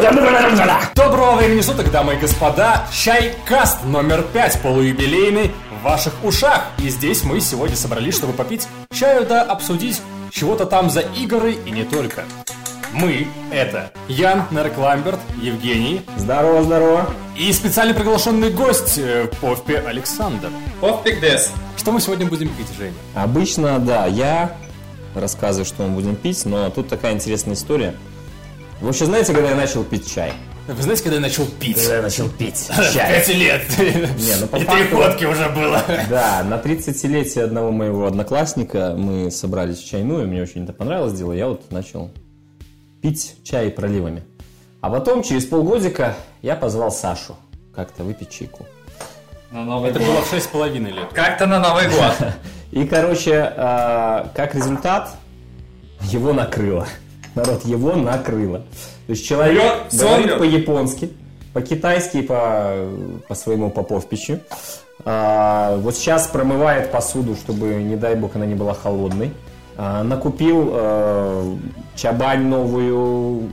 Доброго 0.00 1.36
времени 1.36 1.60
суток, 1.60 1.90
дамы 1.90 2.14
и 2.14 2.16
господа! 2.16 2.86
Чай-каст 2.90 3.84
номер 3.84 4.22
пять, 4.32 4.58
полуюбилейный, 4.62 5.50
в 5.78 5.84
ваших 5.84 6.14
ушах. 6.24 6.68
И 6.78 6.88
здесь 6.88 7.22
мы 7.22 7.38
сегодня 7.40 7.76
собрались, 7.76 8.14
чтобы 8.16 8.32
попить 8.32 8.66
чаю 8.90 9.26
да 9.26 9.42
обсудить 9.42 10.00
чего-то 10.30 10.64
там 10.64 10.88
за 10.88 11.00
игры 11.00 11.52
и 11.52 11.70
не 11.70 11.84
только. 11.84 12.24
Мы— 12.94 13.26
это 13.52 13.92
Ян 14.08 14.44
Неркламберт, 14.50 15.20
Евгений 15.42 16.00
Здорово, 16.16 16.62
здорово. 16.62 17.10
и 17.36 17.52
специально 17.52 17.92
приглашенный 17.92 18.50
гость 18.50 18.96
э, 18.96 19.28
Повпе 19.42 19.80
Александр. 19.80 20.48
Поппик 20.80 21.20
Дес. 21.20 21.52
Что 21.76 21.92
мы 21.92 22.00
сегодня 22.00 22.24
будем 22.24 22.48
пить, 22.48 22.68
Женя? 22.78 22.94
Обычно, 23.14 23.78
да, 23.78 24.06
я 24.06 24.56
рассказываю, 25.14 25.66
что 25.66 25.82
мы 25.82 25.90
будем 25.90 26.16
пить, 26.16 26.46
но 26.46 26.70
тут 26.70 26.88
такая 26.88 27.12
интересная 27.12 27.54
история. 27.54 27.94
Вы 28.80 28.86
вообще 28.86 29.04
знаете, 29.06 29.32
когда 29.32 29.50
я 29.50 29.56
начал 29.56 29.84
пить 29.84 30.12
чай? 30.12 30.32
Вы 30.66 30.82
знаете, 30.82 31.02
когда 31.02 31.16
я 31.16 31.22
начал 31.22 31.46
пить? 31.46 31.76
Когда 31.76 31.96
я 31.96 32.02
начал 32.02 32.28
пить 32.28 32.66
Пять 32.76 32.92
чай. 33.26 33.34
лет. 33.34 33.62
Не, 33.78 34.40
ну 34.40 34.46
по 34.46 34.56
И 34.56 34.60
три 34.64 34.66
факту- 34.84 34.96
водки 34.96 35.24
уже 35.24 35.48
было. 35.50 35.82
Да, 36.08 36.42
на 36.44 36.54
30-летие 36.54 37.42
одного 37.44 37.72
моего 37.72 38.06
одноклассника 38.06 38.94
мы 38.96 39.30
собрались 39.30 39.78
в 39.78 39.86
чайную, 39.86 40.26
мне 40.28 40.42
очень 40.42 40.64
это 40.64 40.72
понравилось 40.72 41.12
дело, 41.14 41.32
я 41.32 41.48
вот 41.48 41.70
начал 41.70 42.10
пить 43.02 43.36
чай 43.44 43.70
проливами. 43.70 44.22
А 44.80 44.88
потом, 44.88 45.22
через 45.22 45.44
полгодика, 45.44 46.14
я 46.40 46.56
позвал 46.56 46.90
Сашу 46.90 47.36
как-то 47.74 48.02
выпить 48.04 48.30
чайку. 48.30 48.66
На 49.50 49.64
Новый 49.64 49.90
Это 49.90 49.98
год. 49.98 50.08
было 50.08 50.22
в 50.22 50.30
шесть 50.30 50.46
с 50.46 50.48
половиной 50.48 50.92
лет. 50.92 51.08
Как-то 51.12 51.46
на 51.46 51.58
Новый 51.58 51.88
год. 51.88 52.14
И, 52.70 52.84
короче, 52.86 53.52
а, 53.56 54.30
как 54.34 54.54
результат, 54.54 55.10
его 56.02 56.32
накрыло. 56.32 56.86
Народ, 57.34 57.64
его 57.64 57.94
накрыло. 57.94 58.58
То 59.06 59.12
есть 59.12 59.26
человек 59.26 59.86
Врет, 59.90 60.00
говорит 60.00 60.38
по-японски, 60.38 61.10
по-китайски 61.52 62.18
и 62.18 62.22
по, 62.22 62.88
по 63.28 63.34
своему 63.34 63.70
поповпичу. 63.70 64.40
А, 65.04 65.76
вот 65.78 65.94
сейчас 65.96 66.26
промывает 66.26 66.90
посуду, 66.90 67.34
чтобы, 67.34 67.74
не 67.82 67.96
дай 67.96 68.14
бог, 68.14 68.36
она 68.36 68.46
не 68.46 68.54
была 68.54 68.74
холодной. 68.74 69.32
А, 69.76 70.02
накупил 70.02 70.70
э, 70.72 71.56
чабань 71.96 72.46
новую, 72.46 73.48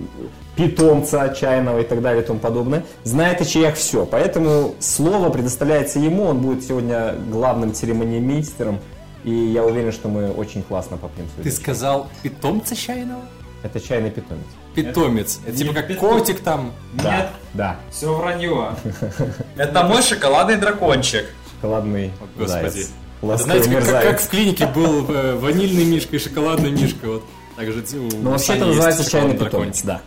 питомца 0.57 1.33
чайного 1.33 1.79
и 1.79 1.83
так 1.83 2.01
далее 2.01 2.23
и 2.23 2.25
тому 2.25 2.39
подобное. 2.39 2.83
Знает 3.03 3.39
о 3.41 3.45
чаях 3.45 3.75
все. 3.75 4.05
Поэтому 4.05 4.73
слово 4.79 5.29
предоставляется 5.29 5.99
ему. 5.99 6.23
Он 6.23 6.39
будет 6.39 6.63
сегодня 6.63 7.13
главным 7.31 7.73
церемонимейстером. 7.73 8.79
И 9.23 9.31
я 9.31 9.63
уверен, 9.63 9.91
что 9.91 10.09
мы 10.09 10.31
очень 10.31 10.63
классно 10.63 10.97
попьем 10.97 11.27
Ты 11.41 11.51
сказал 11.51 12.07
питомца 12.23 12.75
чайного? 12.75 13.21
Это 13.67 13.85
чайный 13.85 14.09
питомец. 14.11 14.45
Питомец. 14.75 15.39
Это 15.45 15.57
типа 15.57 15.69
не 15.69 15.73
как 15.75 15.87
питом- 15.87 15.99
котик 16.09 16.39
там. 16.39 16.71
Да, 16.93 17.17
Нет, 17.17 17.29
да. 17.53 17.75
все 17.91 18.13
вранье. 18.13 18.75
Это 19.57 19.83
мой 19.83 20.01
шоколадный 20.01 20.55
дракончик. 20.55 21.25
Шоколадный 21.55 22.11
Господи. 22.37 22.69
заяц. 22.69 22.89
Это, 23.21 23.37
Знаете, 23.37 23.69
как, 23.71 24.03
как- 24.03 24.21
в 24.21 24.29
клинике 24.29 24.67
был 24.67 25.09
э, 25.09 25.35
ванильный 25.35 25.83
мишка 25.85 26.15
и 26.15 26.19
шоколадный 26.19 26.71
мишка. 26.71 27.07
Вот. 27.07 27.23
Так 27.57 27.71
же 27.71 27.83
у 27.97 28.09
Ну, 28.21 28.31
вообще 28.31 28.53
это 28.53 28.65
называется 28.67 29.09
чайный 29.09 29.35
питомец, 29.37 29.81
да. 29.81 30.01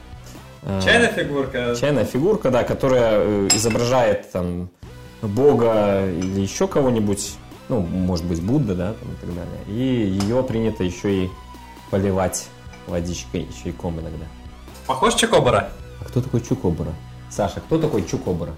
А, 0.63 0.81
Чайная 0.81 1.09
фигурка. 1.13 1.75
Чайная 1.79 2.05
фигурка, 2.05 2.51
да, 2.51 2.63
которая 2.65 3.13
э, 3.17 3.49
изображает 3.55 4.31
там 4.31 4.71
бога 5.23 6.07
или 6.07 6.41
еще 6.41 6.69
кого-нибудь, 6.69 7.33
ну, 7.69 7.81
может 7.81 8.25
быть, 8.25 8.41
Будда, 8.41 8.75
да, 8.75 8.93
там, 8.95 9.13
и 9.13 9.17
так 9.21 9.35
далее. 9.35 9.61
И 9.69 10.19
ее 10.23 10.43
принято 10.45 10.85
еще 10.85 11.25
и 11.25 11.31
поливать 11.91 12.49
водичкой, 12.91 13.49
чайком 13.63 13.99
иногда. 14.01 14.27
Похож 14.87 15.15
Чокобора? 15.15 15.71
А 16.01 16.05
кто 16.05 16.21
такой 16.21 16.41
Чукобора? 16.41 16.93
Саша, 17.31 17.61
кто 17.61 17.79
такой 17.79 18.05
Чукобора? 18.07 18.53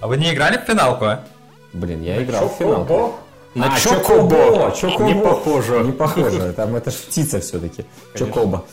А 0.00 0.06
вы 0.06 0.16
не 0.16 0.32
играли 0.32 0.58
в 0.58 0.60
финалку? 0.62 1.04
а? 1.06 1.24
Блин, 1.72 2.02
я 2.02 2.22
играл 2.22 2.48
в 2.48 2.52
финалку. 2.58 3.14
На 3.54 3.74
А, 3.74 3.80
Чокобо. 3.80 4.70
Чокобо. 4.78 5.04
Не 5.04 5.14
похоже. 5.14 5.80
Не 5.80 5.92
похоже, 5.92 6.52
там 6.56 6.76
это 6.76 6.90
ж 6.90 6.94
птица 6.94 7.40
все-таки. 7.40 7.84
Чокоба. 8.16 8.64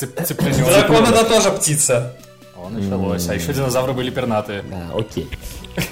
Дракон 0.00 1.04
это 1.04 1.24
тоже 1.24 1.50
птица. 1.50 2.16
О, 2.56 2.68
началось. 2.68 3.28
А 3.28 3.34
еще 3.34 3.52
динозавры 3.52 3.92
были 3.92 4.10
пернатые. 4.10 4.62
Да, 4.62 4.90
окей. 4.96 5.28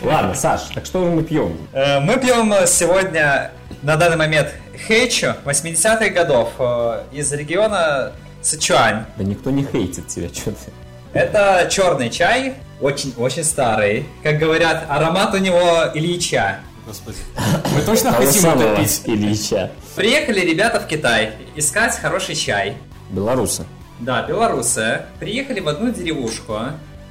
Ладно, 0.02 0.34
Саш, 0.34 0.62
так 0.74 0.84
что 0.84 1.04
же 1.04 1.10
мы 1.10 1.22
пьем? 1.22 1.56
Э, 1.72 2.00
Мы 2.00 2.16
пьем 2.18 2.52
сегодня 2.66 3.50
на 3.82 3.96
данный 3.96 4.16
момент 4.16 4.52
Хейчо 4.86 5.36
80-х 5.44 6.08
годов 6.10 6.50
э, 6.58 7.02
из 7.12 7.32
региона 7.32 8.12
Сычуань. 8.42 9.04
Да 9.16 9.24
никто 9.24 9.50
не 9.50 9.64
хейтит 9.64 10.08
тебя, 10.08 10.28
что 10.28 10.52
ты. 10.52 10.72
Это 11.12 11.68
черный 11.70 12.08
чай, 12.08 12.54
очень-очень 12.80 13.44
старый. 13.44 14.06
Как 14.22 14.38
говорят, 14.38 14.86
аромат 14.88 15.34
у 15.34 15.38
него 15.38 15.90
Ильича. 15.94 16.60
Господи. 16.86 17.18
Мы 17.74 17.82
точно 17.82 18.12
хотим 18.12 18.44
это 18.50 18.76
пить? 18.76 19.02
Ильича. 19.04 19.70
Приехали 19.96 20.40
ребята 20.40 20.80
в 20.80 20.86
Китай 20.86 21.32
искать 21.56 21.96
хороший 21.98 22.34
чай. 22.34 22.76
Белорусы. 23.10 23.64
Да, 23.98 24.22
белорусы. 24.22 25.02
Приехали 25.18 25.60
в 25.60 25.68
одну 25.68 25.92
деревушку. 25.92 26.58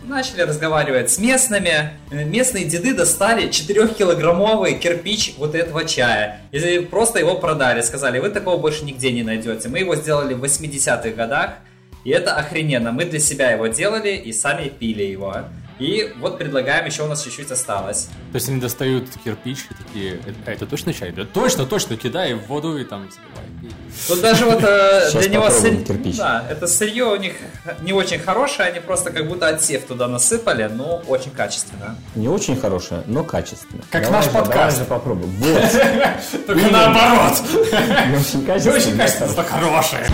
Начали 0.10 0.42
разговаривать 0.42 1.12
с 1.12 1.20
местными. 1.20 1.92
Э, 2.10 2.24
Местные 2.24 2.66
деды 2.66 2.96
достали 2.96 3.48
4-килограммовый 3.48 4.74
кирпич 4.74 5.36
вот 5.38 5.54
этого 5.54 5.86
чая. 5.86 6.42
И 6.52 6.80
просто 6.80 7.20
его 7.20 7.36
продали. 7.36 7.82
Сказали, 7.82 8.18
вы 8.18 8.32
такого 8.32 8.58
больше 8.58 8.86
нигде 8.86 9.12
не 9.12 9.22
найдете. 9.22 9.70
Мы 9.70 9.80
его 9.80 9.96
сделали 9.96 10.34
в 10.34 10.44
80-х 10.44 11.12
годах. 11.12 11.52
И 12.06 12.10
это 12.10 12.34
охрененно. 12.34 12.92
Мы 12.92 13.06
для 13.06 13.20
себя 13.20 13.52
его 13.52 13.68
делали 13.68 14.16
и 14.16 14.34
сами 14.34 14.70
пили 14.70 15.04
его. 15.04 15.36
И 15.80 16.14
вот 16.20 16.38
предлагаем, 16.38 16.86
еще 16.86 17.04
у 17.04 17.08
нас 17.08 17.24
чуть-чуть 17.24 17.50
осталось. 17.52 18.10
То 18.32 18.36
есть 18.36 18.50
они 18.50 18.60
достают 18.60 19.06
кирпич 19.24 19.60
и 19.70 19.74
такие, 19.74 20.20
а 20.46 20.52
это 20.52 20.66
точно 20.66 20.94
чай? 20.94 21.12
Да 21.12 21.26
точно, 21.26 21.66
точно, 21.66 21.96
кидай 21.96 22.34
в 22.34 22.46
воду 22.48 22.78
и 22.78 22.84
там 22.84 23.10
заливай. 23.10 23.62
пей». 23.62 23.72
Тут 24.08 24.22
даже 24.22 24.46
вот 24.46 24.62
э, 24.64 25.10
для 25.14 25.30
него 25.30 25.44
попробуем 25.46 25.76
сырь- 25.78 25.86
кирпич. 25.86 26.18
Да, 26.18 26.46
это 26.50 26.68
сырье 26.68 27.06
у 27.06 27.16
них 27.16 27.34
не 27.82 27.94
очень 27.94 28.20
хорошее, 28.20 28.70
они 28.70 28.80
просто 28.82 29.12
как 29.12 29.28
будто 29.28 29.48
отсев 29.48 29.86
туда 29.86 30.08
насыпали, 30.08 30.70
но 30.72 31.02
очень 31.08 31.32
качественно. 31.32 31.96
Не 32.16 32.28
очень 32.28 32.60
хорошая, 32.60 33.04
но 33.08 33.24
качественная. 33.24 33.84
Как 33.90 34.04
Давай 34.04 34.18
наш 34.18 34.26
же, 34.26 34.32
подкаст. 34.32 34.56
Давай 34.56 34.72
же 34.72 34.86
попробуем. 34.86 35.32
Вот. 35.38 36.46
Только 36.48 36.70
наоборот. 36.72 37.42
Не 38.10 38.18
очень 38.18 38.46
качественно, 38.46 39.28
зато 39.28 39.44
хорошее. 39.44 40.06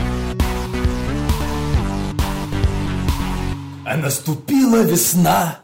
А 3.86 3.98
наступила 3.98 4.82
весна. 4.82 5.60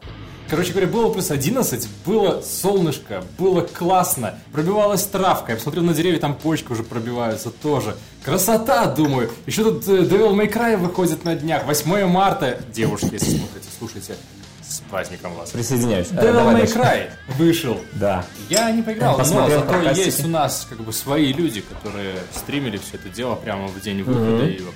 Короче 0.48 0.70
говоря, 0.70 0.86
было 0.86 1.12
плюс 1.12 1.30
11, 1.30 1.88
было 2.06 2.40
солнышко, 2.42 3.24
было 3.38 3.62
классно, 3.62 4.38
пробивалась 4.52 5.02
травка, 5.04 5.52
я 5.52 5.56
посмотрел 5.56 5.82
на 5.82 5.94
деревья, 5.94 6.18
там 6.20 6.34
почки 6.34 6.70
уже 6.70 6.82
пробиваются 6.82 7.50
тоже. 7.50 7.96
Красота, 8.22 8.86
думаю. 8.86 9.30
Еще 9.46 9.64
тут 9.64 9.88
э, 9.88 10.02
Devil 10.02 10.34
May 10.34 10.52
Cry 10.52 10.76
выходит 10.76 11.24
на 11.24 11.34
днях, 11.34 11.64
8 11.64 12.06
марта. 12.06 12.60
Девушки, 12.72 13.08
если 13.12 13.38
смотрите, 13.38 13.68
слушайте, 13.78 14.14
с 14.60 14.80
праздником 14.90 15.34
вас. 15.34 15.50
Присоединяюсь. 15.50 16.08
А, 16.12 16.16
Devil 16.16 16.32
давай 16.32 16.54
May 16.54 16.58
дальше. 16.58 16.74
Cry 16.78 17.10
вышел. 17.38 17.80
Да. 17.94 18.24
Я 18.50 18.70
не 18.70 18.82
поиграл, 18.82 19.18
но 19.18 19.24
зато 19.24 19.90
есть 19.92 20.24
у 20.24 20.28
нас 20.28 20.66
как 20.68 20.80
бы 20.82 20.92
свои 20.92 21.32
люди, 21.32 21.62
которые 21.62 22.16
стримили 22.34 22.76
все 22.76 22.98
это 22.98 23.08
дело 23.08 23.34
прямо 23.34 23.68
в 23.68 23.80
день 23.80 24.02
выхода 24.02 24.44
его. 24.44 24.70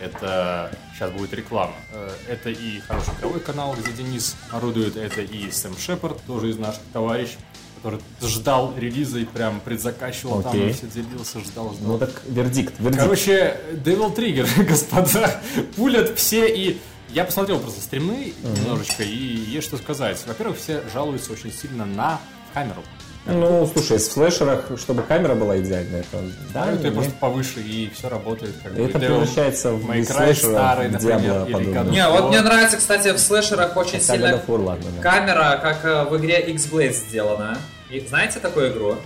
Это 0.00 0.72
сейчас 1.00 1.10
будет 1.12 1.32
реклама. 1.32 1.74
Э, 1.92 2.10
Это 2.28 2.50
и 2.50 2.80
хороший 2.80 3.14
игровой 3.18 3.40
канал, 3.40 3.74
где 3.74 3.90
Денис 3.92 4.36
орудует, 4.50 4.96
это 4.96 5.22
и 5.22 5.50
Сэм 5.50 5.76
Шепард, 5.78 6.20
тоже 6.26 6.50
из 6.50 6.58
наших 6.58 6.82
товарищей, 6.92 7.38
который 7.76 8.00
ждал 8.20 8.74
релиза 8.76 9.18
и 9.18 9.24
прям 9.24 9.60
предзаказчивал 9.60 10.42
там, 10.42 10.52
Окей. 10.52 10.70
и 10.70 10.72
все 10.74 10.86
делился, 10.88 11.40
ждал, 11.40 11.72
ждал. 11.72 11.92
Ну 11.92 11.98
так 11.98 12.10
вердикт, 12.28 12.74
вердикт. 12.78 13.02
Короче, 13.02 13.58
Devil 13.72 14.14
Trigger, 14.14 14.64
господа, 14.68 15.40
пулят 15.76 16.18
все 16.18 16.46
и... 16.54 16.78
Я 17.08 17.24
посмотрел 17.24 17.58
просто 17.58 17.80
стримы 17.80 18.34
немножечко, 18.44 19.02
и 19.02 19.16
есть 19.16 19.66
что 19.66 19.78
сказать. 19.78 20.22
Во-первых, 20.26 20.58
все 20.58 20.82
жалуются 20.92 21.32
очень 21.32 21.52
сильно 21.52 21.84
на 21.84 22.20
камеру. 22.54 22.84
Ну, 23.26 23.68
слушай, 23.72 23.98
в 23.98 24.08
флешерах, 24.08 24.64
чтобы 24.78 25.02
камера 25.02 25.34
была 25.34 25.58
идеальная, 25.58 26.00
это... 26.00 26.22
Да, 26.54 26.64
Да, 26.66 26.72
это 26.72 26.88
не- 26.88 26.90
просто 26.94 27.12
повыше, 27.20 27.60
и 27.60 27.90
все 27.94 28.08
работает. 28.08 28.54
Как 28.62 28.72
бы. 28.72 28.82
Это 28.82 28.98
Devil 28.98 29.06
превращается 29.06 29.72
в 29.72 30.04
слэшера 30.04 30.34
старый, 30.52 30.88
в 30.88 30.92
например, 30.92 31.20
Diablo 31.20 31.90
Не, 31.90 32.08
вот 32.08 32.28
мне 32.30 32.40
нравится, 32.40 32.76
кстати, 32.78 33.12
в 33.12 33.18
слэшерах 33.18 33.76
очень 33.76 34.00
Хотя 34.00 34.14
сильно 34.14 34.42
War, 34.46 34.62
ладно, 34.64 34.86
да. 34.96 35.02
камера, 35.02 35.60
как 35.62 35.84
э, 35.84 36.04
в 36.04 36.16
игре 36.16 36.40
X-Blade 36.40 36.92
сделана. 36.92 37.58
И 37.90 38.00
знаете 38.00 38.40
такую 38.40 38.72
игру? 38.72 38.96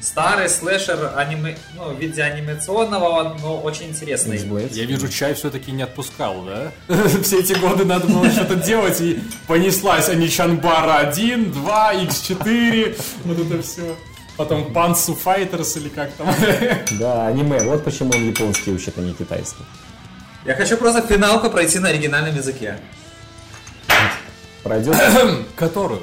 Старый 0.00 0.48
слэшер 0.48 1.12
аниме... 1.16 1.56
ну, 1.74 1.92
в 1.92 1.98
виде 1.98 2.22
анимационного, 2.22 3.36
но 3.40 3.60
очень 3.60 3.88
интересный. 3.88 4.38
Я 4.70 4.84
вижу, 4.84 5.08
чай 5.08 5.34
все-таки 5.34 5.72
не 5.72 5.82
отпускал, 5.82 6.42
да? 6.42 6.72
Все 7.22 7.40
эти 7.40 7.54
годы 7.54 7.84
надо 7.84 8.06
было 8.06 8.30
что-то 8.30 8.54
делать, 8.54 9.00
и 9.00 9.20
понеслась 9.48 10.08
они 10.08 10.28
Чанбара 10.28 10.98
1, 11.08 11.50
2, 11.52 11.94
X4, 11.94 13.00
вот 13.24 13.38
это 13.38 13.62
все. 13.62 13.96
Потом 14.36 14.72
Панцу 14.72 15.16
Файтерс 15.16 15.76
или 15.78 15.88
как 15.88 16.12
там. 16.12 16.32
Да, 16.92 17.26
аниме. 17.26 17.58
Вот 17.64 17.82
почему 17.82 18.12
он 18.14 18.28
японский 18.28 18.70
учит, 18.70 18.96
а 18.96 19.00
не 19.00 19.12
китайский. 19.12 19.64
Я 20.44 20.54
хочу 20.54 20.76
просто 20.76 21.02
финалку 21.02 21.50
пройти 21.50 21.80
на 21.80 21.88
оригинальном 21.88 22.36
языке. 22.36 22.78
пройдет 24.62 24.96
Которую? 25.56 26.02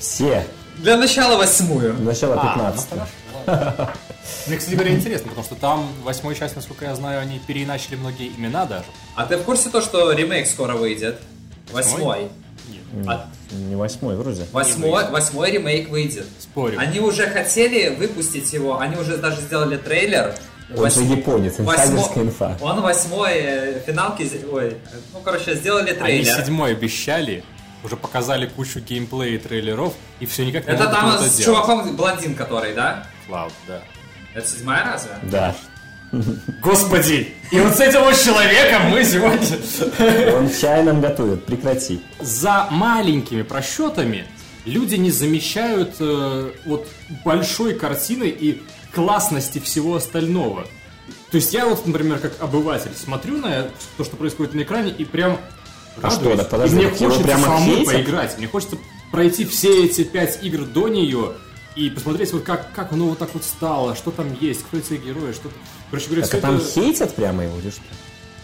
все. 0.00 0.44
Для 0.78 0.96
начала 0.96 1.36
восьмую. 1.36 1.94
Начало 2.00 2.34
А, 2.40 2.54
15 2.54 2.86
ну 2.92 2.98
ладно. 3.46 3.92
Мне, 4.46 4.56
кстати 4.56 4.74
говоря, 4.74 4.94
интересно, 4.94 5.28
потому 5.28 5.44
что 5.44 5.54
там 5.56 5.88
восьмой 6.04 6.34
часть, 6.34 6.56
насколько 6.56 6.84
я 6.84 6.94
знаю, 6.94 7.20
они 7.20 7.40
переиначили 7.46 7.96
многие 7.96 8.28
имена 8.28 8.66
даже. 8.66 8.84
А 9.16 9.26
ты 9.26 9.36
в 9.36 9.42
курсе 9.42 9.68
то, 9.68 9.80
что 9.80 10.12
ремейк 10.12 10.46
скоро 10.46 10.74
выйдет? 10.74 11.20
Восьмой? 11.72 12.28
Нет, 12.68 13.06
А 13.08 13.26
Не 13.52 13.76
восьмой 13.76 14.16
вроде. 14.16 14.44
восьмой, 14.52 15.10
восьмой 15.10 15.50
ремейк 15.50 15.88
выйдет. 15.88 16.26
спорю. 16.38 16.78
Они 16.78 17.00
уже 17.00 17.26
хотели 17.28 17.94
выпустить 17.94 18.52
его, 18.52 18.78
они 18.78 18.96
уже 18.96 19.16
даже 19.18 19.40
сделали 19.40 19.76
трейлер. 19.76 20.34
Он 20.76 20.90
же 20.90 21.02
японец, 21.02 21.58
инсайдерская 21.60 22.24
инфа. 22.24 22.56
Он 22.60 22.80
восьмой 22.80 23.32
э, 23.34 23.80
финалки, 23.86 24.30
ой, 24.50 24.76
ну 25.12 25.20
короче, 25.20 25.54
сделали 25.54 25.90
Они 25.90 25.98
трейлер. 26.22 26.34
седьмой 26.36 26.72
обещали, 26.72 27.44
уже 27.84 27.96
показали 27.96 28.46
кучу 28.46 28.80
геймплея 28.80 29.34
и 29.34 29.38
трейлеров, 29.38 29.94
и 30.20 30.26
все 30.26 30.44
никак 30.44 30.66
не 30.66 30.72
Это 30.72 30.86
там 30.86 31.10
это 31.10 31.24
с 31.24 31.36
делать. 31.36 31.44
чуваком 31.44 31.96
блондин, 31.96 32.34
который, 32.34 32.74
да? 32.74 33.06
Клауд, 33.26 33.52
да. 33.66 33.82
Это 34.34 34.48
седьмая 34.48 34.84
разве? 34.84 35.10
Да. 35.22 35.54
Господи! 36.62 37.34
И 37.50 37.60
вот 37.60 37.74
с 37.74 37.80
этим 37.80 38.00
вот 38.00 38.14
человеком 38.18 38.90
мы 38.90 39.02
сегодня... 39.04 40.36
Он 40.36 40.50
чай 40.50 40.82
нам 40.82 41.00
готовит, 41.00 41.44
прекрати. 41.46 42.02
За 42.20 42.68
маленькими 42.70 43.42
просчетами 43.42 44.26
люди 44.66 44.96
не 44.96 45.10
замечают 45.10 45.96
э, 46.00 46.52
вот 46.66 46.86
большой 47.24 47.74
картины 47.74 48.24
и 48.24 48.62
классности 48.94 49.58
всего 49.58 49.96
остального. 49.96 50.66
То 51.30 51.36
есть 51.36 51.54
я 51.54 51.64
вот, 51.66 51.86
например, 51.86 52.18
как 52.18 52.40
обыватель 52.40 52.92
смотрю 52.94 53.38
на 53.38 53.68
то, 53.96 54.04
что 54.04 54.16
происходит 54.16 54.52
на 54.54 54.60
экране, 54.60 54.90
и 54.90 55.04
прям 55.04 55.38
А 56.00 56.10
что, 56.10 56.20
радуюсь. 56.20 56.38
да 56.38 56.44
подожди, 56.44 56.76
и 56.76 56.78
мне 56.78 56.90
хочется 56.90 57.22
прямо 57.22 57.42
самому 57.44 57.74
хейтят? 57.74 57.94
поиграть. 57.94 58.38
Мне 58.38 58.46
хочется 58.48 58.76
пройти 59.10 59.44
все 59.44 59.84
эти 59.84 60.04
пять 60.04 60.38
игр 60.42 60.64
до 60.64 60.88
нее 60.88 61.32
и 61.76 61.90
посмотреть, 61.90 62.32
вот 62.32 62.42
как, 62.42 62.72
как 62.72 62.92
оно 62.92 63.06
вот 63.08 63.18
так 63.18 63.30
вот 63.34 63.44
стало, 63.44 63.94
что 63.94 64.10
там 64.10 64.26
есть, 64.40 64.62
кто 64.62 64.78
эти 64.78 64.94
герои, 64.94 65.32
что... 65.32 65.50
Короче 65.90 66.08
говоря, 66.08 66.26
Так 66.26 66.34
а 66.34 66.40
там 66.40 66.56
это... 66.56 66.64
хейтят 66.64 67.14
прямо 67.14 67.44
его 67.44 67.58
или 67.58 67.70
что? 67.70 67.82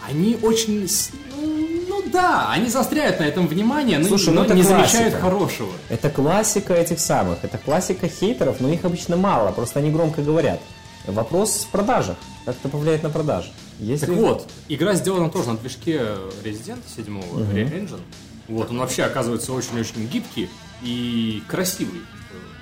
Они 0.09 0.39
очень... 0.43 0.89
Ну, 1.37 1.69
ну 1.89 2.03
да, 2.11 2.51
они 2.51 2.69
заостряют 2.69 3.21
на 3.21 3.25
этом 3.25 3.47
внимание, 3.47 3.99
но, 3.99 4.09
Слушай, 4.09 4.33
но 4.33 4.41
ну 4.41 4.47
это 4.47 4.55
не 4.55 4.63
классика. 4.63 4.89
замечают 4.89 5.15
хорошего. 5.15 5.73
Это 5.91 6.09
классика 6.09 6.73
этих 6.75 7.01
самых, 7.01 7.39
это 7.43 7.59
классика 7.59 8.09
хейтеров, 8.09 8.61
но 8.61 8.71
их 8.71 8.85
обычно 8.85 9.17
мало, 9.17 9.53
просто 9.53 9.81
они 9.81 9.91
громко 9.91 10.23
говорят. 10.23 10.61
Вопрос 11.07 11.67
в 11.69 11.69
продажах. 11.69 12.17
Как 12.47 12.57
это 12.57 12.69
повлияет 12.69 13.03
на 13.03 13.11
продажи? 13.11 13.51
Если... 13.79 14.07
Так 14.07 14.15
вот, 14.17 14.51
игра 14.69 14.95
сделана 14.95 15.31
тоже 15.31 15.49
на 15.51 15.57
движке 15.57 15.99
Resident 16.45 16.81
7 16.97 17.21
Re-Engine. 17.21 18.01
Вот, 18.49 18.71
он 18.71 18.79
вообще 18.79 19.05
оказывается 19.05 19.53
очень-очень 19.53 20.07
гибкий 20.09 20.49
и 20.83 21.43
красивый. 21.49 22.01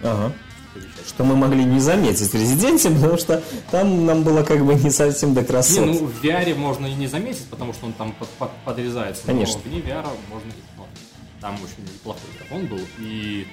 Ага. 0.02 0.32
что 1.06 1.24
мы 1.24 1.36
могли 1.36 1.64
не 1.64 1.80
заметить 1.80 2.28
в 2.30 2.34
Резиденте, 2.34 2.90
потому 2.94 3.16
что 3.16 3.42
там 3.70 4.04
нам 4.04 4.24
было 4.24 4.42
как 4.42 4.64
бы 4.64 4.74
не 4.74 4.90
совсем 4.90 5.32
до 5.32 5.40
Не, 5.40 5.46
красот. 5.46 5.86
ну 5.86 6.06
в 6.06 6.22
VR 6.22 6.54
можно 6.54 6.86
и 6.86 6.94
не 6.94 7.06
заметить, 7.06 7.46
потому 7.46 7.72
что 7.72 7.86
он 7.86 7.92
там 7.94 8.12
под- 8.12 8.28
под- 8.30 8.50
подрезается. 8.64 9.22
Конечно. 9.24 9.60
Но 9.64 9.70
вне 9.70 9.80
VR 9.80 10.06
можно... 10.28 10.50
ну, 10.76 10.84
там 11.40 11.54
очень 11.54 11.90
неплохой 11.94 12.28
графон 12.38 12.66
был. 12.66 12.80
И, 12.98 13.46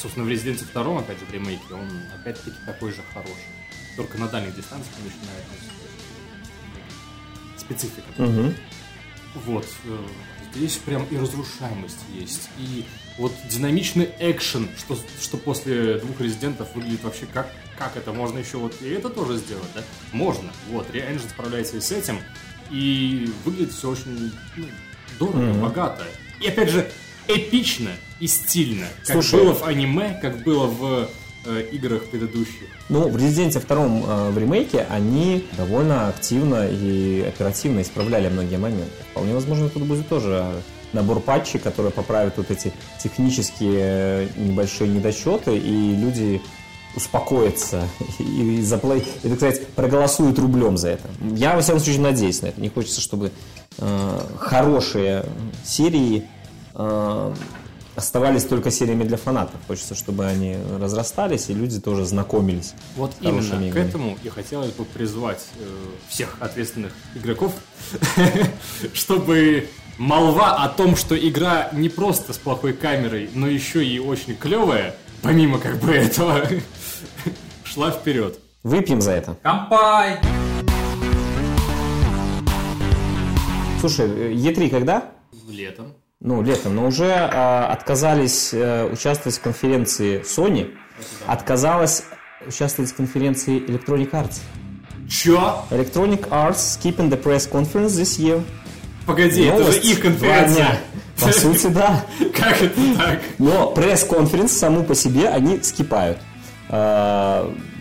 собственно, 0.00 0.26
в 0.26 0.28
Resident 0.28 0.62
2, 0.72 0.98
опять 1.00 1.18
же, 1.18 1.24
в 1.24 1.32
ремейке, 1.32 1.62
он 1.72 1.88
опять-таки 2.20 2.56
такой 2.66 2.90
же 2.92 3.02
хороший. 3.12 3.34
Только 3.96 4.18
на 4.18 4.28
дальних 4.28 4.54
дистанциях 4.54 4.94
начинает 4.98 5.44
специфика. 7.70 8.08
Мгм. 8.18 8.54
Вот. 9.46 9.66
э, 9.84 9.98
Здесь 10.52 10.78
прям 10.78 11.04
и 11.04 11.16
разрушаемость 11.16 12.00
есть, 12.12 12.50
и 12.58 12.84
вот 13.18 13.32
динамичный 13.48 14.08
экшен, 14.18 14.68
что, 14.76 14.98
что 15.22 15.36
после 15.36 15.98
двух 15.98 16.20
резидентов 16.20 16.74
выглядит 16.74 17.04
вообще 17.04 17.26
как, 17.32 17.48
как 17.78 17.96
это 17.96 18.12
можно 18.12 18.38
еще 18.38 18.56
вот 18.56 18.74
и 18.82 18.88
это 18.88 19.10
тоже 19.10 19.36
сделать, 19.36 19.68
да? 19.76 19.84
Можно. 20.10 20.50
Вот, 20.68 20.90
Re-Engine 20.90 21.30
справляется 21.30 21.76
и 21.76 21.80
с 21.80 21.92
этим, 21.92 22.18
и 22.68 23.32
выглядит 23.44 23.72
все 23.72 23.90
очень 23.90 24.32
ну, 24.56 24.66
дорого, 25.20 25.54
богато. 25.54 26.04
И 26.40 26.48
опять 26.48 26.70
же, 26.70 26.90
эпично 27.28 27.90
и 28.18 28.26
стильно, 28.26 28.88
как 29.06 29.22
Слушай. 29.22 29.44
было 29.44 29.54
в 29.54 29.62
аниме, 29.62 30.18
как 30.20 30.42
было 30.42 30.66
в 30.66 31.10
э, 31.44 31.62
играх 31.72 32.04
предыдущих. 32.04 32.68
Ну, 32.88 33.08
в 33.08 33.16
Резиденте 33.16 33.60
втором 33.60 34.04
э, 34.06 34.30
в 34.30 34.38
ремейке 34.38 34.86
они 34.88 35.46
довольно 35.56 36.08
активно 36.08 36.68
и 36.68 37.22
оперативно 37.22 37.82
исправляли 37.82 38.28
многие 38.28 38.56
моменты. 38.56 38.92
Вполне 39.10 39.34
возможно, 39.34 39.68
тут 39.68 39.84
будет 39.84 40.08
тоже 40.08 40.62
набор 40.92 41.20
патчей, 41.20 41.60
которые 41.60 41.92
поправят 41.92 42.36
вот 42.36 42.50
эти 42.50 42.72
технические 43.02 43.80
э, 43.80 44.28
небольшие 44.36 44.90
недочеты, 44.90 45.56
и 45.56 45.96
люди 45.96 46.40
успокоятся 46.96 47.88
и, 48.18 48.58
и, 48.58 48.62
заплатят, 48.62 49.06
и, 49.22 49.28
так 49.28 49.38
сказать, 49.38 49.66
проголосуют 49.68 50.38
рублем 50.38 50.76
за 50.76 50.90
это. 50.90 51.08
Я, 51.20 51.54
во 51.54 51.62
всяком 51.62 51.80
случае, 51.80 52.02
надеюсь 52.02 52.42
на 52.42 52.46
это. 52.46 52.60
Не 52.60 52.68
хочется, 52.68 53.00
чтобы 53.00 53.30
э, 53.78 54.20
хорошие 54.38 55.24
серии 55.64 56.26
э, 56.74 57.34
оставались 57.96 58.44
только 58.44 58.70
сериями 58.70 59.04
для 59.04 59.16
фанатов. 59.16 59.56
Хочется, 59.66 59.94
чтобы 59.94 60.26
они 60.26 60.56
разрастались, 60.78 61.50
и 61.50 61.54
люди 61.54 61.80
тоже 61.80 62.04
знакомились. 62.04 62.74
Вот 62.96 63.12
именно 63.20 63.42
к 63.42 63.62
играми. 63.62 63.88
этому 63.88 64.18
и 64.22 64.28
хотелось 64.28 64.72
бы 64.72 64.84
призвать 64.84 65.46
э, 65.58 65.64
всех 66.08 66.36
ответственных 66.40 66.92
игроков, 67.14 67.52
чтобы 68.94 69.68
молва 69.98 70.56
о 70.64 70.68
том, 70.68 70.96
что 70.96 71.16
игра 71.16 71.70
не 71.72 71.88
просто 71.88 72.32
с 72.32 72.38
плохой 72.38 72.72
камерой, 72.72 73.30
но 73.34 73.46
еще 73.46 73.84
и 73.84 73.98
очень 73.98 74.36
клевая, 74.36 74.94
помимо 75.22 75.58
как 75.58 75.78
бы 75.78 75.92
этого, 75.92 76.46
шла 77.64 77.90
вперед. 77.90 78.38
Выпьем 78.62 79.00
за 79.00 79.12
это. 79.12 79.36
Кампай! 79.42 80.18
Слушай, 83.80 84.08
э, 84.08 84.32
E3 84.34 84.68
когда? 84.68 85.10
Летом. 85.48 85.94
Ну, 86.22 86.42
летом, 86.42 86.76
но 86.76 86.86
уже 86.86 87.06
э, 87.06 87.64
отказались 87.64 88.50
э, 88.52 88.84
участвовать 88.92 89.38
в 89.38 89.40
конференции 89.40 90.20
Sony, 90.20 90.74
отказалась 91.26 92.02
участвовать 92.46 92.90
в 92.90 92.94
конференции 92.94 93.58
Electronic 93.58 94.10
Arts. 94.10 94.40
Чё? 95.08 95.64
Electronic 95.70 96.28
Arts 96.28 96.78
skipping 96.78 97.08
the 97.08 97.20
press 97.20 97.50
conference 97.50 97.98
this 97.98 98.18
year. 98.18 98.42
Погоди, 99.06 99.44
это 99.44 99.56
же 99.56 99.62
Новость. 99.64 99.84
их 99.84 100.00
конференция. 100.02 100.80
По 101.18 101.32
сути, 101.32 101.68
да. 101.68 102.04
Как 102.38 102.60
это 102.60 102.80
так? 102.98 103.20
Но 103.38 103.70
пресс-конференц 103.72 104.52
саму 104.52 104.84
по 104.84 104.94
себе 104.94 105.26
они 105.28 105.62
скипают. 105.62 106.18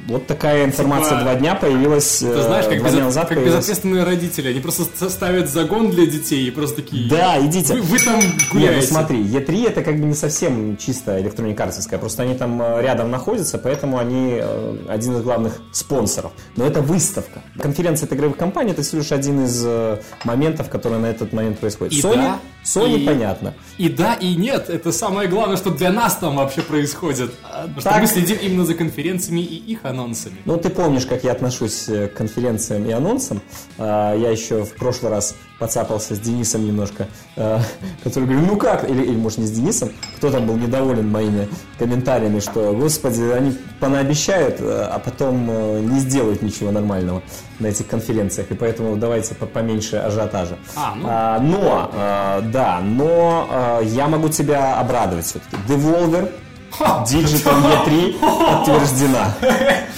Вот 0.10 0.28
такая 0.28 0.66
информация 0.66 1.12
Типа, 1.12 1.22
два 1.22 1.36
дня 1.36 1.56
появилась. 1.56 2.18
Ты 2.20 2.42
знаешь, 2.42 2.66
как, 2.66 2.80
дня 2.92 3.04
назад 3.06 3.28
как 3.28 3.38
появилась. 3.38 3.58
безответственные 3.60 4.04
родители, 4.04 4.50
они 4.50 4.60
просто 4.60 4.84
ст- 4.84 5.10
ставят 5.12 5.50
загон 5.50 5.92
для 5.92 6.06
детей 6.08 6.48
и 6.48 6.52
просто 6.52 6.78
такие... 6.78 7.10
Да, 7.10 7.40
идите. 7.40 7.76
Вы, 7.76 7.82
вы 7.82 8.00
там 8.00 8.16
Нет, 8.20 8.32
гуляете. 8.52 8.76
ну 8.82 8.82
смотри, 8.88 9.24
E3 9.24 9.68
это 9.70 9.84
как 9.84 10.00
бы 10.00 10.06
не 10.06 10.16
совсем 10.16 10.78
чисто 10.78 11.22
электроникарцевская, 11.22 12.00
просто 12.00 12.24
они 12.24 12.34
там 12.36 12.62
э, 12.62 12.82
рядом 12.82 13.12
находятся, 13.12 13.58
поэтому 13.60 14.00
они 14.00 14.40
э, 14.42 14.78
один 14.90 15.16
из 15.16 15.22
главных 15.22 15.62
спонсоров. 15.72 16.32
Но 16.56 16.66
это 16.66 16.82
выставка. 16.82 17.42
Конференция 17.60 18.08
от 18.08 18.14
игровых 18.14 18.36
компаний 18.38 18.72
это 18.72 18.82
всего 18.82 19.00
лишь 19.02 19.12
один 19.12 19.46
из 19.46 19.62
э, 19.66 20.00
моментов, 20.24 20.70
которые 20.70 21.00
на 21.00 21.06
этот 21.08 21.34
момент 21.34 21.60
происходят. 21.60 21.94
И 21.94 22.02
Sony, 22.02 22.16
да, 22.16 22.40
Sony 22.76 23.00
и- 23.00 23.06
понятно. 23.06 23.54
И 23.78 23.90
да, 23.90 24.14
и 24.14 24.36
нет. 24.36 24.70
Это 24.70 24.92
самое 24.92 25.28
главное, 25.28 25.58
что 25.58 25.72
для 25.72 25.92
нас 25.92 26.16
там 26.18 26.36
вообще 26.36 26.62
происходит. 26.62 27.32
Потому 27.42 27.82
что 27.82 27.90
так- 27.90 28.02
мы 28.02 28.08
следим 28.08 28.38
именно 28.42 28.66
за 28.66 28.76
конференциями 28.76 29.42
и 29.42 29.56
их 29.72 29.86
анонсами. 29.86 30.38
Ну, 30.46 30.58
ты 30.58 30.70
помнишь, 30.70 31.06
как 31.06 31.24
я 31.24 31.32
отношусь 31.32 31.90
э, 31.90 32.08
к 32.08 32.14
конференциям 32.14 32.86
и 32.88 32.92
анонсам. 32.92 33.42
А, 33.78 34.16
Я 34.16 34.30
еще 34.32 34.64
в 34.64 34.76
прошлый 34.76 35.12
раз 35.12 35.36
поцапался 35.60 36.16
с 36.16 36.20
Денисом 36.20 36.66
немножко, 36.66 37.08
э, 37.36 37.60
который 38.04 38.26
говорил, 38.26 38.46
ну 38.46 38.58
как, 38.58 38.90
или, 38.90 39.04
или 39.04 39.16
может 39.16 39.40
не 39.40 39.46
с 39.46 39.52
Денисом, 39.52 39.90
кто 40.18 40.32
там 40.32 40.48
был 40.48 40.56
недоволен 40.56 41.10
моими 41.10 41.48
комментариями, 41.78 42.40
что, 42.40 42.74
господи, 42.74 43.22
они 43.24 43.58
понаобещают, 43.80 44.58
э, 44.60 44.88
а 44.92 45.00
потом 45.00 45.48
э, 45.50 45.80
не 45.82 46.00
сделают 46.00 46.42
ничего 46.42 46.72
нормального 46.72 47.22
на 47.60 47.68
этих 47.68 47.88
конференциях, 47.88 48.50
и 48.52 48.54
поэтому 48.56 48.96
давайте 48.96 49.36
по- 49.36 49.46
поменьше 49.46 49.98
ажиотажа. 49.98 50.58
А, 50.76 50.96
ну. 50.96 51.08
А, 51.10 51.40
но, 51.40 51.92
э, 51.94 52.52
да, 52.52 52.80
но 52.82 53.80
э, 53.82 53.86
я 53.86 54.08
могу 54.08 54.30
тебя 54.30 54.80
обрадовать 54.80 55.26
все-таки. 55.26 55.58
Devolver 55.68 56.32
Digital 56.80 57.86
E3 57.86 58.20
подтверждена. 58.20 59.36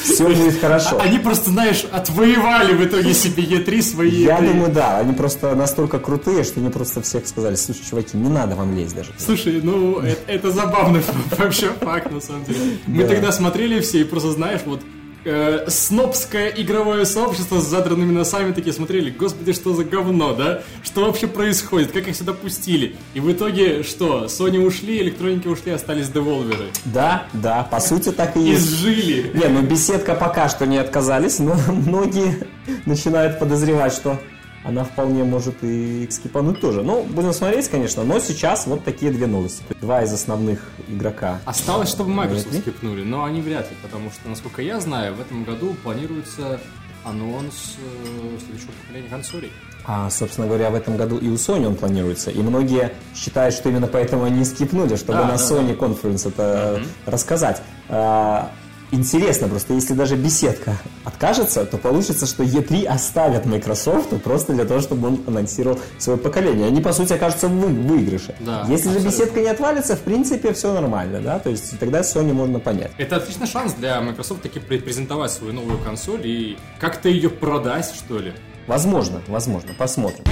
Все 0.01 0.27
будет 0.27 0.59
хорошо. 0.59 0.99
Они 0.99 1.19
просто, 1.19 1.49
знаешь, 1.51 1.85
отвоевали 1.91 2.73
в 2.73 2.83
итоге 2.85 3.13
себе 3.13 3.43
Е3 3.43 3.81
свои... 3.81 4.23
Я 4.23 4.37
этой- 4.37 4.47
думаю, 4.49 4.71
да, 4.71 4.97
они 4.97 5.13
просто 5.13 5.55
настолько 5.55 5.99
крутые, 5.99 6.43
что 6.43 6.59
они 6.59 6.69
просто 6.69 7.01
всех 7.01 7.27
сказали, 7.27 7.55
слушай, 7.55 7.81
чуваки, 7.87 8.17
не 8.17 8.29
надо 8.29 8.55
вам 8.55 8.75
лезть 8.75 8.95
даже. 8.95 9.11
Слушай, 9.17 9.59
ну, 9.63 9.99
это, 9.99 10.19
это 10.31 10.51
забавный 10.51 11.01
вообще 11.37 11.69
факт, 11.79 12.11
на 12.11 12.21
самом 12.21 12.43
деле. 12.45 12.59
Мы 12.87 13.03
Да. 13.03 13.09
тогда 13.09 13.31
смотрели 13.31 13.79
все 13.81 14.01
и 14.01 14.03
просто, 14.03 14.31
знаешь, 14.31 14.61
вот 14.65 14.81
э, 15.25 15.65
снобское 15.67 16.49
игровое 16.49 17.05
сообщество 17.05 17.59
с 17.59 17.67
задранными 17.67 18.11
носами 18.11 18.53
такие 18.53 18.73
смотрели, 18.73 19.09
господи, 19.09 19.53
что 19.53 19.73
за 19.73 19.83
говно, 19.83 20.33
да? 20.33 20.63
Что 20.83 21.05
вообще 21.05 21.27
происходит? 21.27 21.91
Как 21.91 22.07
их 22.07 22.15
сюда 22.15 22.33
пустили? 22.33 22.95
И 23.13 23.19
в 23.19 23.31
итоге 23.31 23.83
что? 23.83 24.25
Sony 24.25 24.59
ушли, 24.59 25.01
электроники 25.01 25.47
ушли, 25.47 25.71
остались 25.71 26.09
деволверы. 26.09 26.65
Да, 26.85 27.25
да, 27.33 27.63
по 27.63 27.79
сути 27.79 28.11
так 28.11 28.35
и 28.37 28.41
есть. 28.41 28.67
Изжили. 28.67 29.31
Не, 29.33 29.47
ну 29.47 29.61
беседка 29.61 30.15
пока 30.15 30.49
что 30.49 30.65
не 30.65 30.77
отказались, 30.77 31.39
но 31.39 31.55
многие 31.67 32.47
начинают 32.85 33.39
подозревать, 33.39 33.93
что 33.93 34.19
она 34.63 34.84
вполне 34.84 35.24
может 35.24 35.63
и 35.63 36.08
скипануть 36.12 36.60
тоже. 36.62 36.84
Ну, 36.84 37.03
будем 37.03 37.34
смотреть, 37.34 37.68
конечно, 37.70 38.03
но 38.03 38.20
сейчас 38.20 38.68
вот 38.68 38.84
такие 38.84 39.12
две 39.12 39.27
новости. 39.27 39.63
Два 39.80 40.03
из 40.03 40.13
основных 40.13 40.70
игрока. 40.88 41.39
Осталось, 41.46 41.89
чтобы 41.89 42.12
Microsoft 42.12 42.60
скипнули, 42.60 43.03
но 43.03 43.24
они 43.24 43.41
вряд 43.41 43.70
ли, 43.70 43.77
потому 43.82 44.12
что, 44.12 44.30
насколько 44.30 44.62
я 44.62 44.80
знаю, 44.80 45.15
в 45.15 45.22
этом 45.22 45.44
году 45.44 45.75
планируется 45.84 46.60
анонс 47.03 47.77
э, 47.80 48.38
следующего 48.39 48.72
поколения 48.84 49.10
консолей. 49.10 49.51
А, 49.86 50.10
собственно 50.12 50.46
говоря, 50.46 50.70
в 50.70 50.75
этом 50.75 50.98
году 50.98 51.18
и 51.18 51.27
у 51.27 51.34
Sony 51.34 51.65
он 51.65 51.75
планируется. 51.75 52.30
И 52.30 52.39
многие 52.39 52.94
считают, 53.15 53.56
что 53.56 53.70
именно 53.70 53.88
поэтому 53.88 54.25
они 54.25 54.46
скипнули, 54.46 54.96
чтобы 54.96 55.13
Да, 55.13 55.24
на 55.24 55.27
да, 55.30 55.36
Sony 55.36 55.75
Conference 55.75 56.27
это 56.27 56.84
рассказать. 57.08 57.63
А, 57.89 58.51
интересно, 58.91 59.48
просто 59.48 59.74
если 59.74 59.93
даже 59.93 60.15
беседка 60.15 60.77
откажется, 61.05 61.65
то 61.65 61.77
получится, 61.77 62.25
что 62.25 62.43
E3 62.43 62.86
оставят 62.86 63.45
Microsoft 63.45 64.10
просто 64.24 64.53
для 64.53 64.65
того, 64.65 64.81
чтобы 64.81 65.07
он 65.07 65.24
анонсировал 65.27 65.79
свое 65.98 66.17
поколение. 66.19 66.67
Они, 66.67 66.81
по 66.81 66.93
сути, 66.93 67.13
окажутся 67.13 67.48
в 67.48 67.51
вы- 67.51 67.67
выигрыше. 67.67 68.36
Да, 68.39 68.62
если 68.67 68.89
же 68.89 68.98
абсолютно. 68.98 69.07
беседка 69.10 69.39
не 69.41 69.48
отвалится, 69.48 69.95
в 69.95 70.01
принципе, 70.01 70.53
все 70.53 70.74
нормально, 70.74 71.19
да? 71.21 71.39
То 71.39 71.50
есть 71.50 71.77
тогда 71.79 72.01
Sony 72.01 72.33
можно 72.33 72.60
понять. 72.60 72.91
Это 72.98 73.15
отличный 73.17 73.48
шанс 73.48 73.74
для 73.74 74.00
Microsoft 74.01 74.41
таки 74.43 74.60
пре- 74.60 74.81
презентовать 74.81 75.31
свою 75.31 75.53
новую 75.53 75.77
консоль 75.79 76.21
и 76.25 76.57
как-то 76.79 77.10
ее 77.10 77.29
продать, 77.29 77.91
что 77.95 78.19
ли. 78.19 78.33
Возможно, 78.67 79.21
возможно, 79.27 79.71
посмотрим. 79.77 80.24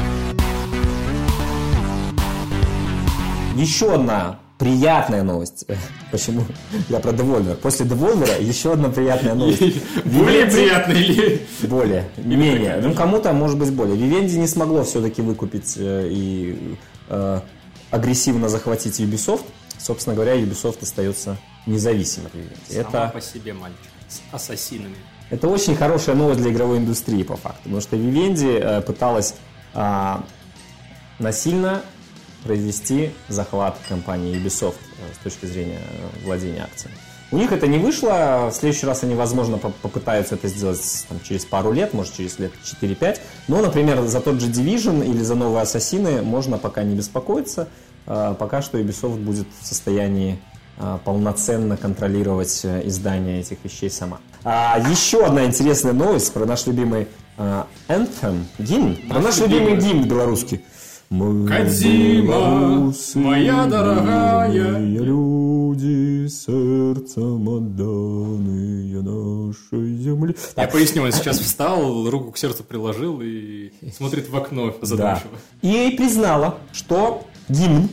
Еще 3.55 3.93
одна 3.93 4.39
приятная 4.59 5.23
новость. 5.23 5.65
Почему? 6.11 6.45
Я 6.89 6.99
про 6.99 7.11
Devolver. 7.11 7.55
После 7.55 7.85
Devolver 7.85 8.43
еще 8.43 8.73
одна 8.73 8.89
приятная 8.89 9.33
новость. 9.33 9.61
Более 10.05 10.45
приятно 10.45 10.91
или... 10.91 11.47
Более. 11.63 12.09
Менее. 12.17 12.79
Ну, 12.83 12.93
кому-то, 12.93 13.31
может 13.31 13.57
быть, 13.57 13.71
более. 13.71 13.95
Vivendi 13.95 14.37
не 14.37 14.47
смогло 14.47 14.83
все-таки 14.83 15.21
выкупить 15.21 15.75
э, 15.77 16.09
и 16.11 16.75
э, 17.07 17.39
агрессивно 17.89 18.49
захватить 18.49 18.99
Ubisoft. 18.99 19.45
Собственно 19.77 20.13
говоря, 20.13 20.35
Ubisoft 20.35 20.83
остается 20.83 21.37
независим 21.65 22.23
от. 22.25 22.33
Сама 22.69 22.81
Это 22.81 23.11
по 23.13 23.21
себе 23.21 23.53
мальчик 23.53 23.79
с 24.09 24.21
ассасинами. 24.33 24.95
это 25.29 25.47
очень 25.47 25.75
хорошая 25.75 26.15
новость 26.15 26.41
для 26.41 26.51
игровой 26.51 26.79
индустрии, 26.79 27.23
по 27.23 27.37
факту. 27.37 27.61
Потому 27.63 27.81
что 27.81 27.95
Vivendi 27.95 28.59
э, 28.59 28.81
пыталась 28.81 29.35
а, 29.73 30.25
насильно 31.19 31.81
произвести 32.43 33.11
захват 33.27 33.77
компании 33.87 34.35
Ubisoft 34.35 34.75
э, 34.97 35.13
с 35.13 35.23
точки 35.23 35.45
зрения 35.45 35.79
э, 35.79 36.25
владения 36.25 36.63
акциями. 36.63 36.95
У 37.31 37.37
них 37.37 37.51
это 37.51 37.67
не 37.67 37.77
вышло, 37.77 38.49
в 38.51 38.55
следующий 38.55 38.87
раз 38.87 39.03
они, 39.03 39.13
возможно, 39.13 39.57
по- 39.59 39.69
попытаются 39.69 40.33
это 40.35 40.47
сделать 40.47 41.05
там, 41.07 41.19
через 41.21 41.45
пару 41.45 41.71
лет, 41.71 41.93
может, 41.93 42.15
через 42.15 42.39
лет 42.39 42.51
4-5. 42.81 43.19
Но, 43.47 43.61
например, 43.61 44.01
за 44.07 44.19
тот 44.19 44.41
же 44.41 44.47
Division 44.49 45.05
или 45.07 45.21
за 45.21 45.35
новые 45.35 45.61
Ассасины 45.61 46.21
можно 46.23 46.57
пока 46.57 46.83
не 46.83 46.95
беспокоиться. 46.95 47.67
Э, 48.07 48.33
Пока 48.39 48.61
что 48.61 48.79
Ubisoft 48.79 49.17
будет 49.23 49.47
в 49.61 49.65
состоянии 49.67 50.39
полноценно 51.03 51.75
контролировать 51.75 52.65
издание 52.65 53.41
этих 53.41 53.57
вещей 53.65 53.89
сама. 53.91 54.19
А 54.45 54.79
еще 54.89 55.25
одна 55.25 55.43
интересная 55.43 55.91
новость 55.91 56.31
про 56.31 56.45
наш 56.45 56.67
любимый 56.67 57.09
Anthem, 57.89 58.45
гимн, 58.59 58.95
про 59.09 59.19
наш 59.19 59.39
любимый. 59.39 59.75
гимн 59.75 60.07
белорусский. 60.07 60.63
Белорусы, 62.21 63.17
моя 63.17 63.65
дорогая. 63.65 64.77
люди, 64.77 66.27
сердцем 66.27 67.47
отданные 67.47 69.01
нашей 69.01 69.97
земле. 69.97 70.35
Я 70.55 70.67
поясню, 70.67 71.01
он 71.01 71.11
сейчас 71.11 71.39
встал, 71.39 72.07
руку 72.11 72.31
к 72.31 72.37
сердцу 72.37 72.63
приложил 72.63 73.21
и 73.23 73.71
смотрит 73.91 74.29
в 74.29 74.37
окно 74.37 74.69
да. 74.69 74.85
задумчиво. 74.85 75.31
EA 75.63 75.97
признала, 75.97 76.59
что 76.73 77.25
гимн 77.47 77.89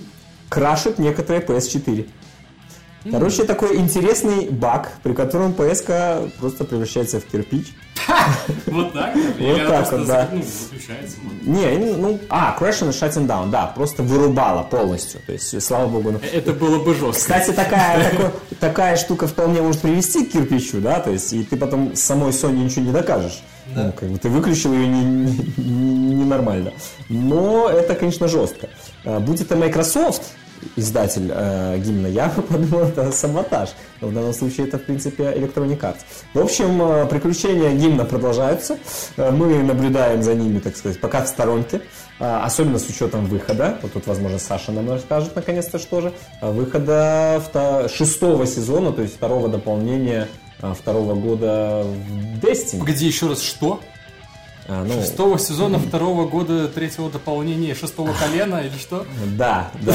крашит 0.51 0.99
некоторые 0.99 1.43
PS4. 1.43 2.07
Короче, 3.11 3.45
такой 3.45 3.77
интересный 3.77 4.49
баг, 4.51 4.93
при 5.03 5.13
котором 5.13 5.53
PS 5.53 6.31
просто 6.39 6.65
превращается 6.65 7.21
в 7.21 7.25
кирпич. 7.25 7.75
Вот 8.67 8.93
так? 8.93 9.15
Она 9.15 9.67
так 9.69 9.93
вот, 9.93 10.07
да. 10.07 10.29
ну? 10.33 10.43
Не, 11.43 11.79
ну, 11.97 12.21
а, 12.29 12.57
crash 12.59 12.83
and 12.83 12.91
shutting 12.91 13.27
down, 13.27 13.51
да, 13.51 13.67
просто 13.67 14.03
вырубала 14.03 14.63
полностью. 14.63 15.21
То 15.27 15.33
есть, 15.33 15.61
слава 15.63 15.87
богу, 15.89 16.13
ну, 16.13 16.21
Это 16.33 16.53
было 16.53 16.83
бы 16.83 16.95
жестко. 16.95 17.13
Кстати, 17.21 17.53
такая, 17.53 18.33
такая 18.61 18.97
штука 18.97 19.27
вполне 19.27 19.63
может 19.63 19.81
привести 19.83 20.25
к 20.25 20.33
кирпичу, 20.33 20.81
да, 20.81 21.01
то 21.01 21.11
есть, 21.11 21.33
и 21.33 21.43
ты 21.43 21.57
потом 21.57 21.97
самой 21.97 22.31
Sony 22.31 22.65
ничего 22.65 22.85
не 22.85 22.93
докажешь. 22.93 23.43
Ну, 23.75 23.93
как 23.93 24.09
бы 24.09 24.19
ты 24.19 24.29
выключил 24.29 24.73
ее 24.73 24.87
ненормально. 24.87 25.35
Не, 25.57 25.65
не- 25.65 26.15
ненормально. 26.15 26.73
Но 27.09 27.69
это, 27.69 27.95
конечно, 27.95 28.29
жестко. 28.29 28.69
А, 29.05 29.19
Будь 29.21 29.41
это 29.41 29.57
Microsoft, 29.57 30.23
издатель 30.77 31.31
э, 31.33 31.79
гимна, 31.79 32.07
я 32.07 32.29
подумал, 32.49 32.85
это 32.85 33.11
саботаж. 33.13 33.71
Но 34.01 34.09
в 34.09 34.15
данном 34.15 34.33
случае 34.33 34.67
это, 34.67 34.79
в 34.79 34.85
принципе, 34.85 35.25
Electronic 35.25 35.81
Arts. 35.81 35.99
В 36.35 36.39
общем, 36.39 36.81
э, 36.83 37.07
приключения 37.07 37.73
гимна 37.73 38.05
продолжаются. 38.05 38.79
Э, 39.17 39.31
Мы 39.31 39.63
наблюдаем 39.63 40.23
за 40.23 40.35
ними, 40.35 40.59
так 40.59 40.77
сказать, 40.77 41.01
пока 41.01 41.23
в 41.23 41.29
сторонке. 41.29 41.81
А, 42.19 42.45
Особенно 42.45 42.79
с 42.79 42.89
учетом 42.89 43.27
выхода. 43.27 43.79
Вот 43.83 43.93
тут, 43.93 44.07
возможно, 44.07 44.39
Саша 44.39 44.73
нам 44.73 44.91
расскажет 44.91 45.37
наконец-то, 45.37 45.79
что 45.79 46.01
же. 46.01 46.13
Выхода 46.41 47.43
шестого 47.95 48.47
сезона, 48.47 48.93
то 48.93 49.03
есть 49.03 49.17
второго 49.17 49.49
дополнения 49.49 50.29
второго 50.59 51.15
года 51.15 51.85
в 51.85 52.39
Destiny. 52.45 52.79
Погоди, 52.79 53.07
еще 53.07 53.29
раз, 53.29 53.43
что? 53.43 53.81
А, 54.69 54.85
ну, 54.85 55.01
Шестого 55.01 55.39
сезона 55.39 55.79
второго 55.79 56.27
года 56.27 56.67
третьего 56.69 57.09
дополнения 57.09 57.75
шестого 57.75 58.13
колена 58.13 58.57
или 58.65 58.77
что? 58.79 59.07
Да, 59.39 59.71
да. 59.83 59.95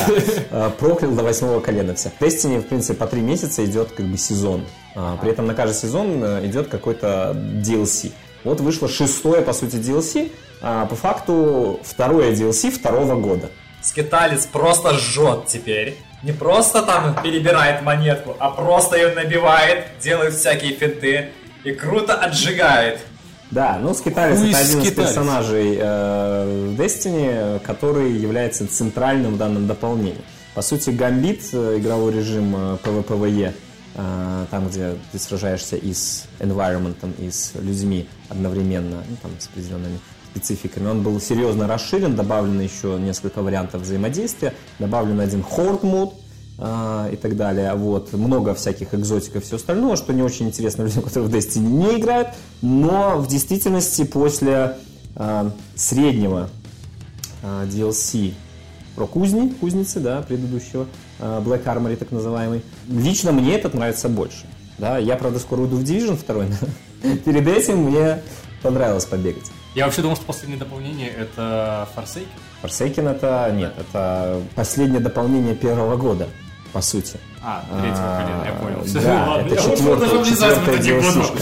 А, 0.50 0.70
Проклял 0.70 1.12
до 1.12 1.24
восьмого 1.24 1.60
колена 1.60 1.94
всех. 1.96 2.14
В 2.20 2.22
Destiny, 2.22 2.60
в 2.60 2.68
принципе, 2.68 2.94
по 2.98 3.08
три 3.08 3.22
месяца 3.22 3.66
идет 3.66 3.92
как 3.92 4.06
бы 4.06 4.18
сезон. 4.18 4.66
А, 4.96 5.18
При 5.18 5.32
этом 5.32 5.46
на 5.48 5.54
каждый 5.56 5.76
сезон 5.76 6.24
э, 6.24 6.46
идет 6.46 6.70
какой-то 6.70 7.34
DLC. 7.36 8.12
Вот 8.44 8.62
вышло 8.62 8.88
шестое, 8.88 9.42
по 9.42 9.54
сути, 9.54 9.76
DLC. 9.76 10.32
а 10.62 10.86
По 10.86 10.96
факту 10.96 11.80
второе 11.84 12.32
DLC 12.34 12.72
второго 12.72 13.16
года. 13.16 13.50
Скиталец 13.82 14.46
просто 14.46 14.94
жжет 14.94 15.48
теперь. 15.48 15.98
Не 16.24 16.32
просто 16.32 16.84
там 16.84 17.22
перебирает 17.24 17.82
монетку, 17.82 18.36
а 18.40 18.52
просто 18.52 18.96
ее 18.96 19.14
набивает, 19.16 19.86
делает 20.02 20.36
всякие 20.36 20.74
финты 20.74 21.30
и 21.64 21.72
круто 21.72 22.14
отжигает. 22.14 23.00
Да, 23.52 23.80
ну 23.82 23.94
Скиталец 23.94 24.40
Who 24.40 24.50
это 24.50 24.52
is 24.52 24.64
один 24.64 24.80
из 24.80 24.88
Скиталец? 24.88 25.10
персонажей 25.10 25.78
э, 25.78 26.76
Destiny, 26.78 27.60
который 27.60 28.14
является 28.14 28.66
центральным 28.66 29.34
в 29.34 29.38
данном 29.38 29.68
дополнении. 29.68 30.22
По 30.56 30.62
сути, 30.62 30.90
Гамбит, 30.90 31.42
э, 31.52 31.78
игровой 31.78 32.14
режим 32.14 32.56
э, 32.56 32.78
PvPvE, 32.84 33.54
э, 33.96 34.46
там, 34.50 34.68
где 34.70 34.96
ты 35.12 35.20
сражаешься 35.20 35.76
и 35.76 35.94
с 35.94 36.26
environment, 36.40 36.96
и 37.20 37.30
с 37.30 37.54
людьми 37.56 38.08
одновременно, 38.30 39.04
ну, 39.10 39.18
там, 39.22 39.32
с 39.38 39.48
определенными 39.48 40.00
спецификами. 40.32 40.88
Он 40.88 41.04
был 41.04 41.20
серьезно 41.20 41.68
расширен, 41.68 42.16
добавлено 42.16 42.62
еще 42.62 42.98
несколько 43.00 43.42
вариантов 43.42 43.82
взаимодействия, 43.82 44.54
добавлен 44.80 45.20
один 45.20 45.42
Horde 45.42 45.86
мод, 45.86 46.14
и 46.62 47.16
так 47.16 47.36
далее. 47.36 47.74
Вот. 47.74 48.14
Много 48.14 48.54
всяких 48.54 48.94
экзотиков 48.94 49.42
и 49.42 49.46
все 49.46 49.56
остальное, 49.56 49.96
что 49.96 50.14
не 50.14 50.22
очень 50.22 50.48
интересно 50.48 50.84
людям, 50.84 51.02
которые 51.02 51.28
в 51.30 51.34
Destiny 51.34 51.66
не 51.66 52.00
играют. 52.00 52.30
Но 52.62 53.18
в 53.18 53.28
действительности 53.28 54.04
после 54.04 54.78
а, 55.16 55.52
среднего 55.76 56.50
а, 57.44 57.66
DLC 57.66 58.34
про 58.96 59.08
кузни, 59.08 59.50
кузницы, 59.50 60.00
да, 60.00 60.22
предыдущего, 60.22 60.88
а, 61.20 61.42
Black 61.42 61.64
Armory 61.66 61.96
так 61.96 62.12
называемый, 62.12 62.62
лично 62.88 63.32
мне 63.32 63.56
этот 63.56 63.74
нравится 63.74 64.10
больше. 64.10 64.46
Да, 64.78 64.98
я, 64.98 65.16
правда, 65.16 65.40
скоро 65.40 65.62
уйду 65.62 65.78
в 65.78 65.84
Division 65.84 66.20
2, 66.26 66.36
но 66.36 67.16
перед 67.26 67.48
этим 67.48 67.84
мне 67.84 68.22
понравилось 68.62 69.06
побегать. 69.06 69.52
Я 69.76 69.86
вообще 69.86 70.02
думал, 70.02 70.16
что 70.16 70.26
последнее 70.26 70.60
дополнение 70.60 71.10
это 71.10 71.88
Forsaken. 71.96 72.28
Forsaken 72.64 73.10
это, 73.10 73.54
нет, 73.56 73.74
это 73.78 74.42
последнее 74.56 75.00
дополнение 75.00 75.56
первого 75.56 75.98
года, 75.98 76.28
по 76.72 76.82
сути. 76.82 77.20
А, 77.44 77.64
третьего 77.82 78.18
колена, 78.22 78.46
я 78.46 78.54
понял. 78.54 79.04
Да, 79.04 79.30
ладно. 79.30 79.48
это 79.48 79.62
четвертая, 79.62 80.26
четвертая. 80.26 80.78
DLC-шка. 80.78 81.40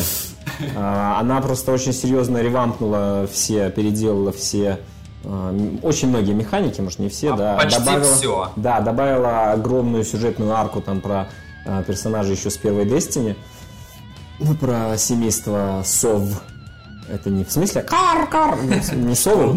А, 0.76 1.20
Она 1.20 1.42
просто 1.42 1.72
очень 1.72 1.94
серьезно 1.94 2.38
ревампнула 2.40 3.28
все, 3.32 3.70
переделала 3.70 4.32
все 4.32 4.80
а, 5.24 5.56
очень 5.84 6.10
многие 6.10 6.34
механики, 6.34 6.82
может 6.82 7.00
не 7.00 7.10
все, 7.10 7.34
А, 7.34 7.38
да. 7.38 7.56
почти 7.56 7.80
добавила, 7.80 8.16
всё. 8.16 8.52
Да, 8.56 8.80
добавила 8.80 9.52
огромную 9.52 10.04
сюжетную 10.04 10.54
арку 10.54 10.82
там 10.82 11.02
про 11.02 11.30
а, 11.66 11.84
персонажей 11.84 12.36
еще 12.36 12.50
с 12.50 12.58
первой 12.58 12.86
Destiny. 12.86 13.36
Ну, 14.40 14.56
про 14.56 14.98
семейство 14.98 15.82
сов. 15.86 16.24
Это 17.10 17.30
не 17.30 17.44
в 17.44 17.52
смысле 17.52 17.82
кар-кар, 17.82 18.58
не 18.96 19.16
совы. 19.16 19.54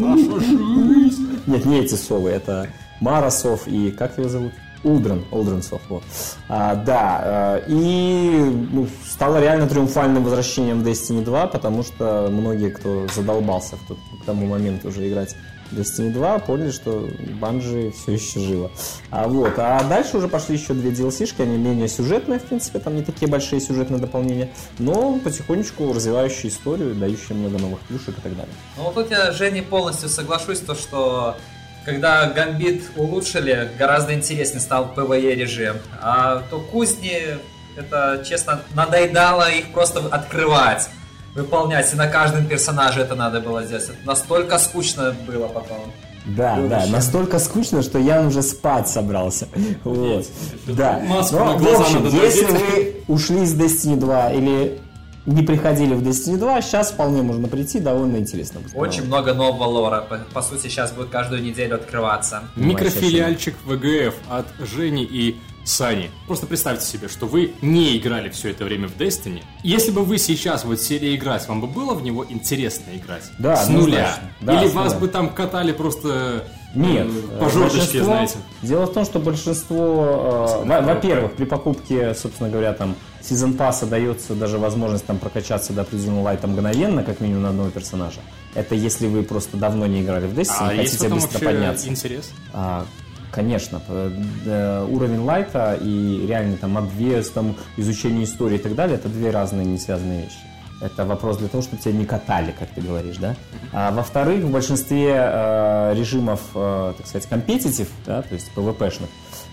Нет, 1.46 1.64
не 1.64 1.80
эти 1.80 1.94
совы, 1.94 2.30
это 2.30 2.68
Мара 3.00 3.30
сов 3.30 3.66
и 3.66 3.90
как 3.90 4.18
его 4.18 4.28
зовут? 4.28 4.52
Улдрен, 4.84 5.24
Улдрен 5.30 5.62
Сов, 5.62 5.80
вот. 5.88 6.02
А, 6.48 6.74
да, 6.74 7.58
э, 7.58 7.64
и 7.68 8.68
ну, 8.72 8.88
стало 9.06 9.40
реально 9.40 9.68
триумфальным 9.68 10.24
возвращением 10.24 10.82
Destiny 10.82 11.22
2, 11.22 11.46
потому 11.46 11.82
что 11.82 12.28
многие, 12.30 12.70
кто 12.70 13.06
задолбался 13.14 13.76
в 13.76 13.88
тот, 13.88 13.98
к 14.22 14.24
тому 14.24 14.46
моменту 14.46 14.88
уже 14.88 15.08
играть 15.08 15.36
Destiny 15.72 16.10
2 16.10 16.38
поняли, 16.40 16.70
что 16.70 17.08
Банжи 17.40 17.92
все 17.92 18.12
еще 18.12 18.40
живо. 18.40 18.70
А, 19.10 19.26
вот. 19.28 19.54
а 19.56 19.82
дальше 19.84 20.18
уже 20.18 20.28
пошли 20.28 20.56
еще 20.56 20.74
две 20.74 20.90
DLC-шки, 20.90 21.42
они 21.42 21.56
менее 21.56 21.88
сюжетные, 21.88 22.38
в 22.38 22.44
принципе, 22.44 22.78
там 22.78 22.94
не 22.94 23.02
такие 23.02 23.30
большие 23.30 23.60
сюжетные 23.60 24.00
дополнения, 24.00 24.50
но 24.78 25.18
потихонечку 25.18 25.92
развивающие 25.92 26.50
историю, 26.50 26.94
дающие 26.94 27.36
много 27.36 27.58
новых 27.58 27.80
плюшек 27.80 28.18
и 28.18 28.20
так 28.20 28.36
далее. 28.36 28.54
Ну 28.76 28.84
вот 28.84 28.94
тут 28.94 29.10
я, 29.10 29.32
Женя, 29.32 29.62
полностью 29.62 30.08
соглашусь, 30.08 30.60
то 30.60 30.74
что 30.74 31.36
когда 31.84 32.26
Гамбит 32.26 32.82
улучшили, 32.96 33.70
гораздо 33.78 34.14
интереснее 34.14 34.60
стал 34.60 34.92
PvE 34.94 35.34
режим. 35.34 35.76
А 36.00 36.42
то 36.50 36.60
кузни, 36.60 37.38
это, 37.76 38.24
честно, 38.26 38.60
надоедало 38.74 39.50
их 39.50 39.72
просто 39.72 40.00
открывать 40.10 40.88
выполнять, 41.34 41.92
и 41.92 41.96
на 41.96 42.08
каждом 42.08 42.46
персонаже 42.46 43.00
это 43.00 43.14
надо 43.14 43.40
было 43.40 43.62
сделать. 43.62 43.84
Это 43.84 43.94
настолько 44.04 44.58
скучно 44.58 45.14
было 45.26 45.48
потом. 45.48 45.92
Да, 46.24 46.54
Было 46.54 46.68
да, 46.68 46.86
настолько 46.86 47.40
скучно, 47.40 47.82
что 47.82 47.98
я 47.98 48.22
уже 48.22 48.42
спать 48.42 48.88
собрался. 48.88 49.48
Вот. 49.82 50.24
Да. 50.68 51.00
Маску 51.00 51.36
Но, 51.36 51.44
на 51.46 51.52
в 51.54 51.62
глаза 51.62 51.82
общем, 51.82 52.04
надо 52.04 52.16
если 52.16 52.44
вы 52.44 53.02
ушли 53.08 53.42
из 53.42 53.54
Destiny 53.54 53.96
2 53.96 54.32
или 54.34 54.80
не 55.26 55.42
приходили 55.42 55.94
в 55.94 56.02
Destiny 56.06 56.36
2, 56.36 56.62
сейчас 56.62 56.90
вполне 56.92 57.22
можно 57.22 57.46
прийти, 57.48 57.78
довольно 57.78 58.16
интересно. 58.16 58.60
будет. 58.60 58.74
Очень 58.76 59.04
много 59.06 59.34
нового 59.34 59.64
лора. 59.64 60.00
По, 60.08 60.18
по 60.18 60.42
сути, 60.42 60.62
сейчас 60.62 60.92
будет 60.92 61.10
каждую 61.10 61.42
неделю 61.42 61.76
открываться. 61.76 62.42
Микрофилиальчик 62.56 63.54
ВГФ 63.64 64.14
от 64.28 64.46
Жени 64.66 65.04
и 65.04 65.36
Сани. 65.64 66.10
Просто 66.26 66.46
представьте 66.46 66.84
себе, 66.84 67.06
что 67.08 67.26
вы 67.26 67.52
не 67.62 67.96
играли 67.96 68.30
все 68.30 68.50
это 68.50 68.64
время 68.64 68.88
в 68.88 68.96
Destiny. 68.96 69.42
Если 69.62 69.92
бы 69.92 70.02
вы 70.04 70.18
сейчас 70.18 70.64
вот 70.64 70.80
сели 70.80 71.14
играть, 71.14 71.46
вам 71.46 71.60
бы 71.60 71.68
было 71.68 71.94
в 71.94 72.02
него 72.02 72.26
интересно 72.28 72.90
играть? 72.96 73.30
Да, 73.38 73.54
С 73.56 73.68
нуля. 73.68 74.16
Да, 74.40 74.60
Или 74.60 74.68
с 74.68 74.74
вас 74.74 74.88
нуля. 74.94 74.98
бы 75.00 75.06
там 75.08 75.28
катали 75.30 75.70
просто 75.70 76.46
Нет, 76.74 77.06
э, 77.06 77.38
по 77.38 77.48
жердочке, 77.48 77.76
большинство- 77.78 78.04
знаете. 78.04 78.34
Дело 78.62 78.86
в 78.86 78.92
том, 78.92 79.04
что 79.04 79.20
большинство, 79.20 80.56
э, 80.64 80.66
во- 80.66 80.80
во-первых, 80.80 81.34
при 81.34 81.44
покупке, 81.44 82.12
собственно 82.16 82.50
говоря, 82.50 82.72
там 82.72 82.96
сезон 83.22 83.54
пасса 83.54 83.86
дается 83.86 84.34
даже 84.34 84.58
возможность 84.58 85.06
там 85.06 85.18
прокачаться 85.18 85.72
до 85.72 85.82
определенного 85.82 86.24
лайта 86.24 86.46
мгновенно, 86.46 87.02
как 87.02 87.20
минимум 87.20 87.42
на 87.42 87.48
одного 87.50 87.70
персонажа. 87.70 88.20
Это 88.54 88.74
если 88.74 89.06
вы 89.06 89.22
просто 89.22 89.56
давно 89.56 89.86
не 89.86 90.02
играли 90.02 90.26
в 90.26 90.38
Destiny, 90.38 90.56
А 90.60 90.76
хотите 90.76 91.08
быстро 91.08 91.38
подняться. 91.38 91.88
интерес? 91.88 92.30
А, 92.52 92.84
конечно, 93.30 93.80
э, 93.88 94.86
уровень 94.90 95.20
лайта 95.20 95.78
и 95.80 96.26
реальный 96.26 96.56
там 96.56 96.76
обвес, 96.76 97.30
там 97.30 97.56
изучение 97.76 98.24
истории 98.24 98.56
и 98.56 98.60
так 98.60 98.74
далее, 98.74 98.96
это 98.96 99.08
две 99.08 99.30
разные 99.30 99.64
не 99.66 99.78
связанные 99.78 100.24
вещи. 100.24 100.38
Это 100.80 101.04
вопрос 101.04 101.36
для 101.36 101.46
того, 101.46 101.62
чтобы 101.62 101.80
тебя 101.80 101.94
не 101.94 102.04
катали, 102.04 102.52
как 102.58 102.68
ты 102.70 102.80
говоришь, 102.80 103.16
да. 103.18 103.36
А 103.72 103.92
во-вторых, 103.92 104.42
в 104.44 104.50
большинстве 104.50 105.14
э, 105.14 105.94
режимов, 105.96 106.40
э, 106.56 106.94
так 106.98 107.06
сказать, 107.06 107.28
компетитив, 107.28 107.88
да, 108.04 108.22
то 108.22 108.34
есть 108.34 108.50
PvP-шных, 108.56 109.06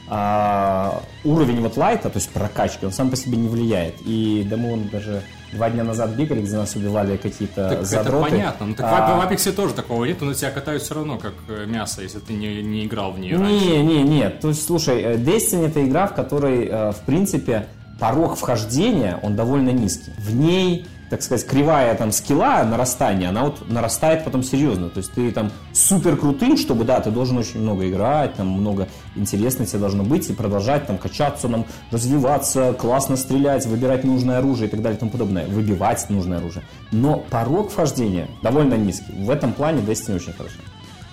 а, 0.10 1.04
уровень 1.24 1.62
вот 1.62 1.78
лайта, 1.78 2.10
то 2.10 2.18
есть 2.18 2.30
прокачки, 2.32 2.86
он 2.86 2.92
сам 2.92 3.10
по 3.10 3.16
себе 3.16 3.38
не 3.38 3.48
влияет. 3.48 3.96
И 4.06 4.46
да 4.50 4.58
мы 4.58 4.72
вон 4.72 4.90
даже 4.90 5.22
два 5.54 5.70
дня 5.70 5.84
назад 5.84 6.12
бегали, 6.12 6.42
где 6.42 6.56
нас 6.56 6.76
убивали 6.76 7.18
какие-то 7.18 7.70
Так 7.70 7.86
задроты. 7.86 8.28
это 8.28 8.36
понятно. 8.36 8.66
Ну, 8.66 8.74
так 8.76 8.86
А, 8.90 9.18
в, 9.18 9.22
Апексе 9.22 9.52
тоже 9.52 9.74
такого 9.74 10.06
нет, 10.06 10.20
но 10.22 10.34
тебя 10.34 10.52
катают 10.52 10.84
все 10.84 10.96
равно, 10.96 11.18
как 11.18 11.34
э, 11.48 11.66
мясо, 11.66 12.02
если 12.02 12.20
ты 12.20 12.34
не, 12.34 12.62
не 12.64 12.86
играл 12.86 13.12
в 13.12 13.20
нее 13.20 13.38
раньше. 13.38 13.66
Не, 13.66 13.84
не, 13.84 14.04
нет. 14.04 14.40
То 14.40 14.50
есть, 14.50 14.66
слушай, 14.66 15.02
э, 15.02 15.16
Destiny 15.18 15.68
это 15.68 15.86
игра, 15.86 16.08
в 16.08 16.16
которой, 16.16 16.66
э, 16.66 16.92
в 16.92 17.00
принципе, 17.06 17.68
порог 18.00 18.36
вхождения, 18.36 19.20
он 19.22 19.36
довольно 19.36 19.70
низкий. 19.70 20.12
В 20.18 20.36
ней, 20.36 20.88
так 21.10 21.22
сказать, 21.22 21.46
кривая 21.48 21.96
там 21.96 22.12
скилла, 22.12 22.64
нарастания, 22.64 23.30
она 23.30 23.44
вот 23.44 23.68
нарастает 23.70 24.24
потом 24.24 24.44
серьезно. 24.44 24.90
То 24.90 25.00
есть 25.00 25.12
ты 25.14 25.32
там 25.32 25.52
супер 25.74 26.18
крутым, 26.18 26.58
чтобы, 26.58 26.84
да, 26.84 27.00
ты 27.00 27.10
должен 27.12 27.38
очень 27.38 27.62
много 27.62 27.90
играть, 27.90 28.36
там 28.36 28.48
много 28.48 28.88
интересного 29.16 29.68
тебе 29.70 29.80
должно 29.80 30.04
быть, 30.04 30.30
и 30.30 30.34
продолжать 30.34 30.88
там 30.88 30.98
качаться, 30.98 31.48
нам 31.48 31.66
развиваться, 31.92 32.74
классно 32.74 33.18
стрелять, 33.18 33.66
выбирать 33.66 34.04
нужное 34.04 34.40
оружие 34.40 34.68
и 34.68 34.72
так 34.72 34.82
далее 34.82 34.98
и 34.98 35.00
тому 35.00 35.12
подобное. 35.12 35.48
Выбивать 35.48 36.10
нужное 36.10 36.38
оружие. 36.38 36.64
Но 36.92 37.18
порог 37.18 37.72
вхождения 37.72 38.28
довольно 38.44 38.76
низкий. 38.76 39.14
В 39.14 39.30
этом 39.30 39.54
плане 39.54 39.82
Destiny 39.82 40.16
очень 40.16 40.34
хорошо. 40.34 40.60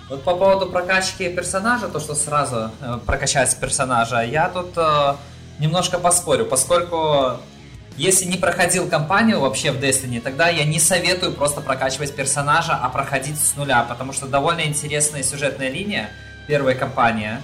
Вот 0.09 0.23
по 0.23 0.35
поводу 0.35 0.67
прокачки 0.67 1.29
персонажа, 1.29 1.89
то, 1.89 1.99
что 1.99 2.15
сразу 2.15 2.71
э, 2.79 2.99
прокачать 3.05 3.53
персонажа, 3.59 4.21
я 4.21 4.47
тут 4.47 4.77
э, 4.77 5.15
немножко 5.59 5.99
поспорю, 5.99 6.45
поскольку 6.45 7.39
если 7.97 8.25
не 8.25 8.37
проходил 8.37 8.87
кампанию 8.87 9.39
вообще 9.39 9.71
в 9.71 9.77
Destiny, 9.77 10.21
тогда 10.21 10.49
я 10.49 10.65
не 10.65 10.79
советую 10.79 11.33
просто 11.33 11.61
прокачивать 11.61 12.15
персонажа, 12.15 12.75
а 12.75 12.89
проходить 12.89 13.39
с 13.39 13.55
нуля, 13.55 13.83
потому 13.83 14.13
что 14.13 14.27
довольно 14.27 14.61
интересная 14.61 15.23
сюжетная 15.23 15.69
линия, 15.69 16.11
первая 16.47 16.75
кампания. 16.75 17.41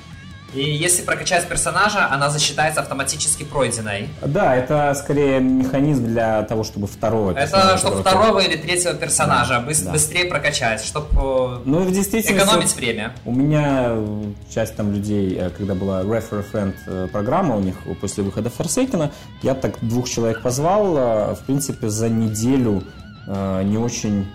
И 0.53 0.61
если 0.61 1.01
прокачать 1.01 1.47
персонажа, 1.47 2.07
она 2.11 2.29
засчитается 2.29 2.81
автоматически 2.81 3.43
пройденной. 3.43 4.09
Да, 4.21 4.55
это 4.55 4.93
скорее 4.95 5.39
механизм 5.39 6.05
для 6.05 6.43
того, 6.43 6.63
чтобы 6.63 6.87
второго 6.87 7.31
Это 7.31 7.77
чтобы 7.77 8.01
второго 8.01 8.39
или 8.39 8.55
третьего 8.57 8.93
персонажа 8.93 9.55
быс- 9.67 9.83
да. 9.83 9.91
быстрее 9.91 10.25
прокачать, 10.25 10.83
чтобы 10.83 11.61
Ну 11.65 11.81
и 11.81 11.85
в 11.85 11.91
действительности... 11.91 12.45
экономить 12.45 12.75
время. 12.75 13.13
У 13.25 13.31
меня 13.33 13.85
э, 13.87 14.25
часть 14.53 14.75
там 14.75 14.93
людей, 14.93 15.35
э, 15.39 15.49
когда 15.49 15.73
была 15.73 16.01
Refer 16.01 16.45
Friend 16.51 16.75
э, 16.85 17.07
программа 17.11 17.55
у 17.55 17.59
них 17.59 17.75
после 17.99 18.23
выхода 18.23 18.51
Forsaken, 18.55 19.11
я 19.41 19.55
так 19.55 19.77
двух 19.81 20.07
человек 20.07 20.41
позвал, 20.41 20.97
э, 20.97 21.35
в 21.35 21.39
принципе, 21.45 21.89
за 21.89 22.09
неделю 22.09 22.83
э, 23.27 23.63
не 23.63 23.77
очень 23.77 24.27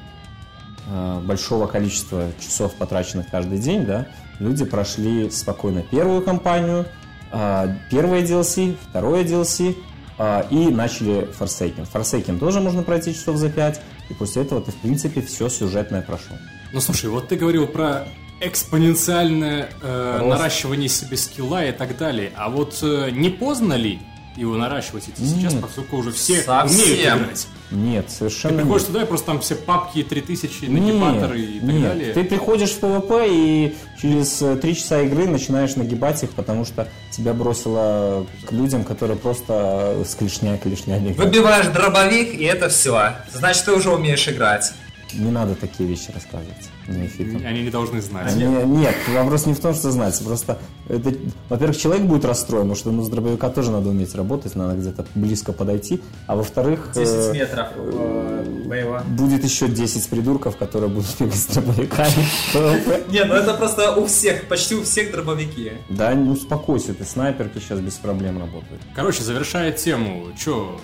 э, 0.89 1.21
большого 1.25 1.67
количества 1.67 2.25
часов, 2.41 2.75
потраченных 2.75 3.31
каждый 3.31 3.59
день, 3.59 3.87
да, 3.87 4.07
люди 4.39 4.65
прошли 4.65 5.31
спокойно 5.31 5.83
первую 5.83 6.23
кампанию, 6.23 6.87
э, 7.33 7.75
первое 7.91 8.23
DLC, 8.23 8.77
второе 8.89 9.25
DLC, 9.25 9.77
э, 10.19 10.43
и 10.51 10.69
начали 10.69 11.29
Forsaken. 11.39 11.87
Forsaken 11.93 12.39
тоже 12.39 12.61
можно 12.61 12.83
пройти 12.83 13.15
часов 13.15 13.37
за 13.37 13.51
пять, 13.51 13.81
и 14.11 14.15
после 14.15 14.43
этого 14.43 14.61
ты, 14.61 14.73
в 14.73 14.77
принципе, 14.77 15.21
все 15.21 15.49
сюжетное 15.49 16.03
прошел. 16.03 16.37
Ну 16.73 16.81
слушай, 16.81 17.09
вот 17.11 17.29
ты 17.29 17.37
говорил 17.37 17.67
про 17.67 18.07
экспоненциальное 18.41 19.71
э, 19.83 20.17
Рост. 20.21 20.31
наращивание 20.31 20.89
себе 20.89 21.17
скилла 21.17 21.65
и 21.65 21.73
так 21.73 21.97
далее. 21.97 22.33
А 22.37 22.49
вот 22.49 22.79
э, 22.83 23.11
не 23.11 23.31
поздно 23.31 23.75
ли 23.75 23.99
его 24.39 24.57
наращивать 24.57 25.05
эти 25.09 25.21
сейчас, 25.27 25.53
Нет. 25.55 25.63
поскольку 25.63 25.97
уже 25.97 26.13
все 26.13 26.41
Совсем. 26.43 26.81
умеют 26.81 27.01
играть? 27.23 27.47
Нет, 27.71 28.07
Ты 28.07 28.13
совершенно 28.13 28.57
приходишь 28.63 28.83
нет. 28.83 28.87
туда 28.87 29.03
и 29.03 29.07
просто 29.07 29.27
там 29.27 29.41
все 29.41 29.55
папки 29.57 30.03
3000, 30.03 30.65
Нет, 30.65 30.71
нагибаторы 30.71 31.41
и 31.41 31.61
так 31.61 31.69
нет. 31.69 31.83
далее. 31.83 32.13
Ты 32.15 32.25
приходишь 32.25 32.71
в 32.71 32.79
PvP 32.79 33.27
и 33.29 33.77
через 34.01 34.41
э, 34.41 34.57
три 34.57 34.75
часа 34.75 35.03
игры 35.03 35.27
начинаешь 35.27 35.77
нагибать 35.77 36.23
их, 36.23 36.31
потому 36.31 36.65
что 36.65 36.89
тебя 37.11 37.35
бросило 37.35 38.27
к 38.47 38.53
людям, 38.53 38.85
которые 38.85 39.17
просто 39.19 39.97
э, 40.01 40.05
с 40.07 40.15
клешня 40.15 40.57
клешнями. 40.57 41.13
Выбиваешь 41.13 41.67
дробовик, 41.67 42.33
и 42.35 42.45
это 42.45 42.69
все. 42.69 43.17
Значит, 43.33 43.65
ты 43.67 43.73
уже 43.73 43.91
умеешь 43.91 44.27
играть. 44.29 44.73
Не 45.15 45.31
надо 45.31 45.55
такие 45.55 45.89
вещи 45.89 46.11
рассказывать 46.13 46.69
неофитам. 46.87 47.43
Они 47.47 47.63
не 47.63 47.71
должны 47.71 48.01
знать. 48.01 48.35
Не- 48.37 48.65
Нет, 48.65 48.95
вопрос 49.09 49.47
не 49.47 49.55
в 49.55 49.61
том, 49.61 49.75
что 49.75 49.91
знать. 49.91 50.21
Просто, 50.25 50.59
это, 50.89 51.15
во-первых, 51.49 51.77
человек 51.77 52.07
будет 52.07 52.25
расстроен, 52.25 52.63
потому 52.65 52.77
что 52.77 52.91
ну, 52.91 53.03
с 53.03 53.09
дробовика 53.09 53.51
тоже 53.51 53.71
надо 53.71 53.91
уметь 53.91 54.15
работать, 54.15 54.55
надо 54.55 54.77
где-то 54.77 55.07
близко 55.15 55.53
подойти. 55.53 56.01
А 56.27 56.37
во-вторых, 56.37 56.91
10 56.95 57.09
э, 57.09 57.33
метров 57.33 57.69
э, 57.77 58.65
боево. 58.67 59.03
будет 59.09 59.45
еще 59.45 59.69
10 59.69 60.09
придурков, 60.09 60.57
которые 60.57 60.91
будут 60.91 61.09
бегать 61.19 61.35
с 61.35 61.47
дробовиками. 61.47 62.09
Не, 63.11 63.25
ну 63.25 63.35
это 63.35 63.55
просто 63.55 63.95
у 63.97 64.07
всех, 64.07 64.47
почти 64.49 64.75
у 64.75 64.83
всех 64.83 65.11
дробовики. 65.13 65.73
Да, 65.89 66.15
не 66.15 66.31
успокойся, 66.31 66.95
ты 66.95 67.05
снайперки 67.05 67.59
сейчас 67.59 67.81
без 67.81 67.95
проблем 67.95 68.39
работают. 68.39 68.81
Короче, 68.95 69.23
завершая 69.23 69.73
тему, 69.73 70.29
чё, 70.39 70.79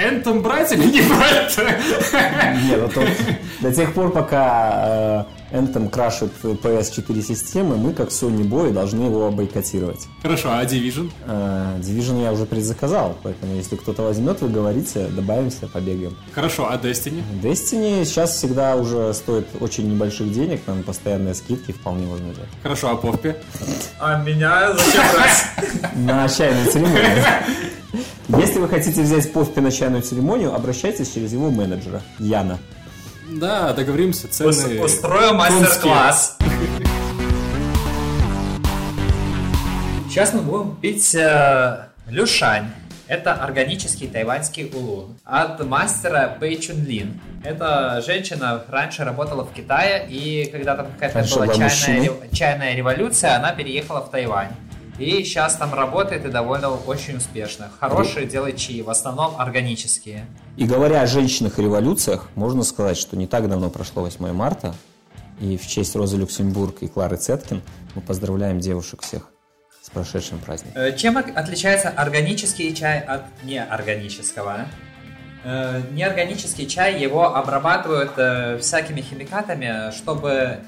Энтом 0.00 0.42
брать 0.42 0.72
или 0.72 0.84
не 0.86 1.02
брать? 1.02 1.58
Нет, 2.64 2.80
вот, 2.80 2.96
вот 2.96 3.08
до 3.60 3.72
тех 3.72 3.92
пор, 3.92 4.10
пока 4.10 5.26
э, 5.52 5.58
Anthem 5.58 5.90
крашит 5.90 6.32
PS4 6.42 7.22
системы, 7.22 7.76
мы, 7.76 7.92
как 7.92 8.08
Sony 8.08 8.42
Boy, 8.42 8.72
должны 8.72 9.02
его 9.04 9.30
бойкотировать. 9.30 10.06
Хорошо, 10.22 10.50
а 10.52 10.64
Division? 10.64 11.10
Э, 11.26 11.78
Division 11.78 12.22
я 12.22 12.32
уже 12.32 12.46
предзаказал, 12.46 13.16
поэтому 13.22 13.54
если 13.54 13.76
кто-то 13.76 14.02
возьмет, 14.02 14.40
вы 14.40 14.48
говорите, 14.48 15.08
добавимся, 15.08 15.66
побегаем. 15.66 16.16
Хорошо, 16.34 16.68
а 16.70 16.76
Destiny? 16.76 17.22
Destiny 17.42 18.04
сейчас 18.04 18.36
всегда 18.36 18.76
уже 18.76 19.12
стоит 19.12 19.46
очень 19.60 19.92
небольших 19.92 20.32
денег, 20.32 20.62
там 20.62 20.82
постоянные 20.82 21.34
скидки 21.34 21.72
вполне 21.72 22.06
можно 22.06 22.28
взять. 22.30 22.48
Хорошо, 22.62 22.90
а 22.90 22.96
Поппи? 22.96 23.34
А 23.98 24.22
меня 24.22 24.72
зачем 24.72 25.02
брать? 25.12 25.94
На 25.96 26.28
чайной 26.28 26.70
церемонии. 26.70 27.24
Если 28.28 28.58
вы 28.58 28.68
хотите 28.68 29.02
взять 29.02 29.32
Пофпи 29.32 29.60
на 29.60 29.72
чайную 29.72 30.02
церемонию, 30.02 30.54
обращайтесь 30.54 31.12
через 31.12 31.32
его 31.32 31.50
менеджера, 31.50 32.02
Яна. 32.18 32.58
Да, 33.28 33.72
договоримся, 33.72 34.28
цены... 34.28 34.82
Устрою 34.82 35.34
мастер-класс. 35.34 36.38
Сейчас 40.08 40.32
мы 40.34 40.40
будем 40.40 40.76
пить 40.76 41.14
э, 41.14 41.86
люшань. 42.08 42.70
Это 43.06 43.34
органический 43.34 44.08
тайваньский 44.08 44.70
улун 44.72 45.16
от 45.24 45.64
мастера 45.64 46.36
Пэй 46.38 46.56
Чун 46.56 46.84
Лин. 46.84 47.20
Эта 47.44 48.02
женщина 48.06 48.62
раньше 48.68 49.04
работала 49.04 49.44
в 49.44 49.52
Китае, 49.52 50.06
и 50.08 50.48
когда 50.50 50.76
там 50.76 50.86
какая-то 50.92 51.28
была 51.34 51.48
чайная, 51.48 52.10
чайная 52.32 52.74
революция, 52.74 53.36
она 53.36 53.52
переехала 53.52 54.00
в 54.00 54.10
Тайвань. 54.10 54.50
И 55.00 55.24
сейчас 55.24 55.56
там 55.56 55.72
работает 55.72 56.26
и 56.26 56.28
довольно 56.28 56.68
очень 56.70 57.16
успешно. 57.16 57.70
Хорошие 57.80 58.26
делает 58.26 58.58
чаи, 58.58 58.82
в 58.82 58.90
основном 58.90 59.40
органические. 59.40 60.26
И 60.58 60.66
говоря 60.66 61.00
о 61.00 61.06
женщинах 61.06 61.58
и 61.58 61.62
революциях, 61.62 62.28
можно 62.34 62.62
сказать, 62.64 62.98
что 62.98 63.16
не 63.16 63.26
так 63.26 63.48
давно 63.48 63.70
прошло 63.70 64.02
8 64.02 64.30
марта, 64.32 64.74
и 65.40 65.56
в 65.56 65.66
честь 65.66 65.96
Розы 65.96 66.18
Люксембург 66.18 66.82
и 66.82 66.86
Клары 66.88 67.16
Цеткин 67.16 67.62
мы 67.94 68.02
поздравляем 68.02 68.60
девушек 68.60 69.00
всех 69.00 69.30
с 69.80 69.88
прошедшим 69.88 70.38
праздником. 70.38 70.82
Э, 70.82 70.94
Чем 70.94 71.16
от- 71.16 71.34
отличается 71.34 71.88
органический 71.88 72.74
чай 72.74 73.00
от 73.00 73.22
неорганического? 73.42 74.66
Э, 75.44 75.80
Неорганический 75.92 76.66
чай 76.66 77.00
его 77.00 77.34
обрабатывают 77.34 78.12
э, 78.18 78.58
всякими 78.58 79.00
химикатами, 79.00 79.90
чтобы 79.96 80.58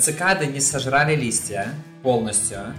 цикады 0.00 0.46
не 0.48 0.60
сожрали 0.60 1.16
листья 1.16 1.68
полностью. 2.02 2.74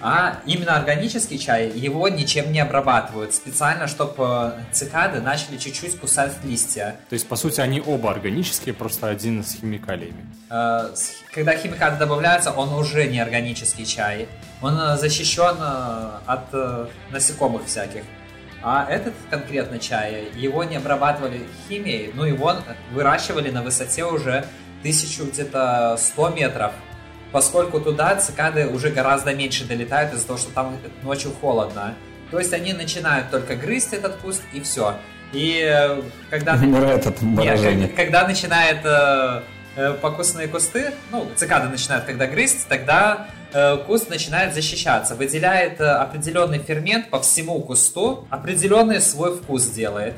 А 0.00 0.38
именно 0.44 0.76
органический 0.76 1.38
чай 1.38 1.70
его 1.70 2.08
ничем 2.08 2.52
не 2.52 2.60
обрабатывают 2.60 3.34
специально, 3.34 3.86
чтобы 3.86 4.54
цикады 4.72 5.20
начали 5.20 5.56
чуть-чуть 5.56 5.98
кусать 5.98 6.32
листья. 6.44 6.96
То 7.08 7.14
есть, 7.14 7.26
по 7.26 7.36
сути, 7.36 7.60
они 7.60 7.82
оба 7.84 8.10
органические, 8.10 8.74
просто 8.74 9.08
один 9.08 9.42
с 9.42 9.54
химикалиями. 9.54 10.26
Э, 10.50 10.90
Когда 11.32 11.56
химикаты 11.56 11.96
добавляются, 11.98 12.50
он 12.52 12.72
уже 12.74 13.06
не 13.06 13.20
органический 13.20 13.86
чай. 13.86 14.28
Он 14.60 14.78
э, 14.78 14.96
защищен 14.96 15.56
э, 15.58 16.10
от 16.26 16.44
э, 16.52 16.86
насекомых 17.10 17.64
всяких. 17.64 18.02
А 18.62 18.86
этот 18.90 19.14
конкретно 19.30 19.78
чай, 19.78 20.28
его 20.34 20.64
не 20.64 20.76
обрабатывали 20.76 21.46
химией, 21.68 22.10
но 22.14 22.26
его 22.26 22.54
выращивали 22.92 23.50
на 23.50 23.62
высоте 23.62 24.04
уже 24.04 24.44
тысячу 24.82 25.24
где-то 25.24 25.96
100 25.98 26.28
метров. 26.30 26.72
Поскольку 27.32 27.80
туда 27.80 28.16
цикады 28.16 28.68
уже 28.68 28.90
гораздо 28.90 29.34
меньше 29.34 29.64
долетают 29.64 30.14
из-за 30.14 30.26
того, 30.26 30.38
что 30.38 30.50
там 30.52 30.76
ночью 31.02 31.32
холодно. 31.40 31.94
То 32.30 32.38
есть 32.38 32.52
они 32.52 32.72
начинают 32.72 33.30
только 33.30 33.56
грызть 33.56 33.92
этот 33.92 34.16
куст 34.16 34.42
и 34.52 34.60
все. 34.60 34.94
И 35.32 35.60
э, 35.62 36.02
когда 36.30 36.54
Умирает 36.62 37.06
от 37.06 37.20
нет, 37.22 37.94
когда 37.94 38.26
начинает 38.26 38.84
э, 38.84 39.42
э, 39.76 39.92
покусные 39.94 40.48
кусты, 40.48 40.92
ну, 41.10 41.26
цикады 41.36 41.68
начинают 41.68 42.04
когда 42.04 42.26
грызть, 42.26 42.66
тогда 42.68 43.28
э, 43.52 43.76
куст 43.86 44.08
начинает 44.08 44.54
защищаться, 44.54 45.14
выделяет 45.14 45.80
э, 45.80 45.84
определенный 45.84 46.58
фермент 46.58 47.10
по 47.10 47.20
всему 47.20 47.60
кусту, 47.60 48.26
определенный 48.30 49.00
свой 49.00 49.36
вкус 49.36 49.66
делает. 49.66 50.14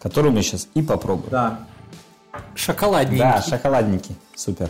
Который 0.00 0.30
мы 0.30 0.42
сейчас 0.42 0.68
и 0.74 0.82
попробуем. 0.82 1.30
Да. 1.30 1.60
Шоколадненький. 2.54 3.18
Да, 3.18 3.42
шоколадники. 3.42 4.14
Супер. 4.34 4.68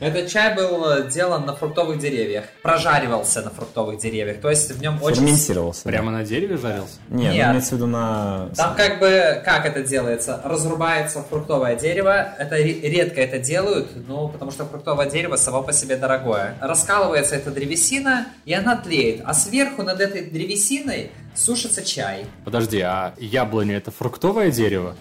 Этот 0.00 0.28
чай 0.28 0.54
был 0.54 0.84
э, 0.90 1.10
делан 1.10 1.44
на 1.44 1.54
фруктовых 1.54 1.98
деревьях, 1.98 2.46
прожаривался 2.62 3.42
на 3.42 3.50
фруктовых 3.50 3.98
деревьях, 4.00 4.40
то 4.40 4.48
есть 4.48 4.70
в 4.72 4.80
нем 4.80 4.98
очень... 5.02 5.16
Ферментировался. 5.20 5.82
да. 5.84 5.90
Прямо 5.90 6.10
на 6.10 6.24
дереве 6.24 6.56
жарился? 6.56 6.94
Нет, 7.10 7.34
Нет. 7.34 7.44
ну, 7.46 7.52
имеется 7.52 7.70
в 7.70 7.72
виду 7.74 7.86
на... 7.86 8.48
Там 8.56 8.74
как 8.74 8.98
бы, 8.98 9.42
как 9.44 9.66
это 9.66 9.82
делается? 9.82 10.40
Разрубается 10.42 11.22
фруктовое 11.22 11.76
дерево, 11.76 12.34
это 12.38 12.56
ре- 12.56 12.80
редко 12.80 13.20
это 13.20 13.38
делают, 13.38 13.90
ну, 14.08 14.28
потому 14.28 14.50
что 14.50 14.64
фруктовое 14.64 15.08
дерево 15.10 15.36
само 15.36 15.62
по 15.62 15.72
себе 15.72 15.96
дорогое. 15.96 16.56
Раскалывается 16.60 17.36
эта 17.36 17.50
древесина, 17.50 18.26
и 18.46 18.54
она 18.54 18.76
тлеет, 18.76 19.20
а 19.26 19.34
сверху 19.34 19.82
над 19.82 20.00
этой 20.00 20.22
древесиной 20.22 21.10
сушится 21.34 21.84
чай. 21.84 22.24
Подожди, 22.44 22.80
а 22.80 23.12
яблоня 23.18 23.76
это 23.76 23.90
фруктовое 23.90 24.50
дерево? 24.50 24.96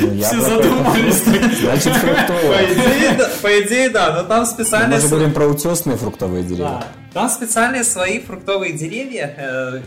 Ну, 0.00 0.22
Все 0.22 0.40
задумались. 0.40 1.22
Значит, 1.60 1.92
По 1.92 1.98
фруктовые. 2.00 2.72
идее, 2.72 3.12
да, 3.18 3.28
по 3.42 3.60
идее, 3.60 3.88
да, 3.90 4.12
но 4.16 4.22
там 4.28 4.40
Мы 4.40 4.46
специальные... 4.46 5.00
же 5.00 5.08
говорим 5.08 5.32
про 5.32 5.46
утесные 5.46 5.96
фруктовые 5.96 6.44
деревья. 6.44 6.82
Там 7.12 7.28
специальные 7.28 7.84
свои 7.84 8.20
фруктовые 8.20 8.72
деревья, 8.72 9.34
э, 9.36 9.80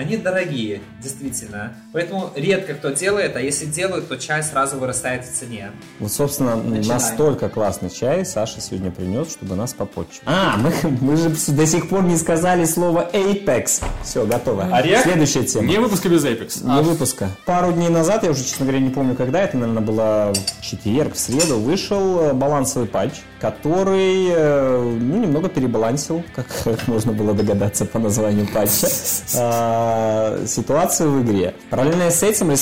они 0.00 0.16
дорогие, 0.16 0.80
действительно. 1.02 1.74
Поэтому 1.92 2.30
редко 2.34 2.74
кто 2.74 2.90
делает, 2.90 3.36
а 3.36 3.40
если 3.40 3.66
делают, 3.66 4.08
то 4.08 4.16
чай 4.16 4.42
сразу 4.42 4.78
вырастает 4.78 5.24
в 5.24 5.32
цене. 5.32 5.72
Вот, 5.98 6.10
собственно, 6.10 6.56
Начинаем. 6.56 6.86
настолько 6.88 7.48
классный 7.48 7.90
чай 7.90 8.24
Саша 8.24 8.60
сегодня 8.60 8.90
принес, 8.90 9.30
чтобы 9.30 9.56
нас 9.56 9.74
попотчевать. 9.74 10.22
А, 10.26 10.56
мы, 10.56 10.72
мы 11.00 11.16
же 11.16 11.28
до 11.48 11.66
сих 11.66 11.88
пор 11.88 12.02
не 12.04 12.16
сказали 12.16 12.64
слово 12.64 13.08
Apex. 13.12 13.82
Все, 14.02 14.24
готово. 14.24 14.74
Орех? 14.74 15.02
Следующая 15.02 15.44
тема. 15.44 15.66
Не 15.66 15.78
выпуска 15.78 16.08
без 16.08 16.24
Apex. 16.24 16.66
Не 16.66 16.82
выпуска. 16.82 17.28
Пару 17.44 17.72
дней 17.72 17.90
назад, 17.90 18.24
я 18.24 18.30
уже, 18.30 18.42
честно 18.42 18.64
говоря, 18.64 18.80
не 18.80 18.90
помню, 18.90 19.14
когда 19.14 19.42
это, 19.42 19.58
наверное, 19.58 19.82
было 19.82 20.32
в 20.34 20.62
четверг, 20.62 21.14
в 21.14 21.18
среду, 21.18 21.58
вышел 21.58 22.20
э, 22.20 22.32
балансовый 22.32 22.88
патч, 22.88 23.12
который, 23.40 24.28
э, 24.28 24.96
ну, 25.00 25.16
немного 25.20 25.48
перебалансил, 25.48 26.22
как, 26.34 26.46
можно 26.86 27.12
было 27.12 27.32
догадаться 27.34 27.84
по 27.86 27.98
названию 27.98 28.46
патча, 28.52 28.88
э, 29.34 30.44
ситуацию 30.46 31.10
в 31.10 31.22
игре. 31.22 31.54
Параллельно 31.70 32.10
с 32.10 32.22
этим 32.22 32.52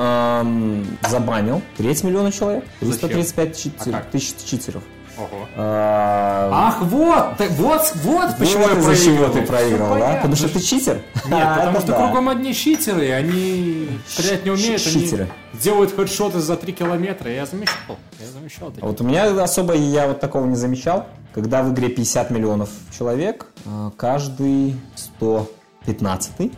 эм, 0.00 0.86
забанил 1.08 1.62
треть 1.76 2.02
миллиона 2.04 2.32
человек, 2.32 2.64
335 2.80 3.56
чит- 3.56 3.72
А 3.92 4.02
тысяч 4.10 4.34
читеров. 4.44 4.82
Ого. 5.16 5.48
Э, 5.54 6.50
Ах, 6.52 6.82
вот, 6.82 7.36
так 7.36 7.50
вот, 7.52 7.92
вот 8.02 8.36
почему 8.38 8.64
вот 8.64 8.72
я 8.74 8.78
из-за 8.92 9.04
чего 9.04 9.28
ты 9.28 9.42
проиграл, 9.42 9.88
да? 9.90 9.94
понятно. 9.94 10.16
Потому 10.16 10.36
что 10.36 10.48
ты 10.48 10.60
читер? 10.60 11.02
Нет, 11.26 11.32
А, 11.32 11.54
потому 11.56 11.78
это 11.78 11.86
что 11.86 11.96
кругом 11.96 12.28
одни 12.28 12.52
щитеры, 12.52 13.10
они 13.12 13.88
стрелять 14.08 14.44
не 14.44 14.50
умеют, 14.50 14.82
они 14.86 15.26
делают 15.54 15.94
хедшоты 15.94 16.40
за 16.40 16.56
3 16.56 16.72
километра. 16.72 17.30
Я 17.30 17.46
замечал, 17.46 17.96
я 18.20 18.26
замечал 18.32 18.68
А 18.68 18.70
такие. 18.72 18.86
Вот 18.88 19.00
у 19.00 19.04
меня 19.04 19.42
особо 19.42 19.74
я 19.74 20.08
вот 20.08 20.20
такого 20.20 20.46
не 20.46 20.56
замечал. 20.56 21.06
Когда 21.32 21.62
в 21.62 21.72
игре 21.72 21.88
50 21.88 22.30
миллионов 22.30 22.70
человек, 22.96 23.46
э, 23.64 23.90
каждый 23.96 24.76
115 24.96 26.38
На 26.38 26.50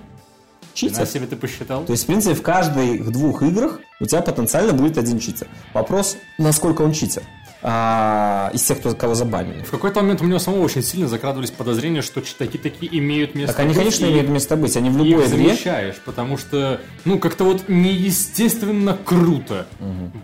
читер. 0.75 1.07
себе 1.07 1.27
ты 1.27 1.37
посчитал? 1.37 1.85
То 1.85 1.92
есть, 1.92 2.05
в 2.05 2.07
принципе, 2.07 2.35
в 2.35 2.42
каждых 2.42 3.11
двух 3.11 3.42
играх 3.42 3.81
у 4.01 4.05
тебя 4.07 4.21
потенциально 4.21 4.73
будет 4.73 4.99
один 4.99 5.19
читер. 5.19 5.47
Вопрос, 5.73 6.16
насколько 6.38 6.83
он 6.83 6.92
читер. 6.92 7.23
А, 7.68 8.48
из 8.55 8.62
тех, 8.62 8.79
кто, 8.79 8.94
кого 8.94 9.14
забанили. 9.14 9.61
В 9.62 9.72
какой-то 9.72 10.00
момент 10.00 10.20
у 10.20 10.24
меня 10.24 10.38
самого 10.38 10.62
очень 10.62 10.85
сильно 10.85 11.09
закрадывались 11.09 11.50
подозрения, 11.50 12.00
что 12.00 12.20
читаки 12.20 12.59
такие 12.59 12.96
имеют 13.00 13.35
место 13.35 13.57
Так 13.57 13.64
они, 13.64 13.70
быть, 13.70 13.79
конечно, 13.79 14.07
и 14.07 14.12
имеют 14.12 14.29
место 14.29 14.57
быть. 14.57 14.76
Они 14.76 14.88
в 14.88 14.92
их 15.02 15.05
любой 15.05 15.26
игре. 15.26 15.48
замечаешь, 15.48 15.96
потому 16.05 16.38
что, 16.38 16.81
ну, 17.05 17.18
как-то 17.18 17.42
вот 17.42 17.68
неестественно 17.68 18.96
круто 19.05 19.66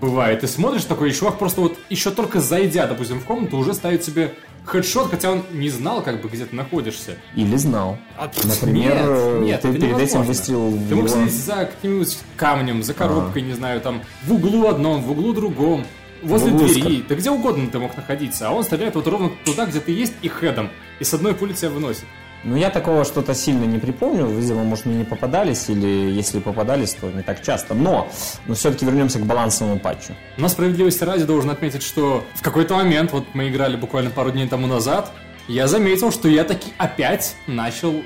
бывает. 0.00 0.42
Ты 0.42 0.46
смотришь, 0.46 0.84
такой 0.84 1.10
чувак 1.10 1.40
просто 1.40 1.62
вот 1.62 1.76
еще 1.90 2.12
только 2.12 2.40
зайдя, 2.40 2.86
допустим, 2.86 3.18
в 3.18 3.24
комнату, 3.24 3.56
уже 3.56 3.74
ставит 3.74 4.04
себе 4.04 4.34
хедшот, 4.64 5.10
хотя 5.10 5.32
он 5.32 5.42
не 5.52 5.68
знал, 5.68 6.00
как 6.00 6.22
бы, 6.22 6.28
где 6.28 6.44
ты 6.44 6.54
находишься. 6.54 7.16
Или 7.34 7.56
знал. 7.56 7.98
А, 8.16 8.30
Например, 8.44 9.40
нет, 9.40 9.42
нет, 9.42 9.62
ты 9.62 9.72
перед 9.72 9.98
этим 9.98 10.22
выстрелил 10.22 10.70
в 10.70 10.88
Ты 10.88 10.94
мог 10.94 11.08
сидеть 11.08 11.32
за 11.32 11.64
каким-нибудь 11.64 12.18
камнем, 12.36 12.84
за 12.84 12.94
коробкой, 12.94 13.42
не 13.42 13.54
знаю, 13.54 13.80
там, 13.80 14.02
в 14.24 14.32
углу 14.32 14.68
одном, 14.68 15.02
в 15.02 15.10
углу 15.10 15.32
другом, 15.32 15.84
возле 16.22 16.52
углу 16.52 16.68
двери, 16.68 17.04
да 17.08 17.14
где 17.14 17.30
угодно 17.30 17.68
ты 17.68 17.78
мог 17.78 17.96
находиться, 17.96 18.48
а 18.48 18.52
он 18.52 18.64
стреляет 18.64 18.94
вот 18.94 19.06
ровно 19.06 19.30
туда, 19.44 19.66
где 19.66 19.80
ты 19.80 19.92
есть, 19.92 20.14
и 20.22 20.28
хедом, 20.28 20.70
и 21.00 21.04
с 21.04 21.12
одной 21.14 21.34
пули 21.34 21.52
тебя 21.52 21.70
выносит. 21.70 22.04
Ну, 22.44 22.56
я 22.56 22.70
такого 22.70 23.04
что-то 23.04 23.34
сильно 23.34 23.64
не 23.64 23.78
припомню. 23.78 24.26
Видимо, 24.26 24.64
может, 24.64 24.84
мне 24.86 24.96
не 24.96 25.04
попадались, 25.04 25.68
или 25.68 26.10
если 26.10 26.40
попадались, 26.40 26.94
то 26.94 27.08
не 27.08 27.22
так 27.22 27.40
часто. 27.40 27.74
Но, 27.74 28.08
но 28.46 28.54
все-таки 28.54 28.84
вернемся 28.84 29.20
к 29.20 29.26
балансовому 29.26 29.78
патчу. 29.78 30.14
Но 30.38 30.48
справедливости 30.48 31.04
ради 31.04 31.24
должен 31.24 31.50
отметить, 31.50 31.84
что 31.84 32.24
в 32.34 32.42
какой-то 32.42 32.74
момент, 32.74 33.12
вот 33.12 33.26
мы 33.34 33.48
играли 33.48 33.76
буквально 33.76 34.10
пару 34.10 34.32
дней 34.32 34.48
тому 34.48 34.66
назад, 34.66 35.12
я 35.46 35.68
заметил, 35.68 36.10
что 36.10 36.28
я 36.28 36.42
таки 36.42 36.72
опять 36.78 37.36
начал 37.46 38.02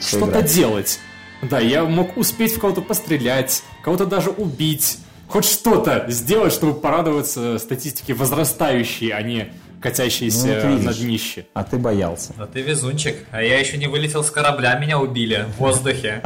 что-то 0.00 0.42
делать. 0.42 0.98
Да, 1.42 1.58
я 1.58 1.84
мог 1.84 2.16
успеть 2.16 2.56
в 2.56 2.60
кого-то 2.60 2.82
пострелять, 2.82 3.62
кого-то 3.82 4.04
даже 4.04 4.30
убить, 4.30 4.98
хоть 5.30 5.44
что-то 5.44 6.06
сделать, 6.08 6.52
чтобы 6.52 6.74
порадоваться 6.74 7.58
статистике 7.58 8.14
возрастающей, 8.14 9.10
а 9.10 9.22
не 9.22 9.52
катящейся 9.80 10.60
Ну, 10.64 10.76
вот 10.76 10.82
на 10.84 10.92
днище. 10.92 11.46
А 11.54 11.64
ты 11.64 11.78
боялся. 11.78 12.34
Но 12.36 12.46
ты 12.46 12.60
везунчик, 12.60 13.16
а 13.30 13.42
я 13.42 13.58
еще 13.58 13.78
не 13.78 13.86
вылетел 13.86 14.22
с 14.22 14.30
корабля, 14.30 14.78
меня 14.78 14.98
убили 14.98 15.46
в 15.56 15.60
воздухе. 15.60 16.22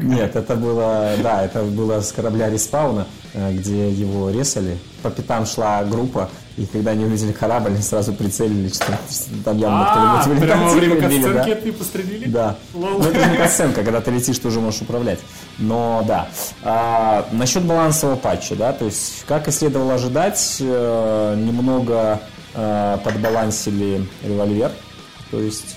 Нет, 0.00 0.34
это 0.34 0.56
было, 0.56 1.12
да, 1.22 1.44
это 1.44 1.62
было 1.62 2.00
с 2.00 2.12
корабля 2.12 2.50
респауна, 2.50 3.06
э, 3.32 3.52
где 3.52 3.90
его 3.90 4.30
резали. 4.30 4.76
По 5.02 5.10
пятам 5.10 5.46
шла 5.46 5.82
группа, 5.84 6.28
и 6.56 6.66
когда 6.66 6.90
они 6.90 7.04
увидели 7.04 7.32
корабль, 7.32 7.70
они 7.70 7.82
сразу 7.82 8.12
прицелились, 8.12 8.74
что 8.74 8.98
там 9.44 9.58
явно 9.58 9.86
А, 9.90 10.20
кто-нибудь 10.20 10.42
в 10.42 10.46
прямо 10.46 10.64
во 10.64 10.74
время 10.74 11.00
катсценки 11.00 11.54
ты 11.54 11.72
пострелили? 11.72 12.24
Да. 12.26 12.56
Ну, 12.74 13.00
это 13.00 13.26
не 13.30 13.36
катсценка, 13.36 13.82
когда 13.82 14.00
ты 14.00 14.10
летишь, 14.10 14.38
ты 14.38 14.48
уже 14.48 14.60
можешь 14.60 14.82
управлять. 14.82 15.18
Но 15.58 16.04
да. 16.06 16.28
А, 16.62 17.26
насчет 17.32 17.64
балансового 17.64 18.16
патча, 18.16 18.54
да, 18.54 18.72
то 18.72 18.84
есть, 18.84 19.24
как 19.26 19.48
и 19.48 19.50
следовало 19.50 19.94
ожидать, 19.94 20.58
э, 20.60 21.34
немного 21.38 22.20
э, 22.54 22.98
подбалансили 23.02 24.06
револьвер, 24.22 24.72
то 25.30 25.40
есть 25.40 25.76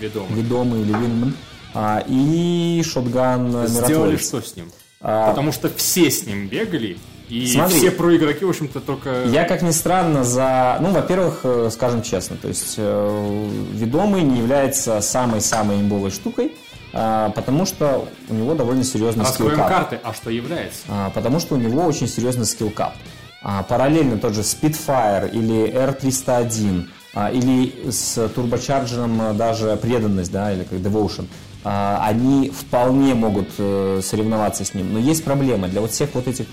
Ведомый. 0.00 0.42
ведомый 0.42 0.80
или 0.82 0.92
винман, 0.92 1.36
а, 1.74 2.02
и 2.06 2.82
шотган 2.82 3.66
Сделали 3.66 4.16
что 4.16 4.40
с 4.40 4.56
ним? 4.56 4.70
А, 5.00 5.28
Потому 5.28 5.52
что 5.52 5.68
все 5.68 6.10
с 6.10 6.24
ним 6.24 6.48
бегали, 6.48 6.96
и 7.28 7.46
Смотри. 7.46 7.78
все 7.78 7.90
проигроки, 7.90 8.44
в 8.44 8.50
общем-то, 8.50 8.80
только... 8.80 9.24
Я, 9.24 9.44
как 9.44 9.62
ни 9.62 9.70
странно, 9.70 10.24
за... 10.24 10.76
Ну, 10.80 10.90
во-первых, 10.90 11.40
э, 11.44 11.70
скажем 11.72 12.02
честно, 12.02 12.36
то 12.36 12.48
есть 12.48 12.74
э, 12.76 13.48
ведомый 13.72 14.22
не 14.22 14.38
является 14.38 15.00
самой-самой 15.00 15.80
имбовой 15.80 16.10
штукой, 16.10 16.54
а, 16.96 17.30
потому 17.30 17.66
что 17.66 18.08
у 18.28 18.34
него 18.34 18.54
довольно 18.54 18.84
серьезный 18.84 19.24
Раскроем 19.24 19.54
скиллкап. 19.54 19.68
карты, 19.68 20.00
а 20.02 20.14
что 20.14 20.30
является? 20.30 20.82
А, 20.88 21.10
потому 21.10 21.40
что 21.40 21.56
у 21.56 21.58
него 21.58 21.84
очень 21.84 22.06
серьезный 22.06 22.46
скиллкап. 22.46 22.94
А, 23.42 23.62
параллельно 23.62 24.16
тот 24.16 24.32
же 24.32 24.40
Spitfire 24.40 25.30
или 25.30 25.70
R301 25.70 26.88
а, 27.14 27.30
или 27.30 27.90
с 27.90 28.28
турбочарджером 28.28 29.20
а, 29.20 29.32
даже 29.34 29.76
преданность, 29.76 30.32
да, 30.32 30.52
или 30.52 30.62
как 30.62 30.78
Devotion, 30.78 31.26
они 31.66 32.50
вполне 32.50 33.14
могут 33.14 33.48
э, 33.56 34.02
соревноваться 34.04 34.66
с 34.66 34.74
ним. 34.74 34.92
Но 34.92 34.98
есть 34.98 35.24
проблема. 35.24 35.66
Для 35.66 35.80
вот 35.80 35.92
всех 35.92 36.10
вот 36.12 36.28
этих 36.28 36.44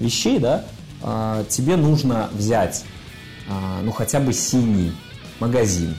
вещей, 0.00 0.38
да, 0.38 0.64
а, 1.02 1.44
тебе 1.48 1.76
нужно 1.76 2.28
взять, 2.32 2.84
а, 3.48 3.80
ну, 3.82 3.92
хотя 3.92 4.18
бы 4.18 4.32
синий 4.32 4.92
магазин, 5.38 5.94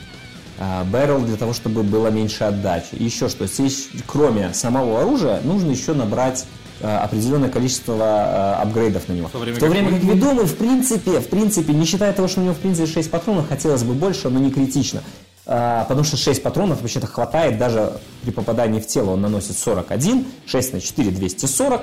а, 0.58 0.84
barrel 0.84 1.24
для 1.24 1.36
того, 1.36 1.52
чтобы 1.54 1.82
было 1.82 2.08
меньше 2.08 2.44
отдачи. 2.44 2.94
И 2.94 3.04
еще 3.04 3.28
что, 3.28 3.46
здесь, 3.46 3.88
кроме 4.06 4.52
самого 4.52 5.00
оружия, 5.00 5.40
нужно 5.42 5.70
еще 5.70 5.94
набрать 5.94 6.44
определенное 6.80 7.48
количество 7.48 8.56
апгрейдов 8.60 9.06
на 9.08 9.12
него. 9.12 9.28
то 9.28 9.38
время 9.38 9.56
в 9.56 9.60
то 9.60 9.66
как 9.66 9.70
время 9.70 9.90
как 9.90 10.02
Wingman- 10.02 10.14
ведомый, 10.14 10.44
в 10.46 10.56
принципе, 10.56 11.20
в 11.20 11.28
принципе, 11.28 11.72
не 11.72 11.84
считая 11.84 12.12
того, 12.12 12.26
что 12.26 12.40
у 12.40 12.44
него 12.44 12.54
в 12.54 12.58
принципе 12.58 12.86
6 12.90 13.08
патронов, 13.08 13.48
хотелось 13.48 13.84
бы 13.84 13.94
больше, 13.94 14.28
но 14.30 14.40
не 14.40 14.50
критично. 14.50 15.00
Потому 15.44 16.02
что 16.02 16.16
6 16.16 16.42
патронов 16.42 16.80
вообще-то 16.80 17.06
хватает 17.06 17.56
даже 17.58 17.92
при 18.22 18.32
попадании 18.32 18.80
в 18.80 18.86
тело. 18.86 19.10
Он 19.10 19.20
наносит 19.20 19.56
41, 19.58 20.26
6 20.46 20.72
на 20.72 20.80
4 20.80 21.10
240, 21.12 21.82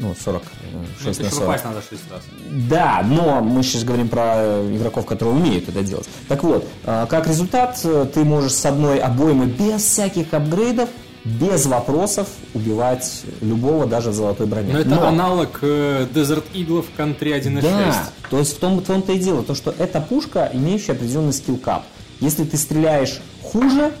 ну 0.00 0.14
40, 0.24 0.42
э, 0.42 1.04
6 1.04 1.04
Ну, 1.04 1.04
на 1.04 1.10
это 1.10 1.22
еще 1.22 1.30
40. 1.30 1.46
попасть 1.46 1.64
надо 1.64 1.82
6 1.82 2.02
раз. 2.10 2.22
Да, 2.68 3.02
но 3.04 3.40
мы 3.40 3.62
сейчас 3.62 3.84
говорим 3.84 4.08
про 4.08 4.34
э, 4.36 4.76
игроков, 4.76 5.06
которые 5.06 5.36
умеют 5.36 5.68
это 5.68 5.82
делать. 5.82 6.08
Так 6.28 6.42
вот, 6.42 6.66
э, 6.84 7.06
как 7.08 7.28
результат, 7.28 7.78
э, 7.84 8.06
ты 8.12 8.24
можешь 8.24 8.52
с 8.52 8.66
одной 8.66 8.98
обоймы 8.98 9.46
без 9.46 9.82
всяких 9.82 10.32
апгрейдов, 10.34 10.88
без 11.24 11.66
вопросов 11.66 12.28
убивать 12.54 13.24
любого 13.42 13.86
даже 13.86 14.10
в 14.10 14.14
золотой 14.14 14.46
броне. 14.46 14.72
Но 14.72 14.78
это 14.78 15.06
аналог 15.08 15.58
э, 15.60 16.06
Desert 16.14 16.44
Eagle 16.54 16.82
в 16.82 16.90
контре 16.96 17.36
1.6. 17.38 17.60
Да, 17.60 18.08
то 18.30 18.38
есть 18.38 18.56
в 18.56 18.58
том, 18.58 18.80
том-то 18.82 19.12
и 19.12 19.18
дело, 19.18 19.42
то, 19.42 19.54
что 19.54 19.74
это 19.78 20.00
пушка, 20.00 20.50
имеющая 20.52 20.92
определенный 20.92 21.34
скилл-кап. 21.34 21.82
Если 22.20 22.44
ты 22.44 22.56
стреляешь 22.56 23.20
хуже, 23.42 23.92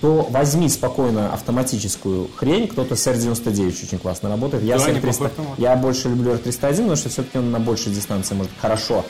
то 0.00 0.26
возьми 0.30 0.68
спокойно 0.68 1.32
автоматическую 1.32 2.28
хрень. 2.36 2.68
Кто-то 2.68 2.94
с 2.94 3.06
R99 3.06 3.68
очень 3.68 3.98
классно 3.98 4.28
работает. 4.28 4.62
Я, 4.62 4.78
Да, 4.78 4.84
с 4.84 4.88
неплохой 4.88 5.10
R300 5.10 5.26
автомат. 5.26 5.58
я 5.58 5.76
больше 5.76 6.08
люблю 6.08 6.34
R301, 6.34 6.76
потому 6.76 6.96
что 6.96 7.08
все-таки 7.08 7.38
он 7.38 7.50
на 7.50 7.58
большей 7.58 7.92
дистанции 7.92 8.34
может 8.34 8.52
хорошо 8.60 9.04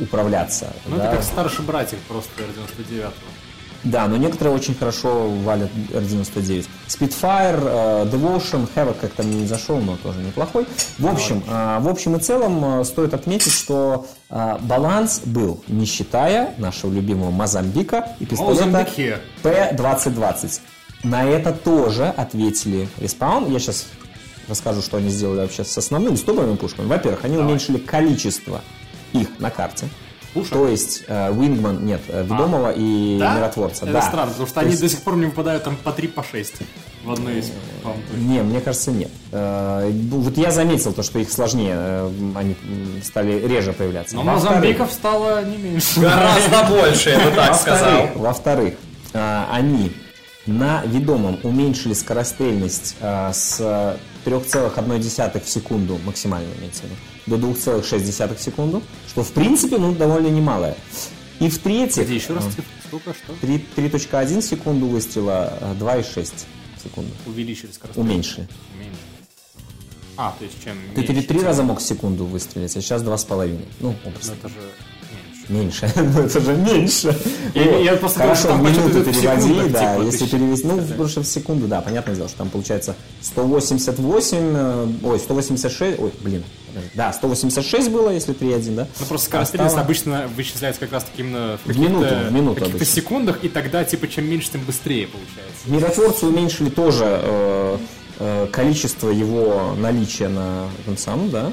управляться. 0.00 0.72
Ну, 0.86 0.96
да. 0.96 1.06
это 1.06 1.16
как 1.16 1.24
старший 1.24 1.64
братик 1.64 1.98
просто 2.08 2.30
R99. 2.42 3.10
Да, 3.84 4.08
но 4.08 4.16
некоторые 4.16 4.54
очень 4.54 4.74
хорошо 4.74 5.28
валят 5.28 5.70
R99. 5.90 6.66
Spitfire, 6.88 8.10
Devotion, 8.10 8.66
Havoc 8.74 8.96
как-то 9.00 9.22
мне 9.22 9.42
не 9.42 9.46
зашел, 9.46 9.78
но 9.78 9.96
тоже 9.96 10.20
неплохой. 10.20 10.66
В 10.98 11.06
общем, 11.06 11.42
э, 11.46 11.78
в 11.80 11.88
общем 11.88 12.16
и 12.16 12.18
целом 12.18 12.80
э, 12.80 12.84
стоит 12.84 13.12
отметить, 13.12 13.52
что 13.52 14.06
э, 14.30 14.56
баланс 14.62 15.20
был, 15.24 15.62
не 15.68 15.84
считая 15.84 16.54
нашего 16.56 16.92
любимого 16.92 17.30
Мозамбика 17.30 18.08
и 18.20 18.24
пистолета 18.24 18.66
Мозамбике. 18.66 19.18
P2020. 19.42 20.60
На 21.02 21.24
это 21.24 21.52
тоже 21.52 22.06
ответили 22.06 22.88
Respawn. 22.98 23.52
Я 23.52 23.58
сейчас 23.58 23.86
расскажу, 24.48 24.80
что 24.80 24.96
они 24.96 25.10
сделали 25.10 25.40
вообще 25.40 25.64
с 25.64 25.76
основными, 25.76 26.16
с 26.16 26.22
топовыми 26.22 26.56
пушками. 26.56 26.86
Во-первых, 26.86 27.24
они 27.24 27.36
уменьшили 27.36 27.76
количество 27.76 28.62
их 29.12 29.38
на 29.38 29.50
карте. 29.50 29.88
Пушек? 30.34 30.52
То 30.52 30.68
есть 30.68 31.04
э, 31.06 31.30
Wingman, 31.32 31.82
нет, 31.82 32.00
э, 32.08 32.22
ведомого 32.24 32.72
и 32.74 33.16
Да? 33.18 33.36
миротворца. 33.36 33.84
Это 33.84 33.92
да. 33.94 34.02
странно, 34.02 34.30
потому 34.32 34.46
что 34.46 34.54
То 34.56 34.60
они 34.60 34.70
есть- 34.70 34.82
до 34.82 34.88
сих 34.88 35.00
пор 35.02 35.16
не 35.16 35.26
выпадают 35.26 35.64
там 35.64 35.76
по 35.76 35.92
3 35.92 36.08
по 36.08 36.22
6 36.22 36.54
в 37.04 37.12
одной 37.12 37.38
из. 37.38 37.52
Не, 38.16 38.42
мне 38.42 38.60
кажется, 38.60 38.90
нет. 38.90 39.10
Э, 39.32 39.90
ну, 39.92 40.18
Вот 40.20 40.36
я 40.36 40.50
заметил 40.50 40.92
то, 40.92 41.02
что 41.02 41.18
их 41.18 41.30
сложнее, 41.30 41.74
э, 41.76 42.10
они 42.34 42.56
стали 43.02 43.46
реже 43.46 43.72
появляться. 43.72 44.16
Но 44.16 44.22
Мозамбиков 44.24 44.92
стало 44.92 45.44
не 45.44 45.56
меньше. 45.56 46.00
Гораздо 46.00 46.64
больше, 46.68 47.10
я 47.10 47.18
бы 47.20 47.30
так 47.36 47.54
сказал. 47.54 48.08
Во-вторых, 48.16 48.74
а, 49.12 49.48
они 49.52 49.92
на 50.46 50.82
ведомом 50.84 51.38
уменьшили 51.42 51.94
скорострельность 51.94 52.96
а, 53.00 53.32
с 53.32 53.60
3,1 54.24 55.44
в 55.44 55.48
секунду, 55.48 55.98
максимально 56.04 56.48
имеется 56.58 56.82
в 56.82 56.84
виду, 56.86 56.94
до 57.26 57.36
2,6 57.36 58.36
в 58.36 58.40
секунду, 58.40 58.82
что 59.08 59.22
в 59.22 59.32
принципе 59.32 59.78
ну, 59.78 59.94
довольно 59.94 60.28
немалое. 60.28 60.76
И 61.40 61.48
в-третьих, 61.48 62.04
Где 62.06 62.16
еще 62.16 62.34
раз 62.34 62.44
а? 62.46 62.86
Сколько, 62.86 63.12
что? 63.14 63.32
3 63.40 63.66
3.1 63.76 64.40
секунду 64.40 64.86
выстрела, 64.86 65.52
а, 65.60 65.74
2,6 65.74 66.46
секунды. 66.82 67.10
Увеличили 67.26 67.72
скорость. 67.72 67.98
Уменьшили. 67.98 68.48
Меньше. 68.78 68.98
А, 70.16 70.34
то 70.38 70.44
есть 70.44 70.62
чем 70.62 70.76
Ты 70.94 71.02
три, 71.22 71.40
раза 71.40 71.64
мог 71.64 71.80
секунду 71.80 72.24
выстрелить, 72.24 72.76
а 72.76 72.80
сейчас 72.80 73.02
2,5. 73.02 73.58
Ну, 73.80 73.88
Ну, 73.90 73.96
образно. 74.10 74.32
это 74.32 74.48
же 74.48 74.54
меньше. 75.48 75.90
Ну, 75.96 76.20
это 76.22 76.40
же 76.40 76.54
меньше. 76.54 77.16
Я- 77.54 77.96
просто 77.96 78.20
Хорошо, 78.20 78.48
там 78.48 78.62
в 78.64 78.70
минуту 78.70 79.04
переводи, 79.04 79.42
секундах, 79.42 79.70
да, 79.72 79.94
типа, 79.94 80.04
если 80.06 80.26
перевести, 80.26 80.66
ну, 80.66 80.76
потому 80.78 81.08
что 81.08 81.20
в 81.22 81.26
секунду, 81.26 81.66
да, 81.66 81.80
понятное 81.80 82.14
дело, 82.14 82.28
что 82.28 82.38
там 82.38 82.50
получается 82.50 82.94
188, 83.22 84.38
э, 84.56 84.86
ой, 85.02 85.18
186, 85.18 85.98
ой, 86.00 86.12
блин, 86.20 86.44
да, 86.94 87.12
186 87.12 87.90
было, 87.90 88.10
если 88.10 88.34
3.1, 88.34 88.74
да? 88.74 88.88
Ну 89.00 89.06
просто 89.06 89.26
скорострельность 89.26 89.72
стало- 89.72 89.84
обычно 89.84 90.28
вычисляется 90.36 90.80
как 90.80 90.92
раз 90.92 91.04
таки 91.04 91.22
именно 91.22 91.58
в 91.64 91.78
минуту, 91.78 92.08
в 92.28 92.32
минуту 92.32 92.54
каких-то 92.56 92.76
обычно. 92.78 92.94
секундах, 92.94 93.38
и 93.44 93.48
тогда 93.48 93.84
типа 93.84 94.08
чем 94.08 94.28
меньше, 94.28 94.50
тем 94.52 94.62
быстрее 94.64 95.06
получается. 95.06 95.62
Миротворцы 95.66 96.26
уменьшили 96.26 96.70
тоже 96.70 97.04
э, 97.06 97.78
э, 98.18 98.46
количество 98.50 99.10
его 99.10 99.74
наличия 99.78 100.28
на 100.28 100.66
этом 100.82 100.96
самом, 100.96 101.30
да, 101.30 101.52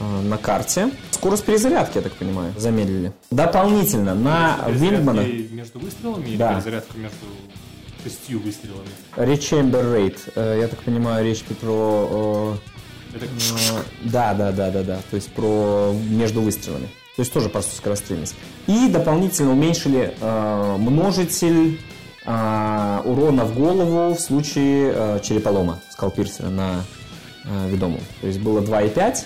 на 0.00 0.36
карте. 0.36 0.90
Скорость 1.10 1.44
перезарядки, 1.44 1.96
я 1.98 2.02
так 2.02 2.12
понимаю, 2.12 2.52
замедлили. 2.56 3.12
Дополнительно 3.30 4.14
на 4.14 4.58
Вингмана 4.68 5.22
между 5.22 5.78
выстрелами 5.78 6.26
или 6.28 6.36
Да. 6.36 6.54
перезарядка 6.54 6.98
между 6.98 7.16
шестью 8.04 8.40
выстрелами? 8.40 8.88
Rechamber 9.16 9.82
Rate, 9.94 10.18
э, 10.34 10.58
я 10.60 10.68
так 10.68 10.78
понимаю, 10.80 11.24
речь 11.24 11.42
про... 11.42 12.56
э, 13.14 13.16
Это 13.16 13.24
э, 13.26 13.28
да, 14.04 14.34
да, 14.34 14.52
да, 14.52 14.70
да, 14.70 14.82
да, 14.82 14.98
то 15.10 15.16
есть 15.16 15.32
про 15.32 15.92
между 16.10 16.40
выстрелами. 16.42 16.88
То 17.16 17.22
есть 17.22 17.32
тоже 17.32 17.48
просто 17.48 17.74
скорострельность. 17.74 18.34
И 18.66 18.88
дополнительно 18.88 19.52
уменьшили 19.52 20.14
э, 20.20 20.76
множитель 20.78 21.80
э, 22.26 23.00
урона 23.06 23.44
в 23.46 23.54
голову 23.58 24.14
в 24.14 24.20
случае 24.20 24.92
э, 24.94 25.20
череполома 25.22 25.80
скалпирсера 25.90 26.48
на 26.50 26.84
э, 27.44 27.68
ведомом. 27.70 28.00
То 28.20 28.26
есть 28.26 28.38
было 28.40 28.60
2,5, 28.60 29.24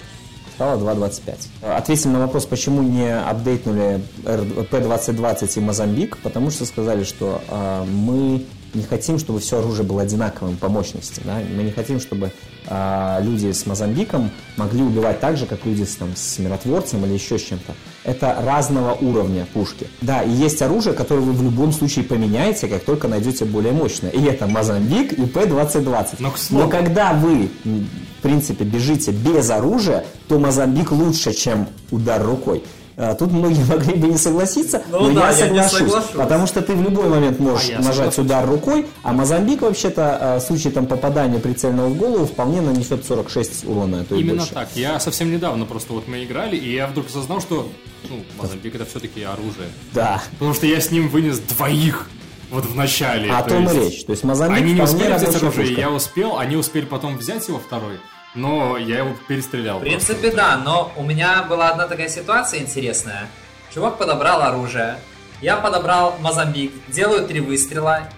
стало 0.61 0.79
2,25. 0.79 1.49
Э, 1.63 1.73
Ответили 1.73 2.11
на 2.13 2.19
вопрос, 2.21 2.45
почему 2.45 2.83
не 2.83 3.11
апдейтнули 3.17 4.03
R- 4.27 4.41
P2020 4.71 5.53
и 5.57 5.61
Мозамбик, 5.61 6.19
потому 6.19 6.51
что 6.51 6.67
сказали, 6.67 7.05
что 7.05 7.41
э, 7.49 7.85
мы 7.91 8.45
не 8.75 8.83
хотим, 8.83 9.19
чтобы 9.19 9.41
все 9.41 9.59
оружие 9.61 9.87
было 9.87 10.03
одинаковым 10.03 10.59
по 10.59 10.69
мощности. 10.69 11.23
да. 11.25 11.39
Мы 11.57 11.63
не 11.63 11.71
хотим, 11.71 11.99
чтобы 11.99 12.31
люди 12.71 13.51
с 13.53 13.67
Мозамбиком 13.67 14.31
могли 14.57 14.83
убивать 14.83 15.21
так 15.21 15.37
же, 15.37 15.47
как 15.47 15.65
люди 15.67 15.83
с, 15.83 15.97
там, 15.97 16.11
с 16.15 16.39
миротворцем 16.39 17.05
или 17.05 17.15
еще 17.15 17.39
с 17.39 17.43
чем-то. 17.43 17.75
Это 18.05 18.37
разного 18.45 18.93
уровня 18.95 19.47
пушки. 19.53 19.89
Да, 20.01 20.23
и 20.23 20.31
есть 20.31 20.63
оружие, 20.63 20.95
которое 20.95 21.21
вы 21.21 21.33
в 21.33 21.43
любом 21.43 21.73
случае 21.73 22.05
поменяете, 22.05 22.69
как 22.69 22.85
только 22.85 23.09
найдете 23.09 23.45
более 23.45 23.73
мощное. 23.73 24.11
И 24.11 24.23
это 24.23 24.47
Мозамбик 24.47 25.13
и 25.13 25.23
P2020. 25.23 26.17
Но, 26.21 26.31
к 26.31 26.39
слову- 26.39 26.65
Но 26.65 26.71
когда 26.71 27.13
вы, 27.13 27.51
в 27.65 28.23
принципе, 28.23 28.65
бежите 28.65 29.11
без 29.11 29.51
оружия, 29.51 30.05
то 30.29 30.39
Мозамбик 30.39 30.93
лучше, 30.93 31.33
чем 31.33 31.67
удар 31.91 32.23
рукой. 32.25 32.63
А, 33.03 33.15
Тут 33.15 33.33
многие 33.33 33.65
могли 33.69 33.95
бы 33.95 34.09
не 34.09 34.19
согласиться, 34.19 34.83
Ну 34.91 35.09
но 35.11 35.21
да, 35.21 35.31
я 35.31 35.47
я 35.47 35.49
не 35.51 35.63
соглашусь. 35.63 35.79
соглашусь. 35.79 36.11
Потому 36.17 36.47
что 36.47 36.61
ты 36.61 36.75
в 36.75 36.83
любой 36.83 37.09
момент 37.09 37.39
можешь 37.41 37.69
А 37.69 37.73
я 37.73 37.79
нажать 37.79 37.95
соглашусь. 38.15 38.19
удар 38.19 38.47
рукой, 38.47 38.87
а 39.03 39.13
Мозамбик 39.13 39.63
вообще-то 39.63 40.19
а, 40.35 40.39
в 40.39 40.43
случае 40.43 40.73
там 40.73 40.87
попадания 40.87 41.39
прицельного 41.39 41.89
в 41.89 41.97
голову 41.97 42.27
вполне 42.27 42.61
нанесет 42.61 43.05
46 43.07 43.65
урона, 43.67 44.01
а 44.01 44.05
то 44.05 44.15
и 44.17 44.21
Именно 44.21 44.39
больше. 44.39 44.53
так. 44.53 44.69
Я 44.75 45.01
совсем 45.01 45.31
недавно 45.33 45.65
просто 45.65 45.93
вот 45.95 46.09
мы 46.09 46.23
играли, 46.25 46.57
и 46.57 46.73
я 46.75 46.87
вдруг 46.89 47.07
осознал, 47.07 47.41
что 47.41 47.67
ну, 48.11 48.17
Мозамбик 48.41 48.75
это 48.75 48.85
все-таки 48.85 49.23
оружие. 49.23 49.69
Да. 49.95 50.21
Потому 50.33 50.53
что 50.55 50.67
я 50.67 50.81
с 50.81 50.91
ним 50.91 51.09
вынес 51.09 51.39
двоих 51.39 52.09
вот 52.51 52.67
в 52.67 52.75
начале. 52.75 53.31
А 53.31 53.39
о 53.39 53.43
то 53.45 53.51
том 53.51 53.65
и 53.71 53.75
есть 53.77 53.91
речь. 53.95 54.05
То 54.05 54.11
есть 54.13 54.25
Мозамбик 54.25 54.59
Они 54.59 54.73
не 54.75 54.83
успели 54.83 55.13
взять 55.15 55.37
оружие, 55.43 55.73
я 55.75 55.91
успел, 55.91 56.39
они 56.39 56.57
успели 56.57 56.85
потом 56.85 57.17
взять 57.17 57.47
его 57.49 57.59
второй, 57.59 57.99
но 58.35 58.77
я 58.77 58.99
его 58.99 59.11
перестрелял. 59.29 59.79
В 59.79 59.83
принципе, 59.83 60.31
да, 60.31 60.57
но 60.57 60.93
у 60.97 61.03
меня 61.03 61.43
была 61.49 61.71
одна 61.71 61.87
такая 61.87 62.09
ситуация 62.09 62.61
интересная. 62.61 63.29
Чувак 63.75 63.99
подобрал 63.99 64.43
оружие, 64.43 64.99
я 65.41 65.57
подобрал 65.57 66.17
Мозамбик, 66.21 66.73
делаю 66.89 67.27
три 67.27 67.41
выстрела 67.41 68.09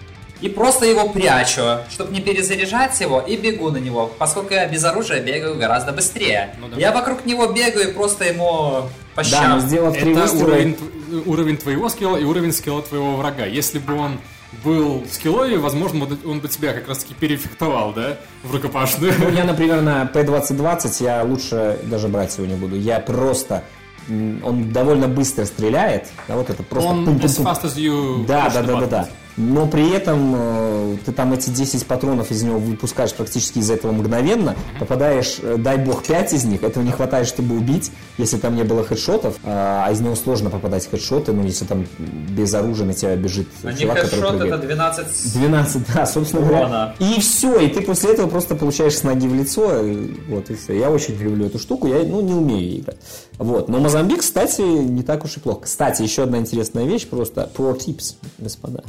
и 0.41 0.49
просто 0.49 0.85
его 0.85 1.07
прячу, 1.09 1.79
чтобы 1.89 2.11
не 2.11 2.19
перезаряжать 2.19 2.99
его, 2.99 3.21
и 3.21 3.37
бегу 3.37 3.71
на 3.71 3.77
него, 3.77 4.07
поскольку 4.17 4.53
я 4.53 4.67
без 4.67 4.83
оружия 4.83 5.21
бегаю 5.21 5.55
гораздо 5.57 5.93
быстрее. 5.93 6.53
Ну 6.59 6.67
да. 6.67 6.77
Я 6.77 6.91
вокруг 6.91 7.25
него 7.25 7.47
бегаю 7.47 7.89
и 7.89 7.93
просто 7.93 8.25
ему 8.25 8.89
по 9.15 9.23
Да, 9.23 9.23
щам. 9.23 9.49
но 9.51 9.59
сделав 9.59 9.93
три 9.93 10.11
Это 10.11 10.21
выстрела... 10.23 10.43
уровень, 10.47 10.77
уровень 11.25 11.57
твоего 11.57 11.87
скилла 11.87 12.17
и 12.17 12.25
уровень 12.25 12.51
скилла 12.51 12.81
твоего 12.81 13.15
врага. 13.15 13.45
Если 13.45 13.79
бы 13.79 13.93
он 13.97 14.19
был 14.63 15.03
скилловее, 15.11 15.57
возможно, 15.59 16.07
он- 16.25 16.39
бы 16.39 16.47
тебя 16.47 16.73
как 16.73 16.87
раз 16.87 16.99
таки 16.99 17.13
перефектовал, 17.13 17.93
да, 17.93 18.17
в 18.43 18.53
рукопашную. 18.53 19.13
Ну, 19.19 19.29
я, 19.29 19.43
например, 19.43 19.81
на 19.81 20.03
P2020 20.13 21.03
я 21.03 21.23
лучше 21.23 21.79
даже 21.83 22.07
брать 22.07 22.37
его 22.37 22.47
не 22.47 22.55
буду. 22.55 22.75
Я 22.75 22.99
просто... 22.99 23.63
Он 24.09 24.69
довольно 24.71 25.07
быстро 25.07 25.45
стреляет. 25.45 26.07
Да, 26.27 26.35
вот 26.35 26.49
это 26.49 26.61
просто... 26.63 26.89
Он 26.89 27.07
as 27.07 27.41
fast 27.41 27.63
as 27.63 27.75
you 27.77 28.25
Да, 28.25 28.49
да, 28.49 28.61
да, 28.61 28.79
да, 28.81 28.87
да. 28.87 29.09
Но 29.37 29.67
при 29.67 29.91
этом 29.91 30.33
э, 30.35 30.97
ты 31.05 31.11
там 31.11 31.33
эти 31.33 31.49
10 31.49 31.85
патронов 31.85 32.31
из 32.31 32.43
него 32.43 32.59
выпускаешь 32.59 33.13
практически 33.13 33.59
из 33.59 33.69
этого 33.69 33.91
мгновенно, 33.91 34.55
попадаешь, 34.79 35.37
э, 35.41 35.57
дай 35.57 35.77
бог, 35.77 36.03
5 36.03 36.33
из 36.33 36.45
них, 36.45 36.63
этого 36.63 36.83
не 36.83 36.91
хватает, 36.91 37.27
чтобы 37.27 37.55
убить, 37.55 37.91
если 38.17 38.37
там 38.37 38.55
не 38.55 38.63
было 38.63 38.83
хедшотов, 38.83 39.35
а 39.43 39.89
из 39.91 40.01
него 40.01 40.15
сложно 40.15 40.49
попадать 40.49 40.87
хедшоты, 40.89 41.31
ну, 41.31 41.43
если 41.43 41.65
там 41.65 41.85
без 42.29 42.53
оружия 42.53 42.85
на 42.85 42.93
тебя 42.93 43.15
бежит 43.15 43.47
А 43.63 43.71
не 43.71 43.79
чувак, 43.79 44.01
который 44.01 44.21
хедшот, 44.21 44.37
прыгает. 44.39 44.53
это 44.53 44.67
12... 44.67 45.33
12, 45.33 45.93
да, 45.93 46.05
собственно 46.05 46.41
говоря. 46.45 46.59
Урона. 46.65 46.95
И 46.99 47.19
все, 47.19 47.59
и 47.59 47.67
ты 47.69 47.81
после 47.81 48.11
этого 48.11 48.29
просто 48.29 48.55
получаешь 48.55 48.97
с 48.97 49.03
ноги 49.03 49.27
в 49.27 49.33
лицо, 49.33 49.83
и 49.83 50.13
вот 50.29 50.49
и 50.49 50.55
все. 50.55 50.77
Я 50.77 50.91
очень 50.91 51.15
люблю 51.15 51.47
эту 51.47 51.59
штуку, 51.59 51.87
я, 51.87 52.03
ну, 52.03 52.21
не 52.21 52.33
умею 52.33 52.79
играть. 52.79 52.97
Вот, 53.37 53.67
но 53.67 53.79
Мозамбик, 53.79 54.19
кстати, 54.19 54.61
не 54.61 55.01
так 55.01 55.25
уж 55.25 55.37
и 55.37 55.39
плохо. 55.39 55.61
Кстати, 55.61 56.03
еще 56.03 56.23
одна 56.23 56.37
интересная 56.37 56.85
вещь, 56.85 57.07
просто 57.07 57.49
pro 57.55 57.75
tips, 57.77 58.15
господа. 58.37 58.83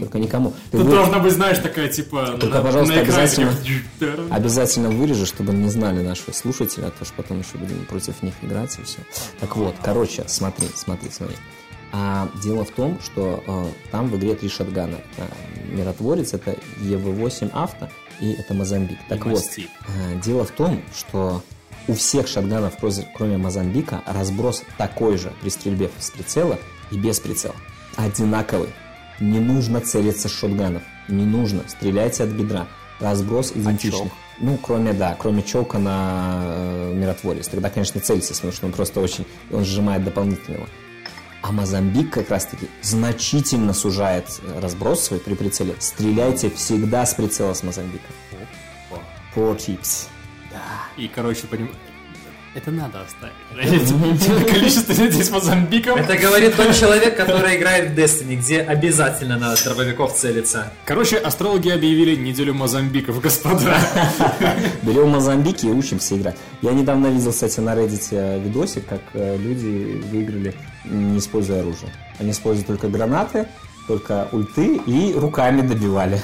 Только 0.00 0.18
никому. 0.18 0.52
Ты 0.70 0.78
Тут 0.78 0.86
вы- 0.88 0.94
должна 0.94 1.18
быть, 1.20 1.32
знаешь, 1.32 1.58
такая, 1.58 1.88
типа, 1.88 2.36
Только, 2.38 2.58
на, 2.58 2.62
пожалуйста, 2.62 2.94
на 2.96 3.00
обязательно- 3.00 3.54
Обязательно 4.30 4.90
вырежешь, 4.90 5.28
чтобы 5.28 5.52
не 5.54 5.68
знали 5.70 6.02
наши 6.02 6.32
слушатели, 6.32 6.84
а 6.84 6.90
то 6.90 7.04
что 7.04 7.14
потом 7.14 7.40
еще 7.40 7.56
будем 7.58 7.84
против 7.86 8.22
них 8.22 8.34
играть 8.42 8.78
и 8.78 8.82
все. 8.82 8.98
Так 9.40 9.56
вот, 9.56 9.74
короче, 9.82 10.24
смотри, 10.26 10.68
смотри, 10.74 11.10
смотри. 11.10 11.36
А 11.92 12.28
дело 12.42 12.64
в 12.64 12.70
том, 12.72 12.98
что 13.02 13.42
э, 13.46 13.64
там 13.92 14.08
в 14.08 14.16
игре 14.16 14.34
три 14.34 14.48
шотгана. 14.48 14.96
Это 15.16 15.28
миротворец, 15.70 16.34
это 16.34 16.56
EV8 16.80 17.50
авто 17.52 17.88
и 18.20 18.32
это 18.32 18.52
Мозамбик. 18.52 18.98
Так 19.08 19.24
вот, 19.24 19.34
Мастиф. 19.34 19.68
э, 19.88 20.20
дело 20.20 20.44
в 20.44 20.50
том, 20.50 20.82
что 20.96 21.40
у 21.86 21.94
всех 21.94 22.26
шотганов, 22.26 22.74
кроме- 22.80 23.08
кроме 23.16 23.38
Мозамбика, 23.38 24.02
разброс 24.06 24.62
такой 24.76 25.16
же 25.18 25.32
при 25.40 25.50
стрельбе 25.50 25.88
с 26.00 26.10
прицела 26.10 26.58
и 26.90 26.96
без 26.98 27.20
прицела. 27.20 27.54
Одинаковый. 27.96 28.70
Не 29.20 29.40
нужно 29.40 29.80
целиться 29.80 30.28
с 30.28 30.32
шотганов. 30.32 30.82
Не 31.08 31.24
нужно. 31.24 31.62
Стреляйте 31.68 32.24
от 32.24 32.30
бедра. 32.30 32.66
Разброс 33.00 33.52
идентичный. 33.52 34.04
чок? 34.04 34.12
Ну, 34.40 34.56
кроме, 34.56 34.92
да, 34.92 35.16
кроме 35.18 35.42
чока 35.42 35.78
на 35.78 36.42
э, 36.44 36.92
миротворец. 36.94 37.48
Тогда, 37.48 37.70
конечно, 37.70 38.00
целься, 38.00 38.34
потому 38.34 38.52
что 38.52 38.66
он 38.66 38.72
просто 38.72 39.00
очень... 39.00 39.26
Он 39.52 39.64
сжимает 39.64 40.04
дополнительного. 40.04 40.68
А 41.42 41.52
Мозамбик 41.52 42.10
как 42.10 42.30
раз-таки 42.30 42.68
значительно 42.82 43.74
сужает 43.74 44.40
э, 44.42 44.60
разброс 44.60 45.04
свой 45.04 45.20
при 45.20 45.34
прицеле. 45.34 45.74
Стреляйте 45.78 46.50
всегда 46.50 47.06
с 47.06 47.14
прицела 47.14 47.54
с 47.54 47.62
Мозамбика. 47.62 48.06
Опа. 48.90 49.02
Pro 49.34 49.56
tips. 49.56 50.08
И, 50.96 51.08
короче, 51.08 51.46
поним... 51.46 51.70
Это 52.54 52.70
надо 52.70 53.00
оставить. 53.02 54.46
Количество 54.48 54.92
людей 54.92 55.24
с 55.24 55.30
Мозамбиком. 55.30 55.98
Это 55.98 56.16
говорит 56.16 56.54
тот 56.54 56.72
человек, 56.76 57.16
который 57.16 57.56
играет 57.56 57.90
в 57.90 57.98
Destiny, 57.98 58.36
где 58.36 58.60
обязательно 58.60 59.36
надо 59.36 59.62
дробовиков 59.64 60.14
целиться. 60.14 60.72
Короче, 60.84 61.16
астрологи 61.16 61.68
объявили 61.68 62.14
неделю 62.14 62.54
Мозамбиков, 62.54 63.20
господа. 63.20 63.76
Берем 64.82 65.08
Мозамбики 65.08 65.66
и 65.66 65.70
учимся 65.70 66.16
играть. 66.16 66.36
Я 66.62 66.70
недавно 66.70 67.08
видел, 67.08 67.32
кстати, 67.32 67.58
на 67.58 67.74
Reddit 67.74 68.08
э, 68.12 68.38
видосик, 68.38 68.86
как 68.86 69.00
э, 69.14 69.36
люди 69.36 70.00
выиграли, 70.12 70.54
не 70.84 71.18
используя 71.18 71.60
оружие. 71.60 71.92
Они 72.20 72.30
используют 72.30 72.68
только 72.68 72.86
гранаты, 72.86 73.48
только 73.88 74.28
ульты 74.30 74.76
и 74.86 75.12
руками 75.14 75.60
добивали. 75.66 76.20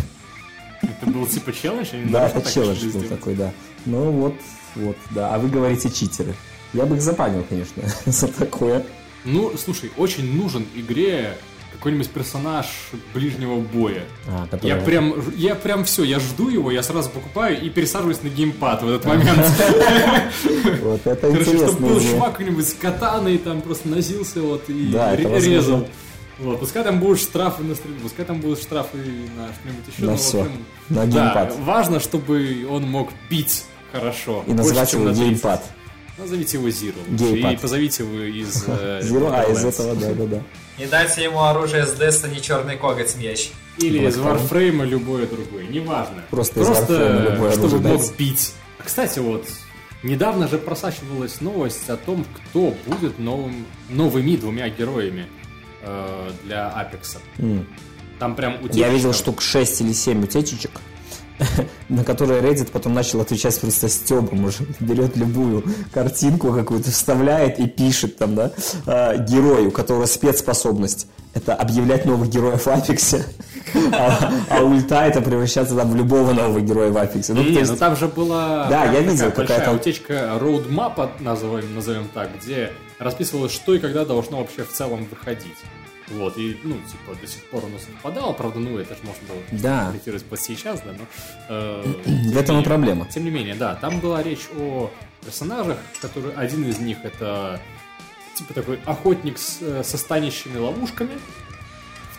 Это 0.83 1.11
был 1.11 1.27
типа 1.27 1.53
челлендж? 1.53 1.89
Да, 2.11 2.29
это 2.29 2.51
челлендж 2.51 2.85
был 2.87 3.03
такой, 3.03 3.35
да. 3.35 3.53
Ну 3.87 4.11
вот, 4.11 4.35
вот, 4.77 4.97
да. 5.11 5.35
А 5.35 5.39
вы 5.39 5.49
говорите 5.49 5.91
читеры. 5.91 6.35
Я 6.73 6.87
бы 6.87 6.97
их 6.97 7.03
запанил, 7.03 7.45
конечно, 7.49 7.83
за 8.07 8.29
такое. 8.29 8.85
Ну, 9.25 9.53
слушай, 9.63 9.91
очень 9.97 10.35
нужен 10.41 10.65
игре 10.75 11.37
какой-нибудь 11.73 12.11
персонаж 12.11 12.67
ближнего 13.15 13.57
боя. 13.61 14.03
А, 14.29 14.47
который- 14.47 14.69
Я 14.69 14.77
прям, 14.77 15.15
я 15.37 15.55
прям 15.55 15.85
все, 15.85 16.05
я 16.05 16.19
жду 16.21 16.49
его, 16.49 16.71
я 16.71 16.83
сразу 16.83 17.09
покупаю 17.11 17.61
и 17.61 17.71
пересаживаюсь 17.71 18.23
на 18.23 18.29
геймпад 18.29 18.83
в 18.83 18.89
этот 18.89 19.05
момент. 19.07 19.47
Вот 20.83 21.07
это 21.07 21.31
Короче, 21.31 21.45
чтобы 21.45 21.61
интересно. 21.63 21.87
был 21.87 22.01
чувак 22.01 22.33
какой-нибудь 22.33 22.69
с 22.69 22.75
катаной, 22.75 23.39
там 23.39 23.61
просто 23.63 23.89
носился 23.89 24.41
вот 24.43 24.69
и 24.69 24.93
резал. 24.93 25.87
Вот, 26.41 26.59
пускай 26.61 26.83
там 26.83 27.01
будут 27.01 27.21
штрафы 27.21 27.63
на 27.63 27.75
стрельбу, 27.75 28.01
пускай 28.03 28.25
там 28.25 28.41
будут 28.41 28.61
штрафы 28.61 28.97
на 29.37 29.53
что-нибудь 29.55 29.85
еще. 29.93 30.03
На 30.05 30.11
но, 30.11 30.17
в 30.17 30.21
всё. 30.21 30.41
общем, 30.41 30.65
На 30.89 31.07
да, 31.07 31.35
геймпад. 31.35 31.59
важно, 31.61 32.01
чтобы 32.01 32.67
он 32.71 32.85
мог 32.85 33.11
бить 33.29 33.65
хорошо. 33.93 34.43
И 34.47 34.53
называть 34.53 34.93
его 34.93 35.05
на 35.05 35.15
30. 35.15 35.25
геймпад. 35.29 35.65
Назовите 36.17 36.57
его 36.59 36.69
Zero. 36.69 36.95
Геймпад. 37.09 37.53
И 37.53 37.57
позовите 37.57 38.03
его 38.05 38.19
из... 38.21 38.65
э, 38.67 39.01
Zero, 39.05 39.31
а, 39.33 39.45
из 39.51 39.65
этого, 39.65 39.95
да-да-да. 39.97 40.43
Не 40.79 40.87
дайте 40.87 41.25
ему 41.25 41.43
оружие 41.43 41.87
с 41.87 41.93
Destiny 41.95 42.41
черный 42.41 42.77
коготь 42.77 43.17
меч. 43.17 43.51
Или 43.79 44.07
из. 44.07 44.17
Warframe 44.19 44.87
любое 44.87 45.27
другое, 45.27 45.67
неважно. 45.67 46.23
Просто 46.31 46.61
Warframe 46.61 47.33
любое 47.33 47.53
чтобы 47.53 47.81
мог 47.81 48.17
бить. 48.17 48.55
А, 48.79 48.83
Кстати, 48.85 49.19
вот, 49.19 49.47
недавно 50.03 50.49
же 50.49 50.57
просачивалась 50.59 51.41
новость 51.43 51.89
о 51.89 51.97
том, 51.99 52.25
кто 52.35 52.75
будет 52.87 53.19
новым, 53.19 53.67
новыми 53.91 54.37
двумя 54.37 54.69
героями 54.71 55.27
э, 55.83 56.31
для 56.45 56.69
Апекса. 56.71 57.19
М. 57.39 57.67
Там 58.19 58.35
прям 58.37 58.57
утечка. 58.57 58.79
Я 58.79 58.89
видел 58.91 59.13
штук 59.13 59.41
6 59.41 59.81
или 59.81 59.93
7 59.93 60.25
утечечек, 60.25 60.73
на 61.89 62.05
которые 62.05 62.43
Reddit 62.43 62.71
потом 62.71 62.93
начал 62.95 63.21
отвечать 63.21 63.59
просто 63.61 63.89
стебом 63.89 64.45
уже. 64.45 64.65
Берет 64.79 65.17
любую 65.17 65.65
картинку 65.93 66.53
какую-то, 66.53 66.91
вставляет 66.91 67.59
и 67.59 67.67
пишет 67.67 68.19
там, 68.19 68.35
да, 68.35 68.53
э, 68.87 69.25
герой, 69.27 69.67
у 69.67 69.71
которого 69.71 70.07
спецспособность. 70.07 71.07
Это 71.33 71.55
объявлять 71.55 72.05
новых 72.07 72.29
героев 72.29 72.67
в 72.67 72.69
Апексе. 72.69 73.25
А, 73.93 74.33
а 74.49 74.63
ульта 74.65 75.05
это 75.05 75.21
превращаться 75.21 75.77
там 75.77 75.93
в 75.93 75.95
любого 75.95 76.33
нового 76.33 76.61
героя 76.61 76.91
в 76.91 76.97
Апексе. 76.97 77.35
Ну, 77.35 77.43
Не, 77.43 77.53
то 77.53 77.59
есть- 77.61 77.71
ну 77.71 77.77
там 77.77 77.95
же 77.95 78.09
была 78.09 78.67
Да, 78.69 78.85
я 78.87 79.01
видел, 79.01 79.31
какая-то- 79.31 79.71
утечка 79.73 80.37
роудмапа, 80.41 81.13
назовем, 81.21 81.75
назовем 81.77 82.09
так, 82.13 82.31
где 82.43 82.73
расписывалось, 83.01 83.53
что 83.53 83.75
и 83.75 83.79
когда 83.81 84.05
должно 84.05 84.39
вообще 84.39 84.63
в 84.65 84.71
целом 84.73 85.05
выходить. 85.07 85.57
Вот, 86.09 86.37
и, 86.39 86.59
ну, 86.65 86.75
типа, 86.75 87.19
до 87.21 87.27
сих 87.29 87.45
пор 87.51 87.65
оно 87.67 87.79
совпадало, 87.79 88.33
правда, 88.33 88.59
ну, 88.59 88.79
это 88.79 88.95
же 88.95 89.01
можно 89.05 89.23
было 89.29 89.39
Да. 89.53 89.87
корректировать 89.89 90.25
под 90.25 90.41
сейчас, 90.41 90.81
да, 90.81 90.93
но... 90.93 91.07
э, 91.49 91.95
В 92.33 92.37
этом 92.37 92.61
и 92.61 92.65
проблема. 92.65 93.07
Тем 93.07 93.25
не 93.25 93.31
менее, 93.31 93.55
да, 93.55 93.77
там 93.77 94.01
была 94.01 94.21
речь 94.23 94.49
о 94.59 94.91
персонажах, 95.25 95.79
которые, 96.03 96.35
один 96.35 96.65
из 96.69 96.79
них 96.81 96.99
это, 97.05 97.61
типа, 98.35 98.55
такой 98.55 98.81
охотник 98.87 99.39
с, 99.39 99.59
э, 99.61 99.85
со 99.85 99.97
станищими 99.99 100.59
ловушками, 100.59 101.13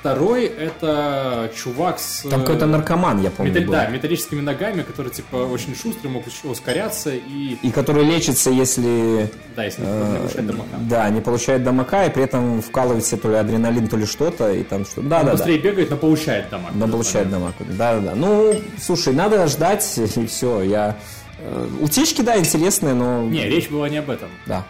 второй 0.01 0.45
это 0.45 1.51
чувак 1.55 1.99
с... 1.99 2.23
Там 2.27 2.41
какой-то 2.41 2.65
наркоман, 2.65 3.21
я 3.21 3.29
помню, 3.29 3.51
Металл- 3.53 3.65
был. 3.67 3.73
Да, 3.73 3.87
металлическими 3.87 4.41
ногами, 4.41 4.81
который 4.81 5.11
типа 5.11 5.35
очень 5.35 5.75
шустрый, 5.75 6.11
мог 6.11 6.23
ускоряться 6.43 7.11
и 7.11 7.57
И 7.61 7.69
который 7.71 8.03
лечится, 8.03 8.49
если 8.49 9.31
да, 9.55 9.63
если 9.65 9.81
не 9.81 9.87
Э, 9.87 10.13
нарушать 10.17 10.47
дамага. 10.47 10.69
Да, 10.89 11.09
не 11.09 11.21
получает 11.21 11.63
дамака, 11.63 12.05
и 12.05 12.09
при 12.09 12.23
этом 12.23 12.61
вкалывает 12.63 13.05
себе 13.05 13.21
то 13.21 13.29
ли 13.29 13.35
адреналин, 13.35 13.87
то 13.87 13.95
ли 13.97 14.05
что-то, 14.07 14.51
и 14.51 14.63
там 14.63 14.85
что-то. 14.85 15.01
Да, 15.07 15.19
Он 15.19 15.25
да, 15.25 15.31
да. 15.31 15.37
быстрее 15.37 15.59
бегает, 15.59 15.89
но 15.91 15.97
получает 15.97 16.49
дамаг. 16.49 16.71
Но 16.73 16.87
получает 16.87 17.29
дамаг. 17.29 17.53
Да, 17.59 17.95
да, 17.95 17.99
да. 18.01 18.15
Ну, 18.15 18.55
слушай, 18.81 19.13
надо 19.13 19.45
ждать, 19.47 19.85
и 20.15 20.25
все. 20.25 20.63
Я... 20.63 20.97
э, 21.39 21.67
Утечки, 21.79 22.21
да, 22.23 22.37
интересные, 22.39 22.95
но... 22.95 23.21
Не, 23.21 23.45
речь 23.47 23.69
была 23.69 23.87
не 23.87 23.97
об 23.97 24.09
этом. 24.09 24.29
Да. 24.47 24.65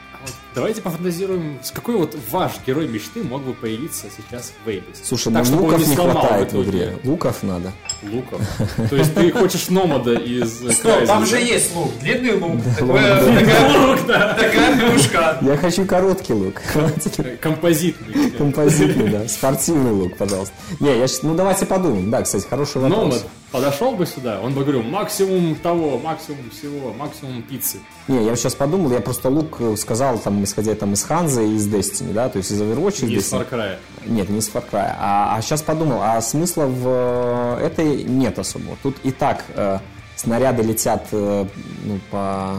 Давайте 0.54 0.82
пофантазируем, 0.82 1.60
с 1.64 1.72
какой 1.72 1.96
вот 1.96 2.14
ваш 2.30 2.54
герой 2.68 2.86
мечты 2.88 3.24
мог 3.24 3.42
бы 3.42 3.54
появиться 3.54 4.08
сейчас 4.16 4.52
в 4.66 4.68
Эйбис. 4.68 5.02
Слушай, 5.04 5.32
Так, 5.34 5.44
ну 5.44 5.46
чтобы 5.46 5.64
он 5.64 5.70
луков 5.72 5.88
не 5.88 5.96
сломал 5.96 6.18
хватает 6.18 6.54
в 6.54 6.64
игре. 6.64 6.98
Луков 7.06 7.44
надо. 7.44 7.72
Луков. 8.04 8.42
То 8.90 8.96
есть 8.98 9.14
ты 9.16 9.32
хочешь 9.32 9.70
номада 9.70 10.14
из 10.14 10.60
Стоп, 10.76 11.06
там 11.06 11.26
же 11.26 11.38
есть 11.38 11.74
лук, 11.74 11.92
длинный 12.02 12.34
лук, 12.38 12.60
такое- 12.78 13.40
такая 13.40 14.36
такая 14.36 14.78
плюшка. 14.92 15.38
Я 15.42 15.56
хочу 15.56 15.86
короткий 15.86 16.34
лук. 16.34 16.62
Э, 16.76 17.38
Композитный. 17.38 18.32
Композитный, 18.32 19.10
да. 19.10 19.28
Спортивный 19.30 19.92
лук, 19.92 20.18
пожалуйста. 20.18 20.54
Не, 20.80 20.98
я 21.00 21.06
ну 21.24 21.34
давайте 21.36 21.66
подумаем. 21.66 22.12
Да, 22.12 22.22
кстати, 22.24 22.46
хороший 22.48 22.82
вопрос. 22.82 22.98
Номад 23.04 23.26
подошел 23.52 23.92
бы 23.92 24.06
сюда, 24.06 24.40
он 24.42 24.54
бы 24.54 24.62
говорил 24.62 24.82
максимум 24.82 25.56
того, 25.56 26.00
максимум 26.00 26.50
всего, 26.52 26.94
максимум 26.94 27.42
пиццы. 27.44 27.80
Не, 28.08 28.26
я 28.26 28.36
сейчас 28.36 28.56
подумал, 28.56 28.92
я 28.92 29.02
просто 29.02 29.30
лук 29.30 29.58
э, 29.60 29.76
сказал, 29.78 30.18
там, 30.20 30.41
исходя 30.44 30.76
там 30.76 30.94
из 30.94 31.04
Ханзы 31.04 31.48
и 31.48 31.56
из 31.56 31.68
Destiny, 31.68 32.14
да, 32.14 32.30
то 32.30 32.38
есть 32.38 32.52
из 32.52 32.62
Overwatch, 32.62 33.06
Не 33.06 33.16
из 33.16 33.26
из 33.28 33.34
Destiny. 33.34 33.50
Far 33.50 33.50
Cry. 33.52 33.76
Нет, 34.08 34.30
не 34.30 34.40
из 34.40 34.50
Far 34.50 34.64
Cry. 34.72 34.96
А, 35.00 35.40
сейчас 35.42 35.62
подумал, 35.62 36.00
а 36.02 36.20
смысла 36.22 36.66
в 36.66 37.58
э, 37.60 37.66
этой 37.68 38.04
нет 38.04 38.38
особо. 38.40 38.76
Тут 38.84 38.96
и 39.04 39.12
так 39.12 39.44
э, 39.56 39.80
снаряды 40.16 40.64
летят 40.64 41.08
э, 41.12 41.46
ну, 41.86 42.00
по 42.10 42.56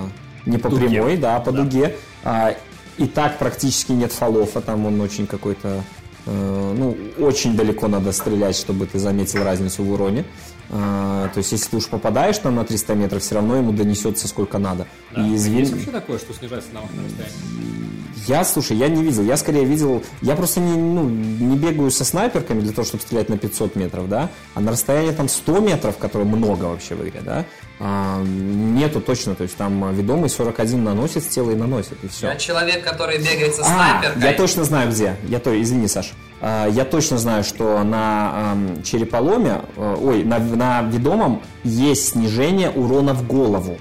не 0.47 0.59
по 0.59 0.69
Дуге. 0.69 0.89
прямой, 0.89 1.17
да, 1.17 1.37
а 1.37 1.41
по 1.41 1.53
Да. 1.53 1.63
дуге. 1.63 1.97
А, 2.25 2.55
и 2.99 3.07
так 3.07 3.39
практически 3.39 3.93
нет 3.93 4.13
фолов, 4.13 4.57
а 4.57 4.61
там 4.61 4.85
он 4.87 5.01
очень 5.01 5.27
какой-то 5.27 5.83
ну, 6.27 6.97
очень 7.19 7.57
далеко 7.57 7.89
надо 7.89 8.13
стрелять, 8.13 8.57
чтобы 8.57 8.87
ты 8.87 8.99
заметил 8.99 9.43
разницу 9.45 9.83
в 9.83 9.93
уроне. 9.93 10.25
А, 10.71 11.29
то 11.29 11.39
есть, 11.39 11.53
если 11.53 11.71
ты 11.71 11.77
уж 11.77 11.89
попадаешь 11.89 12.39
там 12.39 12.55
на 12.55 12.65
300 12.65 12.95
метров, 12.95 13.23
все 13.23 13.35
равно 13.35 13.57
ему 13.57 13.73
донесется 13.73 14.27
сколько 14.29 14.59
надо. 14.59 14.87
Да. 15.15 15.27
И 15.27 15.35
извини- 15.35 15.61
Есть 15.61 15.73
вообще 15.73 15.91
такое, 15.91 16.19
что 16.19 16.33
снижается 16.33 16.71
навык 16.73 16.91
на 16.95 17.03
расстоянии? 17.05 17.82
Я, 18.27 18.45
слушай, 18.45 18.77
я 18.77 18.89
не 18.89 19.03
видел. 19.03 19.23
Я 19.23 19.37
скорее 19.37 19.65
видел... 19.65 20.03
Я 20.21 20.37
просто 20.37 20.61
не, 20.61 20.77
ну, 20.77 21.09
не 21.09 21.57
бегаю 21.57 21.91
со 21.91 22.05
снайперками 22.05 22.61
для 22.61 22.73
того, 22.73 22.87
чтобы 22.87 23.03
стрелять 23.03 23.29
на 23.29 23.39
500 23.39 23.77
метров, 23.77 24.09
да? 24.09 24.31
А 24.55 24.61
на 24.61 24.73
расстоянии 24.73 25.13
там 25.13 25.29
100 25.29 25.61
метров, 25.61 25.99
которое 25.99 26.25
много 26.25 26.65
вообще 26.65 26.95
в 26.95 27.03
игре, 27.03 27.21
да? 27.25 27.45
а, 27.85 28.23
нету 28.23 29.01
точно. 29.01 29.35
То 29.35 29.43
есть 29.43 29.57
там 29.57 29.95
ведомый 29.95 30.31
41 30.31 30.85
наносит 30.85 31.25
с 31.25 31.37
и 31.37 31.41
наносит, 31.41 32.03
и 32.05 32.09
все. 32.09 32.29
Я 32.29 32.37
человек, 32.37 32.85
который 32.85 33.19
бегает 33.19 33.55
со 33.55 33.63
А, 33.63 33.65
снайперкой. 33.65 34.23
я 34.23 34.33
точно 34.35 34.65
знаю 34.65 34.91
где. 34.91 35.17
Я 35.29 35.41
то, 35.41 35.61
извини, 35.61 35.89
Саш. 35.89 36.13
А, 36.41 36.69
Я 36.69 36.85
точно 36.85 37.19
знаю, 37.19 37.45
что 37.45 37.83
на 37.83 38.53
ам, 38.53 38.83
череполоме, 38.83 39.63
э, 39.77 39.97
ой, 40.01 40.25
на, 40.25 40.39
на 40.39 40.83
ведомом 40.83 41.43
есть 41.65 42.11
снижение 42.11 42.71
урона 42.71 43.15
в 43.15 43.27
голову. 43.27 43.79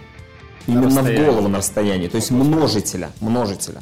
Именно 0.67 1.01
в 1.01 1.15
голову 1.15 1.47
на 1.47 1.57
расстоянии. 1.59 2.07
То 2.07 2.17
есть 2.17 2.31
множителя. 2.31 3.11
Множителя. 3.19 3.81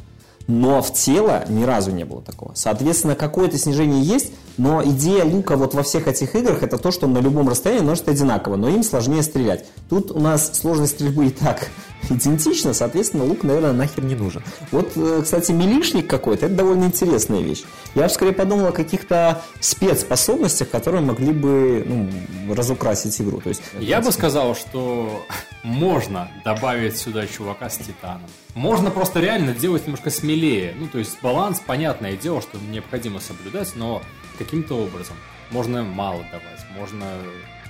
Но 0.49 0.81
в 0.81 0.91
тело 0.91 1.45
ни 1.47 1.63
разу 1.63 1.91
не 1.91 2.05
было 2.05 2.23
такого. 2.23 2.53
Соответственно, 2.55 3.13
какое-то 3.13 3.59
снижение 3.59 4.01
есть, 4.01 4.31
но 4.57 4.83
идея 4.83 5.23
лука 5.25 5.55
вот 5.55 5.73
во 5.73 5.83
всех 5.83 6.07
этих 6.07 6.35
играх 6.35 6.63
это 6.63 6.77
то, 6.77 6.91
что 6.91 7.05
он 7.05 7.13
на 7.13 7.19
любом 7.19 7.47
расстоянии 7.49 7.81
наносит 7.81 8.09
одинаково, 8.09 8.55
но 8.55 8.69
им 8.69 8.83
сложнее 8.83 9.23
стрелять. 9.23 9.65
Тут 9.89 10.11
у 10.11 10.19
нас 10.19 10.57
сложность 10.57 10.93
стрельбы 10.93 11.27
и 11.27 11.29
так 11.29 11.69
идентична, 12.09 12.73
соответственно, 12.73 13.25
лук, 13.25 13.43
наверное, 13.43 13.73
нахер 13.73 14.03
не 14.03 14.15
нужен. 14.15 14.43
Вот, 14.71 14.91
э, 14.95 15.21
кстати, 15.23 15.51
милишник 15.51 16.07
какой-то, 16.07 16.45
это 16.47 16.55
довольно 16.55 16.85
интересная 16.85 17.41
вещь. 17.41 17.63
Я 17.95 18.03
бы 18.03 18.09
скорее 18.09 18.33
подумал 18.33 18.67
о 18.67 18.71
каких-то 18.71 19.41
спецспособностях, 19.59 20.69
которые 20.69 21.01
могли 21.01 21.31
бы 21.31 21.83
ну, 21.85 22.53
разукрасить 22.53 23.19
игру. 23.21 23.41
То 23.41 23.49
есть, 23.49 23.61
Я 23.79 24.01
бы 24.01 24.11
сказал, 24.11 24.55
что 24.55 25.25
можно 25.63 26.29
добавить 26.43 26.97
сюда 26.97 27.27
чувака 27.27 27.69
с 27.69 27.77
титаном. 27.77 28.29
Можно 28.55 28.91
просто 28.91 29.19
реально 29.19 29.53
делать 29.53 29.85
немножко 29.85 30.09
смелее. 30.09 30.73
Ну, 30.77 30.87
то 30.87 30.99
есть 30.99 31.17
баланс, 31.21 31.61
понятное 31.65 32.17
дело, 32.17 32.41
что 32.41 32.57
необходимо 32.71 33.19
соблюдать, 33.19 33.73
но 33.75 34.01
каким-то 34.39 34.75
образом. 34.75 35.15
Можно 35.51 35.83
мало 35.83 36.23
давать, 36.31 36.65
можно 36.75 37.05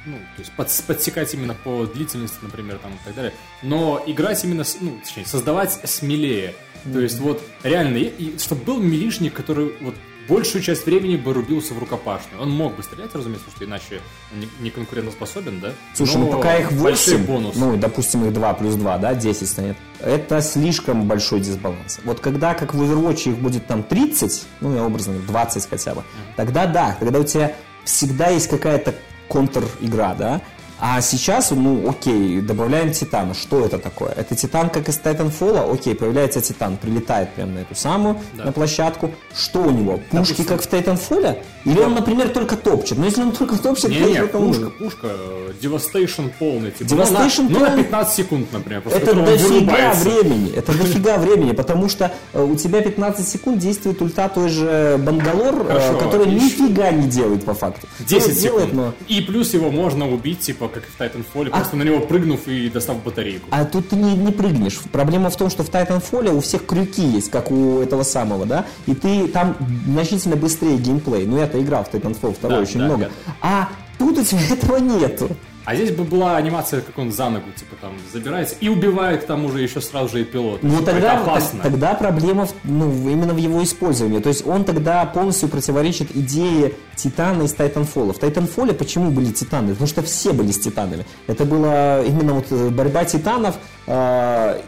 ну, 0.05 0.17
то 0.17 0.39
есть 0.39 0.51
подс- 0.57 0.85
подсекать 0.85 1.33
именно 1.33 1.53
по 1.53 1.85
длительности, 1.85 2.37
например, 2.41 2.77
там 2.77 2.93
и 2.93 2.97
так 3.03 3.15
далее. 3.15 3.33
Но 3.61 4.01
играть 4.05 4.43
именно, 4.43 4.63
ну, 4.81 4.99
точнее, 5.03 5.25
создавать 5.25 5.71
смелее. 5.83 6.55
То 6.91 6.99
есть 6.99 7.19
вот 7.19 7.41
реально, 7.63 7.97
и, 7.97 8.05
и 8.05 8.39
чтобы 8.39 8.63
был 8.63 8.79
милишник, 8.79 9.33
который 9.33 9.73
вот 9.81 9.95
большую 10.29 10.61
часть 10.61 10.85
времени 10.85 11.15
бы 11.15 11.33
рубился 11.33 11.73
в 11.73 11.79
рукопашную. 11.79 12.41
Он 12.41 12.51
мог 12.51 12.75
бы 12.75 12.83
стрелять, 12.83 13.13
разумеется, 13.13 13.45
потому 13.45 13.55
что 13.55 13.65
иначе 13.65 14.01
он 14.33 14.47
не, 14.63 14.69
конкурентоспособен, 14.69 15.59
да? 15.59 15.73
Слушай, 15.93 16.17
Но 16.17 16.25
ну 16.25 16.31
пока 16.31 16.57
их 16.57 16.71
большой 16.71 17.15
8, 17.15 17.25
бонус. 17.25 17.55
ну, 17.55 17.75
допустим, 17.75 18.25
их 18.25 18.33
2 18.33 18.53
плюс 18.53 18.75
2, 18.75 18.97
да, 18.99 19.15
10 19.15 19.47
станет, 19.47 19.77
это 19.99 20.41
слишком 20.41 21.07
большой 21.07 21.41
дисбаланс. 21.41 21.99
Вот 22.05 22.19
когда, 22.19 22.53
как 22.53 22.73
в 22.73 22.81
Overwatch, 22.81 23.31
их 23.31 23.37
будет 23.37 23.67
там 23.67 23.83
30, 23.83 24.45
ну, 24.61 24.75
я 24.75 24.83
образно 24.83 25.13
говорю, 25.13 25.27
20 25.27 25.69
хотя 25.69 25.95
бы, 25.95 26.03
тогда 26.35 26.67
да, 26.67 26.95
тогда 26.99 27.19
у 27.19 27.23
тебя 27.23 27.55
всегда 27.83 28.27
есть 28.29 28.47
какая-то 28.47 28.95
контр-игра, 29.27 30.13
да, 30.13 30.41
а 30.79 31.01
сейчас, 31.01 31.51
ну, 31.51 31.89
окей, 31.89 32.41
добавляем 32.41 32.91
Титана. 32.91 33.33
Что 33.33 33.65
это 33.65 33.77
такое? 33.79 34.11
Это 34.11 34.35
Титан, 34.35 34.69
как 34.69 34.87
из 34.89 34.97
Titanfall? 34.99 35.71
Окей, 35.73 35.93
появляется 35.95 36.41
Титан, 36.41 36.77
прилетает 36.77 37.33
прямо 37.33 37.51
на 37.53 37.59
эту 37.59 37.75
самую, 37.75 38.17
Да. 38.33 38.45
на 38.45 38.51
площадку. 38.51 39.11
Что 39.37 39.59
у 39.61 39.71
него? 39.71 39.97
Пушки, 40.09 40.43
Допустим. 40.43 40.45
как 40.45 40.61
в 40.61 40.69
Titanfall? 40.71 41.37
Или 41.65 41.79
он, 41.79 41.93
например, 41.95 42.29
только 42.29 42.55
топчет? 42.55 42.97
Ну, 42.97 43.05
если 43.05 43.21
он 43.21 43.33
только 43.33 43.57
топчет, 43.57 43.89
Не-не, 43.89 44.15
то 44.19 44.23
это 44.25 44.37
он 44.37 44.47
пушка, 44.47 44.61
нужен. 44.63 44.77
пушка, 44.79 45.07
э, 45.07 45.51
Devastation 45.61 46.31
полный. 46.39 46.71
Типа, 46.71 46.89
Devastation 46.93 47.47
ну, 47.49 47.49
на, 47.49 47.49
ну, 47.49 47.59
на 47.59 47.65
полный? 47.67 47.83
15 47.83 48.15
секунд, 48.15 48.47
например, 48.53 48.81
после 48.81 48.99
Это 48.99 49.13
дофига 49.13 49.93
времени. 49.93 50.51
Это 50.55 50.71
дофига 50.77 51.17
времени, 51.17 51.51
потому 51.51 51.89
что 51.89 52.11
э, 52.33 52.41
у 52.41 52.55
тебя 52.55 52.81
15 52.81 53.27
секунд 53.27 53.59
действует 53.59 54.01
ульта 54.01 54.29
той 54.29 54.47
же 54.47 54.95
Бангалор, 54.99 55.55
э, 55.61 55.67
Хорошо, 55.67 55.97
который 55.99 56.27
еще. 56.33 56.45
нифига 56.45 56.91
не 56.91 57.07
делает 57.09 57.43
по 57.43 57.53
факту. 57.53 57.87
10 57.99 58.27
Ну, 58.29 58.33
делает, 58.41 58.69
секунд. 58.69 58.73
но... 58.73 58.93
И 59.09 59.19
плюс 59.21 59.53
его 59.53 59.69
можно 59.69 60.09
убить, 60.09 60.39
типа, 60.39 60.68
как 60.69 60.83
и 60.83 60.87
в 60.87 60.99
Titanfall, 60.99 61.49
просто 61.49 61.75
на 61.75 61.83
него 61.83 61.99
прыгнув 61.99 62.47
и 62.47 62.69
достав 62.69 63.03
батарейку. 63.03 63.47
А 63.51 63.65
тут 63.65 63.89
ты 63.89 63.95
не, 63.95 64.15
не 64.15 64.31
прыгнешь. 64.31 64.79
Проблема 64.91 65.29
в 65.29 65.35
том, 65.37 65.49
что 65.49 65.63
в 65.63 65.69
Titanfall 65.69 66.33
у 66.35 66.39
всех 66.41 66.65
крюки 66.65 67.01
есть, 67.03 67.29
как 67.31 67.51
у 67.51 67.79
этого 67.79 68.03
самого, 68.03 68.45
да, 68.45 68.65
и 68.85 68.95
ты 68.95 69.27
там 69.27 69.55
значительно 69.85 70.35
быстрее 70.35 70.77
геймплей. 70.77 71.25
Ну, 71.25 71.37
я-то 71.37 71.61
играл 71.61 71.83
в 71.83 71.93
Titanfall 71.93 72.39
2 72.39 72.49
Да, 72.49 72.59
очень 72.59 72.79
да, 72.79 72.85
много. 72.85 73.01
я- 73.03 73.09
А 73.41 73.69
тут 73.97 74.17
у 74.17 74.23
тебя 74.23 74.39
этого 74.51 74.77
нету. 74.77 75.29
А 75.65 75.75
здесь 75.75 75.91
бы 75.91 76.03
была 76.03 76.35
анимация, 76.37 76.81
как 76.81 76.97
он 76.97 77.11
за 77.11 77.29
ногу, 77.29 77.51
типа, 77.55 77.75
там, 77.79 77.91
забирается 78.11 78.55
и 78.59 78.69
убивает 78.69 79.23
к 79.23 79.27
тому 79.27 79.51
же 79.51 79.61
еще 79.61 79.81
сразу 79.81 80.09
же 80.09 80.21
и 80.21 80.23
пилот. 80.23 80.63
Ну 80.63 80.79
Типа, 80.79 80.91
тогда, 80.91 81.13
это 81.13 81.21
опасно. 81.23 81.59
тогда 81.61 81.93
проблема 81.93 82.45
в- 82.47 82.53
ну, 82.63 82.89
именно 83.09 83.33
в 83.33 83.37
его 83.37 83.61
использовании. 83.63 84.19
То 84.19 84.29
есть 84.29 84.47
он 84.47 84.63
тогда 84.63 85.05
полностью 85.05 85.47
противоречит 85.49 86.15
идее 86.15 86.73
Титана 86.95 87.43
из 87.43 87.53
Titanfall. 87.53 88.13
В 88.13 88.19
Titanfall 88.19 88.73
почему 88.73 89.11
были 89.11 89.31
Титаны? 89.31 89.69
Потому 89.73 89.87
что 89.87 90.01
все 90.01 90.33
были 90.33 90.51
с 90.51 90.59
Титанами. 90.59 91.05
Это 91.27 91.45
была 91.45 92.01
именно 92.01 92.33
вот 92.33 92.45
э, 92.51 92.69
борьба 92.69 93.05
Титанов. 93.05 93.55
э, 93.85 94.61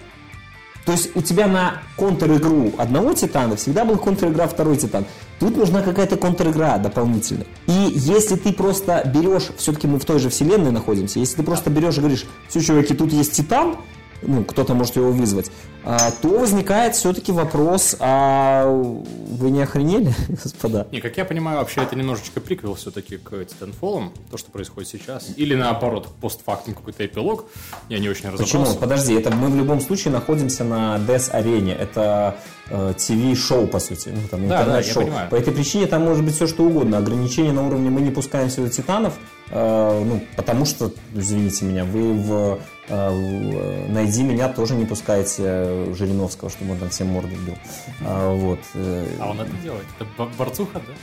то 0.86 0.92
есть 0.94 1.16
у 1.16 1.22
тебя 1.22 1.48
на 1.48 1.76
контр-игру 1.96 2.74
одного 2.78 3.14
Титана 3.14 3.56
всегда 3.56 3.86
был 3.86 3.98
контр-игра 3.98 4.48
второй 4.48 4.78
Титан. 4.78 5.06
Тут 5.42 5.58
нужна 5.58 5.82
какая-то 5.82 6.18
контр-игра 6.18 6.78
дополнительная. 6.78 7.48
И 7.66 7.72
если 7.96 8.36
ты 8.36 8.54
просто 8.54 9.02
берешь, 9.12 9.50
все-таки 9.58 9.88
мы 9.88 9.98
в 9.98 10.06
той 10.06 10.20
же 10.20 10.30
вселенной 10.30 10.70
находимся, 10.70 11.18
если 11.18 11.38
ты 11.38 11.44
просто 11.44 11.72
берешь 11.72 11.98
и 11.98 12.00
говоришь, 12.00 12.26
все, 12.48 12.62
чуваки, 12.62 12.94
тут 12.94 13.12
есть 13.12 13.32
Титан, 13.32 13.78
ну, 14.22 14.44
кто-то 14.44 14.74
может 14.74 14.96
его 14.96 15.12
вызвать, 15.12 15.52
а, 15.84 16.12
то 16.22 16.40
возникает 16.40 16.96
все-таки 16.96 17.32
вопрос, 17.32 17.96
а 18.00 18.66
вы 18.68 19.50
не 19.50 19.62
охренели, 19.62 20.14
господа? 20.30 20.88
Не, 20.92 21.02
как 21.02 21.18
я 21.18 21.26
понимаю, 21.26 21.58
вообще 21.60 21.82
это 21.82 21.96
немножечко 21.96 22.40
приквел 22.40 22.76
все-таки 22.76 23.18
к 23.18 23.34
Titanfall, 23.34 24.10
то, 24.30 24.38
что 24.38 24.52
происходит 24.52 24.90
сейчас. 24.90 25.30
Или 25.38 25.56
наоборот, 25.56 26.08
постфактум 26.22 26.76
какой-то 26.76 27.06
эпилог. 27.06 27.46
Я 27.90 28.00
не 28.00 28.10
очень 28.10 28.30
разобрался. 28.30 28.58
Почему? 28.58 28.80
Подожди, 28.80 29.14
это 29.14 29.32
мы 29.32 29.50
в 29.50 29.56
любом 29.56 29.82
случае 29.82 30.14
находимся 30.14 30.64
на 30.64 30.98
DES-арене. 30.98 31.74
Это 31.74 32.38
э, 32.70 32.94
ТВ-шоу, 32.98 33.68
по 33.68 33.80
сути. 33.80 34.10
Ну, 34.10 34.22
там, 34.30 34.48
Да, 34.48 34.58
да, 34.58 34.64
интернет-шоу. 34.64 35.04
понимаю. 35.04 35.30
По 35.30 35.36
этой 35.36 35.54
причине 35.54 35.88
там 35.88 36.04
может 36.04 36.24
быть 36.24 36.36
все 36.36 36.46
что 36.48 36.64
угодно. 36.64 37.00
Ограничения 37.00 37.52
на 37.54 37.66
уровне 37.66 37.90
мы 37.90 38.02
не 38.02 38.12
пускаем 38.12 38.50
сюда 38.52 38.70
титанов, 38.70 39.16
э, 39.50 40.04
ну, 40.06 40.24
потому 40.36 40.66
что, 40.66 40.92
извините 41.16 41.66
меня, 41.66 41.86
вы 41.86 42.14
в 42.14 42.60
«Найди 42.90 44.24
меня» 44.24 44.50
тоже 44.50 44.74
не 44.76 44.86
пускаете 44.86 45.44
э, 45.46 45.94
Жириновского, 45.96 46.50
чтобы 46.50 46.74
он 46.74 46.80
там 46.80 46.90
всем 46.90 47.08
морды 47.08 47.36
бил. 47.36 47.58
А, 48.06 48.34
вот. 48.34 48.60
э, 48.74 49.16
А 49.20 49.30
он 49.30 49.40
это 49.42 49.52
делает. 49.58 49.86
Это 50.00 50.10
бо- 50.18 50.26
борцуха, 50.38 50.80
да? 50.80 50.94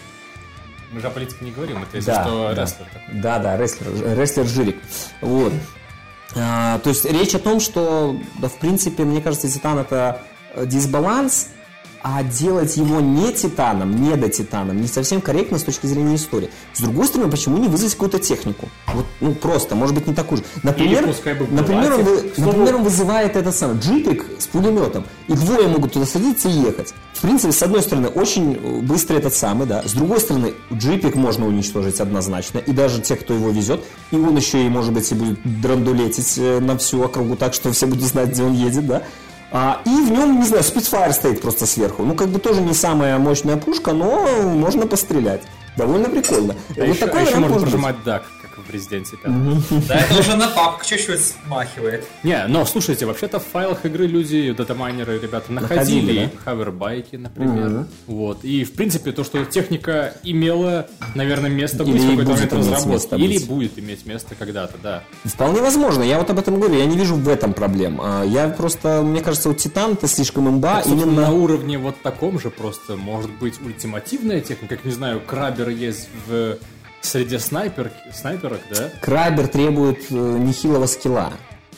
Мы 0.93 1.01
же 1.01 1.07
о 1.07 1.11
политике 1.11 1.45
не 1.45 1.51
говорим, 1.51 1.83
это 1.83 1.97
если 1.97 2.11
Да, 2.11 2.25
что 2.25 2.53
да. 2.55 2.63
рестлер 2.63 2.87
такой. 2.87 3.21
Да, 3.21 3.39
да, 3.39 3.57
рестлер, 3.57 4.17
рестлер 4.19 4.47
Жирик. 4.47 4.77
Вот. 5.21 5.53
А, 6.37 6.79
то 6.81 6.91
есть 6.91 7.05
речь 7.05 7.35
о 7.35 7.39
том, 7.39 7.61
что, 7.61 8.17
да, 8.39 8.49
в 8.49 8.55
принципе, 8.59 9.05
мне 9.05 9.21
кажется, 9.21 9.49
Титан 9.49 9.79
это 9.79 10.21
э, 10.55 10.67
дисбаланс, 10.67 11.49
а 12.03 12.23
делать 12.23 12.77
его 12.77 13.01
не 13.01 13.33
Титаном, 13.33 14.01
не 14.03 14.15
до 14.17 14.29
Титаном, 14.29 14.81
не 14.81 14.87
совсем 14.89 15.21
корректно 15.21 15.59
с 15.59 15.63
точки 15.65 15.87
зрения 15.87 16.15
истории. 16.17 16.51
С 16.73 16.81
другой 16.81 17.07
стороны, 17.07 17.31
почему 17.31 17.59
не 17.59 17.69
вызвать 17.69 17.93
какую-то 17.95 18.19
технику? 18.19 18.69
Вот, 18.93 19.07
ну, 19.21 19.35
просто, 19.35 19.75
может 19.75 19.95
быть, 19.95 20.07
не 20.07 20.15
такую 20.15 20.39
же. 20.39 20.45
Например, 20.63 21.07
бы 21.07 21.47
например, 21.51 21.95
он, 21.95 22.03
вы- 22.05 22.33
например, 22.37 22.77
он 22.77 22.83
вызывает 22.85 23.37
этот 23.37 23.55
самый 23.55 23.79
джипик 23.79 24.25
с 24.39 24.47
пулеметом. 24.47 25.05
И 25.27 25.33
двое 25.33 25.69
могут 25.69 25.93
туда 25.93 26.07
садиться 26.07 26.49
и 26.49 26.53
ехать. 26.53 26.95
В 27.15 27.21
принципе, 27.21 27.53
с 27.53 27.63
одной 27.63 27.83
стороны, 27.83 28.09
очень 28.09 28.83
быстро 28.83 29.17
этот 29.17 29.35
самый, 29.35 29.67
да. 29.67 29.83
С 29.87 29.93
другой 29.93 30.21
стороны, 30.21 30.55
джипик 30.73 31.17
можно 31.17 31.47
уничтожить 31.47 32.01
однозначно. 32.01 32.59
И 32.59 32.73
даже 32.73 33.01
те, 33.03 33.17
кто 33.17 33.35
его 33.35 33.51
везет. 33.51 33.85
И 34.13 34.17
он 34.17 34.37
еще 34.37 34.65
и, 34.65 34.69
может 34.69 34.93
быть, 34.93 35.11
и 35.11 35.15
будет 35.15 35.39
драндулетить 35.61 36.39
э, 36.39 36.61
на 36.61 36.79
всю 36.79 37.03
округу 37.03 37.37
так, 37.37 37.55
что 37.55 37.73
все 37.73 37.87
будут 37.87 38.05
знать, 38.05 38.31
где 38.31 38.43
он 38.45 38.53
едет, 38.55 38.87
да. 38.87 39.03
А, 39.51 39.81
и 39.85 39.89
в 39.89 40.11
нем, 40.11 40.41
не 40.41 40.47
знаю, 40.47 40.63
спидфайр 40.63 41.13
стоит 41.13 41.41
просто 41.41 41.67
сверху. 41.67 42.03
Ну, 42.03 42.15
как 42.15 42.29
бы 42.29 42.39
тоже 42.39 42.61
не 42.61 42.75
самая 42.75 43.19
мощная 43.19 43.57
пушка, 43.57 43.93
но 43.93 44.43
можно 44.43 44.87
пострелять. 44.87 45.43
Довольно 45.77 46.09
прикольно. 46.09 46.55
А 46.77 46.81
вот 46.81 46.89
еще, 46.89 47.07
такой 47.07 47.21
а 47.21 47.25
еще 47.25 47.37
можно 47.37 47.55
быть. 47.55 47.63
прожимать 47.63 48.03
дак, 48.05 48.25
Резиденте 48.71 49.17
5. 49.17 49.33
Да, 49.89 49.95
это 50.01 50.19
уже 50.19 50.37
на 50.37 50.49
папку 50.49 50.85
чуть-чуть 50.85 51.21
смахивает. 51.25 52.05
Не, 52.23 52.47
но 52.47 52.65
слушайте, 52.65 53.07
вообще-то 53.07 53.39
в 53.41 53.45
файлах 53.45 53.85
игры 53.85 54.07
люди, 54.07 54.53
датамайнеры, 54.53 55.19
ребята, 55.19 55.53
Находили, 55.53 56.01
находили 56.01 56.31
хавербайки, 56.45 57.17
например. 57.17 57.87
Вот. 58.07 58.45
И, 58.45 58.65
в 58.65 58.73
принципе, 58.73 59.13
то, 59.13 59.25
что 59.25 59.45
техника 59.45 60.15
имела, 60.23 60.87
наверное, 61.15 61.51
место 61.51 61.85
быть 61.85 62.03
в 62.03 62.11
какой-то 62.11 62.31
момент 62.33 62.53
разработки. 62.53 63.15
Или 63.15 63.39
будет 63.39 63.79
иметь 63.79 64.07
место 64.07 64.35
когда-то, 64.39 64.75
да. 64.83 65.03
Вполне 65.25 65.61
возможно, 65.61 66.03
я 66.03 66.19
вот 66.19 66.31
об 66.31 66.39
этом 66.39 66.59
говорю, 66.61 66.75
я 66.79 66.87
не 66.87 66.97
вижу 66.97 67.15
в 67.15 67.29
этом 67.29 67.53
проблем. 67.53 68.01
А, 68.03 68.25
Я 68.25 68.49
просто, 68.49 69.03
мне 69.03 69.21
кажется, 69.21 69.49
вот 69.49 69.59
Титан 69.59 69.93
это 69.93 70.07
слишком 70.09 70.49
имба, 70.49 70.83
Собственно, 70.83 71.03
именно... 71.03 71.23
на 71.23 71.33
уровне 71.33 71.79
вот 71.79 72.01
таком 72.03 72.39
же 72.41 72.51
просто 72.51 72.97
может 72.97 73.31
быть 73.39 73.55
ультимативная 73.65 74.41
техника, 74.41 74.77
как, 74.77 74.85
не 74.85 74.93
знаю, 74.93 75.21
крабер 75.25 75.69
есть 75.71 76.09
в 76.27 76.59
среде 77.07 77.39
снайпер, 77.39 77.91
снайперок, 78.13 78.61
да? 78.71 78.91
Крабер 79.01 79.49
требует 79.49 80.11
э, 80.11 80.15
нехилого 80.15 80.87
скилла, 80.87 81.33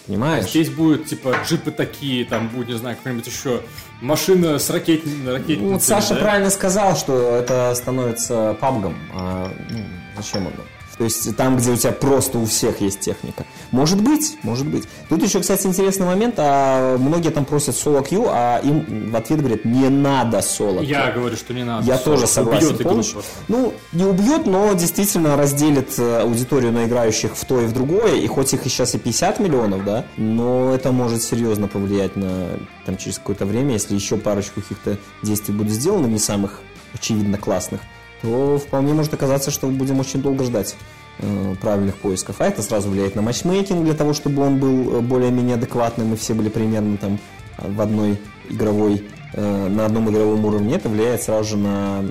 понимаешь? 0.06 0.48
Здесь 0.50 0.70
будут, 0.70 1.06
типа, 1.06 1.36
джипы 1.46 1.70
такие, 1.70 2.24
там 2.24 2.48
будет, 2.48 2.68
не 2.68 2.78
знаю, 2.78 2.96
какая-нибудь 2.96 3.26
еще 3.26 3.62
машина 4.00 4.58
с 4.58 4.70
ракет... 4.70 5.02
ракетницей, 5.26 5.56
Ну, 5.58 5.72
вот 5.74 5.82
Саша 5.82 6.14
да? 6.14 6.20
правильно 6.20 6.50
сказал, 6.50 6.96
что 6.96 7.36
это 7.36 7.72
становится 7.74 8.56
пабгом. 8.60 8.96
А, 9.14 9.52
ну, 9.70 9.78
зачем 10.16 10.42
оно? 10.46 10.64
То 11.00 11.04
есть 11.04 11.34
там, 11.34 11.56
где 11.56 11.70
у 11.70 11.76
тебя 11.76 11.92
просто 11.92 12.38
у 12.38 12.44
всех 12.44 12.82
есть 12.82 13.00
техника. 13.00 13.46
Может 13.70 14.02
быть, 14.02 14.36
может 14.42 14.66
быть. 14.66 14.84
Тут 15.08 15.22
еще, 15.22 15.40
кстати, 15.40 15.66
интересный 15.66 16.04
момент. 16.04 16.34
А 16.36 16.98
многие 16.98 17.30
там 17.30 17.46
просят 17.46 17.74
соло 17.74 18.02
Q, 18.02 18.26
а 18.28 18.60
им 18.62 19.10
в 19.10 19.16
ответ 19.16 19.38
говорят, 19.40 19.64
не 19.64 19.88
надо 19.88 20.42
соло 20.42 20.80
Q. 20.80 20.84
Я 20.84 21.10
говорю, 21.10 21.36
что 21.38 21.54
не 21.54 21.64
надо. 21.64 21.86
Я 21.86 21.94
Всё, 21.94 22.04
тоже 22.04 22.26
согласен 22.26 22.66
убьет 22.66 22.80
игру 22.82 22.90
полностью. 22.90 23.14
просто. 23.14 23.32
Ну, 23.48 23.72
не 23.92 24.04
убьет, 24.04 24.44
но 24.44 24.74
действительно 24.74 25.38
разделит 25.38 25.98
э, 25.98 26.20
аудиторию 26.20 26.70
на 26.70 26.84
играющих 26.84 27.34
в 27.34 27.42
то 27.46 27.62
и 27.62 27.64
в 27.64 27.72
другое. 27.72 28.16
И 28.16 28.26
хоть 28.26 28.52
их 28.52 28.66
и 28.66 28.68
сейчас 28.68 28.94
и 28.94 28.98
50 28.98 29.40
миллионов, 29.40 29.82
да, 29.86 30.04
но 30.18 30.74
это 30.74 30.92
может 30.92 31.22
серьезно 31.22 31.66
повлиять 31.66 32.14
на 32.16 32.58
там 32.84 32.98
через 32.98 33.16
какое-то 33.16 33.46
время, 33.46 33.72
если 33.72 33.94
еще 33.94 34.18
парочку 34.18 34.60
каких-то 34.60 34.98
действий 35.22 35.54
будут 35.54 35.72
сделаны, 35.72 36.08
не 36.08 36.18
самых 36.18 36.60
очевидно 36.92 37.38
классных, 37.38 37.80
то 38.22 38.58
вполне 38.58 38.92
может 38.94 39.14
оказаться, 39.14 39.50
что 39.50 39.66
будем 39.68 39.98
очень 40.00 40.20
долго 40.22 40.44
ждать 40.44 40.76
э, 41.18 41.54
правильных 41.60 41.96
поисков. 41.96 42.36
А 42.40 42.46
это 42.46 42.62
сразу 42.62 42.90
влияет 42.90 43.14
на 43.16 43.22
матчмейкинг 43.22 43.84
для 43.84 43.94
того, 43.94 44.12
чтобы 44.12 44.42
он 44.42 44.58
был 44.58 44.96
э, 44.96 45.00
более-менее 45.00 45.54
адекватным 45.56 46.12
и 46.12 46.16
все 46.16 46.34
были 46.34 46.48
примерно 46.48 46.96
там 46.96 47.18
в 47.58 47.80
одной 47.80 48.18
игровой, 48.48 49.06
э, 49.34 49.68
на 49.68 49.86
одном 49.86 50.10
игровом 50.10 50.44
уровне. 50.44 50.74
Это 50.76 50.88
влияет 50.88 51.22
сразу 51.22 51.50
же 51.50 51.56
на, 51.56 52.04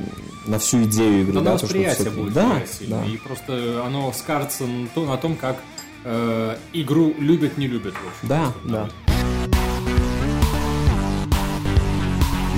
на 0.46 0.60
всю 0.60 0.84
идею 0.84 1.22
игры. 1.24 1.42
Да, 1.42 1.54
восприятие 1.54 1.96
всё-таки- 1.96 2.18
будет 2.22 2.34
да, 2.34 2.62
сильно. 2.80 3.02
да. 3.04 3.10
И 3.12 3.18
просто 3.18 3.84
оно 3.86 4.12
скажется 4.14 4.66
на 4.66 4.88
то- 4.88 5.06
на 5.06 5.18
том, 5.18 5.36
как 5.36 5.58
э, 6.06 6.56
игру 6.74 7.14
любят, 7.20 7.58
не 7.58 7.68
любят. 7.68 7.94
В 7.94 7.98
общем. 7.98 8.28
Да, 8.30 8.54
да. 8.66 8.90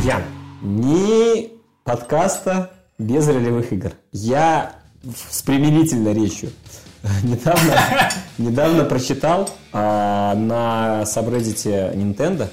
Ян, 0.03 0.23
ни 0.61 1.49
подкаста 1.83 2.71
без 3.01 3.27
ролевых 3.27 3.71
игр. 3.73 3.91
Я 4.11 4.73
с 5.29 5.41
примирительной 5.41 6.13
речью 6.13 6.51
недавно, 7.23 7.73
недавно 8.37 8.83
прочитал 8.85 9.49
а, 9.73 10.35
на 10.35 11.05
сабреддите 11.05 11.91
Nintendo 11.95 12.49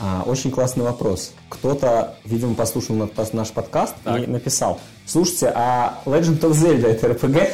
а, 0.00 0.24
очень 0.26 0.50
классный 0.50 0.84
вопрос. 0.84 1.32
Кто-то, 1.48 2.16
видимо, 2.24 2.54
послушал 2.54 2.96
на- 2.96 3.04
пос- 3.04 3.30
наш 3.34 3.50
подкаст 3.50 3.94
Так. 4.04 4.22
и 4.24 4.26
написал, 4.26 4.80
слушайте, 5.06 5.52
а 5.54 6.00
Legend 6.04 6.40
of 6.40 6.50
Zelda 6.52 6.88
это 6.88 7.06
RPG? 7.08 7.48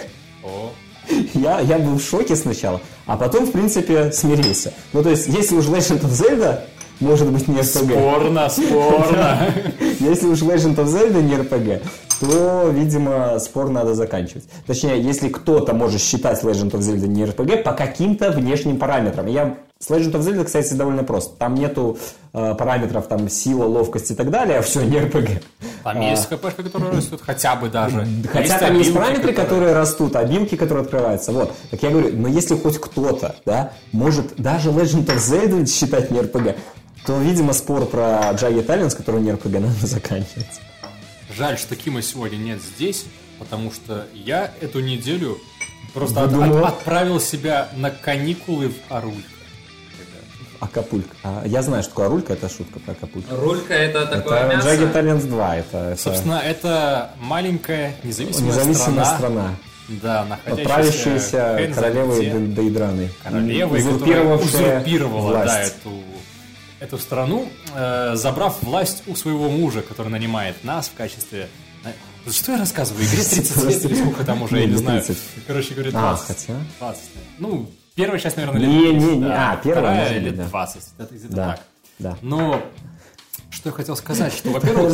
О, 0.44 0.70
Я, 1.34 1.60
я 1.60 1.78
был 1.78 1.98
в 1.98 2.02
шоке 2.02 2.34
сначала, 2.36 2.80
а 3.06 3.16
потом, 3.18 3.44
в 3.46 3.52
принципе, 3.52 4.10
смирился. 4.12 4.72
Ну, 4.94 5.02
то 5.02 5.10
есть, 5.10 5.26
если 5.26 5.56
уж 5.56 5.66
Legend 5.66 6.00
of 6.00 6.10
Zelda 6.10 6.60
может 7.00 7.28
быть 7.30 7.46
не 7.48 7.56
RPG, 7.58 7.64
спорно, 7.92 8.48
спорно. 8.48 9.52
если 10.00 10.26
уж 10.28 10.40
Legend 10.40 10.76
of 10.76 10.86
Zelda 10.86 11.20
не 11.20 11.34
RPG, 11.34 11.82
то, 12.24 12.70
видимо, 12.70 13.38
спор 13.38 13.70
надо 13.70 13.94
заканчивать. 13.94 14.44
Точнее, 14.66 15.00
если 15.00 15.28
кто-то 15.28 15.74
может 15.74 16.00
считать 16.00 16.42
Legend 16.42 16.72
of 16.72 16.80
Zelda 16.80 17.06
не 17.06 17.24
RPG 17.24 17.62
по 17.62 17.72
каким-то 17.72 18.30
внешним 18.30 18.78
параметрам. 18.78 19.26
Я 19.26 19.56
с 19.78 19.90
Legend 19.90 20.12
of 20.12 20.20
Zelda, 20.20 20.44
кстати, 20.44 20.72
довольно 20.74 21.04
просто. 21.04 21.36
Там 21.36 21.54
нету 21.54 21.98
э, 22.32 22.54
параметров 22.54 23.06
там 23.06 23.28
сила, 23.28 23.64
ловкость 23.64 24.10
и 24.10 24.14
так 24.14 24.30
далее, 24.30 24.58
а 24.60 24.62
все 24.62 24.82
не 24.82 24.96
RPG. 24.96 25.42
Там 25.82 26.00
есть 26.00 26.28
ХПшка, 26.28 26.62
которая 26.62 26.92
растет, 26.92 27.20
хотя 27.22 27.56
бы 27.56 27.68
даже. 27.68 28.06
Хотя 28.32 28.58
там 28.58 28.74
есть 28.78 28.90
обилки, 28.90 28.92
параметры, 28.92 29.32
которые 29.32 29.72
растут, 29.74 30.16
обилки, 30.16 30.56
которые 30.56 30.84
открываются. 30.84 31.32
Вот. 31.32 31.52
Так 31.70 31.82
я 31.82 31.90
говорю, 31.90 32.10
но 32.16 32.28
если 32.28 32.56
хоть 32.56 32.78
кто-то, 32.78 33.36
да, 33.44 33.72
может 33.92 34.36
даже 34.36 34.70
Legend 34.70 35.06
of 35.06 35.18
Zelda 35.18 35.66
считать 35.66 36.10
не 36.10 36.20
RPG, 36.20 36.56
то, 37.06 37.18
видимо, 37.18 37.52
спор 37.52 37.84
про 37.84 38.32
Jagged 38.32 38.66
Alliance, 38.66 38.96
который 38.96 39.20
не 39.20 39.30
RPG, 39.30 39.60
надо 39.60 39.86
заканчивать. 39.86 40.60
Жаль, 41.36 41.58
что 41.58 41.74
Кима 41.76 42.02
сегодня 42.02 42.36
нет 42.36 42.60
здесь, 42.62 43.06
потому 43.38 43.72
что 43.72 44.06
я 44.14 44.50
эту 44.60 44.80
неделю 44.80 45.38
просто 45.92 46.24
от- 46.24 46.32
от- 46.32 46.64
отправил 46.64 47.20
себя 47.20 47.68
на 47.76 47.90
каникулы 47.90 48.68
в 48.70 48.92
Арулька. 48.92 49.28
Акапулько. 50.60 51.14
А, 51.22 51.42
я 51.46 51.62
знаю, 51.62 51.82
что 51.82 51.90
такое 51.90 52.06
Арулька, 52.06 52.32
это 52.32 52.48
шутка 52.48 52.78
про 52.78 52.92
Акапулько. 52.92 53.34
Рулька 53.36 53.74
это 53.74 54.06
такое 54.06 54.38
Это 54.38 54.56
мясо. 54.56 54.68
Jagged 54.68 54.92
Alliance 54.94 55.26
2, 55.26 55.56
это, 55.56 55.78
это 55.90 56.00
Собственно, 56.00 56.40
это 56.44 57.10
маленькая 57.20 57.94
независимая, 58.02 58.48
независимая 58.50 59.04
страна, 59.04 59.16
страна, 59.16 59.54
да, 59.88 60.24
находящаяся 60.24 61.54
правящаяся. 61.68 62.38
Д- 62.38 62.46
Дейдраны. 62.54 63.10
королевой, 63.22 63.82
которая 63.82 63.94
Узурпировавшая 63.96 64.76
узурпировала 64.78 65.32
да, 65.44 65.60
эту, 65.62 65.90
эту 66.80 66.98
страну, 66.98 67.48
э, 67.74 68.12
забрав 68.16 68.62
власть 68.62 69.02
у 69.06 69.14
своего 69.16 69.48
мужа, 69.48 69.82
который 69.82 70.08
нанимает 70.08 70.62
нас 70.64 70.88
в 70.88 70.94
качестве... 70.94 71.48
на- 71.84 72.32
Что 72.32 72.52
я 72.52 72.58
рассказываю? 72.58 73.04
Игре 73.06 73.22
30 73.22 73.64
лет 73.64 73.84
или 73.84 73.94
сколько 73.94 74.24
там 74.24 74.42
уже, 74.42 74.56
я 74.56 74.62
Не, 74.62 74.66
не 74.68 74.72
не 74.72 74.78
знаю. 74.78 75.02
30. 75.02 75.22
Короче 75.46 75.74
говоря, 75.74 75.90
А, 75.94 76.00
20. 76.16 76.26
хотя... 76.26 76.54
20. 76.80 77.02
Ну, 77.38 77.70
первая 77.94 78.18
часть, 78.20 78.36
наверное, 78.36 78.60
Не, 78.60 78.66
лет 78.66 78.92
30, 78.92 79.08
не, 79.10 79.16
не, 79.16 79.24
да. 79.24 79.52
а, 79.52 79.56
первая, 79.56 79.82
Вторая 80.04 80.18
лет 80.18 80.36
да. 80.36 80.44
20. 80.44 80.82
Это 80.98 81.14
где-то 81.14 81.34
Да, 81.34 81.46
так. 81.48 81.60
да. 81.98 82.18
Но 82.22 82.62
что 83.50 83.68
я 83.68 83.72
хотел 83.74 83.96
сказать, 83.96 84.32
что, 84.32 84.50
во-первых, 84.50 84.92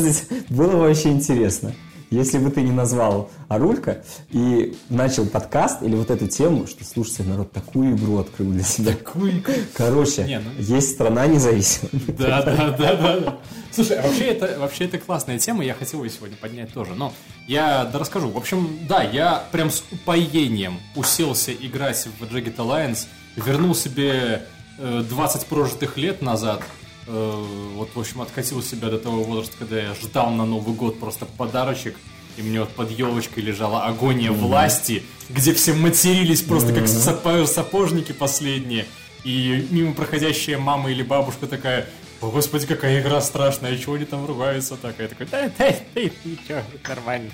было 0.51 0.77
вообще 0.77 1.09
интересно, 1.11 1.75
если 2.11 2.39
бы 2.39 2.51
ты 2.51 2.63
не 2.63 2.73
назвал 2.73 3.31
Арулька 3.49 4.03
и 4.31 4.77
начал 4.89 5.27
подкаст 5.27 5.83
или 5.83 5.95
вот 5.95 6.11
эту 6.11 6.27
тему, 6.27 6.67
что, 6.67 6.85
слушайте, 6.85 7.23
народ 7.23 7.53
такую 7.53 7.97
игру 7.97 8.19
открыл 8.19 8.51
для 8.51 8.65
себя. 8.65 8.93
такую 8.93 9.43
Короче, 9.75 10.25
Не, 10.25 10.41
ну- 10.41 10.51
есть 10.59 10.91
страна 10.93 11.27
независимая. 11.27 11.91
Да, 12.19 12.43
да, 12.43 12.71
да, 12.77 12.97
да. 12.97 13.39
Слушай, 13.73 13.99
а 13.99 14.03
вообще 14.03 14.25
это, 14.25 14.59
вообще 14.59 14.85
это 14.85 14.99
классная 14.99 15.39
тема, 15.39 15.65
я 15.65 15.75
хотел 15.75 16.03
ее 16.03 16.11
сегодня 16.11 16.37
поднять 16.37 16.73
тоже, 16.73 16.95
но 16.95 17.13
я 17.47 17.85
да 17.85 17.99
расскажу. 17.99 18.29
В 18.31 18.37
общем, 18.37 18.81
да, 18.89 19.03
я 19.03 19.45
прям 19.53 19.71
с 19.71 19.85
упоением 19.93 20.81
уселся 20.97 21.53
играть 21.53 22.09
в 22.19 22.25
Jagged 22.25 22.57
Alliance, 22.57 23.07
вернул 23.37 23.75
себе 23.75 24.43
э, 24.79 25.05
20 25.09 25.47
прожитых 25.47 25.97
лет 25.97 26.21
назад, 26.21 26.63
Э, 26.63 26.80
вот, 27.11 27.91
в 27.95 28.01
общем, 28.01 28.21
откатил 28.21 28.63
себя 28.63 28.89
до 28.89 28.99
того 28.99 29.23
возраста, 29.25 29.57
когда 29.59 29.81
я 29.81 29.95
ждал 29.95 30.31
на 30.31 30.45
Новый 30.45 30.75
год 30.75 31.01
просто 31.01 31.27
подарочек, 31.27 31.97
и 32.37 32.43
мне 32.43 32.61
вот 32.61 32.71
под 32.71 32.91
елочкой 32.91 33.43
лежала 33.43 33.85
агония 33.85 34.31
власти, 34.33 35.03
где 35.29 35.53
все 35.53 35.73
матерились 35.75 36.43
просто 36.43 36.73
как 36.73 36.85
сапо- 36.85 37.47
сапожники 37.47 38.13
последние. 38.13 38.87
И 39.25 39.67
мимо 39.71 39.93
проходящая 39.93 40.59
мама 40.59 40.91
или 40.91 41.03
бабушка 41.03 41.47
такая, 41.47 41.87
о, 42.21 42.31
господи, 42.31 42.67
какая 42.67 43.01
игра 43.01 43.21
страшная, 43.21 43.77
чего 43.77 43.95
они 43.95 44.05
там 44.05 44.25
ругаются 44.27 44.77
так? 44.77 44.95
А 44.99 45.03
я 45.03 45.09
такой, 45.09 45.27
да, 45.27 45.51
да, 45.59 45.75
да, 45.95 46.01
ничего, 46.25 46.63
нормально. 46.89 47.31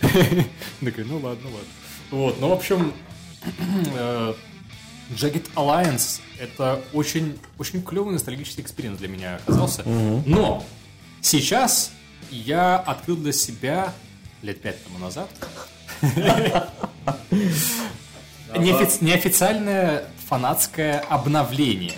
Такой, 0.80 1.04
ну 1.04 1.14
ладно, 1.16 1.44
ладно. 1.44 1.68
Вот, 2.10 2.40
ну, 2.40 2.48
в 2.48 2.52
общем, 2.52 2.92
э, 3.96 4.34
Jagged 5.10 5.46
Alliance 5.54 6.20
это 6.38 6.82
очень, 6.92 7.38
очень 7.58 7.82
клевый 7.82 8.12
ностальгический 8.14 8.62
experience 8.62 8.98
для 8.98 9.08
меня 9.08 9.36
оказался. 9.36 9.82
Но 9.84 10.64
сейчас 11.20 11.90
я 12.30 12.76
открыл 12.78 13.16
для 13.16 13.32
себя 13.32 13.92
лет 14.42 14.60
пять 14.60 14.82
тому 14.84 14.98
назад 14.98 15.28
неофи- 18.54 19.04
неофициальное 19.04 20.04
фанатское 20.28 21.00
обновление. 21.08 21.94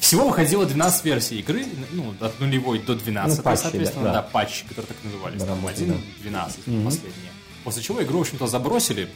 Всего 0.00 0.26
выходило 0.28 0.66
12 0.66 1.04
версий 1.04 1.38
игры, 1.38 1.64
ну, 1.92 2.14
от 2.20 2.40
нулевой 2.40 2.80
до 2.80 2.94
12, 2.96 3.38
Ну, 3.38 3.44
патчи, 3.44 3.60
соответственно, 3.62 4.04
да, 4.06 4.12
да, 4.12 4.22
да. 4.22 4.28
патчи, 4.28 4.64
которые 4.66 4.86
так 4.86 4.96
назывались. 5.04 5.38
Там 5.40 5.48
Доработали, 5.60 5.84
1, 5.84 6.02
12, 6.22 6.56
последние. 6.84 7.30
После 7.64 7.82
чего 7.82 8.02
игру, 8.02 8.18
в 8.18 8.20
общем-то, 8.22 8.46
забросили. 8.46 9.08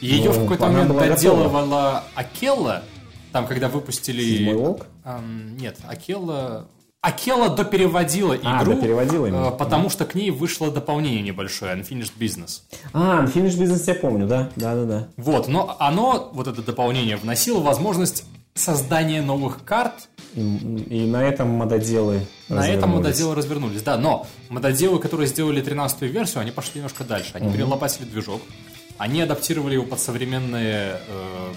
Ее 0.00 0.30
Ну, 0.30 0.32
в 0.32 0.42
какой-то 0.42 0.66
момент 0.68 0.96
доделывала 0.96 2.04
Акелла, 2.14 2.82
там, 3.32 3.46
когда 3.46 3.68
выпустили... 3.68 4.22
Седьмой 4.22 4.54
волк? 4.54 4.86
Ам, 5.04 5.56
нет, 5.56 5.78
Акелла... 5.86 6.68
Акелла 7.00 7.48
допереводила 7.48 8.36
А, 8.42 8.62
игру, 8.62 8.74
допереводила 8.74 9.26
именно. 9.26 9.48
э, 9.48 9.50
потому 9.52 9.88
что 9.88 10.04
к 10.04 10.16
ней 10.16 10.30
вышло 10.32 10.70
дополнение 10.72 11.22
небольшое, 11.22 11.76
Unfinished 11.76 12.12
Business. 12.18 12.62
А, 12.92 13.24
Finish 13.24 13.56
Business 13.56 13.84
я 13.86 13.94
помню, 13.94 14.26
да, 14.26 14.50
да, 14.56 14.74
да, 14.74 14.84
да. 14.84 15.08
Вот, 15.16 15.46
но 15.46 15.76
оно, 15.78 16.28
вот 16.32 16.48
это 16.48 16.60
дополнение, 16.60 17.16
вносило 17.16 17.60
возможность 17.60 18.24
создания 18.58 19.22
новых 19.22 19.64
карт. 19.64 20.08
И, 20.34 20.40
и 20.40 21.06
на 21.06 21.22
этом 21.24 21.48
мододелы 21.48 22.20
На 22.48 22.68
этом 22.68 22.90
мододелы 22.90 23.34
развернулись, 23.34 23.82
да, 23.82 23.96
но 23.96 24.26
мододелы, 24.50 24.98
которые 24.98 25.26
сделали 25.26 25.62
13-ю 25.62 26.08
версию, 26.10 26.42
они 26.42 26.50
пошли 26.50 26.76
немножко 26.76 27.04
дальше. 27.04 27.30
Они 27.32 27.50
перелопатили 27.52 28.04
движок, 28.04 28.42
они 28.98 29.22
адаптировали 29.22 29.74
его 29.74 29.84
под 29.84 30.00
современные 30.00 31.00
э, 31.08 31.52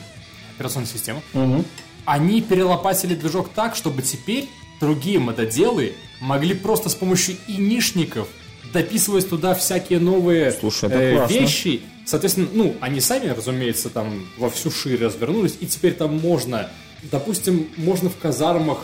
операционные 0.55 0.87
системы. 0.87 1.21
Мгм. 1.33 1.65
Они 2.05 2.41
перелопатили 2.41 3.13
движок 3.13 3.49
так, 3.49 3.75
чтобы 3.75 4.01
теперь 4.01 4.47
другие 4.79 5.19
мододелы 5.19 5.93
могли 6.19 6.53
просто 6.53 6.89
с 6.89 6.95
помощью 6.95 7.35
инишников 7.47 8.27
дописывать 8.73 9.29
туда 9.29 9.53
всякие 9.53 9.99
новые 9.99 10.51
Слушай, 10.51 10.89
э, 10.91 11.15
классно. 11.15 11.33
вещи. 11.33 11.81
Соответственно, 12.05 12.47
ну, 12.53 12.75
они 12.81 12.99
сами, 12.99 13.27
разумеется, 13.27 13.89
там 13.89 14.25
во 14.37 14.49
всю 14.49 14.71
шире 14.71 15.05
развернулись, 15.05 15.57
и 15.59 15.67
теперь 15.67 15.93
там 15.93 16.17
можно, 16.19 16.69
допустим, 17.03 17.69
можно 17.77 18.09
в 18.09 18.17
казармах 18.17 18.79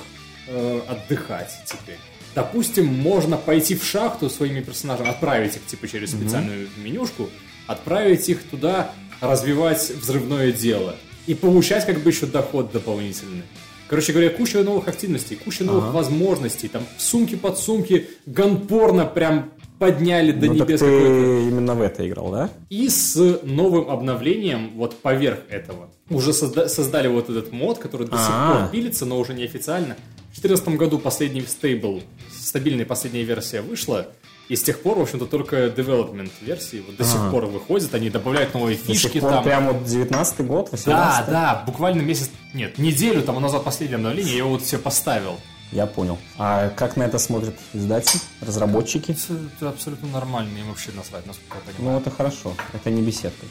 э, 0.48 0.82
отдыхать 0.88 1.52
теперь. 1.66 1.98
Допустим, 2.36 2.86
можно 2.86 3.36
пойти 3.38 3.76
в 3.76 3.84
шахту 3.84 4.30
своими 4.30 4.62
персонажами, 4.62 5.10
отправить 5.10 5.56
их 5.56 5.66
типа 5.66 5.88
через 5.88 6.12
специальную 6.12 6.68
менюшку, 6.78 7.30
отправить 7.66 8.30
их 8.30 8.44
туда, 8.44 8.92
развивать 9.22 9.90
взрывное 9.90 10.52
дело 10.52 10.96
и 11.26 11.34
получать 11.34 11.86
как 11.86 12.00
бы 12.02 12.12
еще 12.12 12.28
доход 12.28 12.72
дополнительный. 12.72 13.44
Короче 13.88 14.12
говоря, 14.12 14.30
куча 14.30 14.64
новых 14.64 14.88
активностей, 14.88 15.36
куча 15.38 15.64
новых 15.64 15.86
Ага. 15.86 15.94
возможностей. 15.94 16.68
Там 16.68 16.86
сумки 16.98 17.36
под 17.36 17.58
сумки, 17.58 18.10
ганпорно 18.26 19.06
прям 19.06 19.52
подняли 19.80 20.32
до 20.32 20.48
Ну, 20.48 20.56
так 20.58 20.68
небес 20.68 20.80
ты 20.80 20.86
какой-то. 20.86 21.48
именно 21.50 21.76
в 21.76 21.82
это 21.82 22.08
играл, 22.08 22.32
да? 22.32 22.50
И 22.70 22.90
с 22.90 23.16
новым 23.44 23.90
обновлением, 23.90 24.72
вот 24.76 24.96
поверх 25.02 25.40
этого, 25.50 25.90
уже 26.10 26.32
созда- 26.32 26.68
создали 26.68 27.08
вот 27.08 27.30
этот 27.30 27.52
мод, 27.52 27.78
который 27.80 28.08
до 28.08 28.18
сих 28.18 28.28
А. 28.30 28.60
пор 28.62 28.72
пилится, 28.72 29.06
но 29.06 29.20
уже 29.20 29.34
неофициально. 29.34 29.96
В 30.34 30.40
2014 30.42 30.78
году 30.78 31.00
последний 31.00 31.42
стейбл, 31.42 32.02
стабильная 32.32 32.86
последняя 32.86 33.24
версия 33.24 33.62
вышла, 33.62 34.08
и 34.50 34.56
с 34.56 34.64
тех 34.64 34.80
пор, 34.82 34.98
в 34.98 35.02
общем-то, 35.02 35.26
только 35.26 35.66
development 35.68 36.32
версии 36.42 36.82
вот 36.86 36.96
до 36.96 37.04
сих 37.04 37.16
Ага. 37.20 37.32
пор 37.32 37.46
выходят, 37.48 37.94
они 37.94 38.10
добавляют 38.10 38.54
новые 38.54 38.78
До 38.78 38.94
сих 38.94 39.02
фишки 39.02 39.20
пор 39.20 39.32
там. 39.32 39.44
прям 39.44 39.68
вот 39.74 39.84
19 39.86 40.42
год, 40.48 40.70
18 40.72 41.26
Да, 41.26 41.32
да, 41.32 41.64
буквально 41.66 42.02
месяц, 42.02 42.30
нет, 42.54 42.78
неделю 42.78 43.22
тому 43.24 43.40
назад 43.42 43.64
последнее 43.66 43.98
обновление, 43.98 44.32
я 44.34 44.38
его 44.40 44.52
вот 44.52 44.62
все 44.62 44.78
поставил. 44.78 45.38
Я 45.72 45.86
понял. 45.86 46.18
А 46.38 46.70
как 46.70 46.96
на 46.96 47.04
это 47.04 47.20
смотрят 47.20 47.56
издатели, 47.74 48.22
разработчики? 48.42 49.12
Это, 49.12 49.40
это 49.58 49.70
абсолютно 49.70 50.08
нормально, 50.08 50.58
им 50.58 50.70
вообще 50.70 50.92
насрать, 50.92 51.26
насколько 51.26 51.58
я 51.58 51.74
понимаю. 51.74 51.96
Ну, 51.96 52.02
это 52.02 52.10
хорошо. 52.10 52.54
Это 52.74 52.90
не 52.90 53.02
беседка. 53.02 53.46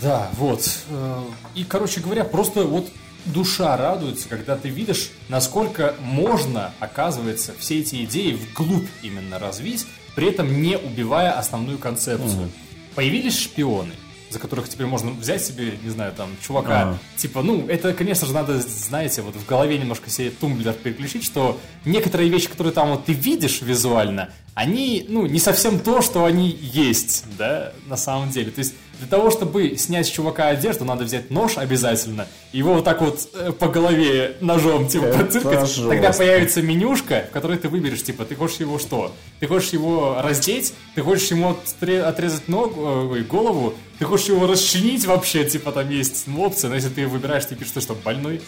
Да, 0.00 0.30
вот. 0.38 0.66
Э, 0.88 1.22
И, 1.54 1.64
короче 1.64 2.00
говоря, 2.00 2.24
просто 2.24 2.64
вот 2.64 2.88
душа 3.26 3.76
радуется, 3.76 4.28
когда 4.28 4.56
ты 4.56 4.68
видишь, 4.68 5.10
насколько 5.28 5.94
можно, 6.00 6.72
оказывается, 6.80 7.52
все 7.58 7.80
эти 7.80 8.04
идеи 8.04 8.32
вглубь 8.32 8.88
именно 9.02 9.38
развить, 9.38 9.86
при 10.14 10.28
этом 10.28 10.60
не 10.62 10.76
убивая 10.76 11.32
основную 11.38 11.78
концепцию. 11.78 12.50
Появились 12.94 13.38
шпионы, 13.38 13.94
за 14.32 14.38
которых 14.38 14.68
теперь 14.68 14.86
можно 14.86 15.10
взять 15.10 15.44
себе, 15.44 15.74
не 15.82 15.90
знаю, 15.90 16.12
там, 16.16 16.30
чувака, 16.46 16.82
Ага. 16.82 16.98
типа, 17.16 17.42
ну, 17.42 17.66
это, 17.68 17.92
конечно 17.92 18.26
же, 18.26 18.32
надо, 18.32 18.58
знаете, 18.60 19.22
вот 19.22 19.36
в 19.36 19.46
голове 19.46 19.78
немножко 19.78 20.10
себе 20.10 20.30
тумблер 20.30 20.72
переключить, 20.72 21.24
что 21.24 21.60
некоторые 21.84 22.30
вещи, 22.30 22.48
которые 22.48 22.72
там 22.72 22.90
вот 22.90 23.04
ты 23.04 23.12
видишь 23.12 23.60
визуально, 23.62 24.30
они, 24.54 25.06
ну, 25.08 25.26
не 25.26 25.38
совсем 25.38 25.78
то, 25.78 26.02
что 26.02 26.24
они 26.24 26.48
есть, 26.50 27.24
да, 27.38 27.72
на 27.86 27.96
самом 27.96 28.30
деле. 28.30 28.50
То 28.50 28.58
есть 28.60 28.74
для 29.02 29.08
того, 29.10 29.32
чтобы 29.32 29.76
снять 29.76 30.06
с 30.06 30.10
чувака 30.10 30.46
одежду, 30.48 30.84
надо 30.84 31.02
взять 31.02 31.28
нож 31.30 31.58
обязательно, 31.58 32.28
его 32.52 32.74
вот 32.74 32.84
так 32.84 33.00
вот 33.00 33.28
э, 33.34 33.50
по 33.50 33.66
голове 33.66 34.36
ножом, 34.40 34.86
типа, 34.86 35.06
Это. 35.06 35.40
Тогда 35.88 36.12
появится 36.12 36.62
менюшка, 36.62 37.24
в 37.28 37.32
которой 37.32 37.58
ты 37.58 37.68
выберешь, 37.68 38.04
типа, 38.04 38.24
ты 38.24 38.36
хочешь 38.36 38.58
его 38.60 38.78
что? 38.78 39.12
Ты 39.40 39.48
хочешь 39.48 39.70
его 39.70 40.18
раздеть? 40.22 40.72
Ты 40.94 41.02
хочешь 41.02 41.28
ему 41.32 41.56
отре- 41.80 42.02
отрезать 42.02 42.46
ногу, 42.46 43.16
э, 43.16 43.22
голову? 43.22 43.74
Ты 43.98 44.04
хочешь 44.04 44.28
его 44.28 44.46
расчленить 44.46 45.04
вообще? 45.04 45.44
Типа, 45.44 45.72
там 45.72 45.90
есть 45.90 46.26
опция, 46.38 46.68
но 46.68 46.76
если 46.76 46.90
ты 46.90 47.08
выбираешь, 47.08 47.44
ты 47.44 47.56
пишешь, 47.56 47.72
ты 47.72 47.80
что, 47.80 47.94
больной? 47.94 48.40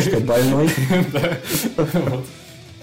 Что, 0.00 0.20
больной? 0.20 0.70
Да. 1.12 1.38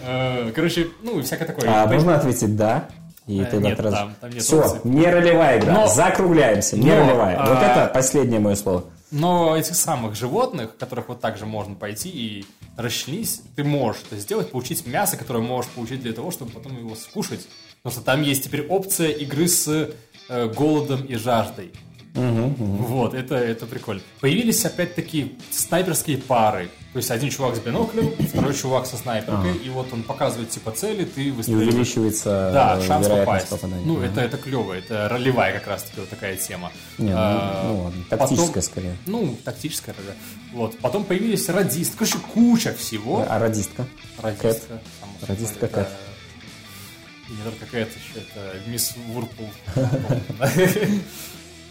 Э, 0.06 0.52
Короче, 0.54 0.88
ну, 1.02 1.20
и 1.20 1.24
всякое 1.24 1.46
такое. 1.46 1.70
А 1.70 1.88
можно 1.88 2.18
ответить 2.18 2.58
«да»? 2.58 2.90
И 3.28 3.42
Э, 3.42 3.46
тогда 3.46 3.70
нет, 3.70 3.78
ты 3.78 3.84
раз- 3.84 3.94
там- 3.94 4.16
там 4.20 4.30
нет 4.32 4.44
Все, 4.44 4.60
опций. 4.60 4.80
не 4.84 5.06
ролевая 5.06 5.60
игра. 5.60 5.74
Но- 5.74 5.88
Закругляемся, 5.88 6.78
не 6.78 6.90
но, 6.92 7.00
ролевая. 7.00 7.38
Вот 7.40 7.58
а- 7.58 7.62
это 7.86 7.94
последнее 7.94 8.40
мое 8.40 8.56
слово. 8.56 8.84
Но 9.12 9.56
этих 9.56 9.76
самых 9.76 10.16
животных, 10.16 10.76
которых 10.78 11.08
вот 11.10 11.22
так 11.22 11.38
же 11.38 11.46
можно 11.46 11.76
пойти 11.76 12.10
и 12.10 12.46
расчленить, 12.78 13.42
ты 13.56 13.64
можешь 13.64 14.02
это 14.10 14.20
сделать, 14.20 14.52
получить 14.52 14.86
мясо, 14.88 15.18
которое 15.18 15.40
можешь 15.44 15.70
получить 15.72 16.02
для 16.02 16.14
того, 16.14 16.32
чтобы 16.32 16.52
потом 16.52 16.78
его 16.78 16.96
скушать. 16.96 17.42
Потому 17.84 17.94
что 18.02 18.06
там 18.06 18.22
есть 18.24 18.44
теперь 18.46 18.66
опция 18.68 19.10
игры 19.10 19.48
с 19.48 19.90
э, 20.30 20.48
голодом 20.48 21.04
и 21.06 21.16
жаждой. 21.16 21.72
Вот, 22.14 23.14
это, 23.16 23.36
это 23.36 23.66
прикольно. 23.66 24.02
Появились 24.20 24.64
опять-таки 24.66 25.36
снайперские 25.52 26.18
пары. 26.20 26.70
То 26.94 26.98
есть 26.98 27.10
один 27.10 27.32
чувак 27.32 27.56
с 27.56 27.60
биноклем, 27.60 28.12
второй 28.28 28.54
чувак 28.54 28.86
со 28.86 28.98
снайперкой, 28.98 29.56
и 29.58 29.70
вот 29.70 29.92
он 29.92 30.04
показывает 30.04 30.52
типа 30.52 30.72
цели, 30.72 31.06
ты 31.06 31.24
И 31.24 31.32
выстреливаешь. 31.32 31.70
увеличивается 31.74 32.52
Да, 32.54 32.78
э, 32.78 32.86
шанс 32.86 33.08
вероятность 33.08 33.48
попасть. 33.48 33.50
попадания. 33.50 33.84
Ну, 33.88 33.98
Ага. 33.98 34.06
это, 34.06 34.22
это 34.22 34.38
клево, 34.38 34.74
это 34.74 35.10
ролевая 35.10 35.54
как 35.58 35.68
раз-таки 35.68 36.02
вот 36.02 36.10
такая 36.10 36.38
тема. 36.38 36.72
Не, 37.00 37.10
ну, 37.10 37.16
А, 37.18 37.64
ну 37.68 37.84
ладно, 37.86 38.04
потом- 38.12 38.28
тактическая 38.28 38.62
скорее. 38.62 38.98
Ну, 39.08 39.36
тактическая, 39.44 39.96
да. 39.98 40.14
Вот. 40.54 40.78
Потом 40.78 41.04
появились 41.06 41.50
радисты. 41.50 41.98
Короче, 41.98 42.20
куча 42.32 42.74
всего. 42.76 43.26
А 43.28 43.40
радистка? 43.40 43.88
Радистка. 44.22 44.52
собой, 44.52 44.80
Радистка 45.28 45.68
Кэт. 45.68 45.88
Не 47.30 47.38
только 47.44 47.66
какая-то 47.66 47.92
еще, 47.92 48.20
это 48.28 48.70
мисс 48.70 48.94
Вурпул. 49.08 49.50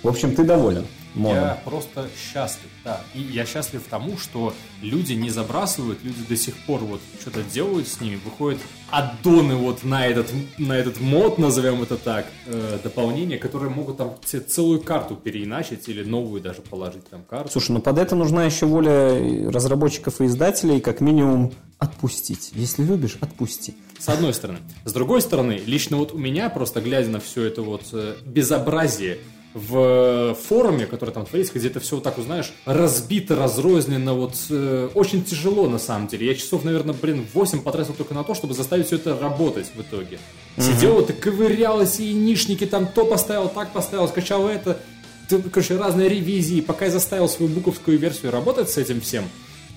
В 0.02 0.08
общем, 0.08 0.34
ты 0.34 0.44
доволен 0.44 0.86
модом. 1.14 1.44
Я 1.44 1.60
просто 1.64 2.08
счастлив, 2.16 2.70
да. 2.84 3.00
И 3.14 3.20
я 3.20 3.44
счастлив 3.44 3.82
тому, 3.88 4.16
что 4.16 4.54
люди 4.80 5.12
не 5.12 5.30
забрасывают, 5.30 6.02
люди 6.02 6.22
до 6.28 6.36
сих 6.36 6.56
пор 6.56 6.80
вот 6.80 7.00
что-то 7.20 7.42
делают 7.42 7.88
с 7.88 8.00
ними, 8.00 8.18
выходят 8.24 8.60
аддоны 8.90 9.54
вот 9.56 9.84
на 9.84 10.06
этот, 10.06 10.30
на 10.58 10.74
этот 10.74 11.00
мод, 11.00 11.38
назовем 11.38 11.82
это 11.82 11.96
так, 11.96 12.26
э, 12.46 12.78
дополнения, 12.82 13.38
которые 13.38 13.70
могут 13.70 13.98
там 13.98 14.16
целую 14.46 14.80
карту 14.80 15.16
переиначить 15.16 15.88
или 15.88 16.02
новую 16.02 16.40
даже 16.40 16.62
положить 16.62 17.08
там 17.08 17.22
карту. 17.28 17.50
Слушай, 17.50 17.72
ну 17.72 17.80
под 17.80 17.98
это 17.98 18.16
нужна 18.16 18.44
еще 18.44 18.66
воля 18.66 19.50
разработчиков 19.50 20.20
и 20.20 20.26
издателей, 20.26 20.80
как 20.80 21.00
минимум 21.00 21.52
отпустить. 21.78 22.52
Если 22.54 22.84
любишь, 22.84 23.16
отпусти. 23.20 23.74
С 23.98 24.08
одной 24.08 24.34
стороны. 24.34 24.58
С 24.84 24.92
другой 24.92 25.20
стороны, 25.20 25.60
лично 25.64 25.96
вот 25.96 26.12
у 26.12 26.18
меня, 26.18 26.48
просто 26.48 26.80
глядя 26.80 27.10
на 27.10 27.20
все 27.20 27.44
это 27.44 27.62
вот 27.62 27.82
э, 27.92 28.14
безобразие 28.24 29.18
в 29.54 30.34
форуме, 30.48 30.86
который 30.86 31.10
там 31.10 31.26
творится, 31.26 31.52
где 31.54 31.68
это 31.68 31.80
все 31.80 31.96
вот 31.96 32.04
так, 32.04 32.16
вот, 32.16 32.26
знаешь, 32.26 32.52
разбито, 32.64 33.36
разрознено, 33.36 34.14
вот 34.14 34.34
э, 34.50 34.88
очень 34.94 35.24
тяжело 35.24 35.68
на 35.68 35.78
самом 35.78 36.08
деле. 36.08 36.26
Я 36.26 36.34
часов, 36.34 36.64
наверное, 36.64 36.94
блин, 36.94 37.26
8 37.34 37.60
потратил 37.60 37.94
только 37.94 38.14
на 38.14 38.24
то, 38.24 38.34
чтобы 38.34 38.54
заставить 38.54 38.86
все 38.86 38.96
это 38.96 39.18
работать 39.18 39.70
в 39.74 39.80
итоге. 39.80 40.18
Сидел 40.56 40.94
вот 40.94 41.10
и 41.10 41.12
ковырялась, 41.12 42.00
и 42.00 42.12
нишники 42.12 42.66
там 42.66 42.86
то 42.86 43.04
поставил, 43.04 43.48
так 43.48 43.72
поставил, 43.72 44.08
скачал 44.08 44.48
это. 44.48 44.80
Ты, 45.28 45.40
Короче, 45.42 45.76
разные 45.76 46.08
ревизии. 46.08 46.60
Пока 46.60 46.86
я 46.86 46.90
заставил 46.90 47.28
свою 47.28 47.52
буковскую 47.52 47.98
версию 47.98 48.32
работать 48.32 48.70
с 48.70 48.76
этим 48.78 49.00
всем, 49.00 49.24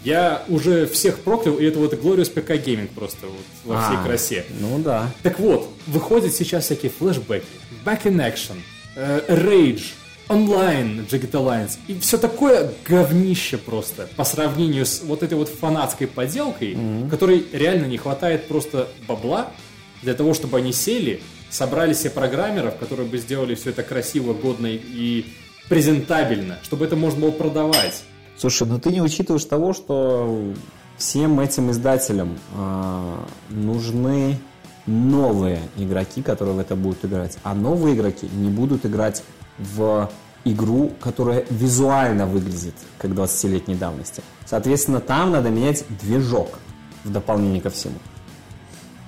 я 0.03 0.43
уже 0.49 0.86
всех 0.86 1.19
проклял, 1.19 1.57
и 1.57 1.65
это 1.65 1.80
вот 1.80 1.93
Glorious 1.93 2.32
PK 2.32 2.63
Gaming 2.63 2.89
просто 2.93 3.26
вот 3.26 3.45
во 3.63 3.82
всей 3.82 3.97
А, 3.97 4.03
красе. 4.03 4.45
Ну 4.59 4.80
да. 4.80 5.11
Так 5.23 5.39
вот, 5.39 5.69
выходят 5.88 6.34
сейчас 6.34 6.65
всякие 6.65 6.91
флешбеки, 6.91 7.45
back 7.84 8.03
in 8.03 8.17
action, 8.17 8.57
Rage, 8.95 9.83
онлайн 10.27 11.05
Jagged 11.09 11.31
Alliance, 11.31 11.77
и 11.87 11.99
все 11.99 12.17
такое 12.17 12.71
говнище 12.87 13.57
просто 13.57 14.07
по 14.15 14.23
сравнению 14.23 14.85
с 14.85 15.01
вот 15.01 15.23
этой 15.23 15.37
вот 15.37 15.49
фанатской 15.49 16.07
поделкой, 16.07 16.77
которой 17.09 17.45
реально 17.51 17.85
не 17.85 17.97
хватает 17.97 18.47
просто 18.47 18.87
бабла 19.07 19.51
для 20.01 20.13
того, 20.13 20.33
чтобы 20.33 20.57
они 20.57 20.71
сели, 20.73 21.21
собрали 21.49 21.93
себе 21.93 22.11
программеров, 22.11 22.77
которые 22.77 23.07
бы 23.07 23.17
сделали 23.17 23.55
все 23.55 23.71
это 23.71 23.83
красиво, 23.83 24.33
годно 24.33 24.67
и 24.67 25.25
презентабельно, 25.69 26.59
чтобы 26.63 26.85
это 26.85 26.95
можно 26.95 27.21
было 27.21 27.31
продавать. 27.31 28.03
Слушай, 28.37 28.67
ну 28.67 28.79
ты 28.79 28.89
не 28.91 29.01
учитываешь 29.01 29.45
того, 29.45 29.73
что 29.73 30.53
всем 30.97 31.39
этим 31.39 31.71
издателям 31.71 32.37
э, 32.55 33.15
нужны 33.49 34.37
новые 34.86 35.59
игроки, 35.77 36.21
которые 36.21 36.55
в 36.55 36.59
это 36.59 36.75
будут 36.75 37.05
играть. 37.05 37.38
А 37.43 37.53
новые 37.53 37.95
игроки 37.95 38.29
не 38.33 38.49
будут 38.49 38.86
играть 38.86 39.23
в 39.57 40.09
игру, 40.43 40.91
которая 40.99 41.45
визуально 41.49 42.25
выглядит 42.25 42.75
как 42.97 43.11
20-летней 43.11 43.75
давности. 43.75 44.21
Соответственно, 44.45 44.99
там 44.99 45.31
надо 45.31 45.49
менять 45.49 45.86
движок 46.01 46.59
в 47.03 47.11
дополнение 47.11 47.61
ко 47.61 47.69
всему. 47.69 47.95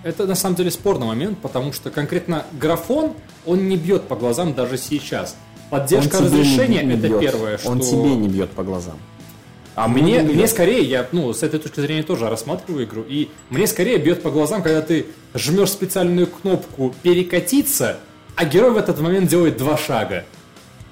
Это 0.03 0.25
на 0.25 0.35
самом 0.35 0.55
деле 0.55 0.71
спорный 0.71 1.05
момент, 1.05 1.39
потому 1.39 1.73
что 1.73 1.91
конкретно 1.91 2.45
графон, 2.53 3.13
он 3.45 3.67
не 3.67 3.77
бьет 3.77 4.07
по 4.07 4.15
глазам 4.15 4.53
даже 4.53 4.77
сейчас. 4.77 5.35
Поддержка 5.69 6.19
разрешения 6.19 6.81
это 6.81 7.07
бьет. 7.07 7.19
первое, 7.19 7.57
что... 7.57 7.69
Он 7.69 7.79
тебе 7.79 8.15
не 8.15 8.29
бьет 8.29 8.51
по 8.51 8.63
глазам. 8.63 8.97
А 9.77 9.87
мне, 9.87 10.23
не 10.23 10.33
мне 10.33 10.47
скорее, 10.47 10.81
я 10.81 11.07
ну, 11.11 11.31
с 11.31 11.43
этой 11.43 11.59
точки 11.59 11.81
зрения 11.81 12.01
тоже 12.01 12.27
рассматриваю 12.27 12.85
игру, 12.85 13.05
и 13.07 13.29
мне 13.51 13.67
скорее 13.67 13.99
бьет 13.99 14.23
по 14.23 14.31
глазам, 14.31 14.63
когда 14.63 14.81
ты 14.81 15.05
жмешь 15.35 15.69
специальную 15.69 16.25
кнопку 16.25 16.95
«перекатиться», 17.03 17.97
а 18.35 18.45
герой 18.45 18.71
в 18.71 18.77
этот 18.77 18.99
момент 18.99 19.29
делает 19.29 19.57
два 19.57 19.77
шага. 19.77 20.23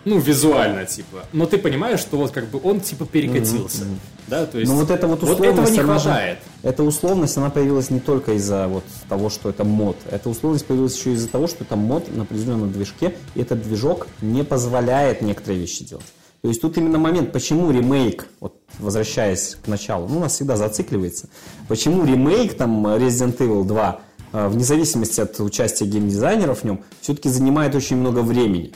Ну, 0.06 0.20
визуально, 0.20 0.86
типа. 0.86 1.26
Но 1.34 1.48
ты 1.48 1.58
понимаешь, 1.58 2.00
что 2.00 2.18
вот 2.18 2.30
как 2.30 2.48
бы 2.50 2.60
он 2.64 2.80
типа 2.80 3.08
перекатился. 3.08 3.86
Да, 4.28 4.46
то 4.46 4.60
есть... 4.60 4.70
Но 4.70 4.76
Ну, 4.76 4.82
вот 4.82 4.92
это 4.92 5.08
вот 5.08 5.24
вот 5.24 5.32
условность, 5.32 5.72
этого 5.72 5.74
не 5.74 5.80
она 5.80 6.00
хватает. 6.00 6.38
Эта 6.62 6.84
условность, 6.84 7.38
она 7.38 7.50
появилась 7.50 7.90
не 7.90 8.00
только 8.00 8.34
из-за 8.34 8.68
вот 8.68 8.84
того, 9.10 9.32
что 9.32 9.50
это 9.50 9.64
мод. 9.64 9.98
Эта 10.12 10.30
условность 10.30 10.68
появилась 10.68 10.96
еще 10.96 11.14
из-за 11.14 11.28
того, 11.28 11.48
что 11.48 11.64
это 11.64 11.76
мод 11.76 12.16
на 12.16 12.22
определенном 12.22 12.72
движке, 12.72 13.16
и 13.34 13.42
этот 13.42 13.64
движок 13.64 14.06
не 14.22 14.44
позволяет 14.44 15.24
некоторые 15.24 15.62
вещи 15.62 15.84
делать. 15.84 16.06
То 16.46 16.50
есть 16.50 16.62
тут 16.62 16.78
именно 16.78 17.00
момент, 17.00 17.32
почему 17.32 17.72
ремейк, 17.72 18.28
вот 18.40 18.54
возвращаясь 18.78 19.58
к 19.66 19.68
началу, 19.68 20.08
ну, 20.08 20.18
у 20.18 20.20
нас 20.20 20.34
всегда 20.34 20.56
зацикливается, 20.56 21.28
почему 21.68 22.06
ремейк 22.06 22.54
там 22.54 22.86
Resident 22.86 23.36
Evil 23.40 23.64
2, 23.64 24.02
э, 24.32 24.48
вне 24.50 24.64
зависимости 24.64 25.20
от 25.22 25.40
участия 25.40 25.86
геймдизайнеров 25.86 26.60
в 26.60 26.64
нем, 26.64 26.84
все-таки 27.02 27.30
занимает 27.30 27.74
очень 27.74 27.98
много 27.98 28.20
времени 28.20 28.74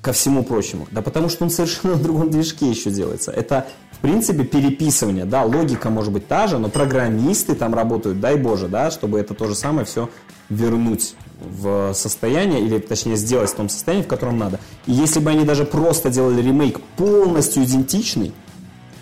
ко 0.00 0.12
всему 0.12 0.44
прочему? 0.44 0.86
Да 0.92 1.02
потому 1.02 1.28
что 1.28 1.42
он 1.42 1.50
совершенно 1.50 1.94
на 1.96 2.00
другом 2.00 2.30
движке 2.30 2.70
еще 2.70 2.92
делается. 2.92 3.32
Это, 3.32 3.66
в 3.90 3.98
принципе, 3.98 4.44
переписывание, 4.44 5.24
да, 5.24 5.42
логика 5.42 5.90
может 5.90 6.12
быть 6.12 6.28
та 6.28 6.46
же, 6.46 6.58
но 6.58 6.68
программисты 6.68 7.56
там 7.56 7.74
работают, 7.74 8.20
дай 8.20 8.36
боже, 8.36 8.68
да, 8.68 8.92
чтобы 8.92 9.18
это 9.18 9.34
то 9.34 9.48
же 9.48 9.56
самое 9.56 9.84
все 9.84 10.08
вернуть 10.48 11.16
в 11.40 11.92
состояние, 11.94 12.60
или 12.60 12.78
точнее 12.78 13.16
сделать 13.16 13.50
в 13.50 13.54
том 13.54 13.68
состоянии, 13.68 14.04
в 14.04 14.08
котором 14.08 14.38
надо. 14.38 14.60
И 14.86 14.92
если 14.92 15.20
бы 15.20 15.30
они 15.30 15.44
даже 15.44 15.64
просто 15.64 16.10
делали 16.10 16.42
ремейк 16.42 16.80
полностью 16.96 17.64
идентичный, 17.64 18.32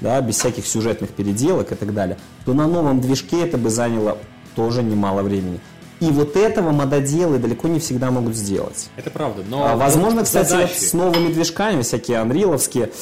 да, 0.01 0.21
без 0.21 0.37
всяких 0.37 0.67
сюжетных 0.67 1.11
переделок 1.11 1.73
и 1.73 1.75
так 1.75 1.93
далее, 1.93 2.17
то 2.45 2.55
на 2.55 2.67
новом 2.67 3.01
движке 3.01 3.43
это 3.43 3.59
бы 3.59 3.71
заняло 3.71 4.19
тоже 4.55 4.83
немало 4.83 5.23
времени. 5.23 5.61
И 6.01 6.07
вот 6.07 6.37
этого 6.37 6.71
мододелы 6.71 7.39
далеко 7.39 7.67
не 7.67 7.81
всегда 7.81 8.13
могут 8.13 8.37
сделать. 8.37 8.89
Это 8.97 9.11
правда, 9.11 9.43
но... 9.49 9.67
А, 9.67 9.77
возможно, 9.77 10.23
кстати, 10.23 10.51
задачи- 10.51 10.79
с 10.79 10.93
новыми 10.93 11.33
движками, 11.33 11.83
всякие 11.83 12.19
анриловские, 12.19 12.93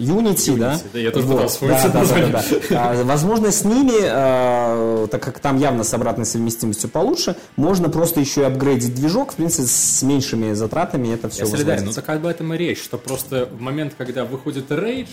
Unity, 0.00 0.56
да? 0.56 0.78
да, 0.92 0.98
я 0.98 1.10
тоже 1.10 1.26
Вот, 1.26 1.36
пытался 1.36 1.66
да, 1.66 1.82
да, 1.82 1.88
да, 1.88 1.98
название. 2.00 2.28
да. 2.70 2.90
А, 2.90 3.04
Возможно, 3.04 3.52
с 3.52 3.64
ними, 3.64 3.92
э, 4.00 5.06
так 5.08 5.22
как 5.22 5.38
там 5.40 5.58
явно 5.58 5.84
с 5.84 5.92
обратной 5.92 6.24
совместимостью 6.24 6.88
получше, 6.88 7.36
можно 7.56 7.88
просто 7.88 8.20
еще 8.20 8.40
и 8.42 8.44
апгрейдить 8.44 8.94
движок, 8.94 9.32
в 9.32 9.36
принципе, 9.36 9.68
с 9.68 10.02
меньшими 10.02 10.52
затратами 10.54 11.12
это 11.12 11.28
все 11.28 11.40
Я 11.40 11.46
солидарен, 11.46 11.84
ну 11.84 11.92
так 11.92 12.08
об 12.08 12.26
этом 12.26 12.54
и 12.54 12.56
речь, 12.56 12.82
что 12.82 12.96
просто 12.98 13.46
в 13.50 13.60
момент, 13.60 13.94
когда 13.96 14.24
выходит 14.24 14.70
Рейдж, 14.70 15.08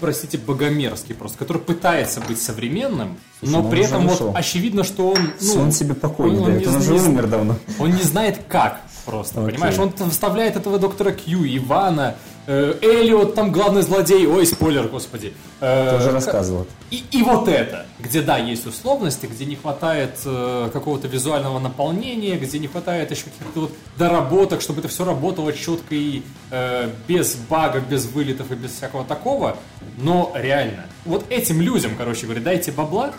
простите, 0.00 0.38
богомерзкий 0.38 1.14
просто, 1.14 1.38
который 1.38 1.62
пытается 1.62 2.20
быть 2.20 2.40
современным, 2.40 3.16
Слушай, 3.38 3.52
но 3.52 3.62
ну 3.62 3.70
при 3.70 3.80
он 3.80 3.86
этом 3.86 4.08
вот 4.08 4.36
очевидно, 4.36 4.84
что 4.84 5.10
он... 5.10 5.18
Ну, 5.40 5.60
он 5.62 5.72
себе 5.72 5.94
покой 5.94 6.30
он 6.30 6.44
дает, 6.44 6.60
не 6.60 6.66
он 6.66 6.76
уже 6.76 6.94
умер 6.94 7.26
давно. 7.26 7.56
Он 7.78 7.90
не 7.90 8.02
знает 8.02 8.40
как 8.48 8.80
просто, 9.04 9.40
Окей. 9.40 9.54
понимаешь? 9.54 9.78
Он 9.78 9.92
вставляет 10.10 10.56
этого 10.56 10.78
доктора 10.78 11.12
Кью, 11.12 11.44
Ивана, 11.44 12.14
э, 12.46 12.74
Элиот 12.82 13.34
там 13.34 13.52
главный 13.52 13.82
злодей, 13.82 14.26
ой, 14.26 14.46
спойлер, 14.46 14.88
господи. 14.88 15.32
Э, 15.60 15.90
Ты 15.90 15.96
уже 15.96 16.06
ка- 16.08 16.12
рассказывал. 16.12 16.66
И, 16.90 17.02
и 17.10 17.22
вот 17.22 17.48
это, 17.48 17.86
где 17.98 18.20
да, 18.22 18.38
есть 18.38 18.66
условности, 18.66 19.26
где 19.26 19.44
не 19.44 19.56
хватает 19.56 20.18
э, 20.24 20.70
какого-то 20.72 21.08
визуального 21.08 21.58
наполнения, 21.58 22.36
где 22.36 22.58
не 22.58 22.66
хватает 22.68 23.10
еще 23.10 23.24
каких-то 23.24 23.60
вот 23.60 23.72
доработок, 23.98 24.60
чтобы 24.60 24.80
это 24.80 24.88
все 24.88 25.04
работало 25.04 25.52
четко 25.52 25.94
и 25.94 26.22
э, 26.50 26.90
без 27.08 27.34
багов, 27.36 27.88
без 27.88 28.06
вылетов 28.06 28.50
и 28.50 28.54
без 28.54 28.72
всякого 28.72 29.04
такого. 29.04 29.56
Но 29.98 30.32
реально, 30.34 30.86
вот 31.04 31.24
этим 31.30 31.60
людям, 31.60 31.92
короче 31.96 32.24
говоря, 32.26 32.40
дайте 32.42 32.72
бабла, 32.72 33.12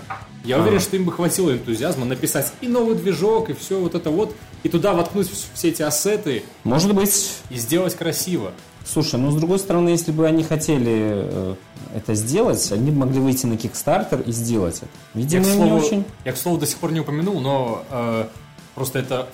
я 0.43 0.59
уверен, 0.59 0.79
что 0.81 0.95
им 0.97 1.05
бы 1.05 1.11
хватило 1.11 1.51
энтузиазма 1.51 2.05
написать 2.05 2.51
и 2.61 2.67
новый 2.67 2.95
движок, 2.95 3.49
и 3.49 3.53
все 3.53 3.79
вот 3.79 3.95
это 3.95 4.09
вот, 4.09 4.35
и 4.63 4.69
туда 4.69 4.93
воткнуть 4.93 5.27
вс- 5.27 5.45
все 5.53 5.69
эти 5.69 5.81
ассеты 5.83 6.43
Может 6.65 6.93
быть, 6.93 7.35
и 7.49 7.55
сделать 7.55 7.95
красиво. 7.95 8.51
Слушай, 8.85 9.19
ну 9.19 9.31
с 9.31 9.35
другой 9.35 9.59
стороны, 9.59 9.89
если 9.89 10.11
бы 10.11 10.27
они 10.27 10.43
хотели 10.43 10.93
э, 11.25 11.55
это 11.95 12.15
сделать, 12.15 12.71
они 12.71 12.91
бы 12.91 12.97
могли 12.97 13.19
выйти 13.19 13.45
на 13.45 13.53
Kickstarter 13.53 14.21
и 14.23 14.31
сделать 14.31 14.77
это. 14.77 14.87
Я, 15.13 15.21
Видимо, 15.21 15.43
к 15.43 15.47
им 15.47 15.53
слову, 15.53 15.65
не 15.69 15.71
очень. 15.85 16.05
я, 16.25 16.31
к 16.33 16.37
слову, 16.37 16.57
до 16.57 16.65
сих 16.67 16.77
пор 16.77 16.91
не 16.91 16.99
упомянул, 16.99 17.39
но 17.39 17.83
э, 17.89 18.27
просто 18.75 18.99
это, 18.99 19.29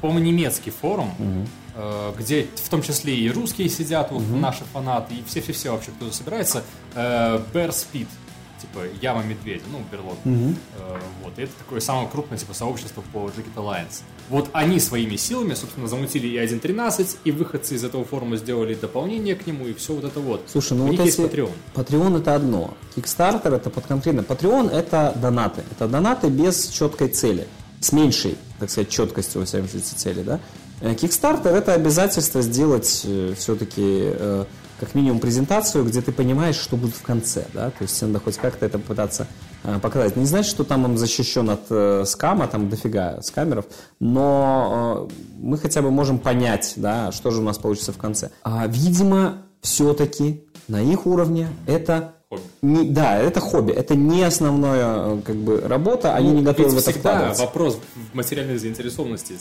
по-моему, 0.00 0.26
немецкий 0.26 0.70
форум, 0.70 1.12
э, 1.76 2.12
где 2.18 2.46
в 2.56 2.68
том 2.68 2.82
числе 2.82 3.14
и 3.14 3.30
русские 3.30 3.68
сидят, 3.68 4.10
вот 4.10 4.22
наши 4.28 4.64
фанаты, 4.72 5.14
и 5.14 5.24
все-все-все 5.26 5.70
вообще, 5.72 5.90
кто 5.92 6.10
собирается, 6.10 6.64
э, 6.94 7.40
Bear 7.52 7.70
Speed, 7.70 8.08
типа 8.60 8.80
Яма 9.00 9.22
Медведя, 9.22 9.62
ну, 9.70 9.78
Берлог. 9.92 10.16
Э, 10.24 10.98
вот, 11.22 11.38
и 11.38 11.42
это 11.42 11.52
такое 11.56 11.78
самое 11.80 12.08
крупное, 12.08 12.36
типа, 12.36 12.52
сообщество 12.52 13.02
по 13.12 13.28
Jacket 13.28 13.54
Alliance. 13.54 14.02
Вот 14.28 14.50
они 14.52 14.78
своими 14.80 15.16
силами, 15.16 15.54
собственно, 15.54 15.88
замутили 15.88 16.26
и 16.28 16.36
1.13, 16.36 17.16
и 17.24 17.32
выходцы 17.32 17.74
из 17.74 17.84
этого 17.84 18.04
форума 18.04 18.36
сделали 18.36 18.74
дополнение 18.74 19.34
к 19.34 19.46
нему, 19.46 19.66
и 19.66 19.74
все 19.74 19.94
вот 19.94 20.04
это 20.04 20.20
вот. 20.20 20.42
Слушай, 20.50 20.76
ну 20.76 20.84
У 20.84 20.88
вот 20.88 21.04
есть 21.04 21.18
эти... 21.18 21.28
Patreon. 21.28 21.52
Patreon 21.74 22.18
это 22.18 22.34
одно. 22.34 22.74
Kickstarter 22.96 23.54
это 23.54 23.70
под 23.70 23.86
конкретно. 23.86 24.20
Patreon 24.20 24.70
это 24.70 25.16
донаты. 25.20 25.62
Это 25.72 25.88
донаты 25.88 26.28
без 26.28 26.68
четкой 26.68 27.08
цели. 27.08 27.46
С 27.80 27.92
меньшей, 27.92 28.36
так 28.58 28.70
сказать, 28.70 28.90
четкостью, 28.90 29.40
во 29.40 29.46
всяком 29.46 29.68
случае, 29.68 29.90
цели, 29.96 30.22
да. 30.22 30.40
Э, 30.80 30.94
Kickstarter 30.94 31.48
это 31.48 31.74
обязательство 31.74 32.42
сделать 32.42 33.06
все-таки 33.36 34.46
как 34.78 34.94
минимум 34.94 35.20
презентацию, 35.20 35.84
где 35.84 36.00
ты 36.00 36.12
понимаешь, 36.12 36.56
что 36.56 36.76
будет 36.76 36.94
в 36.94 37.02
конце, 37.02 37.46
да, 37.52 37.70
то 37.70 37.82
есть 37.82 38.00
надо 38.02 38.20
хоть 38.20 38.36
как-то 38.36 38.66
это 38.66 38.78
пытаться 38.78 39.24
э, 39.24 39.26
показать. 39.82 40.16
Не 40.16 40.24
значит, 40.24 40.50
что 40.50 40.64
там 40.64 40.84
он 40.84 40.96
защищен 40.98 41.50
от 41.50 41.62
э, 41.70 42.04
скама, 42.06 42.46
там 42.48 42.68
дофига 42.68 43.20
скамеров, 43.22 43.66
но 44.00 45.08
э, 45.10 45.12
мы 45.40 45.58
хотя 45.58 45.82
бы 45.82 45.90
можем 45.90 46.18
понять, 46.18 46.74
да, 46.76 47.12
что 47.12 47.30
же 47.30 47.40
у 47.40 47.44
нас 47.44 47.58
получится 47.58 47.92
в 47.92 47.98
конце. 47.98 48.30
А, 48.42 48.66
видимо, 48.66 49.42
все-таки 49.60 50.44
на 50.68 50.80
их 50.82 51.06
уровне 51.06 51.48
это 51.66 52.14
Хобби. 52.30 52.42
не, 52.62 52.84
да, 52.90 53.16
это 53.18 53.40
хобби, 53.40 53.72
это 53.72 53.94
не 53.94 54.22
основная 54.22 55.16
э, 55.16 55.20
как 55.24 55.36
бы 55.36 55.60
работа, 55.60 56.14
они 56.14 56.30
не 56.30 56.42
готовы 56.42 56.68
Ну, 56.70 56.74
в 56.76 56.78
это 56.78 56.90
всегда 56.90 57.10
вкладываться. 57.10 57.42
вопрос 57.44 57.78
в 58.12 58.14
материальной 58.14 58.58
заинтересованности 58.58 59.34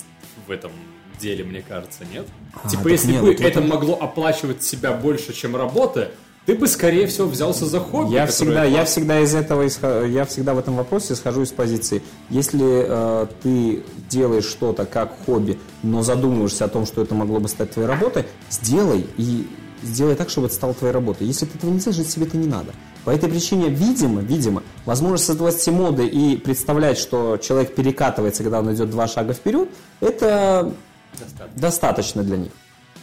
в 0.48 0.52
этом 0.52 0.72
деле, 1.20 1.44
мне 1.44 1.62
кажется, 1.68 2.04
нет? 2.14 2.26
А, 2.64 2.70
типа, 2.70 2.88
если 2.88 3.12
нет, 3.12 3.22
бы 3.22 3.28
вот 3.28 3.40
это 3.42 3.48
это- 3.60 3.62
могло 3.62 3.96
оплачивать 4.00 4.64
себя 4.64 4.94
больше, 4.94 5.34
чем 5.34 5.56
работа, 5.56 6.12
ты 6.48 6.56
бы, 6.56 6.66
скорее 6.68 7.08
всего, 7.08 7.28
взялся 7.28 7.66
за 7.66 7.82
хобби. 7.82 8.14
Я 8.14 8.26
всегда, 8.26 8.64
я 8.64 8.86
всегда 8.86 9.20
из 9.20 9.36
этого, 9.36 9.64
я 10.06 10.24
всегда 10.24 10.54
в 10.54 10.60
этом 10.60 10.78
вопросе 10.78 11.14
исхожу 11.14 11.42
из 11.42 11.52
позиции. 11.52 12.02
Если 12.30 12.86
э, 12.88 13.28
ты 13.44 13.84
делаешь 14.10 14.46
что-то 14.46 14.86
как 14.86 15.14
хобби, 15.26 15.60
но 15.84 16.04
задумываешься 16.04 16.64
о 16.64 16.70
том, 16.70 16.86
что 16.86 17.02
это 17.02 17.14
могло 17.14 17.42
бы 17.42 17.50
стать 17.50 17.72
твоей 17.72 17.90
работой, 17.90 18.24
сделай 18.50 19.06
и 19.18 19.46
сделай 19.84 20.16
так, 20.16 20.30
чтобы 20.30 20.48
это 20.48 20.56
стало 20.56 20.74
твоей 20.74 20.94
работой. 20.94 21.28
Если 21.28 21.46
ты 21.46 21.58
этого 21.58 21.70
не 21.70 21.80
делаешь, 21.80 22.08
тебе 22.08 22.26
это 22.26 22.38
не 22.38 22.48
надо. 22.48 22.72
По 23.04 23.10
этой 23.10 23.28
причине, 23.28 23.68
видимо, 23.68 24.22
видимо, 24.22 24.64
возможность 24.86 25.26
создавать 25.26 25.56
все 25.56 25.72
моды 25.72 26.08
и 26.08 26.38
представлять, 26.38 26.98
что 26.98 27.36
человек 27.36 27.76
перекатывается, 27.76 28.44
когда 28.44 28.60
он 28.60 28.74
идет 28.74 28.90
два 28.90 29.10
шага 29.10 29.34
вперед, 29.34 29.68
это 30.00 30.74
Достаточно. 31.20 31.62
достаточно 31.62 32.24
для 32.24 32.38
них. 32.38 32.52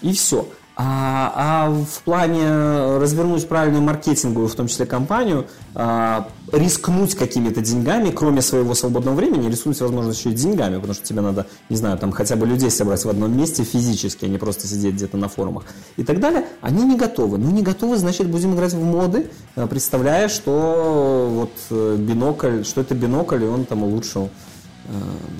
И 0.00 0.14
все. 0.14 0.48
А, 0.76 1.32
а 1.36 1.70
в 1.70 2.02
плане 2.02 2.98
развернуть 2.98 3.48
правильную 3.48 3.82
маркетинговую, 3.82 4.48
в 4.48 4.54
том 4.56 4.66
числе 4.66 4.86
компанию, 4.86 5.46
а, 5.74 6.28
рискнуть 6.50 7.14
какими-то 7.14 7.60
деньгами, 7.60 8.10
кроме 8.10 8.42
своего 8.42 8.74
свободного 8.74 9.14
времени, 9.14 9.48
рискнуть, 9.48 9.80
возможно, 9.80 10.10
еще 10.10 10.30
и 10.30 10.32
деньгами, 10.32 10.76
потому 10.76 10.94
что 10.94 11.04
тебе 11.04 11.20
надо, 11.20 11.46
не 11.68 11.76
знаю, 11.76 11.96
там 11.98 12.10
хотя 12.10 12.34
бы 12.34 12.44
людей 12.46 12.70
собрать 12.70 13.04
в 13.04 13.08
одном 13.08 13.36
месте 13.36 13.62
физически, 13.62 14.24
а 14.24 14.28
не 14.28 14.38
просто 14.38 14.66
сидеть 14.66 14.94
где-то 14.94 15.16
на 15.16 15.28
форумах 15.28 15.64
и 15.96 16.02
так 16.02 16.18
далее, 16.18 16.46
они 16.60 16.84
не 16.84 16.96
готовы. 16.96 17.38
Ну, 17.38 17.52
не 17.52 17.62
готовы, 17.62 17.96
значит, 17.96 18.26
будем 18.28 18.54
играть 18.54 18.72
в 18.72 18.82
моды, 18.82 19.30
а, 19.54 19.68
представляя, 19.68 20.28
что 20.28 21.28
вот 21.30 21.52
э, 21.70 21.96
бинокль, 22.00 22.64
что 22.64 22.80
это 22.80 22.96
бинокль, 22.96 23.44
и 23.44 23.46
он 23.46 23.64
там 23.64 23.84
улучшил 23.84 24.24
э, 24.24 24.53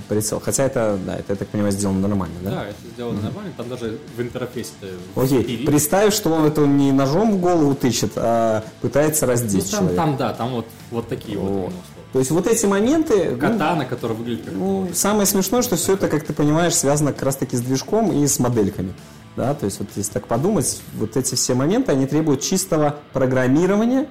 прицел. 0.09 0.41
Хотя 0.41 0.65
это, 0.65 0.99
да, 1.05 1.17
это, 1.17 1.33
я 1.33 1.37
так 1.37 1.49
понимаю, 1.49 1.73
сделано 1.73 2.09
нормально, 2.09 2.35
да? 2.43 2.51
Да, 2.51 2.65
это 2.67 2.77
сделано 2.95 3.21
нормально, 3.21 3.53
там 3.57 3.69
даже 3.69 3.99
в 4.17 4.21
интерфейсе 4.21 4.73
Окей, 5.17 5.43
впереди. 5.43 5.67
представь, 5.67 6.15
что 6.15 6.31
он 6.31 6.45
это 6.47 6.63
не 6.63 6.93
ножом 6.93 7.33
в 7.33 7.41
голову 7.41 7.75
тычет, 7.75 8.13
а 8.17 8.65
пытается 8.81 9.27
Ну, 9.27 9.33
раздеть 9.33 9.71
там, 9.71 9.81
человека. 9.81 9.97
там, 9.97 10.17
да, 10.17 10.33
там 10.33 10.53
вот, 10.53 10.67
вот 10.91 11.09
такие 11.09 11.39
вот, 11.39 11.51
Вот. 11.51 11.73
То 12.13 12.21
есть 12.21 12.31
вот 12.31 12.47
эти 12.47 12.65
моменты... 12.67 13.31
ну, 13.33 13.39
Катана, 13.39 13.85
который 13.87 14.17
выглядит 14.17 14.45
как 14.45 14.55
ну, 14.55 14.89
самое 14.95 15.27
смешное, 15.27 15.63
что 15.63 15.77
все 15.77 15.95
это, 15.95 16.09
как 16.09 16.25
ты 16.25 16.33
понимаешь, 16.33 16.75
связано 16.75 17.13
как 17.13 17.25
раз 17.25 17.37
таки 17.37 17.57
с 17.57 17.61
движком 17.61 18.13
и 18.13 18.27
с 18.27 18.39
модельками. 18.39 18.95
Да, 19.37 19.53
то 19.55 19.65
есть 19.67 19.81
вот 19.81 19.89
если 19.97 20.13
так 20.13 20.29
подумать, 20.29 20.81
вот 20.95 21.17
эти 21.17 21.35
все 21.35 21.55
моменты, 21.55 21.91
они 21.91 22.07
требуют 22.07 22.41
чистого 22.41 23.01
программирования, 23.13 24.07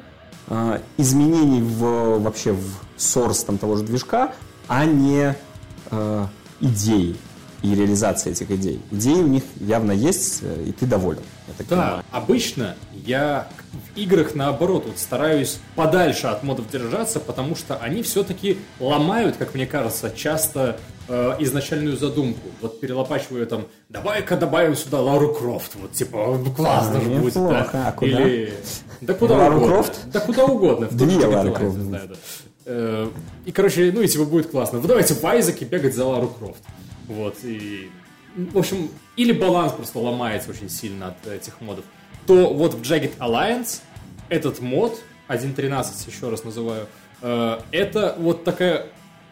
э, 0.50 0.80
изменений 0.98 1.62
в, 1.62 2.20
вообще 2.20 2.52
в 2.52 2.66
source 2.98 3.46
там, 3.46 3.58
того 3.58 3.78
же 3.78 3.84
движка, 3.84 4.34
а 4.68 4.86
не 4.86 5.36
э, 5.92 6.26
идей 6.62 7.16
и 7.62 7.76
реализации 7.76 8.32
этих 8.32 8.52
идей. 8.52 8.82
Идеи 8.92 9.22
у 9.22 9.28
них 9.28 9.44
явно 9.60 9.92
есть, 9.94 10.40
э, 10.42 10.66
и 10.68 10.72
ты 10.72 10.86
доволен. 10.86 11.22
Да, 11.48 11.64
понимаю. 11.66 12.04
обычно 12.12 12.76
я 12.94 13.48
в 13.74 13.98
играх 13.98 14.34
наоборот 14.36 14.86
вот 14.88 14.98
стараюсь 14.98 15.60
подальше 15.76 16.28
от 16.28 16.44
модов 16.44 16.70
держаться, 16.70 17.20
потому 17.20 17.56
что 17.56 17.76
они 17.78 18.02
все-таки 18.04 18.58
ломают, 18.80 19.36
как 19.38 19.54
мне 19.54 19.66
кажется, 19.66 20.12
часто 20.16 20.78
э, 21.08 21.36
изначальную 21.40 21.98
задумку. 21.98 22.48
Вот 22.62 22.80
перелопачиваю 22.80 23.46
там, 23.48 23.66
давай-ка 23.90 24.36
добавим 24.38 24.76
сюда 24.76 25.02
Лару 25.02 25.34
Крофт, 25.34 25.72
вот 25.76 25.92
типа 25.94 26.38
ну, 26.44 26.52
классно 26.52 26.98
А, 26.98 27.02
же 27.02 27.10
будет, 27.10 27.36
неплохо. 27.36 27.70
да. 27.74 27.88
А 27.88 27.92
куда? 27.92 28.08
Или 28.22 28.54
да 29.02 29.14
куда 29.14 29.38
Лару 29.38 29.56
угодно. 29.58 29.74
Крофт? 29.76 30.00
Да 30.08 30.20
куда 30.22 30.46
угодно. 30.46 30.88
Две 30.92 31.26
Лары 31.26 31.52
Крофт 31.52 31.78
знаю, 31.78 32.08
да. 32.10 32.16
Э, 32.66 33.10
И, 33.46 33.52
короче, 33.52 33.92
ну 33.94 34.02
и 34.02 34.08
типа 34.08 34.26
будет 34.26 34.48
классно. 34.50 34.80
Вы 34.80 34.88
давайте 34.88 35.14
в 35.14 35.26
Айзеке 35.26 35.66
бегать 35.66 35.96
за 35.96 36.06
Лару 36.06 36.28
Крофт. 36.28 36.64
Вот, 37.08 37.36
и... 37.44 37.90
В 38.36 38.58
общем, 38.58 38.90
или 39.16 39.32
баланс 39.32 39.74
просто 39.74 40.00
ломается 40.00 40.50
очень 40.50 40.70
сильно 40.70 41.10
от 41.10 41.28
этих 41.28 41.62
модов. 41.62 41.86
То 42.26 42.52
вот 42.54 42.74
в 42.74 42.82
Jagged 42.82 43.18
Alliance 43.20 43.82
этот 44.30 44.60
мод, 44.60 45.00
1.13 45.28 45.86
еще 46.08 46.30
раз 46.30 46.44
называю, 46.44 46.88
э, 47.22 47.60
это 47.72 48.16
вот 48.18 48.44
такая 48.44 48.88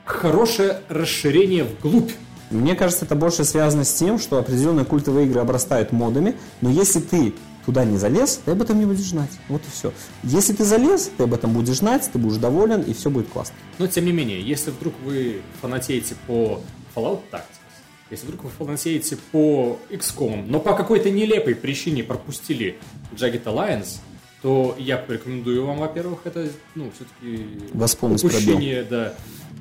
хорошее 0.06 0.82
расширение 0.90 1.64
вглубь. 1.64 2.12
Мне 2.52 2.76
кажется, 2.76 3.06
это 3.06 3.16
больше 3.16 3.46
связано 3.46 3.86
с 3.86 3.94
тем, 3.94 4.20
что 4.20 4.38
определенные 4.38 4.86
культовые 4.86 5.26
игры 5.26 5.40
обрастают 5.40 5.92
модами, 5.92 6.36
но 6.60 6.70
если 6.70 7.00
ты 7.00 7.34
туда 7.66 7.86
не 7.86 7.98
залез, 7.98 8.42
ты 8.44 8.52
об 8.52 8.62
этом 8.62 8.80
не 8.80 8.86
будешь 8.86 9.10
знать. 9.10 9.32
Вот 9.50 9.62
и 9.62 9.72
все. 9.72 9.94
Если 10.24 10.54
ты 10.54 10.66
залез, 10.66 11.12
ты 11.18 11.24
об 11.24 11.34
этом 11.34 11.54
будешь 11.54 11.78
знать, 11.78 12.10
ты 12.12 12.18
будешь 12.18 12.38
доволен, 12.38 12.82
и 12.82 12.94
все 12.94 13.10
будет 13.10 13.30
классно. 13.30 13.56
Но 13.78 13.88
тем 13.88 14.06
не 14.06 14.12
менее, 14.12 14.42
если 14.42 14.72
вдруг 14.72 14.94
вы 15.04 15.42
фанатеете 15.62 16.16
по 16.28 16.62
Fallout 16.96 17.22
Tactics, 17.32 17.62
если 18.10 18.26
вдруг 18.26 18.44
вы 18.44 18.50
фанатеете 18.50 19.18
по 19.32 19.80
XCOM, 19.90 20.46
но 20.48 20.60
по 20.60 20.74
какой-то 20.74 21.10
нелепой 21.10 21.56
причине 21.56 22.04
пропустили 22.04 22.78
Jagged 23.14 23.44
Alliance, 23.46 24.00
то 24.42 24.76
я 24.78 24.98
порекомендую 24.98 25.66
вам, 25.66 25.80
во-первых, 25.80 26.22
это, 26.26 26.50
ну, 26.74 26.92
все-таки 26.96 27.46
Восполнить 27.74 28.24
упущение, 28.24 28.84
да, 28.84 29.14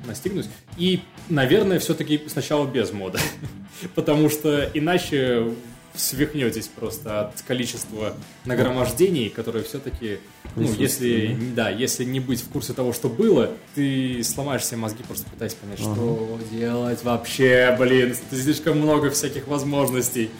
настигнуть. 0.07 0.47
И, 0.77 1.01
наверное, 1.29 1.79
все-таки 1.79 2.21
сначала 2.27 2.65
без 2.67 2.91
мода. 2.91 3.19
Потому 3.95 4.29
что 4.29 4.69
иначе 4.73 5.53
свихнетесь 5.95 6.67
просто 6.67 7.21
от 7.21 7.41
количества 7.41 8.13
нагромождений, 8.45 9.29
которые 9.29 9.63
все-таки, 9.63 10.19
ну, 10.55 10.63
если, 10.73 11.37
да, 11.55 11.69
если 11.69 12.03
не 12.03 12.19
быть 12.19 12.41
в 12.41 12.49
курсе 12.49 12.73
того, 12.73 12.93
что 12.93 13.09
было, 13.09 13.51
ты 13.75 14.23
сломаешь 14.23 14.65
себе 14.65 14.77
мозги, 14.77 15.03
просто 15.03 15.29
пытаясь 15.29 15.53
понять, 15.53 15.79
что 15.79 16.39
делать 16.51 17.03
вообще, 17.03 17.75
блин, 17.77 18.15
слишком 18.31 18.79
много 18.79 19.09
всяких 19.09 19.47
возможностей. 19.47 20.31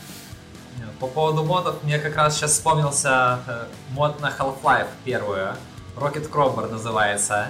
По 1.00 1.08
поводу 1.08 1.44
модов, 1.44 1.78
мне 1.82 1.98
как 1.98 2.16
раз 2.16 2.38
сейчас 2.38 2.52
вспомнился 2.52 3.40
э, 3.48 3.64
мод 3.90 4.22
на 4.22 4.30
Half-Life 4.30 4.86
первую. 5.04 5.56
Rocket 5.96 6.30
Crowbar 6.30 6.70
называется. 6.70 7.48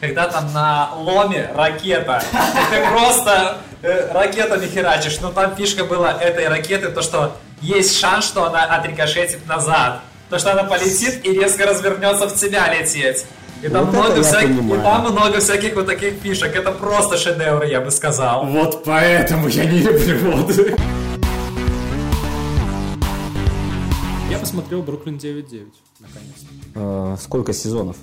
Когда 0.00 0.26
там 0.26 0.50
на 0.54 0.94
ломе 0.94 1.50
ракета, 1.54 2.22
ты 2.70 2.88
просто 2.88 3.58
э, 3.82 4.10
ракетами 4.10 4.66
херачишь. 4.66 5.20
Но 5.20 5.32
там 5.32 5.54
фишка 5.54 5.84
была 5.84 6.12
этой 6.12 6.48
ракеты, 6.48 6.88
то 6.88 7.02
что 7.02 7.36
есть 7.60 7.98
шанс, 7.98 8.26
что 8.26 8.44
она 8.44 8.64
отрикошетит 8.64 9.46
назад. 9.46 10.00
То, 10.30 10.38
что 10.38 10.52
она 10.52 10.64
полетит 10.64 11.24
и 11.24 11.32
резко 11.32 11.66
развернется 11.66 12.28
в 12.28 12.34
тебя 12.34 12.72
лететь. 12.74 13.26
И 13.62 13.68
там, 13.68 13.86
Вот 13.86 13.94
много, 13.94 14.22
всяких, 14.22 14.50
и 14.50 14.82
там 14.82 15.12
много 15.12 15.40
всяких 15.40 15.74
вот 15.74 15.86
таких 15.86 16.14
фишек. 16.22 16.54
Это 16.54 16.72
просто 16.72 17.16
шедевр, 17.16 17.64
я 17.64 17.80
бы 17.80 17.90
сказал. 17.90 18.44
Вот 18.46 18.84
поэтому 18.84 19.48
я 19.48 19.64
не 19.64 19.78
люблю 19.78 20.36
моды. 20.36 20.76
Я 24.30 24.38
посмотрел 24.38 24.82
Бруклин 24.82 25.16
9.9, 25.16 25.66
наконец-то. 26.00 26.46
Э, 26.74 27.16
сколько 27.22 27.52
сезонов? 27.52 27.96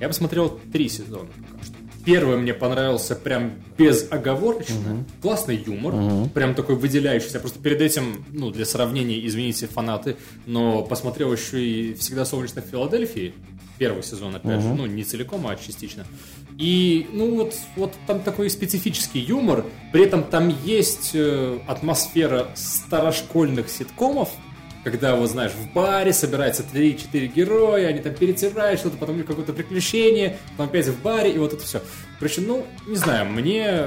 Я 0.00 0.08
посмотрел 0.08 0.50
три 0.72 0.88
сезона 0.88 1.28
пока 1.50 1.64
что. 1.64 1.74
Первый 2.08 2.38
мне 2.38 2.54
понравился 2.54 3.14
прям 3.14 3.52
безоговорочно. 3.76 5.04
Классный 5.20 5.56
юмор. 5.56 6.30
Прям 6.30 6.54
такой 6.54 6.76
выделяющийся. 6.76 7.38
Просто 7.38 7.58
перед 7.60 7.82
этим, 7.82 8.24
ну, 8.32 8.50
для 8.50 8.64
сравнения, 8.64 9.26
извините, 9.26 9.66
фанаты, 9.66 10.16
но 10.46 10.82
посмотрел 10.82 11.30
еще 11.30 11.62
и 11.62 11.92
«Всегда 11.92 12.24
солнечно 12.24 12.62
в 12.62 12.64
Филадельфии». 12.64 13.34
Первый 13.76 14.02
сезон, 14.02 14.34
опять 14.34 14.62
же. 14.62 14.68
Ну, 14.68 14.86
не 14.86 15.04
целиком, 15.04 15.46
а 15.46 15.54
частично. 15.54 16.06
И, 16.56 17.06
ну, 17.12 17.36
вот, 17.36 17.54
вот 17.76 17.92
там 18.06 18.20
такой 18.20 18.48
специфический 18.48 19.20
юмор. 19.20 19.66
При 19.92 20.02
этом 20.02 20.24
там 20.24 20.48
есть 20.64 21.10
э, 21.12 21.58
атмосфера 21.66 22.48
старошкольных 22.54 23.68
ситкомов, 23.68 24.30
когда, 24.84 25.16
вот 25.16 25.30
знаешь, 25.30 25.52
в 25.52 25.72
баре 25.72 26.12
собираются 26.12 26.62
3-4 26.62 27.26
героя, 27.26 27.88
они 27.88 28.00
там 28.00 28.14
перетирают 28.14 28.80
что-то, 28.80 28.96
потом 28.96 29.22
какое-то 29.22 29.52
приключение, 29.52 30.38
потом 30.56 30.66
опять 30.66 30.86
в 30.86 31.02
баре, 31.02 31.32
и 31.32 31.38
вот 31.38 31.52
это 31.52 31.62
все. 31.64 31.82
Короче, 32.18 32.40
ну, 32.40 32.64
не 32.86 32.96
знаю, 32.96 33.26
мне 33.26 33.86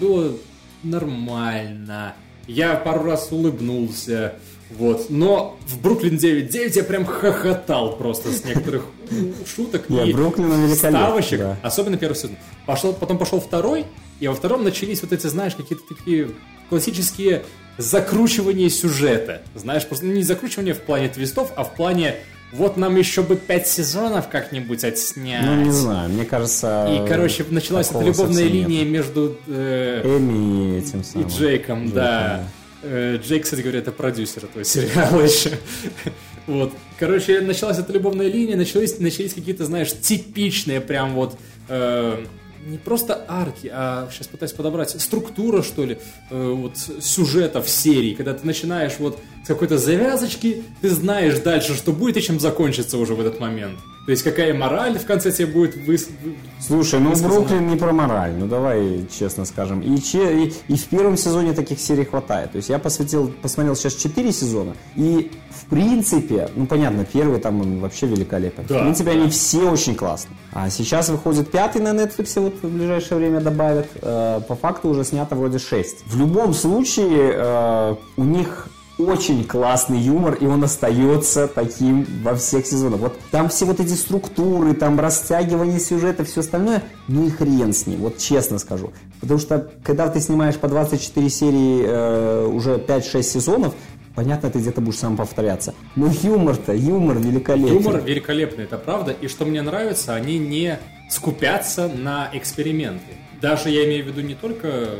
было 0.00 0.36
нормально. 0.82 2.14
Я 2.46 2.74
пару 2.74 3.04
раз 3.04 3.28
улыбнулся, 3.30 4.34
вот. 4.70 5.10
Но 5.10 5.58
в 5.66 5.80
Бруклин 5.80 6.16
9.9 6.16 6.72
я 6.76 6.84
прям 6.84 7.04
хохотал 7.04 7.96
просто 7.96 8.32
с 8.32 8.44
некоторых 8.44 8.86
шуток 9.46 9.90
и 9.90 10.12
Бруклин 10.12 10.50
да. 11.38 11.58
Особенно 11.62 11.96
первый 11.96 12.14
сезон. 12.14 12.36
Пошел, 12.66 12.92
потом 12.92 13.18
пошел 13.18 13.40
второй, 13.40 13.86
и 14.20 14.28
во 14.28 14.34
втором 14.34 14.64
начались 14.64 15.02
вот 15.02 15.12
эти, 15.12 15.26
знаешь, 15.26 15.54
какие-то 15.54 15.84
такие 15.88 16.30
классические 16.68 17.42
закручивания 17.80 18.68
сюжета. 18.68 19.42
Знаешь, 19.54 19.86
просто 19.86 20.06
ну, 20.06 20.12
не 20.12 20.22
закручивание 20.22 20.74
в 20.74 20.80
плане 20.80 21.08
твистов, 21.08 21.52
а 21.56 21.64
в 21.64 21.74
плане 21.74 22.16
вот 22.52 22.76
нам 22.76 22.96
еще 22.96 23.22
бы 23.22 23.36
пять 23.36 23.68
сезонов 23.68 24.28
как-нибудь 24.28 24.84
отснять. 24.84 25.44
Ну, 25.44 25.56
не 25.62 25.70
знаю, 25.70 26.10
мне 26.10 26.24
кажется... 26.24 26.88
И, 26.90 27.08
короче, 27.08 27.44
началась 27.48 27.90
эта 27.90 28.00
любовная 28.00 28.44
линия 28.44 28.82
нет. 28.82 28.88
между 28.88 29.38
э, 29.46 30.02
Эми 30.04 30.76
и 30.76 30.78
этим 30.78 31.00
и 31.00 31.04
самым. 31.04 31.28
Джейком, 31.28 31.90
да. 31.90 32.44
Э, 32.82 33.18
Джейк, 33.22 33.44
кстати 33.44 33.60
говоря, 33.60 33.78
это 33.78 33.92
продюсер 33.92 34.44
этого 34.44 34.64
сериала 34.64 35.20
еще. 35.24 35.50
Вот. 36.46 36.72
Короче, 36.98 37.40
началась 37.40 37.78
эта 37.78 37.92
любовная 37.92 38.26
линия, 38.26 38.56
начались, 38.56 38.98
начались 38.98 39.34
какие-то, 39.34 39.64
знаешь, 39.64 39.92
типичные 39.92 40.80
прям 40.80 41.14
вот... 41.14 41.38
э, 41.68 42.24
не 42.66 42.78
просто 42.78 43.24
арки, 43.28 43.70
а 43.72 44.08
сейчас 44.12 44.28
пытаюсь 44.28 44.52
подобрать 44.52 44.90
структура, 45.00 45.62
что 45.62 45.84
ли, 45.84 45.98
э, 46.30 46.52
вот 46.52 46.76
сюжета 46.76 47.62
в 47.62 47.68
серии, 47.68 48.14
когда 48.14 48.34
ты 48.34 48.46
начинаешь 48.46 48.96
вот 48.98 49.18
с 49.44 49.46
какой-то 49.46 49.78
завязочки, 49.78 50.62
ты 50.80 50.90
знаешь 50.90 51.38
дальше, 51.38 51.74
что 51.74 51.92
будет 51.92 52.16
и 52.16 52.22
чем 52.22 52.38
закончится 52.38 52.98
уже 52.98 53.14
в 53.14 53.20
этот 53.20 53.40
момент. 53.40 53.78
То 54.10 54.12
есть 54.14 54.24
какая 54.24 54.52
мораль 54.52 54.98
в 54.98 55.06
конце 55.06 55.30
тебе 55.30 55.46
будет 55.46 55.76
вы- 55.86 55.96
Слушай, 56.58 56.98
ну 56.98 57.10
высказана. 57.10 57.32
Бруклин 57.42 57.68
не 57.68 57.76
про 57.76 57.92
мораль, 57.92 58.32
ну 58.36 58.48
давай 58.48 59.06
честно 59.16 59.44
скажем. 59.44 59.82
И, 59.82 60.00
че- 60.02 60.46
и, 60.46 60.52
и 60.66 60.76
в 60.76 60.84
первом 60.86 61.16
сезоне 61.16 61.52
таких 61.52 61.78
серий 61.78 62.04
хватает. 62.04 62.50
То 62.50 62.56
есть 62.56 62.68
я 62.70 62.80
посвятил, 62.80 63.32
посмотрел 63.40 63.76
сейчас 63.76 63.94
4 63.94 64.32
сезона, 64.32 64.74
и 64.96 65.30
в 65.50 65.64
принципе, 65.66 66.50
ну 66.56 66.66
понятно, 66.66 67.04
первый 67.04 67.38
там 67.38 67.60
он 67.60 67.78
вообще 67.78 68.08
великолепен. 68.08 68.64
Да, 68.68 68.78
в 68.78 68.82
принципе, 68.82 69.12
да. 69.12 69.20
они 69.20 69.30
все 69.30 69.70
очень 69.70 69.94
классные. 69.94 70.36
А 70.52 70.68
сейчас 70.70 71.08
выходит 71.08 71.52
пятый 71.52 71.80
на 71.80 71.90
Netflix, 71.92 72.40
вот 72.40 72.54
в 72.64 72.68
ближайшее 72.68 73.18
время 73.18 73.40
добавят. 73.40 73.86
Э, 74.02 74.40
по 74.48 74.56
факту 74.56 74.88
уже 74.88 75.04
снято 75.04 75.36
вроде 75.36 75.60
6. 75.60 75.98
В 76.06 76.18
любом 76.18 76.52
случае, 76.52 77.30
э, 77.32 77.94
у 78.16 78.24
них 78.24 78.66
очень 79.00 79.44
классный 79.44 79.98
юмор, 79.98 80.34
и 80.34 80.46
он 80.46 80.62
остается 80.64 81.48
таким 81.48 82.06
во 82.22 82.34
всех 82.34 82.66
сезонах. 82.66 83.00
Вот 83.00 83.18
там 83.30 83.48
все 83.48 83.64
вот 83.64 83.80
эти 83.80 83.94
структуры, 83.94 84.74
там 84.74 84.98
растягивание 84.98 85.80
сюжета, 85.80 86.24
все 86.24 86.40
остальное, 86.40 86.82
ну 87.08 87.26
и 87.26 87.30
хрен 87.30 87.72
с 87.72 87.86
ним, 87.86 88.00
вот 88.00 88.18
честно 88.18 88.58
скажу. 88.58 88.92
Потому 89.20 89.40
что, 89.40 89.70
когда 89.82 90.08
ты 90.08 90.20
снимаешь 90.20 90.56
по 90.56 90.68
24 90.68 91.28
серии 91.30 91.84
э, 91.84 92.46
уже 92.46 92.76
5-6 92.76 93.22
сезонов, 93.22 93.74
понятно, 94.14 94.50
ты 94.50 94.58
где-то 94.58 94.80
будешь 94.80 94.98
сам 94.98 95.16
повторяться. 95.16 95.74
Но 95.96 96.10
юмор-то, 96.22 96.72
юмор 96.72 97.18
великолепный. 97.18 97.82
Юмор 97.82 98.00
великолепный, 98.02 98.64
это 98.64 98.78
правда. 98.78 99.12
И 99.12 99.28
что 99.28 99.44
мне 99.44 99.62
нравится, 99.62 100.14
они 100.14 100.38
не 100.38 100.78
скупятся 101.10 101.88
на 101.88 102.30
эксперименты. 102.32 103.12
Даже 103.40 103.70
я 103.70 103.86
имею 103.86 104.04
в 104.04 104.08
виду 104.08 104.20
не 104.20 104.34
только 104.34 104.90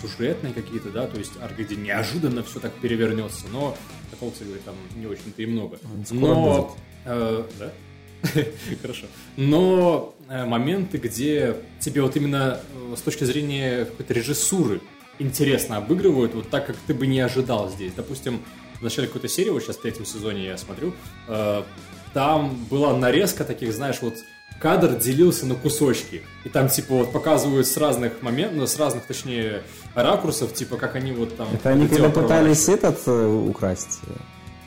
сюжетные 0.00 0.52
какие-то, 0.52 0.90
да, 0.90 1.06
то 1.06 1.18
есть 1.18 1.32
где 1.56 1.76
неожиданно 1.76 2.42
все 2.42 2.60
так 2.60 2.72
перевернется, 2.74 3.46
но 3.52 3.76
такого, 4.10 4.30
кстати 4.30 4.48
говоря, 4.48 4.62
там 4.64 4.74
не 4.96 5.06
очень-то 5.06 5.42
и 5.42 5.46
много. 5.46 5.78
скоро 6.04 6.20
Но, 6.20 6.76
э, 7.04 7.44
да? 7.58 7.72
Хорошо. 8.82 9.06
Но 9.36 10.14
э, 10.28 10.44
моменты, 10.44 10.98
где 10.98 11.56
тебе 11.78 12.02
вот 12.02 12.16
именно 12.16 12.60
э, 12.72 12.94
с 12.96 13.00
точки 13.00 13.24
зрения 13.24 13.84
какой-то 13.84 14.12
режиссуры 14.14 14.80
интересно 15.18 15.76
обыгрывают, 15.76 16.34
вот 16.34 16.50
так, 16.50 16.66
как 16.66 16.76
ты 16.86 16.94
бы 16.94 17.06
не 17.06 17.20
ожидал 17.20 17.70
здесь. 17.70 17.92
Допустим, 17.94 18.42
в 18.78 18.82
начале 18.82 19.06
какой-то 19.06 19.28
серии, 19.28 19.50
вот 19.50 19.62
сейчас 19.62 19.76
в 19.76 19.82
третьем 19.82 20.06
сезоне 20.06 20.46
я 20.46 20.58
смотрю, 20.58 20.94
э, 21.28 21.62
там 22.12 22.64
была 22.70 22.96
нарезка 22.96 23.44
таких, 23.44 23.72
знаешь, 23.72 23.98
вот 24.00 24.14
кадр 24.60 24.96
делился 24.96 25.46
на 25.46 25.54
кусочки. 25.54 26.22
И 26.44 26.48
там, 26.48 26.68
типа, 26.68 26.94
вот 26.94 27.12
показывают 27.12 27.66
с 27.66 27.76
разных 27.76 28.22
моментов, 28.22 28.58
ну, 28.58 28.66
с 28.66 28.78
разных, 28.78 29.04
точнее, 29.04 29.62
ракурсов, 29.94 30.54
типа, 30.54 30.76
как 30.76 30.94
они 30.94 31.12
вот 31.12 31.36
там... 31.36 31.48
Это 31.52 31.70
они 31.70 31.88
когда 31.88 32.10
пытались 32.10 32.68
этот 32.68 32.98
э, 33.06 33.26
украсть, 33.26 34.00
э, 34.06 34.12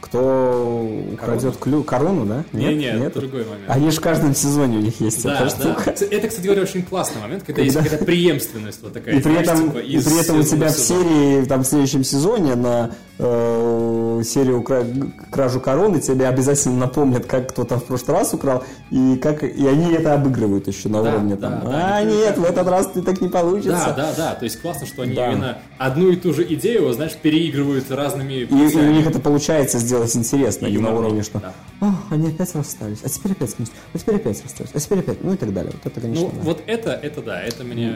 кто 0.03 0.85
украдет 1.13 1.55
клю, 1.57 1.81
корону, 1.83 2.25
да? 2.25 2.43
Не, 2.51 2.75
не, 2.75 2.85
это 2.87 3.19
другой 3.21 3.45
момент. 3.45 3.63
Они 3.69 3.89
же 3.89 3.97
в 3.97 4.01
каждом 4.01 4.35
сезоне 4.35 4.77
у 4.77 4.81
них 4.81 4.99
есть 4.99 5.23
Да, 5.23 5.35
эта 5.35 5.43
да. 5.43 5.49
штука. 5.49 5.89
Это, 6.11 6.27
кстати 6.27 6.45
говоря, 6.45 6.61
очень 6.63 6.83
классный 6.83 7.21
момент, 7.21 7.43
когда, 7.43 7.61
есть 7.61 7.73
Когда- 7.75 7.89
какая-то 7.89 8.05
преемственность 8.05 8.79
вот 8.83 8.93
такая. 8.93 9.15
И 9.15 9.21
при 9.21 9.31
знаешь, 9.31 9.47
этом, 9.47 9.67
типа, 9.71 9.77
и 9.79 9.97
при 10.03 10.19
этом 10.21 10.39
у 10.39 10.43
тебя 10.43 10.67
в 10.67 10.77
серии, 10.77 11.45
там, 11.45 11.63
в 11.63 11.67
следующем 11.67 12.03
сезоне 12.03 12.55
на 12.55 12.91
э, 13.19 14.21
серию 14.25 14.61
кра- 14.63 14.83
кражу 15.31 15.59
короны 15.59 15.99
тебе 16.01 16.27
обязательно 16.27 16.77
напомнят, 16.77 17.25
как 17.25 17.49
кто 17.49 17.63
там 17.63 17.79
в 17.79 17.83
прошлый 17.85 18.17
раз 18.17 18.33
украл, 18.33 18.63
и 18.91 19.15
как 19.21 19.43
и 19.43 19.67
они 19.67 19.93
это 19.93 20.13
обыгрывают 20.15 20.67
еще 20.67 20.89
на 20.89 21.01
Да, 21.03 21.09
уровне 21.11 21.35
да, 21.35 21.49
там. 21.49 21.71
да, 21.71 21.95
а, 21.97 22.03
нет, 22.03 22.37
в 22.37 22.43
этот 22.43 22.67
раз 22.67 22.87
ты 22.93 23.01
так 23.01 23.21
не 23.21 23.29
получится. 23.29 23.71
Да, 23.71 23.93
да, 23.95 24.13
да. 24.17 24.35
То 24.35 24.43
есть 24.45 24.59
классно, 24.61 24.85
что 24.87 25.03
они 25.03 25.13
Да. 25.13 25.31
именно 25.31 25.57
одну 25.77 26.09
и 26.09 26.15
ту 26.15 26.33
же 26.33 26.43
идею, 26.55 26.91
знаешь, 26.93 27.13
переигрывают 27.21 27.89
разными 27.91 28.33
И, 28.33 28.43
и 28.45 28.75
у 28.77 28.91
них 28.91 29.07
это 29.07 29.19
получается 29.19 29.77
сделать 29.77 29.92
интересно, 30.15 30.67
И 30.67 30.73
и 30.73 30.77
на 30.77 30.93
уровне, 30.93 31.23
что 31.23 31.39
да. 31.39 31.53
«А, 31.81 31.93
они 32.11 32.29
опять 32.29 32.53
расстались, 32.55 32.99
а 33.03 33.09
теперь 33.09 33.31
опять 33.33 33.57
вместе, 33.57 33.75
а 33.93 33.97
теперь 33.97 34.15
опять 34.15 34.41
расстались, 34.43 34.71
а 34.73 34.79
теперь 34.79 34.99
опять, 34.99 35.23
ну 35.23 35.33
и 35.33 35.37
так 35.37 35.53
далее. 35.53 35.71
Вот 35.73 35.85
это, 35.91 36.01
конечно, 36.01 36.25
Ну, 36.25 36.31
да. 36.33 36.39
вот 36.41 36.61
это, 36.65 36.91
это 36.91 37.21
да, 37.21 37.41
это 37.41 37.63
мне... 37.63 37.95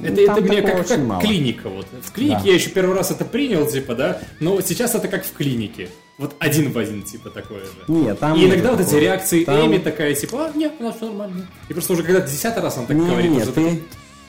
Ну, 0.00 0.06
Это, 0.08 0.26
там 0.26 0.36
это 0.38 0.46
мне 0.48 0.62
как, 0.62 0.86
как 0.88 0.98
мало. 0.98 1.20
клиника, 1.22 1.68
вот. 1.68 1.86
В 2.02 2.10
клинике 2.12 2.40
Да. 2.42 2.48
я 2.48 2.54
еще 2.54 2.70
первый 2.70 2.96
раз 2.96 3.10
это 3.10 3.24
принял, 3.24 3.66
типа, 3.66 3.94
да, 3.94 4.20
но 4.40 4.60
сейчас 4.60 4.94
это 4.94 5.06
как 5.08 5.24
в 5.24 5.32
клинике. 5.32 5.88
Вот 6.18 6.34
один 6.40 6.72
в 6.72 6.78
один, 6.78 7.02
типа, 7.02 7.30
такое 7.30 7.60
же. 7.60 7.70
Нет, 7.88 8.18
там 8.18 8.36
И 8.38 8.44
иногда 8.46 8.72
вот 8.72 8.80
эти 8.80 8.86
такого. 8.88 9.00
реакции 9.00 9.44
Там- 9.44 9.66
Эми 9.66 9.78
такая, 9.78 10.14
типа, 10.14 10.46
а, 10.52 10.56
нет, 10.56 10.72
у 10.78 10.82
нас 10.82 10.96
все 10.96 11.06
нормально. 11.06 11.46
И 11.68 11.72
просто 11.72 11.92
уже 11.94 12.02
когда 12.02 12.20
десятый 12.20 12.62
раз 12.62 12.76
он 12.78 12.86
так 12.86 12.96
Не, 12.96 13.06
говорит, 13.06 13.30
нет, 13.30 13.42
уже 13.44 13.52
ты... 13.52 13.82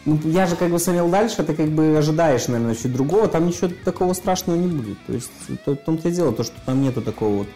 Ну, 0.06 0.20
я 0.26 0.48
же 0.48 0.56
как 0.56 0.70
бы 0.70 0.80
смотрел 0.80 1.10
дальше, 1.10 1.44
ты 1.44 1.54
как 1.54 1.70
бы 1.70 1.98
ожидаешь, 1.98 2.48
наверное, 2.48 2.76
чуть 2.76 2.92
другого, 2.92 3.28
там 3.30 3.48
ничего 3.48 3.70
такого 3.86 4.14
страшного 4.14 4.58
не 4.58 4.68
будет. 4.68 4.98
То 5.06 5.14
есть, 5.14 5.32
то, 5.64 5.74
в 5.74 5.78
том-то 5.78 6.10
и 6.10 6.12
дело, 6.12 6.34
то, 6.34 6.44
что 6.44 6.56
там 6.66 6.82
нету 6.82 7.02
такого 7.02 7.38
вот 7.38 7.48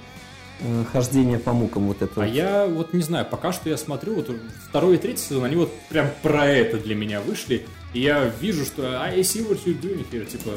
э, 0.61 0.83
хождения 0.91 1.39
по 1.39 1.51
мукам 1.51 1.87
вот 1.87 2.01
этого. 2.01 2.25
А 2.25 2.27
я 2.27 2.65
вот 2.65 2.93
не 2.93 3.01
знаю, 3.01 3.25
пока 3.29 3.51
что 3.51 3.69
я 3.69 3.75
смотрю, 3.75 4.15
вот 4.15 4.29
второй 4.69 4.95
и 4.95 4.97
третий 4.97 5.23
сезон, 5.23 5.43
они 5.43 5.57
вот 5.57 5.73
прям 5.89 6.07
про 6.23 6.47
это 6.47 6.77
для 6.77 6.95
меня 6.95 7.19
вышли, 7.19 7.65
и 7.93 7.99
я 7.99 8.31
вижу, 8.39 8.63
что 8.63 9.01
I 9.01 9.19
see 9.19 9.45
what 9.45 9.65
you're 9.65 9.79
doing 9.81 10.05
here, 10.09 10.25
типа, 10.25 10.51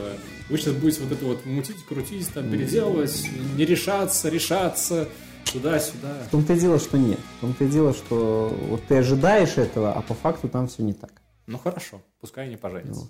вы 0.48 0.58
сейчас 0.58 0.74
будете 0.74 1.02
вот 1.02 1.12
это 1.12 1.24
вот 1.24 1.44
мутить, 1.44 1.84
крутить, 1.88 2.32
там, 2.32 2.48
переделывать, 2.50 3.28
не 3.56 3.64
решаться, 3.64 4.28
решаться, 4.28 5.08
туда-сюда. 5.52 6.18
В 6.28 6.30
том-то 6.30 6.52
и 6.52 6.58
дело, 6.58 6.78
что 6.78 6.98
нет. 6.98 7.18
В 7.38 7.40
том-то 7.40 7.64
и 7.64 7.68
дело, 7.68 7.92
что 7.92 8.56
вот 8.68 8.82
ты 8.86 8.98
ожидаешь 8.98 9.56
этого, 9.56 9.92
а 9.92 10.02
по 10.02 10.14
факту 10.14 10.48
там 10.48 10.68
все 10.68 10.82
не 10.82 10.92
так. 10.92 11.10
Ну 11.46 11.58
хорошо, 11.58 12.00
пускай 12.20 12.46
они 12.46 12.56
поженятся. 12.56 13.08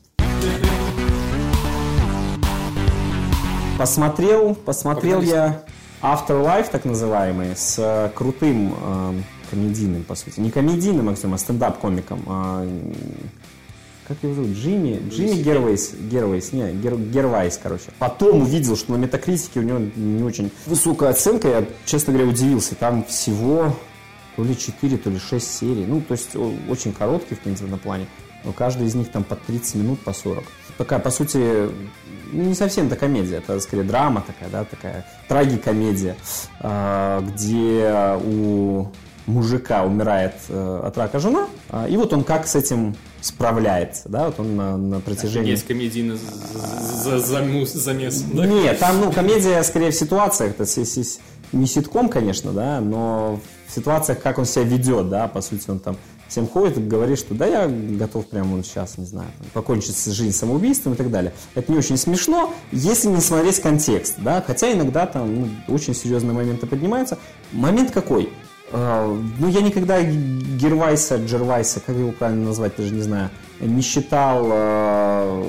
Посмотрел, 3.79 4.55
посмотрел 4.55 5.23
я 5.23 5.63
Afterlife, 6.03 6.71
так 6.71 6.85
называемый, 6.85 7.57
с 7.57 7.77
э, 7.79 8.11
крутым 8.15 8.75
э, 8.75 9.15
комедийным, 9.51 10.05
по 10.05 10.15
сути. 10.15 10.41
Не 10.41 10.51
комедийным 10.51 11.09
актером, 11.09 11.35
а 11.35 11.39
стендап-комиком. 11.39 12.23
а, 12.27 12.69
как 14.11 14.17
его 14.23 14.35
зовут? 14.35 14.51
Джимми? 14.51 15.01
Джимми 15.09 15.41
Гервейс. 15.41 15.95
Гервейс, 15.95 16.53
не, 16.53 16.73
Гер, 16.73 16.97
Гервайс, 16.97 17.61
короче. 17.63 17.93
Потом 18.01 18.43
увидел, 18.43 18.77
что 18.77 18.93
на 18.93 18.97
метакритике 18.97 19.61
у 19.61 19.63
него 19.63 19.79
не 19.95 20.25
очень 20.25 20.51
высокая 20.67 21.11
оценка. 21.11 21.49
Я, 21.49 21.65
честно 21.85 22.13
говоря, 22.13 22.29
удивился. 22.29 22.75
Там 22.75 23.05
всего 23.05 23.77
то 24.41 24.45
ли 24.45 24.57
4, 24.57 24.97
то 24.97 25.11
ли 25.11 25.19
6 25.19 25.55
серий. 25.59 25.85
Ну, 25.87 26.01
то 26.01 26.13
есть 26.13 26.31
очень 26.69 26.95
короткий, 26.95 27.35
в 27.35 27.41
принципе, 27.41 27.71
на 27.71 27.77
плане. 27.77 28.07
Но 28.43 28.53
каждый 28.53 28.87
из 28.87 28.95
них 28.95 29.11
там 29.11 29.23
по 29.23 29.37
30 29.37 29.75
минут, 29.75 30.01
по 30.01 30.15
40. 30.15 30.45
Такая, 30.79 30.99
по 30.99 31.11
сути, 31.11 31.69
ну, 32.33 32.43
не 32.45 32.55
совсем 32.55 32.87
это 32.87 32.97
комедия, 32.97 33.37
это 33.37 33.61
скорее 33.61 33.83
драма 33.83 34.25
такая, 34.27 34.49
да, 34.49 34.65
такая 34.65 35.05
трагикомедия, 35.29 36.17
а, 36.61 37.21
где 37.21 38.17
у 38.25 38.89
мужика 39.27 39.85
умирает 39.85 40.35
э, 40.49 40.81
от 40.85 40.97
рака 40.97 41.19
жена, 41.19 41.47
а, 41.69 41.87
и 41.87 41.97
вот 41.99 42.13
он 42.15 42.25
как 42.25 42.49
с 42.49 42.57
этим 42.57 42.97
справляется, 43.21 44.09
да, 44.09 44.27
вот 44.27 44.41
он 44.41 44.57
на, 44.57 44.77
на 44.79 45.01
протяжении... 45.01 45.51
Есть 45.51 45.67
комедийный 45.67 46.17
за- 46.17 47.19
за- 47.19 47.27
замус- 47.27 47.75
замес. 47.75 48.23
да? 48.23 48.47
Нет, 48.47 48.79
там, 48.79 49.01
ну, 49.01 49.13
комедия 49.13 49.63
скорее 49.63 49.91
в 49.91 49.95
ситуациях, 49.95 50.53
это 50.53 50.65
не 51.53 51.67
ситком, 51.67 52.09
конечно, 52.09 52.53
да, 52.53 52.81
но 52.81 53.41
в 53.67 53.75
ситуациях, 53.75 54.21
как 54.23 54.39
он 54.39 54.45
себя 54.45 54.65
ведет, 54.65 55.09
да, 55.09 55.29
по 55.29 55.41
сути, 55.41 55.71
он 55.71 55.79
там 55.79 55.97
всем 56.31 56.47
ходит 56.47 56.79
и 56.79 56.81
говорит, 56.81 57.19
что 57.19 57.35
да, 57.35 57.47
я 57.47 57.69
готов 57.69 58.27
прямо 58.27 58.57
вот 58.57 58.65
сейчас, 58.65 58.99
не 58.99 59.05
знаю, 59.05 59.29
покончить 59.53 59.97
с 59.97 60.07
жизнь 60.11 60.33
самоубийством 60.33 60.95
и 60.95 60.97
так 60.97 61.11
далее. 61.11 61.33
Это 61.55 61.73
не 61.73 61.79
очень 61.79 61.97
смешно, 61.97 62.55
если 62.71 63.09
не 63.09 63.21
смотреть 63.21 63.61
контекст, 63.61 64.15
да, 64.19 64.43
хотя 64.47 64.73
иногда 64.73 65.07
там 65.07 65.35
ну, 65.43 65.49
очень 65.69 65.95
серьезные 65.95 66.33
моменты 66.33 66.67
поднимаются. 66.67 67.19
Момент 67.53 67.91
какой? 67.91 68.33
Э, 68.71 69.19
Ну, 69.39 69.49
я 69.49 69.61
никогда 69.61 70.01
Гервайса, 70.03 71.17
Джервайса, 71.17 71.81
как 71.81 71.97
его 71.97 72.13
правильно 72.13 72.47
назвать, 72.47 72.77
даже 72.77 72.95
не 72.95 73.03
знаю, 73.03 73.31
не 73.59 73.83
считал 73.83 74.47
э, 74.51 75.45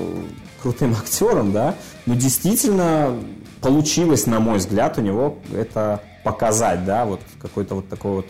крутым 0.62 0.92
актером, 1.00 1.52
да, 1.52 1.76
но 2.06 2.14
действительно 2.14 3.16
получилось, 3.62 4.26
на 4.26 4.40
мой 4.40 4.58
взгляд, 4.58 4.98
у 4.98 5.00
него 5.00 5.38
это 5.54 6.02
показать, 6.24 6.84
да, 6.84 7.04
вот 7.04 7.20
какой-то 7.40 7.76
вот 7.76 7.88
такой 7.88 8.12
вот 8.12 8.26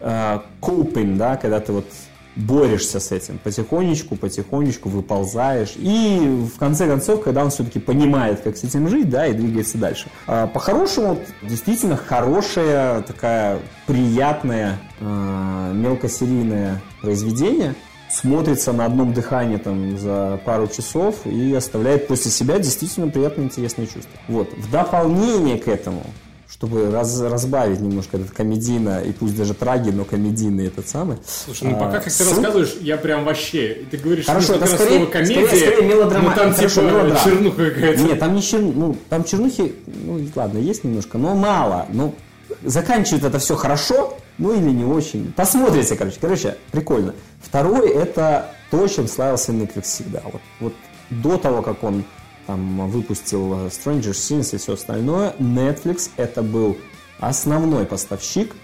э, 0.00 0.40
coping, 0.60 1.16
да, 1.16 1.36
когда 1.36 1.60
ты 1.60 1.72
вот 1.72 1.86
борешься 2.34 2.98
с 2.98 3.12
этим 3.12 3.38
потихонечку, 3.38 4.16
потихонечку 4.16 4.88
выползаешь. 4.88 5.74
И 5.76 6.18
в 6.54 6.58
конце 6.58 6.86
концов, 6.86 7.22
когда 7.22 7.44
он 7.44 7.50
все-таки 7.50 7.78
понимает, 7.78 8.40
как 8.40 8.56
с 8.56 8.64
этим 8.64 8.88
жить, 8.88 9.10
да, 9.10 9.26
и 9.26 9.34
двигается 9.34 9.78
дальше. 9.78 10.08
А 10.26 10.46
по-хорошему, 10.46 11.18
действительно 11.42 11.96
хорошая, 11.96 13.02
такая 13.02 13.60
приятная, 13.86 14.78
э, 15.00 15.72
мелкосерийное 15.74 16.80
произведение. 17.02 17.74
Смотрится 18.12 18.72
на 18.72 18.84
одном 18.84 19.14
дыхании 19.14 19.56
там 19.56 19.98
за 19.98 20.38
пару 20.44 20.66
часов 20.68 21.26
и 21.26 21.54
оставляет 21.54 22.08
после 22.08 22.30
себя 22.30 22.58
действительно 22.58 23.08
приятное 23.08 23.46
интересное 23.46 23.86
чувство. 23.86 24.10
Вот. 24.28 24.52
В 24.52 24.70
дополнение 24.70 25.58
к 25.58 25.66
этому, 25.66 26.02
чтобы 26.46 26.90
раз- 26.90 27.20
разбавить 27.22 27.80
немножко 27.80 28.18
этот 28.18 28.30
комедийно, 28.32 29.00
и 29.02 29.12
пусть 29.12 29.34
даже 29.34 29.54
траги, 29.54 29.88
но 29.90 30.04
комедийный 30.04 30.66
этот 30.66 30.86
самый. 30.88 31.16
Слушай, 31.26 31.68
ну 31.70 31.76
а, 31.76 31.80
пока 31.80 32.00
как 32.00 32.12
ты 32.12 32.24
рассказываешь, 32.24 32.74
я 32.82 32.98
прям 32.98 33.24
вообще... 33.24 33.78
Ты 33.90 33.96
говоришь, 33.96 34.26
Хорошо, 34.26 34.44
что 34.46 34.54
это 34.56 34.66
скорее- 34.66 34.96
слово 34.98 35.06
комедия, 35.10 35.46
скорее- 35.46 35.66
скорее 35.72 35.88
мелодрама- 35.88 36.28
ну 36.28 36.36
там 36.36 36.54
хорошо, 36.54 36.80
типа 36.82 36.90
мелодрама. 36.92 37.20
чернуха 37.24 37.70
какая-то. 37.70 38.02
Нет, 38.02 38.18
там 38.20 38.34
не 38.34 38.42
чер... 38.42 38.60
ну, 38.60 38.96
там 39.08 39.24
чернухи, 39.24 39.74
ну 40.04 40.20
ладно, 40.36 40.58
есть 40.58 40.84
немножко, 40.84 41.16
но 41.16 41.34
мало. 41.34 41.86
Ну, 41.90 42.14
заканчивает 42.62 43.24
это 43.24 43.38
все 43.38 43.56
хорошо, 43.56 44.16
ну 44.38 44.52
или 44.52 44.70
не 44.70 44.84
очень. 44.84 45.32
Посмотрите, 45.32 45.96
короче. 45.96 46.18
Короче, 46.20 46.56
прикольно. 46.70 47.14
Второй 47.40 47.90
это 47.90 48.54
то, 48.70 48.86
чем 48.86 49.08
славился 49.08 49.52
Netflix 49.52 49.82
всегда. 49.82 50.22
Вот, 50.24 50.42
вот 50.60 50.74
до 51.10 51.36
того, 51.36 51.62
как 51.62 51.82
он 51.84 52.04
там 52.46 52.88
выпустил 52.90 53.66
Stranger 53.68 54.12
Things 54.12 54.54
и 54.54 54.58
все 54.58 54.74
остальное, 54.74 55.34
Netflix 55.38 56.10
это 56.16 56.42
был 56.42 56.76
основной 57.20 57.86
поставщик 57.86 58.54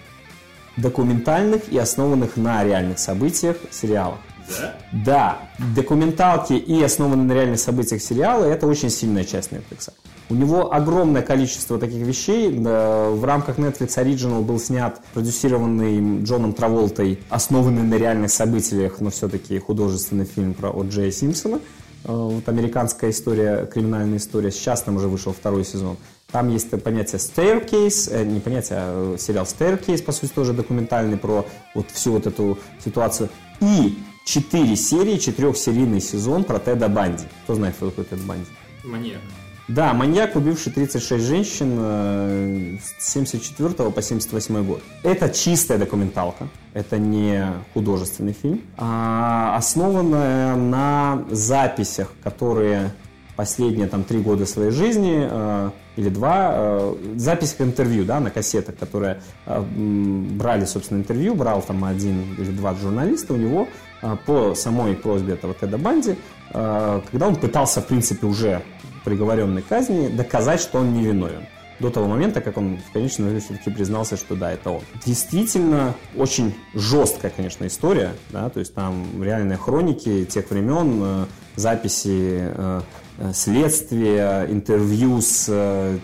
документальных 0.77 1.69
и 1.69 1.79
основанных 1.79 2.37
на 2.37 2.65
реальных 2.65 2.99
событиях 2.99 3.57
сериалов. 3.71 4.19
Да? 4.49 4.75
Да, 4.93 5.39
документалки 5.75 6.55
и 6.55 6.83
основанные 6.83 7.27
на 7.27 7.33
реальных 7.33 7.61
событиях 7.61 8.01
сериалы– 8.01 8.47
это 8.49 8.67
очень 8.67 8.91
сильная 8.91 9.25
часть 9.25 9.53
Netflix. 9.53 9.91
У 10.31 10.35
него 10.35 10.75
огромное 10.75 11.23
количество 11.23 11.79
таких 11.79 12.07
вещей. 12.07 12.51
В 12.51 13.25
рамках 13.25 13.59
Netflix 13.59 13.97
Original 13.97 14.43
был 14.43 14.59
снят, 14.59 15.01
продюсированный 15.15 16.23
Джоном 16.23 16.53
Траволтой, 16.53 17.21
основанный 17.31 17.83
на 17.83 17.95
реальных 17.95 18.31
событиях, 18.31 19.01
но 19.01 19.09
все-таки 19.11 19.59
художественный 19.59 20.27
фильм 20.27 20.53
про 20.53 20.71
О. 20.71 20.85
Джея 20.85 21.11
Симпсона. 21.11 21.61
Э, 22.05 22.13
Вот 22.13 22.49
американская 22.49 23.11
история, 23.11 23.67
криминальная 23.67 24.19
история. 24.19 24.51
Сейчас 24.51 24.83
там 24.83 24.97
уже 24.97 25.09
вышел 25.09 25.33
второй 25.33 25.65
сезон. 25.65 25.97
Там 26.31 26.49
есть 26.51 26.71
понятие 26.83 27.19
Staircase, 27.19 28.11
э, 28.13 28.25
не 28.25 28.41
понятие, 28.41 28.79
а 28.81 29.15
э, 29.15 29.19
сериал 29.19 29.47
Staircase, 29.47 30.03
по 30.03 30.13
сути, 30.13 30.31
тоже 30.33 30.53
документальный 30.53 31.17
про 31.17 31.47
вот 31.75 31.91
всю 31.91 32.13
вот 32.13 32.27
эту 32.27 32.59
ситуацию. 32.85 33.31
И 33.63 33.99
четыре 34.27 34.77
серии, 34.77 35.17
четырехсерийный 35.17 36.03
сезон 36.03 36.45
про 36.45 36.59
Теда 36.59 36.89
Банди. 36.89 37.25
Кто 37.45 37.55
знает, 37.55 37.77
кто 37.77 37.89
такой 37.89 38.05
Тед 38.05 38.21
Банди? 38.21 38.45
Маньяк. 38.85 39.21
Да, 39.69 39.93
маньяк, 39.93 40.35
убивший 40.35 40.73
36 40.73 41.25
женщин 41.25 41.77
э, 41.79 42.77
с 42.99 43.13
74 43.13 43.91
по 43.91 44.01
78 44.01 44.65
год. 44.65 44.83
Это 45.03 45.29
чистая 45.29 45.77
документалка, 45.77 46.49
это 46.73 46.99
не 46.99 47.45
художественный 47.75 48.33
фильм, 48.33 48.63
а 48.79 49.55
основанная 49.59 50.57
на 50.57 51.25
записях, 51.31 52.11
которые 52.25 52.93
последние 53.37 53.89
там 53.89 54.05
три 54.05 54.21
года 54.21 54.47
своей 54.47 54.71
жизни 54.71 55.29
э, 55.31 55.71
или 55.97 56.09
два 56.09 56.51
э, 56.55 56.95
записях 57.17 57.61
интервью, 57.61 58.07
да, 58.07 58.21
на 58.21 58.31
кассетах, 58.31 58.77
которые 58.79 59.21
э, 59.45 59.61
брали, 59.61 60.65
собственно, 60.65 60.99
интервью, 60.99 61.35
брал 61.35 61.61
там 61.61 61.85
один 61.85 62.35
или 62.39 62.51
два 62.53 62.75
журналиста 62.75 63.35
у 63.35 63.37
него 63.37 63.69
э, 64.01 64.17
по 64.25 64.55
самой 64.55 64.95
просьбе 64.95 65.35
этого 65.35 65.53
Теда 65.53 65.77
Банди, 65.77 66.17
э, 66.55 67.01
когда 67.11 67.29
он 67.29 67.37
пытался, 67.37 67.83
в 67.83 67.87
принципе, 67.87 68.27
уже 68.27 68.63
приговоренной 69.05 69.63
казни 69.63 70.09
доказать, 70.09 70.61
что 70.61 70.79
он 70.79 70.95
невиновен 70.95 71.47
до 71.81 71.91
того 71.91 72.09
момента, 72.09 72.41
как 72.41 72.57
он 72.57 72.79
в 72.79 72.93
конечном 72.93 73.29
итоге 73.29 73.41
все-таки 73.41 73.71
признался, 73.71 74.17
что 74.17 74.35
да, 74.35 74.51
это 74.51 74.71
он. 74.71 74.83
Действительно, 75.07 75.95
очень 76.17 76.55
жесткая, 76.75 77.31
конечно, 77.31 77.67
история, 77.69 78.15
да, 78.31 78.49
то 78.51 78.59
есть 78.59 78.75
там 78.75 79.23
реальные 79.23 79.59
хроники 79.59 80.25
тех 80.25 80.51
времен, 80.51 81.01
э, 81.01 81.25
записи 81.55 82.39
э, 82.41 82.81
Э, 83.21 83.33
следствие, 83.35 84.47
интервью 84.49 85.21
с 85.21 85.47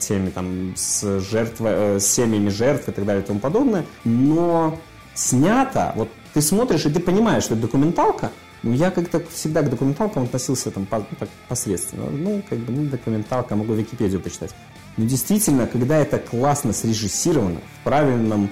теми 0.01 0.31
там, 0.31 0.75
с, 0.75 1.21
жертв, 1.21 1.61
э, 1.61 2.01
с 2.01 2.07
семьями 2.07 2.49
жертв 2.49 2.89
и 2.89 2.93
так 2.93 3.05
далее 3.07 3.23
и 3.23 3.27
тому 3.27 3.39
подобное. 3.39 3.87
Но 4.03 4.81
снято, 5.15 5.93
вот 5.95 6.09
ты 6.33 6.43
смотришь 6.43 6.87
и 6.87 6.91
ты 6.91 6.99
понимаешь, 6.99 7.45
что 7.45 7.55
это 7.55 7.63
документалка, 7.63 8.33
я 8.73 8.91
как-то 8.91 9.23
всегда 9.33 9.63
к 9.63 9.71
документалкам 9.71 10.25
относился 10.25 10.71
там 10.71 10.87
по, 10.87 11.01
так, 11.19 11.29
посредственно. 11.49 12.11
Ну, 12.11 12.43
как 12.49 12.59
бы, 12.59 12.73
ну, 12.73 12.85
документалка, 12.87 13.57
могу 13.57 13.75
Википедию 13.75 14.21
почитать. 14.21 14.55
Но 14.97 15.05
действительно, 15.05 15.67
когда 15.67 15.99
это 15.99 16.19
классно 16.19 16.73
срежиссировано, 16.73 17.61
в 17.81 17.85
правильном 17.85 18.51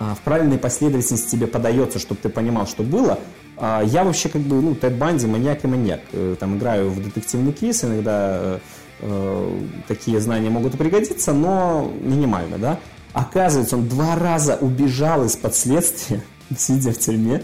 а, 0.00 0.14
в 0.14 0.20
правильной 0.20 0.58
последовательности 0.58 1.30
тебе 1.30 1.46
подается, 1.46 1.98
чтобы 1.98 2.20
ты 2.22 2.28
понимал, 2.28 2.66
что 2.66 2.82
было, 2.82 3.18
а, 3.56 3.82
я 3.82 4.04
вообще 4.04 4.28
как 4.28 4.42
бы, 4.42 4.60
ну, 4.60 4.74
Тед 4.74 4.96
Банди, 4.96 5.26
маньяк 5.26 5.64
и 5.64 5.66
маньяк. 5.66 6.00
Э, 6.12 6.36
там 6.38 6.56
играю 6.56 6.90
в 6.90 7.02
детективный 7.02 7.52
квиз, 7.52 7.82
иногда 7.82 8.38
э, 8.40 8.58
э, 9.00 9.60
такие 9.88 10.20
знания 10.20 10.50
могут 10.50 10.78
пригодиться, 10.78 11.32
но 11.32 11.90
минимально, 12.00 12.58
да. 12.58 12.78
Оказывается, 13.12 13.76
он 13.76 13.88
два 13.88 14.14
раза 14.14 14.56
убежал 14.60 15.24
из-под 15.24 15.56
следствия, 15.56 16.22
сидя 16.56 16.92
в 16.92 16.98
тюрьме. 16.98 17.42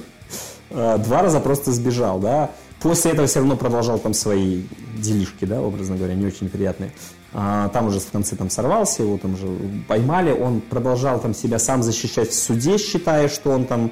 Э, 0.75 0.99
два 0.99 1.22
раза 1.22 1.41
просто 1.41 1.72
сбежал, 1.72 2.18
да. 2.18 2.51
После 2.81 3.12
этого 3.12 3.27
все 3.27 3.39
равно 3.39 3.57
продолжал 3.57 3.99
там 3.99 4.12
свои 4.12 4.62
делишки, 4.99 5.45
да, 5.45 5.62
образно 5.62 5.97
говоря, 5.97 6.14
не 6.14 6.27
очень 6.27 6.49
приятные. 6.49 6.93
А, 7.33 7.68
там 7.70 7.87
уже 7.87 8.01
в 8.01 8.11
конце 8.11 8.37
там 8.37 8.51
сорвался, 8.51 9.03
его 9.03 9.16
там 9.18 9.35
уже 9.35 9.47
поймали, 9.89 10.31
он 10.33 10.61
продолжал 10.61 11.18
там 11.18 11.35
себя 11.35 11.59
сам 11.59 11.83
защищать 11.83 12.31
в 12.31 12.35
суде, 12.35 12.77
считая, 12.77 13.29
что 13.29 13.51
он 13.51 13.64
там 13.64 13.91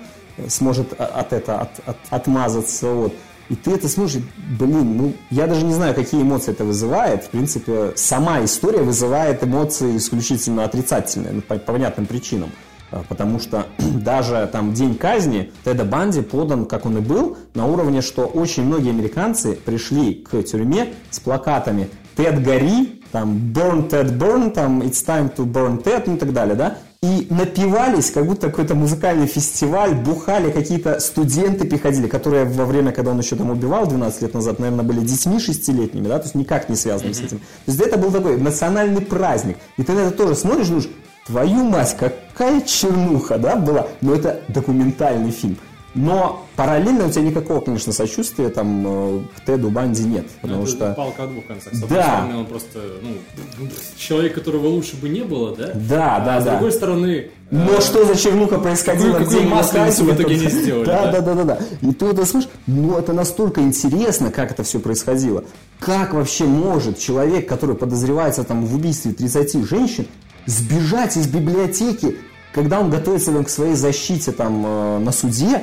сможет 0.49 0.93
от 0.93 1.33
этого 1.33 1.61
от, 1.61 1.71
от, 1.87 1.97
отмазаться. 2.11 2.89
Вот. 2.89 3.15
И 3.49 3.57
ты 3.57 3.73
это 3.73 3.89
смотришь, 3.89 4.23
блин, 4.59 4.97
ну, 4.97 5.13
я 5.31 5.47
даже 5.47 5.65
не 5.65 5.75
знаю, 5.75 5.95
какие 5.95 6.23
эмоции 6.23 6.53
это 6.53 6.65
вызывает. 6.65 7.25
В 7.25 7.31
принципе, 7.31 7.93
сама 7.97 8.45
история 8.45 8.83
вызывает 8.83 9.43
эмоции 9.43 9.97
исключительно 9.97 10.65
отрицательные, 10.65 11.33
ну, 11.33 11.41
по, 11.43 11.57
по 11.57 11.73
понятным 11.73 12.07
причинам. 12.07 12.51
А, 12.93 13.03
потому 13.09 13.41
что 13.41 13.67
даже 13.79 14.49
там 14.53 14.75
день 14.75 14.95
казни 14.95 15.51
Теда 15.65 15.85
Банди 15.85 16.21
подан, 16.21 16.67
как 16.67 16.87
он 16.87 16.99
и 16.99 17.01
был, 17.01 17.37
на 17.55 17.67
уровне, 17.67 18.03
что 18.03 18.27
очень 18.27 18.65
многие 18.65 18.91
американцы 18.91 19.55
пришли 19.55 20.15
к 20.15 20.41
тюрьме 20.43 20.93
с 21.11 21.19
плакатами 21.19 21.89
«Тед 22.15 22.45
гори», 22.45 23.03
там 23.11 23.53
«Burn 23.55 23.89
Ted 23.89 24.17
Burn», 24.17 24.51
там 24.51 24.83
«It's 24.83 25.05
time 25.05 25.35
to 25.35 25.45
burn 25.45 25.83
Ted» 25.83 26.05
ну 26.07 26.17
и 26.17 26.19
так 26.19 26.33
далее, 26.33 26.55
да? 26.55 26.77
и 27.03 27.27
напивались, 27.31 28.13
как 28.13 28.27
будто 28.27 28.49
какой-то 28.49 28.77
музыкальный 28.77 29.27
фестиваль, 29.27 29.93
бухали 29.93 30.53
какие-то 30.53 31.01
студенты 31.01 31.65
приходили, 31.65 32.07
которые 32.07 32.45
во 32.45 32.65
время, 32.65 32.93
когда 32.93 33.11
он 33.11 33.19
еще 33.19 33.35
там 33.35 33.51
убивал 33.51 33.89
12 33.89 34.23
лет 34.23 34.35
назад, 34.35 34.61
наверное, 34.61 34.85
были 34.85 35.01
детьми 35.01 35.41
шестилетними, 35.41 36.07
да, 36.07 36.19
то 36.19 36.27
есть 36.27 36.37
никак 36.37 36.69
не 36.69 36.77
связаны 36.77 37.11
mm-hmm. 37.11 37.15
с 37.15 37.21
этим. 37.21 37.39
То 37.39 37.73
есть 37.73 37.81
это 37.81 37.99
был 37.99 38.13
такой 38.13 38.37
национальный 38.37 39.01
праздник. 39.01 39.57
И 39.79 39.83
ты 39.83 39.93
на 39.95 40.01
это 40.01 40.13
тоже 40.13 40.37
смотришь, 40.37 40.69
думаешь, 40.69 40.89
твою 41.27 41.65
мать, 41.65 41.97
какая 41.99 42.61
чернуха, 42.63 43.39
да, 43.39 43.57
была, 43.57 43.87
но 44.01 44.15
это 44.15 44.41
документальный 44.49 45.31
фильм. 45.31 45.57
Но 45.95 46.47
параллельно 46.57 47.07
у 47.07 47.11
тебя 47.11 47.23
никакого, 47.23 47.61
конечно, 47.61 47.93
сочувствия 47.93 48.49
там 48.49 48.85
э, 48.87 49.21
к 49.37 49.45
Теду 49.45 49.69
Банди 49.69 50.05
нет. 50.05 50.25
Ну, 50.25 50.41
потому 50.41 50.61
ну, 50.63 50.67
что... 50.67 50.95
Палка 50.95 51.25
о 51.25 51.27
двух 51.27 51.47
концах. 51.47 51.75
С 51.75 51.81
да. 51.81 51.87
стороны, 52.03 52.37
он 52.39 52.47
просто, 52.47 52.79
ну, 53.03 53.69
человек, 53.99 54.35
которого 54.35 54.69
лучше 54.69 54.97
бы 54.97 55.11
не 55.11 55.21
было, 55.21 55.55
да? 55.55 55.73
Да, 55.75 56.17
а 56.17 56.21
да, 56.21 56.41
с 56.41 56.45
да. 56.45 56.51
с 56.51 56.55
другой 56.55 56.73
стороны... 56.73 57.31
Но 57.51 57.75
э, 57.75 57.81
что 57.83 58.07
за 58.07 58.17
чернуха 58.17 58.59
происходила? 58.59 59.19
Какую, 59.19 59.27
какую 59.27 59.49
масленицу 59.51 60.05
в 60.05 60.15
итоге 60.15 60.39
не 60.39 60.49
сделали, 60.49 60.87
да? 60.87 61.13
Да, 61.13 61.21
да, 61.21 61.35
да, 61.35 61.45
да. 61.45 61.59
И 61.83 61.93
ты 61.93 62.07
это 62.07 62.25
слышишь, 62.25 62.49
ну 62.67 62.97
это 62.97 63.13
настолько 63.13 63.61
интересно, 63.61 64.31
как 64.31 64.51
это 64.51 64.63
все 64.63 64.81
происходило. 64.81 65.45
Как 65.79 66.15
вообще 66.15 66.45
может 66.45 66.99
человек, 66.99 67.47
который 67.47 67.77
подозревается 67.77 68.45
там 68.45 68.65
в 68.65 68.75
убийстве 68.75 69.13
30 69.13 69.67
женщин, 69.67 70.07
сбежать 70.47 71.17
из 71.17 71.27
библиотеки, 71.27 72.17
когда 72.53 72.81
он 72.81 72.91
готовится 72.91 73.33
к 73.43 73.49
своей 73.49 73.75
защите 73.75 74.33
там 74.33 74.63
э, 74.65 74.99
на 74.99 75.13
суде, 75.13 75.63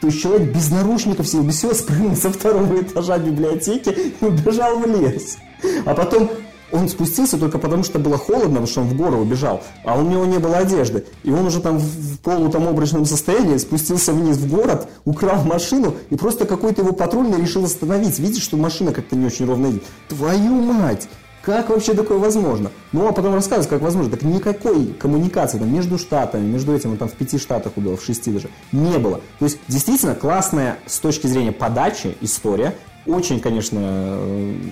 то 0.00 0.06
есть 0.06 0.20
человек 0.20 0.54
без 0.54 0.70
наручников 0.70 1.26
сидел, 1.28 1.42
без 1.42 1.56
всего 1.58 1.74
спрыгнул 1.74 2.16
со 2.16 2.30
второго 2.30 2.80
этажа 2.80 3.18
библиотеки 3.18 3.90
и 4.20 4.24
убежал 4.24 4.78
в 4.78 4.86
лес. 4.86 5.36
А 5.84 5.94
потом 5.94 6.30
он 6.72 6.88
спустился 6.88 7.36
только 7.36 7.58
потому, 7.58 7.82
что 7.84 7.98
было 7.98 8.16
холодно, 8.16 8.48
потому 8.48 8.66
что 8.66 8.80
он 8.80 8.88
в 8.88 8.96
гору 8.96 9.18
убежал, 9.18 9.62
а 9.84 9.98
у 9.98 10.02
него 10.02 10.24
не 10.24 10.38
было 10.38 10.58
одежды. 10.58 11.04
И 11.22 11.30
он 11.30 11.46
уже 11.46 11.60
там 11.60 11.78
в 11.78 12.18
полу 12.20 12.48
там 12.48 12.68
обрачном 12.68 13.04
состоянии 13.04 13.56
спустился 13.58 14.12
вниз 14.12 14.36
в 14.36 14.48
город, 14.48 14.88
украл 15.04 15.42
машину, 15.44 15.94
и 16.10 16.16
просто 16.16 16.46
какой-то 16.46 16.82
его 16.82 16.92
патрульный 16.92 17.40
решил 17.40 17.64
остановить. 17.64 18.18
Видишь, 18.18 18.42
что 18.42 18.56
машина 18.56 18.92
как-то 18.92 19.16
не 19.16 19.26
очень 19.26 19.46
ровно 19.46 19.66
едет. 19.66 19.84
Твою 20.08 20.54
мать! 20.54 21.08
Как 21.50 21.68
вообще 21.68 21.94
такое 21.94 22.18
возможно? 22.18 22.70
Ну, 22.92 23.08
а 23.08 23.12
потом 23.12 23.34
рассказывать, 23.34 23.68
как 23.68 23.82
возможно. 23.82 24.12
Так 24.12 24.22
никакой 24.22 24.86
коммуникации 24.86 25.58
там, 25.58 25.74
между 25.74 25.98
штатами, 25.98 26.46
между 26.46 26.72
этим, 26.72 26.92
он 26.92 26.96
там 26.96 27.08
в 27.08 27.14
пяти 27.14 27.38
штатах 27.38 27.72
убил, 27.74 27.96
в 27.96 28.04
шести 28.04 28.30
даже, 28.30 28.50
не 28.70 28.98
было. 28.98 29.20
То 29.40 29.46
есть, 29.46 29.58
действительно, 29.66 30.14
классная 30.14 30.78
с 30.86 31.00
точки 31.00 31.26
зрения 31.26 31.50
подачи 31.50 32.16
история. 32.20 32.76
Очень, 33.04 33.40
конечно, 33.40 34.16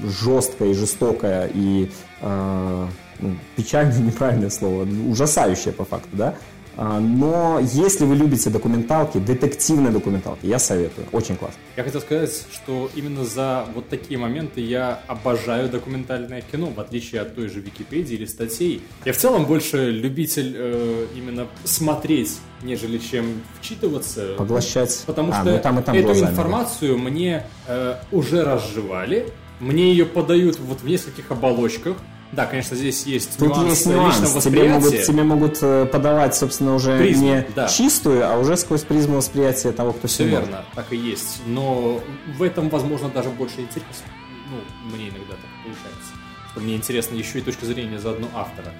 жесткая 0.05 0.69
и 0.69 0.75
жестокая 0.75 1.51
и 1.53 1.91
э, 2.21 2.87
ну, 3.19 3.37
печальное, 3.57 3.99
неправильное 3.99 4.51
слово, 4.51 4.87
ужасающая 5.09 5.73
по 5.73 5.85
факту, 5.85 6.11
да? 6.13 6.37
А, 6.81 7.01
но 7.01 7.59
если 7.61 8.05
вы 8.05 8.15
любите 8.15 8.51
документалки, 8.51 9.19
детективные 9.19 9.91
документалки, 9.91 10.47
я 10.47 10.61
советую. 10.61 11.09
Очень 11.11 11.37
классно. 11.37 11.59
Я 11.77 11.83
хотел 11.83 12.01
сказать, 12.01 12.47
что 12.53 12.89
именно 12.95 13.25
за 13.25 13.67
вот 13.75 13.89
такие 13.89 14.17
моменты 14.17 14.61
я 14.61 15.01
обожаю 15.09 15.69
документальное 15.69 16.41
кино, 16.41 16.67
в 16.67 16.79
отличие 16.79 17.23
от 17.23 17.35
той 17.35 17.49
же 17.49 17.59
Википедии 17.59 18.15
или 18.15 18.27
статей. 18.27 18.81
Я 19.05 19.13
в 19.13 19.17
целом 19.17 19.47
больше 19.47 19.91
любитель 19.91 20.55
э, 20.57 21.07
именно 21.17 21.49
смотреть, 21.65 22.39
нежели 22.63 22.99
чем 22.99 23.43
вчитываться. 23.61 24.35
Поглощать. 24.39 25.03
Потому 25.05 25.33
а, 25.33 25.41
что 25.43 25.51
ну, 25.51 25.59
там 25.59 25.81
и 25.81 25.83
там 25.83 25.97
эту 25.97 26.07
глазами, 26.07 26.31
информацию 26.31 26.97
да. 26.97 27.03
мне 27.03 27.47
э, 27.67 27.97
уже 28.13 28.45
разжевали, 28.45 29.27
мне 29.59 29.91
ее 29.91 30.07
подают 30.07 30.61
вот 30.61 30.83
в 30.83 30.87
нескольких 30.87 31.29
оболочках, 31.33 31.97
да, 32.33 32.47
конечно, 32.47 32.77
здесь 32.77 33.07
есть 33.07 33.39
Тут 33.39 33.49
нюанс 33.49 33.71
есть 33.71 33.87
нюанс. 33.87 34.45
Тебе 34.45 34.69
могут, 34.69 35.03
тебе 35.03 35.23
могут 35.23 35.59
э, 35.63 35.87
подавать, 35.87 36.37
собственно, 36.37 36.75
уже 36.75 36.99
Призму, 36.99 37.25
не 37.25 37.47
да. 37.55 37.69
чистую, 37.69 38.31
а 38.31 38.39
уже 38.39 38.57
сквозь 38.57 38.83
призму 38.83 39.17
восприятия 39.17 39.73
того, 39.73 39.93
кто 39.93 40.09
Все 40.09 40.25
верно, 40.25 40.65
так 40.75 40.93
и 40.93 40.97
есть. 40.97 41.41
Но 41.47 42.01
в 42.37 42.43
этом, 42.43 42.69
возможно, 42.69 43.09
даже 43.09 43.31
больше 43.31 43.61
интересно. 43.61 44.07
Ну, 44.51 44.95
мне 44.95 45.09
иногда 45.09 45.33
так 45.33 45.51
получается. 45.63 46.13
Что 46.51 46.61
мне 46.61 46.77
интересно 46.77 47.15
еще 47.15 47.39
и 47.39 47.43
точка 47.43 47.67
зрения 47.67 47.99
заодно 47.99 48.29
автора. 48.35 48.73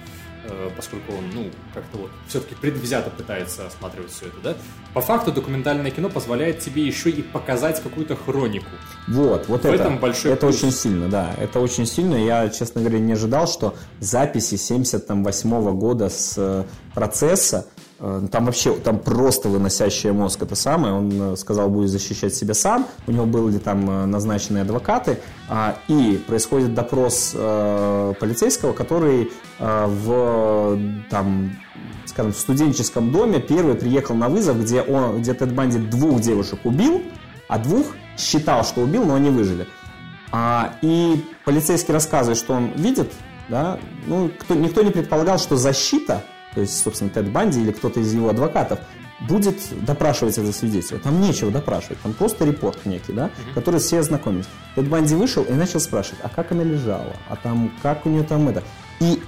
Э, 0.45 0.69
поскольку 0.75 1.11
он, 1.13 1.29
ну, 1.33 1.49
как-то 1.73 1.97
вот 1.97 2.11
все-таки 2.27 2.55
предвзято 2.55 3.09
пытается 3.09 3.67
осматривать 3.67 4.11
все 4.11 4.27
это, 4.27 4.37
да? 4.41 4.55
По 4.93 5.01
факту 5.01 5.33
документальное 5.33 5.91
кино 5.91 6.09
позволяет 6.09 6.59
тебе 6.59 6.85
еще 6.85 7.09
и 7.09 7.21
показать 7.21 7.81
какую-то 7.83 8.15
хронику. 8.15 8.69
Вот, 9.07 9.47
вот 9.47 9.63
В 9.63 9.65
это, 9.65 9.75
этом 9.75 9.97
большой 9.99 10.31
это 10.31 10.47
плюс. 10.47 10.55
очень 10.55 10.71
сильно, 10.71 11.09
да, 11.09 11.33
это 11.37 11.59
очень 11.59 11.85
сильно. 11.85 12.15
Я, 12.15 12.47
честно 12.49 12.79
говоря, 12.81 12.99
не 12.99 13.13
ожидал, 13.13 13.47
что 13.47 13.75
записи 13.99 14.55
78 14.55 15.49
-го 15.51 15.73
года 15.73 16.07
с 16.09 16.35
э, 16.37 16.63
процесса 16.93 17.65
там 17.99 18.45
вообще, 18.45 18.73
там 18.75 18.99
просто 18.99 19.49
выносящая 19.49 20.13
мозг 20.13 20.41
это 20.41 20.55
самое. 20.55 20.93
Он 20.93 21.33
э, 21.33 21.35
сказал, 21.35 21.69
будет 21.69 21.89
защищать 21.89 22.33
себя 22.33 22.53
сам. 22.53 22.87
У 23.07 23.11
него 23.11 23.25
были 23.25 23.57
там 23.57 23.89
э, 23.89 24.05
назначенные 24.05 24.61
адвокаты. 24.61 25.19
А, 25.49 25.77
и 25.87 26.23
происходит 26.27 26.73
допрос 26.73 27.31
полицейского, 27.31 28.73
который 28.73 29.31
в 29.59 30.79
там, 31.09 31.51
скажем, 32.05 32.33
в 32.33 32.37
студенческом 32.37 33.11
доме 33.11 33.39
первый 33.39 33.75
приехал 33.75 34.15
на 34.15 34.29
вызов, 34.29 34.61
где, 34.61 34.81
он, 34.81 35.21
где 35.21 35.33
Тед 35.33 35.53
Банди 35.53 35.79
двух 35.79 36.21
девушек 36.21 36.59
убил, 36.63 37.01
а 37.47 37.57
двух 37.57 37.87
считал, 38.17 38.63
что 38.63 38.81
убил, 38.81 39.05
но 39.05 39.15
они 39.15 39.29
выжили. 39.29 39.67
А, 40.31 40.75
и 40.81 41.25
полицейский 41.45 41.93
рассказывает, 41.93 42.37
что 42.37 42.53
он 42.53 42.71
видит, 42.75 43.11
да, 43.47 43.79
ну, 44.05 44.29
кто, 44.39 44.53
никто 44.53 44.83
не 44.83 44.91
предполагал, 44.91 45.39
что 45.39 45.55
защита, 45.55 46.23
то 46.53 46.61
есть, 46.61 46.81
собственно, 46.81 47.09
Тед 47.09 47.31
Банди 47.31 47.61
или 47.61 47.71
кто-то 47.71 47.99
из 47.99 48.13
его 48.13 48.29
адвокатов, 48.29 48.79
будет 49.27 49.57
допрашивать 49.83 50.37
это 50.37 50.51
свидетеля. 50.53 50.99
Там 50.99 51.19
нечего 51.19 51.51
допрашивать, 51.51 51.99
там 52.01 52.13
просто 52.13 52.45
репорт 52.45 52.85
некий, 52.85 53.13
да, 53.13 53.27
mm-hmm. 53.27 53.53
который 53.53 53.79
все 53.79 53.99
ознакомились. 53.99 54.47
Тед 54.75 54.87
Банди 54.87 55.15
вышел 55.15 55.43
и 55.43 55.53
начал 55.53 55.79
спрашивать, 55.79 56.19
а 56.23 56.29
как 56.29 56.51
она 56.51 56.63
лежала, 56.63 57.15
а 57.27 57.35
там, 57.35 57.71
как 57.81 58.05
у 58.05 58.09
нее 58.09 58.23
там 58.23 58.47
это. 58.47 58.63
И 58.99 59.21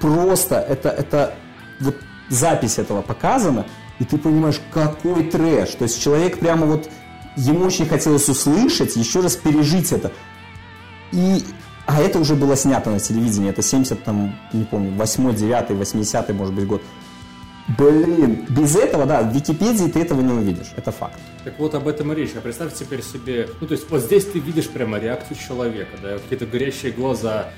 просто 0.00 0.56
это, 0.56 0.90
это 0.90 1.34
вот 1.80 1.96
запись 2.28 2.78
этого 2.78 3.02
показана, 3.02 3.66
и 3.98 4.04
ты 4.04 4.18
понимаешь, 4.18 4.60
какой 4.72 5.24
трэш. 5.24 5.70
То 5.70 5.84
есть 5.84 6.00
человек 6.00 6.38
прямо 6.38 6.66
вот, 6.66 6.88
ему 7.36 7.64
очень 7.64 7.86
хотелось 7.86 8.28
услышать, 8.28 8.96
еще 8.96 9.20
раз 9.20 9.36
пережить 9.36 9.92
это. 9.92 10.12
И, 11.12 11.44
а 11.86 12.00
это 12.00 12.18
уже 12.18 12.34
было 12.34 12.56
снято 12.56 12.90
на 12.90 12.98
телевидении, 12.98 13.50
это 13.50 13.62
70, 13.62 14.02
там, 14.04 14.38
не 14.52 14.64
помню, 14.64 14.90
8, 14.96 15.34
9, 15.34 15.70
80, 15.70 16.28
может 16.30 16.54
быть, 16.54 16.66
год. 16.66 16.82
Блин, 17.78 18.46
без 18.48 18.76
этого, 18.76 19.06
да, 19.06 19.22
в 19.22 19.34
Википедии 19.34 19.90
ты 19.90 20.00
этого 20.00 20.20
не 20.20 20.32
увидишь, 20.32 20.72
это 20.76 20.92
факт. 20.92 21.18
Так 21.44 21.58
вот 21.58 21.74
об 21.74 21.88
этом 21.88 22.12
и 22.12 22.14
речь. 22.14 22.30
А 22.36 22.40
представь 22.40 22.72
теперь 22.74 23.02
себе, 23.02 23.48
ну 23.60 23.66
то 23.66 23.72
есть 23.72 23.90
вот 23.90 24.02
здесь 24.02 24.24
ты 24.24 24.38
видишь 24.38 24.68
прямо 24.68 24.98
реакцию 24.98 25.36
человека, 25.36 25.96
да, 26.00 26.18
какие-то 26.18 26.46
горящие 26.46 26.92
глаза, 26.92 27.50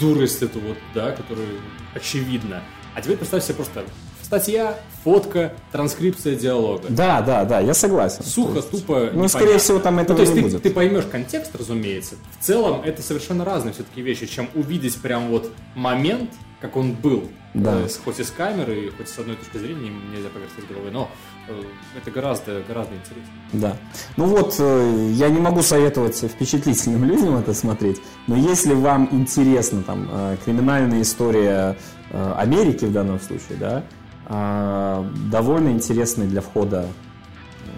дурость 0.00 0.42
эту 0.42 0.58
вот, 0.60 0.78
да, 0.94 1.12
которая 1.12 1.48
очевидна. 1.94 2.62
А 2.94 3.02
теперь 3.02 3.18
представь 3.18 3.44
себе 3.44 3.56
просто 3.56 3.84
статья, 4.32 4.78
фотка, 5.04 5.52
транскрипция 5.72 6.36
диалога. 6.36 6.84
Да, 6.88 7.20
да, 7.20 7.44
да, 7.44 7.60
я 7.60 7.74
согласен. 7.74 8.24
Сухо, 8.24 8.56
есть, 8.56 8.70
тупо. 8.70 9.10
Ну, 9.12 9.28
скорее 9.28 9.58
всего, 9.58 9.78
там 9.78 9.98
этого 9.98 10.16
ну, 10.16 10.24
то 10.24 10.30
есть 10.30 10.34
не 10.34 10.40
ты, 10.40 10.48
будет. 10.48 10.62
Ты 10.62 10.70
поймешь 10.70 11.04
контекст, 11.04 11.54
разумеется. 11.54 12.14
В 12.40 12.42
целом, 12.42 12.80
это 12.82 13.02
совершенно 13.02 13.44
разные 13.44 13.74
все-таки 13.74 14.00
вещи, 14.00 14.24
чем 14.24 14.48
увидеть 14.54 14.96
прям 15.02 15.28
вот 15.28 15.50
момент, 15.74 16.30
как 16.62 16.78
он 16.78 16.92
был. 16.92 17.28
Да. 17.52 17.82
Э, 17.82 17.88
хоть 18.02 18.20
и 18.20 18.24
с 18.24 18.30
камеры, 18.30 18.90
хоть 18.96 19.10
с 19.10 19.18
одной 19.18 19.36
точки 19.36 19.58
зрения, 19.58 19.90
нельзя 20.10 20.30
поверхность 20.30 20.66
головой, 20.66 20.90
но 20.90 21.10
э, 21.48 21.62
это 21.98 22.10
гораздо, 22.10 22.62
гораздо 22.66 22.94
интереснее. 22.94 23.36
Да. 23.52 23.76
Ну 24.16 24.24
вот, 24.24 24.54
э, 24.58 25.10
я 25.12 25.28
не 25.28 25.40
могу 25.40 25.60
советовать 25.60 26.16
впечатлительным 26.16 27.04
людям 27.10 27.36
это 27.36 27.52
смотреть, 27.52 28.00
но 28.28 28.36
если 28.36 28.72
вам 28.72 29.10
интересна 29.12 29.82
там 29.82 30.08
криминальная 30.46 31.02
история 31.02 31.76
Америки 32.10 32.86
в 32.86 32.92
данном 32.92 33.20
случае, 33.20 33.58
да, 33.58 33.84
а, 34.26 35.06
довольно 35.30 35.70
интересный 35.70 36.26
для 36.26 36.40
входа 36.40 36.86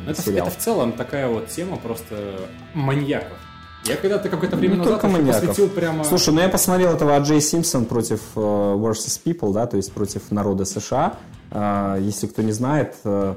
это, 0.07 0.23
сериал. 0.23 0.47
Это 0.47 0.57
в 0.57 0.61
целом 0.61 0.93
такая 0.93 1.29
вот 1.29 1.49
тема 1.49 1.77
просто 1.77 2.49
маньяков. 2.75 3.39
Я 3.85 3.97
когда-то 3.97 4.31
какое-то 4.31 4.57
время 4.57 4.77
не 4.77 4.79
назад 4.79 5.03
посвятил 5.03 5.69
прямо... 5.69 6.05
Слушай, 6.05 6.33
ну 6.33 6.41
я 6.41 6.49
посмотрел 6.49 6.93
этого 6.95 7.19
Джей 7.19 7.41
Симпсон 7.41 7.85
против 7.85 8.21
uh, 8.35 8.77
versus 8.79 9.21
People, 9.23 9.53
да, 9.53 9.67
то 9.67 9.77
есть 9.77 9.93
против 9.93 10.31
народа 10.31 10.65
США. 10.65 11.19
Uh, 11.51 12.01
если 12.01 12.27
кто 12.27 12.41
не 12.41 12.53
знает, 12.53 12.97
uh, 13.05 13.37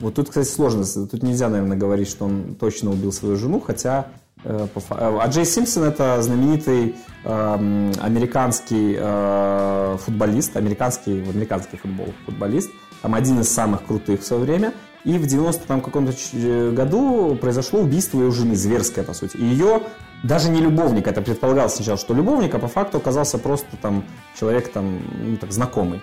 вот 0.00 0.14
тут, 0.14 0.28
кстати, 0.28 0.48
сложно. 0.48 0.84
Тут 0.84 1.22
нельзя, 1.22 1.48
наверное, 1.48 1.76
говорить, 1.76 2.08
что 2.08 2.24
он 2.24 2.56
точно 2.56 2.90
убил 2.90 3.12
свою 3.12 3.36
жену, 3.36 3.60
хотя 3.60 4.08
Э, 4.08 4.27
а 4.44 5.26
Джей 5.28 5.44
Симпсон 5.44 5.84
это 5.84 6.22
знаменитый 6.22 6.96
э, 7.24 7.92
американский 8.00 8.96
э, 8.98 9.96
футболист, 10.00 10.56
американский, 10.56 11.22
в 11.22 11.30
американский 11.30 11.76
футбол 11.76 12.14
футболист, 12.24 12.70
там 13.02 13.14
один 13.14 13.40
из 13.40 13.52
самых 13.52 13.84
крутых 13.84 14.20
в 14.20 14.24
свое 14.24 14.42
время. 14.42 14.72
И 15.04 15.16
в 15.16 15.24
90-м 15.24 15.80
каком-то 15.80 16.12
э, 16.32 16.70
году 16.72 17.36
произошло 17.40 17.80
убийство 17.80 18.20
его 18.20 18.30
жены, 18.30 18.54
зверское, 18.54 19.04
по 19.04 19.14
сути. 19.14 19.36
И 19.36 19.44
ее 19.44 19.82
даже 20.22 20.50
не 20.50 20.60
любовник, 20.60 21.06
это 21.06 21.22
предполагалось 21.22 21.74
сначала, 21.74 21.96
что 21.96 22.14
любовник, 22.14 22.54
а 22.54 22.58
по 22.58 22.68
факту 22.68 22.98
оказался 22.98 23.38
просто 23.38 23.76
там 23.80 24.04
человек 24.38 24.72
там, 24.72 25.00
ну, 25.22 25.36
так, 25.36 25.52
знакомый. 25.52 26.00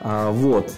А, 0.00 0.32
вот. 0.32 0.72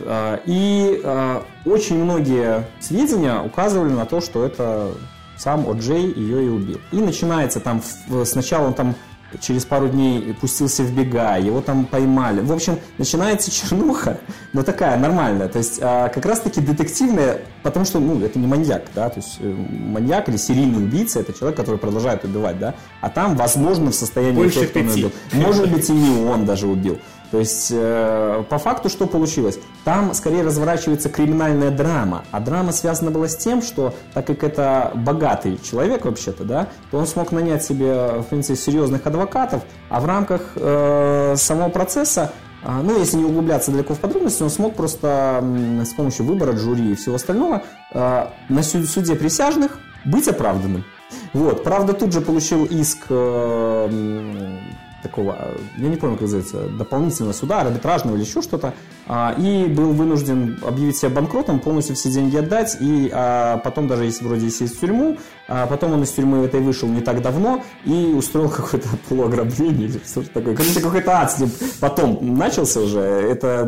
И 0.44 1.00
а, 1.02 1.42
очень 1.64 2.04
многие 2.04 2.66
сведения 2.80 3.40
указывали 3.40 3.92
на 3.92 4.04
то, 4.04 4.20
что 4.20 4.44
это 4.44 4.92
сам 5.36 5.68
О'Джей 5.68 6.12
ее 6.14 6.46
и 6.46 6.48
убил. 6.48 6.80
И 6.92 6.96
начинается 6.96 7.60
там, 7.60 7.82
сначала 8.24 8.66
он 8.66 8.74
там 8.74 8.94
через 9.40 9.64
пару 9.64 9.88
дней 9.88 10.34
пустился 10.34 10.82
в 10.82 10.92
бега, 10.92 11.36
его 11.36 11.60
там 11.60 11.86
поймали. 11.86 12.40
В 12.40 12.52
общем, 12.52 12.78
начинается 12.98 13.50
чернуха, 13.50 14.18
но 14.52 14.62
такая 14.62 14.96
нормальная. 14.98 15.48
То 15.48 15.58
есть 15.58 15.78
а, 15.82 16.08
как 16.08 16.24
раз-таки 16.26 16.60
детективная, 16.60 17.40
потому 17.62 17.84
что, 17.84 18.00
ну, 18.00 18.20
это 18.20 18.38
не 18.38 18.46
маньяк, 18.46 18.84
да, 18.94 19.08
то 19.08 19.20
есть 19.20 19.38
э, 19.40 19.54
маньяк 19.70 20.28
или 20.28 20.36
серийный 20.36 20.78
убийца, 20.78 21.20
это 21.20 21.32
человек, 21.32 21.56
который 21.56 21.76
продолжает 21.76 22.24
убивать, 22.24 22.58
да, 22.58 22.74
а 23.00 23.10
там, 23.10 23.36
возможно, 23.36 23.90
в 23.90 23.94
состоянии 23.94 24.36
Больше 24.36 24.60
тех, 24.60 24.70
кто 24.70 24.80
убил. 24.80 25.12
Может 25.32 25.70
быть, 25.70 25.88
и 25.88 25.92
не 25.92 26.24
он 26.26 26.44
даже 26.44 26.66
убил. 26.66 26.98
То 27.30 27.38
есть, 27.38 27.68
э, 27.72 28.44
по 28.48 28.58
факту, 28.58 28.88
что 28.88 29.06
получилось? 29.06 29.58
Там 29.84 30.14
скорее 30.14 30.42
разворачивается 30.42 31.08
криминальная 31.08 31.70
драма. 31.70 32.24
А 32.30 32.40
драма 32.40 32.72
связана 32.72 33.10
была 33.10 33.28
с 33.28 33.36
тем, 33.36 33.62
что, 33.62 33.94
так 34.12 34.26
как 34.26 34.44
это 34.44 34.92
богатый 34.94 35.58
человек 35.58 36.04
вообще-то, 36.04 36.44
да, 36.44 36.68
то 36.90 36.98
он 36.98 37.06
смог 37.06 37.32
нанять 37.32 37.64
себе, 37.64 38.20
в 38.20 38.24
принципе, 38.24 38.56
серьезных 38.56 39.06
адвокатов, 39.06 39.62
а 39.88 40.00
в 40.00 40.06
рамках 40.06 40.52
э, 40.56 41.34
самого 41.36 41.70
процесса 41.70 42.32
э, 42.62 42.68
ну, 42.82 42.98
если 42.98 43.16
не 43.16 43.24
углубляться 43.24 43.70
далеко 43.70 43.94
в 43.94 44.00
подробности, 44.00 44.42
он 44.42 44.50
смог 44.50 44.74
просто 44.74 45.42
с 45.84 45.94
помощью 45.94 46.26
выбора 46.26 46.56
жюри 46.56 46.92
и 46.92 46.94
всего 46.94 47.16
остального 47.16 47.62
э, 47.92 48.26
на 48.48 48.62
суде 48.62 49.14
присяжных 49.16 49.78
быть 50.04 50.28
оправданным. 50.28 50.84
Вот. 51.32 51.64
Правда, 51.64 51.92
тут 51.92 52.12
же 52.12 52.20
получил 52.20 52.64
иск 52.64 53.06
э, 53.08 54.58
такого, 55.04 55.36
я 55.76 55.88
не 55.88 55.96
помню, 55.96 56.16
как 56.16 56.22
называется, 56.22 56.68
дополнительного 56.68 57.32
суда, 57.32 57.60
арбитражного 57.60 58.16
или 58.16 58.24
еще 58.24 58.42
что-то, 58.42 58.74
а, 59.06 59.34
и 59.38 59.66
был 59.66 59.92
вынужден 59.92 60.58
объявить 60.66 60.96
себя 60.96 61.10
банкротом, 61.10 61.60
полностью 61.60 61.94
все 61.94 62.10
деньги 62.10 62.36
отдать, 62.36 62.76
и 62.80 63.10
а, 63.12 63.58
потом 63.58 63.86
даже 63.86 64.04
если 64.04 64.24
вроде 64.24 64.50
сесть 64.50 64.76
в 64.76 64.80
тюрьму, 64.80 65.18
а 65.46 65.66
потом 65.66 65.92
он 65.92 66.02
из 66.02 66.10
тюрьмы 66.10 66.44
этой 66.44 66.60
вышел 66.60 66.88
не 66.88 67.02
так 67.02 67.22
давно 67.22 67.62
и 67.84 68.14
устроил 68.16 68.48
какое-то 68.56 68.88
полуограбление 69.08 69.88
или 69.88 70.00
что-то 70.04 70.30
такое. 70.30 70.56
Короче, 70.56 70.80
какой-то 70.80 71.12
ад 71.12 71.30
с 71.30 71.38
ним 71.38 71.50
потом 71.80 72.36
начался 72.36 72.80
уже, 72.80 73.00
это 73.00 73.64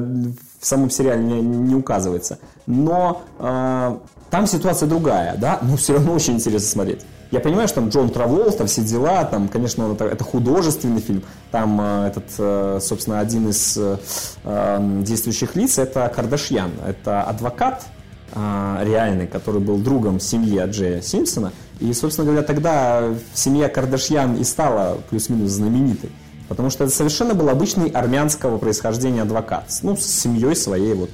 в 0.58 0.66
самом 0.66 0.90
сериале 0.90 1.22
не, 1.22 1.40
не 1.40 1.74
указывается. 1.74 2.38
Но 2.66 3.22
э, 3.38 3.98
там 4.30 4.46
ситуация 4.46 4.88
другая, 4.88 5.36
да, 5.36 5.58
но 5.62 5.76
все 5.76 5.92
равно 5.92 6.14
очень 6.14 6.34
интересно 6.34 6.68
смотреть. 6.68 7.02
Я 7.32 7.40
понимаю, 7.40 7.66
что 7.66 7.80
там 7.80 7.88
Джон 7.88 8.10
Траволта, 8.10 8.66
все 8.66 8.82
дела, 8.82 9.24
там, 9.24 9.48
конечно, 9.48 9.92
это, 9.92 10.04
это 10.04 10.22
художественный 10.22 11.00
фильм. 11.00 11.22
Там 11.50 11.80
э, 11.80 12.08
этот, 12.08 12.24
э, 12.38 12.78
собственно, 12.80 13.18
один 13.18 13.48
из 13.48 13.76
э, 13.76 13.96
эм, 14.44 15.02
действующих 15.02 15.56
лиц 15.56 15.78
это 15.78 16.10
Кардашьян. 16.14 16.70
Это 16.86 17.22
адвокат 17.22 17.84
э, 18.32 18.78
реальный, 18.84 19.26
который 19.26 19.60
был 19.60 19.78
другом 19.78 20.20
семьи 20.20 20.64
Джея 20.66 21.02
Симпсона. 21.02 21.52
И, 21.80 21.92
собственно 21.92 22.26
говоря, 22.26 22.42
тогда 22.44 23.02
семья 23.34 23.68
Кардашьян 23.68 24.36
и 24.36 24.44
стала 24.44 24.98
плюс-минус 25.10 25.50
знаменитой. 25.50 26.10
Потому 26.48 26.70
что 26.70 26.84
это 26.84 26.92
совершенно 26.94 27.34
был 27.34 27.48
обычный 27.48 27.88
армянского 27.88 28.58
происхождения 28.58 29.22
адвокат. 29.22 29.68
Ну, 29.82 29.96
с 29.96 30.04
семьей 30.04 30.54
своей, 30.54 30.94
вот, 30.94 31.10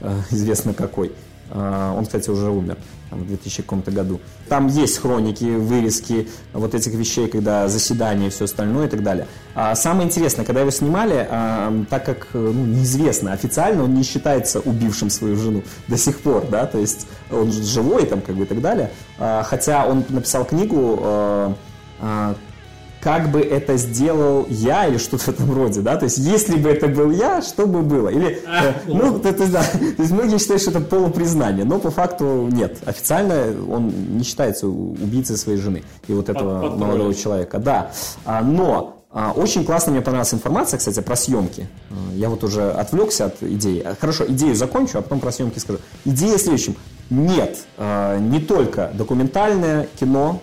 э, 0.00 0.20
известно 0.32 0.74
какой. 0.74 1.12
Э, 1.52 1.94
он, 1.96 2.04
кстати, 2.04 2.30
уже 2.30 2.50
умер 2.50 2.78
в 3.10 3.26
2000 3.26 3.62
каком-то 3.62 3.90
году. 3.90 4.20
Там 4.48 4.68
есть 4.68 4.98
хроники, 4.98 5.44
вырезки 5.44 6.28
вот 6.52 6.74
этих 6.74 6.92
вещей, 6.92 7.28
когда 7.28 7.68
заседания 7.68 8.28
и 8.28 8.30
все 8.30 8.44
остальное 8.44 8.86
и 8.86 8.90
так 8.90 9.02
далее. 9.02 9.26
А 9.54 9.74
самое 9.74 10.06
интересное, 10.06 10.46
когда 10.46 10.62
его 10.62 10.70
снимали, 10.70 11.26
а, 11.30 11.84
так 11.90 12.06
как 12.06 12.28
ну, 12.32 12.52
неизвестно, 12.52 13.32
официально 13.32 13.84
он 13.84 13.94
не 13.94 14.02
считается 14.02 14.60
убившим 14.60 15.10
свою 15.10 15.36
жену 15.36 15.62
до 15.88 15.98
сих 15.98 16.20
пор, 16.20 16.46
да, 16.50 16.64
то 16.66 16.78
есть 16.78 17.06
он 17.30 17.52
живой 17.52 18.06
там 18.06 18.22
как 18.22 18.34
бы 18.34 18.44
и 18.44 18.46
так 18.46 18.60
далее. 18.60 18.90
А, 19.18 19.42
хотя 19.42 19.86
он 19.86 20.04
написал 20.08 20.46
книгу 20.46 20.98
а, 21.02 21.54
а, 22.00 22.34
как 23.02 23.30
бы 23.30 23.40
это 23.40 23.76
сделал 23.76 24.46
я 24.48 24.86
или 24.86 24.96
что-то 24.96 25.24
в 25.24 25.28
этом 25.28 25.52
роде, 25.52 25.80
да, 25.80 25.96
то 25.96 26.04
есть 26.04 26.18
если 26.18 26.56
бы 26.56 26.68
это 26.70 26.86
был 26.86 27.10
я, 27.10 27.42
что 27.42 27.66
бы 27.66 27.82
было, 27.82 28.08
или, 28.08 28.40
а, 28.46 28.66
э, 28.66 28.72
ну, 28.86 29.18
то, 29.18 29.32
то, 29.32 29.50
да, 29.50 29.62
то 29.96 30.02
есть 30.02 30.12
многие 30.12 30.38
считают, 30.38 30.62
что 30.62 30.70
это 30.70 30.80
полупризнание, 30.80 31.64
но 31.64 31.80
по 31.80 31.90
факту 31.90 32.48
нет, 32.50 32.78
официально 32.86 33.52
он 33.68 33.92
не 34.16 34.22
считается 34.22 34.68
убийцей 34.68 35.36
своей 35.36 35.58
жены 35.58 35.82
и 36.06 36.12
вот 36.12 36.28
этого 36.28 36.60
под, 36.60 36.70
под 36.70 36.78
молодого 36.78 37.12
человека, 37.12 37.58
да, 37.58 37.90
а, 38.24 38.40
но 38.40 39.02
а, 39.10 39.32
очень 39.32 39.64
классно 39.64 39.92
мне 39.92 40.00
понравилась 40.00 40.32
информация, 40.32 40.78
кстати, 40.78 41.00
про 41.00 41.16
съемки. 41.16 41.68
А, 41.90 42.14
я 42.14 42.30
вот 42.30 42.44
уже 42.44 42.70
отвлекся 42.70 43.26
от 43.26 43.42
идеи. 43.42 43.84
Хорошо, 44.00 44.24
идею 44.28 44.54
закончу, 44.54 44.98
а 44.98 45.02
потом 45.02 45.20
про 45.20 45.30
съемки 45.30 45.58
скажу. 45.58 45.80
Идея 46.06 46.38
в 46.38 46.40
следующем. 46.40 46.76
Нет, 47.10 47.58
а, 47.76 48.18
не 48.18 48.40
только 48.40 48.90
документальное 48.94 49.86
кино 50.00 50.40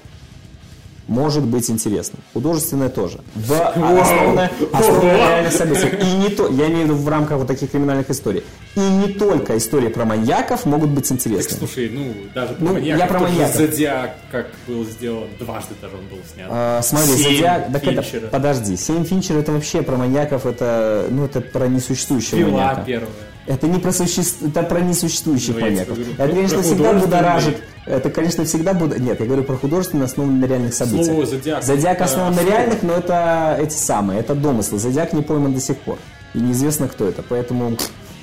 может 1.10 1.44
быть 1.44 1.70
интересным. 1.70 2.22
Художественное 2.34 2.90
тоже. 2.90 3.20
В 3.36 3.52
основанное 3.52 4.50
на 4.72 5.18
реальных 5.18 5.52
событиях. 5.54 6.02
И 6.02 6.06
не 6.18 6.30
то, 6.30 6.48
я 6.48 6.68
имею 6.68 6.82
в 6.82 6.84
виду 6.86 6.96
в 6.96 7.08
рамках 7.10 7.38
вот 7.40 7.48
таких 7.48 7.72
криминальных 7.72 8.10
историй. 8.10 8.44
И 8.76 8.80
не 8.80 9.08
только 9.14 9.58
истории 9.58 9.90
про 9.90 10.06
маньяков 10.06 10.66
могут 10.66 10.90
быть 10.92 11.04
Так, 11.10 11.18
интересны. 11.18 11.58
слушай, 11.58 11.90
ну, 11.90 12.14
даже 12.34 12.54
про 12.54 12.64
Ну, 12.64 12.74
маньяков, 12.74 13.00
я 13.00 13.08
про 13.08 13.20
маньяков. 13.20 13.56
Зодиак, 13.56 14.16
как 14.32 14.48
был 14.68 14.86
сделан, 14.86 15.28
дважды 15.40 15.74
даже 15.82 15.96
он 15.96 16.06
был 16.08 16.20
снят. 16.34 16.48
А, 16.50 16.82
смотри, 16.84 17.16
Семь 17.16 17.34
Зодиак, 17.34 17.72
так 17.74 17.88
это, 17.88 18.28
подожди, 18.32 18.78
Семь 18.78 19.04
Финчер 19.04 19.38
это 19.38 19.52
вообще 19.52 19.82
про 19.82 19.98
маньяков, 19.98 20.46
это, 20.46 21.08
ну, 21.10 21.26
это 21.26 21.42
про 21.42 21.68
несуществующего 21.68 22.38
Пила 22.38 22.52
маньяка. 22.52 22.82
первая. 22.86 23.10
Это 23.50 23.68
не 23.68 23.80
про 23.80 23.92
суще- 23.92 24.22
это 24.46 24.62
про 24.62 24.80
несуществующих 24.80 25.56
Ну, 25.56 25.62
маньяков. 25.62 25.96
говорю, 25.98 26.12
Это, 26.14 26.24
про- 26.24 26.36
конечно, 26.36 26.62
всегда 26.62 26.94
будоражит. 26.94 27.58
Это, 27.88 28.10
конечно, 28.12 28.46
всегда 28.46 28.74
будет. 28.76 29.00
Нет, 29.00 29.20
я 29.20 29.26
говорю 29.26 29.44
про 29.44 29.56
художественно 29.58 30.06
основанные 30.06 30.42
на 30.42 30.46
реальных 30.46 30.74
событиях. 30.76 31.06
Слово 31.08 31.26
«Зодиак» 31.26 31.64
Зодиак 31.64 31.96
это 31.96 32.06
основан 32.06 32.36
на 32.36 32.42
реальных, 32.42 32.84
но 32.84 32.94
это 32.94 33.58
эти 33.60 33.74
самые, 33.74 34.20
это 34.20 34.36
домыслы. 34.36 34.78
Зодиак 34.78 35.14
не 35.14 35.24
пойман 35.24 35.54
до 35.56 35.60
сих 35.60 35.78
пор. 35.78 35.98
И 36.36 36.40
неизвестно, 36.40 36.88
кто 36.88 37.08
это. 37.08 37.24
Поэтому 37.28 37.76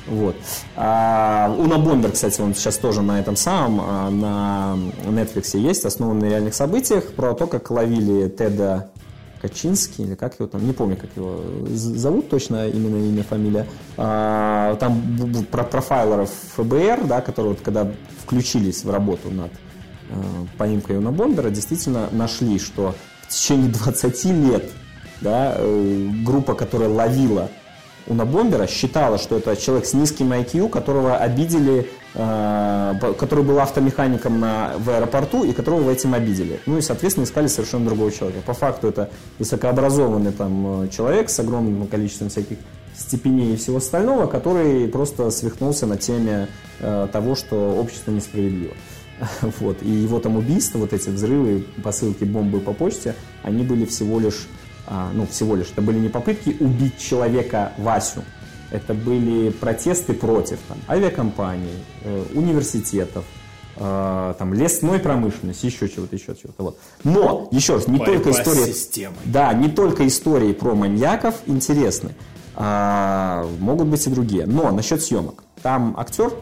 вот. 0.06 0.36
А, 0.76 1.52
Уна 1.58 1.78
Бомбер, 1.78 2.12
кстати, 2.12 2.40
он 2.40 2.54
сейчас 2.54 2.76
тоже 2.78 3.02
на 3.02 3.18
этом 3.18 3.34
самом, 3.34 3.80
а, 3.84 4.10
на 4.10 4.76
Netflix 5.10 5.58
есть, 5.58 5.84
основан 5.84 6.20
на 6.20 6.26
реальных 6.26 6.54
событиях, 6.54 7.12
про 7.14 7.34
то, 7.34 7.48
как 7.48 7.68
ловили 7.72 8.28
Теда 8.28 8.90
Качинский, 9.40 10.04
или 10.04 10.14
как 10.14 10.38
его 10.38 10.48
там, 10.48 10.66
не 10.66 10.72
помню, 10.72 10.96
как 10.96 11.10
его 11.16 11.40
зовут 11.68 12.28
точно, 12.30 12.68
именно 12.68 12.96
имя, 12.96 13.22
фамилия. 13.22 13.66
А, 13.96 14.76
там 14.76 15.44
про 15.50 15.64
профайлеров 15.64 16.30
ФБР, 16.56 17.06
да, 17.06 17.20
которые 17.20 17.54
вот 17.54 17.62
когда 17.62 17.90
включились 18.22 18.84
в 18.84 18.90
работу 18.90 19.30
над 19.30 19.52
э, 20.10 20.14
поимкой 20.58 20.98
Уна 20.98 21.12
Бомбера, 21.12 21.50
действительно 21.50 22.08
нашли, 22.12 22.58
что 22.58 22.94
в 23.22 23.28
течение 23.28 23.70
20 23.70 24.24
лет 24.24 24.70
да, 25.20 25.54
э, 25.56 26.08
группа, 26.24 26.54
которая 26.54 26.88
ловила 26.88 27.50
Уна 28.06 28.24
Бомбера, 28.24 28.66
считала, 28.66 29.18
что 29.18 29.36
это 29.36 29.56
человек 29.56 29.86
с 29.86 29.94
низким 29.94 30.32
IQ, 30.32 30.68
которого 30.68 31.16
обидели, 31.16 31.90
который 32.16 33.44
был 33.44 33.60
автомехаником 33.60 34.40
на, 34.40 34.72
в 34.78 34.88
аэропорту 34.88 35.44
и 35.44 35.52
которого 35.52 35.90
этим 35.90 36.14
обидели. 36.14 36.60
Ну 36.64 36.78
и, 36.78 36.80
соответственно, 36.80 37.24
искали 37.24 37.46
совершенно 37.46 37.84
другого 37.84 38.10
человека. 38.10 38.40
По 38.46 38.54
факту 38.54 38.88
это 38.88 39.10
высокообразованный 39.38 40.32
там 40.32 40.84
э, 40.84 40.88
человек 40.88 41.28
с 41.28 41.38
огромным 41.38 41.86
количеством 41.86 42.30
всяких 42.30 42.56
степеней 42.96 43.52
и 43.52 43.56
всего 43.56 43.76
остального, 43.76 44.26
который 44.26 44.88
просто 44.88 45.30
свихнулся 45.30 45.86
на 45.86 45.98
теме 45.98 46.48
э, 46.80 47.08
того, 47.12 47.34
что 47.34 47.76
общество 47.78 48.10
несправедливо. 48.10 48.74
Вот. 49.60 49.82
И 49.82 49.90
его 49.90 50.18
там 50.20 50.36
убийства, 50.36 50.78
вот 50.78 50.92
эти 50.92 51.08
взрывы, 51.08 51.66
посылки 51.82 52.24
бомбы 52.24 52.60
по 52.60 52.72
почте, 52.72 53.14
они 53.42 53.62
были 53.62 53.84
всего 53.84 54.18
лишь, 54.20 54.46
а, 54.86 55.10
ну, 55.14 55.26
всего 55.26 55.56
лишь, 55.56 55.70
это 55.72 55.82
были 55.82 55.98
не 55.98 56.08
попытки 56.08 56.56
убить 56.60 56.98
человека 56.98 57.72
Васю, 57.78 58.22
это 58.76 58.92
были 58.94 59.50
протесты 59.50 60.12
против 60.12 60.58
там, 60.68 60.78
авиакомпаний, 60.88 61.82
э, 62.02 62.24
университетов, 62.34 63.24
э, 63.76 64.34
там, 64.38 64.52
лесной 64.52 64.98
промышленности, 64.98 65.66
еще 65.66 65.88
чего-то, 65.88 66.14
еще 66.14 66.34
чего-то. 66.34 66.62
Вот. 66.62 66.78
Но, 67.02 67.48
еще 67.50 67.74
раз, 67.74 67.88
не 67.88 67.98
Борьба 67.98 68.12
только 68.12 68.30
история... 68.30 68.66
системой. 68.66 69.16
Да, 69.24 69.52
не 69.54 69.68
только 69.68 70.06
истории 70.06 70.52
про 70.52 70.74
маньяков 70.74 71.36
интересны, 71.46 72.14
а, 72.54 73.46
могут 73.60 73.88
быть 73.88 74.06
и 74.06 74.10
другие. 74.10 74.46
Но 74.46 74.70
насчет 74.70 75.02
съемок. 75.02 75.44
Там 75.62 75.94
актер, 75.98 76.32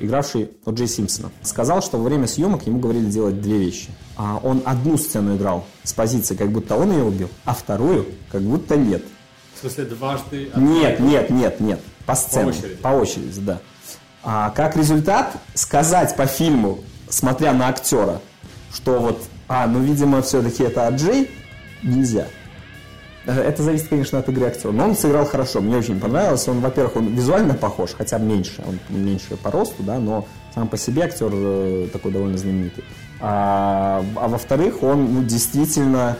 игравший 0.00 0.50
О. 0.64 0.72
Джей 0.72 0.88
Симпсона, 0.88 1.30
сказал, 1.42 1.82
что 1.82 1.98
во 1.98 2.04
время 2.04 2.26
съемок 2.26 2.66
ему 2.66 2.78
говорили 2.78 3.06
делать 3.06 3.40
две 3.40 3.58
вещи. 3.58 3.90
А 4.16 4.40
он 4.42 4.62
одну 4.64 4.96
сцену 4.96 5.36
играл 5.36 5.64
с 5.84 5.92
позиции, 5.92 6.36
как 6.36 6.50
будто 6.50 6.76
он 6.76 6.92
ее 6.92 7.04
убил, 7.04 7.28
а 7.44 7.54
вторую, 7.54 8.06
как 8.30 8.42
будто 8.42 8.76
нет. 8.76 9.02
В 9.62 9.66
смысле, 9.66 9.84
дважды... 9.84 10.50
Нет, 10.56 10.98
нет, 10.98 11.30
нет, 11.30 11.60
нет. 11.60 11.80
По 12.04 12.16
сценам. 12.16 12.48
очереди. 12.48 12.74
По 12.82 12.88
очереди, 12.88 13.40
да. 13.40 13.60
А 14.24 14.50
как 14.50 14.76
результат, 14.76 15.36
сказать 15.54 16.16
по 16.16 16.26
фильму, 16.26 16.80
смотря 17.08 17.52
на 17.52 17.68
актера, 17.68 18.20
что 18.74 18.98
вот, 18.98 19.22
а, 19.46 19.68
ну, 19.68 19.78
видимо, 19.78 20.20
все-таки 20.22 20.64
это 20.64 20.88
Аджей, 20.88 21.30
нельзя. 21.84 22.26
Э, 23.24 23.40
Это 23.40 23.62
зависит, 23.62 23.86
конечно, 23.86 24.18
от 24.18 24.28
игры 24.28 24.46
актера. 24.46 24.72
Но 24.72 24.86
он 24.86 24.96
сыграл 24.96 25.26
хорошо, 25.26 25.60
мне 25.60 25.76
очень 25.76 26.00
понравилось. 26.00 26.48
Он, 26.48 26.58
во-первых, 26.60 26.96
он 26.96 27.14
визуально 27.14 27.54
похож, 27.54 27.90
хотя 27.96 28.18
меньше, 28.18 28.64
он 28.66 28.80
меньше 28.88 29.36
по 29.36 29.52
росту, 29.52 29.84
да, 29.84 30.00
но 30.00 30.26
сам 30.56 30.66
по 30.66 30.76
себе 30.76 31.04
актер 31.04 31.30
э, 31.32 31.88
такой 31.92 32.10
довольно 32.10 32.36
знаменитый. 32.36 32.82
А, 33.20 34.04
а 34.16 34.26
во-вторых, 34.26 34.82
он 34.82 35.14
ну, 35.14 35.22
действительно 35.22 36.16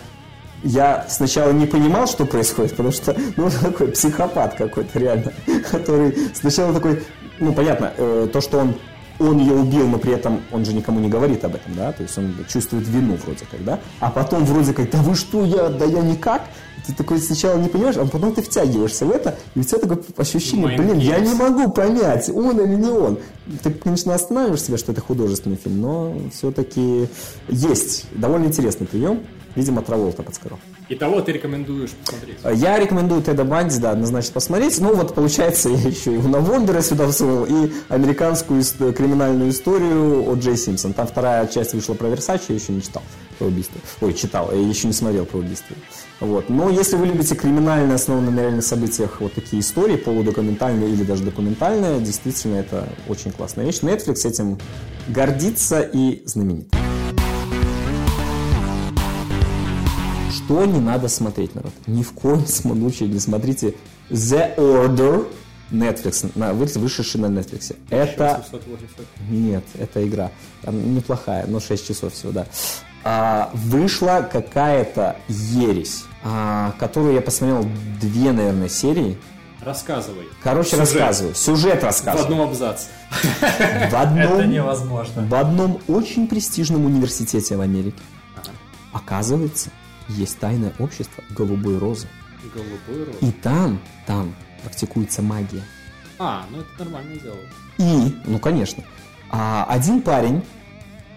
я 0.62 1.06
сначала 1.08 1.52
не 1.52 1.66
понимал, 1.66 2.06
что 2.06 2.24
происходит, 2.24 2.72
потому 2.72 2.92
что, 2.92 3.16
ну, 3.36 3.50
такой 3.62 3.88
психопат 3.88 4.54
какой-то 4.54 4.98
реально, 4.98 5.32
который 5.70 6.16
сначала 6.34 6.72
такой, 6.72 7.02
ну, 7.38 7.52
понятно, 7.52 7.92
э, 7.96 8.28
то, 8.32 8.40
что 8.40 8.58
он 8.58 8.74
он 9.18 9.38
ее 9.38 9.52
убил, 9.52 9.86
но 9.88 9.98
при 9.98 10.12
этом 10.12 10.42
он 10.50 10.64
же 10.64 10.72
никому 10.72 10.98
не 10.98 11.08
говорит 11.08 11.44
об 11.44 11.54
этом, 11.54 11.74
да, 11.76 11.92
то 11.92 12.02
есть 12.02 12.16
он 12.18 12.34
чувствует 12.48 12.88
вину 12.88 13.16
вроде 13.24 13.44
как, 13.48 13.64
да, 13.64 13.78
а 14.00 14.10
потом 14.10 14.44
вроде 14.44 14.72
как, 14.72 14.90
да 14.90 14.98
вы 14.98 15.14
что, 15.14 15.44
я, 15.44 15.68
да 15.68 15.84
я 15.84 16.00
никак, 16.00 16.42
ты 16.86 16.94
такой 16.94 17.18
сначала 17.18 17.58
не 17.58 17.68
понимаешь, 17.68 17.96
а 17.96 18.06
потом 18.06 18.34
ты 18.34 18.42
втягиваешься 18.42 19.06
в 19.06 19.10
это, 19.10 19.36
и 19.54 19.60
у 19.60 19.62
тебя 19.62 19.78
такое 19.78 19.98
ощущение, 20.16 20.66
Mind 20.66 20.78
блин, 20.78 20.98
я 20.98 21.20
не 21.20 21.34
могу 21.34 21.70
понять, 21.70 22.28
он 22.28 22.60
или 22.60 22.74
не 22.74 22.88
он. 22.88 23.18
Ты, 23.62 23.70
конечно, 23.70 24.14
останавливаешь 24.14 24.62
себя, 24.62 24.78
что 24.78 24.92
это 24.92 25.00
художественный 25.00 25.56
фильм, 25.56 25.80
но 25.80 26.16
все-таки 26.32 27.08
есть 27.48 28.06
довольно 28.12 28.46
интересный 28.46 28.86
прием. 28.86 29.20
Видимо, 29.54 29.82
Траволта 29.82 30.22
подсказал. 30.22 30.58
Итого 30.88 31.20
ты 31.20 31.32
рекомендуешь 31.32 31.90
посмотреть. 31.90 32.38
Я 32.54 32.78
рекомендую 32.78 33.22
Теда 33.22 33.44
Банди, 33.44 33.78
да, 33.78 33.90
однозначно 33.92 34.32
посмотреть. 34.34 34.78
Ну 34.80 34.94
вот, 34.94 35.14
получается, 35.14 35.68
я 35.70 35.76
еще 35.88 36.14
и 36.14 36.16
Уна 36.16 36.38
Вондера 36.38 36.80
сюда 36.80 37.08
всунул, 37.08 37.44
и 37.44 37.72
американскую 37.88 38.60
ис- 38.60 38.92
криминальную 38.92 39.50
историю 39.50 40.30
о 40.30 40.34
Джей 40.34 40.56
Симпсон. 40.56 40.92
Там 40.92 41.06
вторая 41.06 41.46
часть 41.46 41.74
вышла 41.74 41.94
про 41.94 42.08
Версачи, 42.08 42.46
я 42.48 42.54
еще 42.54 42.72
не 42.72 42.82
читал 42.82 43.02
про 43.38 43.46
убийство. 43.46 43.80
Ой, 44.00 44.14
читал, 44.14 44.50
я 44.52 44.58
еще 44.60 44.86
не 44.86 44.92
смотрел 44.92 45.24
про 45.26 45.38
убийство. 45.38 45.76
Вот. 46.20 46.48
Но 46.48 46.70
если 46.70 46.96
вы 46.96 47.06
любите 47.06 47.34
криминальные, 47.34 47.96
основанные 47.96 48.30
на 48.30 48.40
реальных 48.40 48.64
событиях, 48.64 49.20
вот 49.20 49.34
такие 49.34 49.60
истории, 49.60 49.96
полудокументальные 49.96 50.90
или 50.90 51.02
даже 51.04 51.24
документальные, 51.24 52.00
действительно, 52.00 52.56
это 52.56 52.88
очень 53.08 53.32
классная 53.32 53.64
вещь. 53.66 53.80
Netflix 53.80 54.26
этим 54.26 54.58
гордится 55.08 55.80
и 55.80 56.22
знаменит. 56.26 56.68
Что 60.44 60.64
не 60.64 60.80
надо 60.80 61.08
смотреть, 61.08 61.54
народ? 61.54 61.72
Ни 61.86 62.02
в 62.02 62.12
коем 62.12 62.46
случае 62.46 63.08
не 63.08 63.18
смотрите 63.18 63.74
The 64.10 64.56
Order 64.56 65.26
Netflix, 65.70 66.30
на, 66.34 66.52
вы- 66.52 66.66
вышедший 66.66 67.20
на 67.20 67.26
Netflix. 67.26 67.74
Это 67.90 68.44
780. 68.50 68.90
нет, 69.30 69.64
это 69.78 70.06
игра. 70.06 70.30
Там 70.62 70.94
неплохая, 70.94 71.46
но 71.46 71.60
6 71.60 71.86
часов 71.88 72.12
всего, 72.12 72.32
да. 72.32 72.46
А, 73.04 73.50
вышла 73.54 74.28
какая-то 74.30 75.16
ересь, 75.28 76.04
а, 76.22 76.74
которую 76.78 77.14
я 77.14 77.20
посмотрел 77.20 77.66
две, 78.00 78.32
наверное, 78.32 78.68
серии. 78.68 79.16
Рассказывай. 79.60 80.24
Короче, 80.42 80.70
Сюжет. 80.70 80.80
рассказываю. 80.80 81.34
Сюжет 81.34 81.80
В 81.80 81.84
рассказываю. 81.84 82.24
одном 82.24 82.40
абзаце. 82.48 82.88
В 83.90 83.94
одном, 83.94 84.18
Это 84.40 84.46
невозможно. 84.46 85.24
в 85.26 85.34
одном 85.34 85.80
очень 85.88 86.26
престижном 86.26 86.84
университете 86.84 87.56
в 87.56 87.60
Америке. 87.60 87.98
Оказывается, 88.92 89.70
есть 90.08 90.38
тайное 90.38 90.72
общество 90.78 91.22
голубой 91.30 91.78
розы. 91.78 92.06
Голубой 92.54 93.04
рот. 93.06 93.16
И 93.22 93.30
там, 93.30 93.80
там 94.06 94.34
практикуется 94.62 95.22
магия. 95.22 95.62
А, 96.18 96.44
ну 96.50 96.60
это 96.60 96.68
нормальное 96.84 97.16
дело. 97.18 97.36
И, 97.78 98.16
ну 98.26 98.38
конечно, 98.38 98.84
а, 99.30 99.64
один 99.68 100.02
парень, 100.02 100.42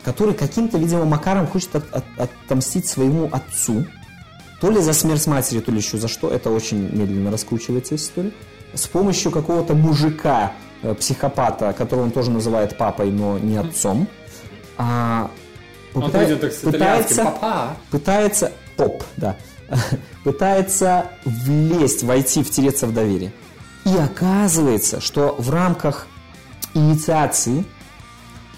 который 0.04 0.34
каким-то, 0.34 0.78
видимо, 0.78 1.06
макаром 1.06 1.48
хочет 1.48 1.76
от- 1.76 1.94
от- 1.94 2.20
отомстить 2.20 2.88
своему 2.88 3.30
отцу, 3.32 3.86
то 4.62 4.72
ли 4.72 4.82
за 4.82 4.94
смерть 4.94 5.28
матери, 5.28 5.60
то 5.60 5.72
ли 5.72 5.78
еще 5.78 5.98
за 5.98 6.08
что, 6.08 6.30
это 6.30 6.50
очень 6.50 6.78
медленно 6.96 7.32
раскручивается 7.32 7.96
история, 7.96 8.32
с 8.74 8.88
помощью 8.88 9.32
какого-то 9.32 9.74
мужика, 9.74 10.54
э, 10.82 10.94
психопата, 10.96 11.74
которого 11.74 12.04
он 12.06 12.12
тоже 12.12 12.32
называет 12.32 12.78
папой, 12.78 13.12
но 13.12 13.38
не 13.40 13.58
отцом, 13.58 14.08
а, 14.78 15.30
Он 15.94 16.04
попыта- 16.04 16.18
выйдет 16.20 16.42
так 16.42 16.52
итальянским. 16.54 17.24
Папа. 17.26 17.78
пытается, 17.92 18.52
поп, 18.76 19.04
да, 19.18 19.38
пытается 20.24 21.12
влезть, 21.24 22.04
войти, 22.04 22.44
втереться 22.44 22.88
в 22.88 22.94
доверие. 22.94 23.32
И 23.86 23.96
оказывается, 23.96 25.00
что 25.00 25.36
в 25.38 25.50
рамках 25.50 26.08
инициации, 26.74 27.66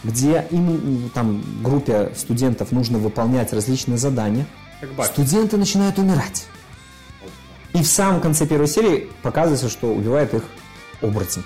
где 0.04 0.48
им, 0.52 0.70
м, 0.70 1.10
там, 1.14 1.44
группе 1.62 2.12
студентов 2.16 2.72
нужно 2.72 2.98
выполнять 2.98 3.52
различные 3.54 3.98
задания, 3.98 4.48
студенты 5.04 5.58
начинают 5.58 5.98
умирать. 6.00 6.46
И 7.74 7.84
в 7.84 7.88
самом 7.88 8.22
конце 8.22 8.46
первой 8.46 8.68
серии 8.68 9.10
показывается, 9.22 9.70
что 9.70 9.94
убивает 9.94 10.34
их 10.34 10.44
оборотень. 11.02 11.44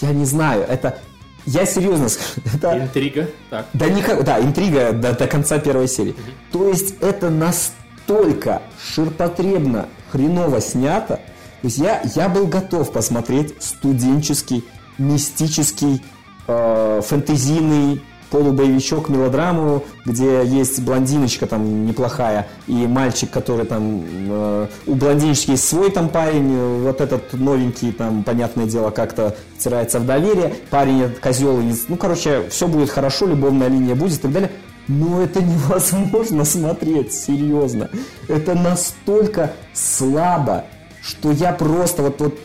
Я 0.00 0.12
не 0.12 0.24
знаю, 0.24 0.62
это 0.62 0.98
Я 1.46 1.66
серьезно 1.66 2.08
скажу. 2.08 2.40
Это... 2.54 2.78
Интрига. 2.78 3.28
Так. 3.48 3.66
Да, 3.72 3.88
никак, 3.88 4.24
да, 4.24 4.40
интрига 4.40 4.92
до, 4.92 5.12
до 5.12 5.26
конца 5.26 5.58
первой 5.58 5.88
серии. 5.88 6.14
То 6.52 6.68
есть 6.68 6.94
это 7.00 7.30
настолько 7.30 8.62
ширпотребно, 8.82 9.88
хреново 10.10 10.60
снято. 10.60 11.16
То 11.16 11.66
есть 11.66 11.78
я, 11.78 12.02
я 12.14 12.28
был 12.28 12.46
готов 12.46 12.92
посмотреть 12.92 13.54
студенческий, 13.62 14.64
мистический, 14.98 16.02
э, 16.46 17.00
фэнтезийный 17.04 18.02
полубоевичок, 18.30 19.08
мелодраму, 19.08 19.84
где 20.04 20.44
есть 20.44 20.80
блондиночка 20.82 21.46
там 21.46 21.86
неплохая 21.86 22.48
и 22.66 22.86
мальчик, 22.86 23.30
который 23.30 23.66
там 23.66 24.02
э, 24.04 24.66
у 24.86 24.94
блондиночки 24.94 25.52
есть 25.52 25.68
свой 25.68 25.90
там 25.90 26.08
парень, 26.08 26.52
э, 26.52 26.82
вот 26.84 27.00
этот 27.00 27.32
новенький 27.32 27.92
там, 27.92 28.22
понятное 28.22 28.66
дело, 28.66 28.90
как-то 28.90 29.36
втирается 29.58 29.98
в 30.00 30.06
доверие, 30.06 30.54
парень 30.70 31.02
этот 31.02 31.18
козел, 31.18 31.60
ну, 31.88 31.96
короче, 31.96 32.48
все 32.48 32.68
будет 32.68 32.90
хорошо, 32.90 33.26
любовная 33.26 33.68
линия 33.68 33.94
будет 33.94 34.18
и 34.18 34.22
так 34.22 34.32
далее. 34.32 34.50
Но 34.88 35.22
это 35.22 35.42
невозможно 35.42 36.44
смотреть, 36.44 37.12
серьезно. 37.12 37.90
Это 38.28 38.54
настолько 38.54 39.52
слабо, 39.72 40.64
что 41.02 41.30
я 41.30 41.52
просто 41.52 42.02
вот, 42.02 42.20
вот 42.20 42.38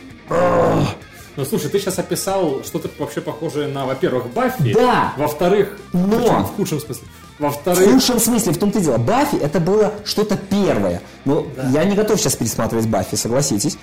Ну 1.38 1.44
слушай, 1.46 1.70
ты 1.70 1.80
сейчас 1.80 2.00
описал 2.00 2.62
что-то 2.64 2.90
вообще 2.98 3.20
похожее 3.22 3.68
на, 3.68 3.86
во-первых, 3.86 4.28
Баффи. 4.34 4.74
Да. 4.74 5.14
Во-вторых, 5.18 5.78
Но. 5.94 6.44
в 6.44 6.56
худшем 6.56 6.80
смысле. 6.80 7.04
В 7.38 7.44
Во-вторых, 7.44 7.92
лучшем 7.92 8.20
смысле, 8.20 8.54
в 8.54 8.58
том-то 8.58 8.80
и 8.80 8.82
дело. 8.82 8.98
Баффи 8.98 9.36
это 9.36 9.60
было 9.60 9.94
что-то 10.06 10.38
первое. 10.38 11.02
Но 11.26 11.46
я 11.74 11.84
не 11.84 11.96
готов 11.96 12.20
сейчас 12.22 12.36
пересматривать 12.38 12.88
Баффи, 12.88 13.16
согласитесь. 13.16 13.78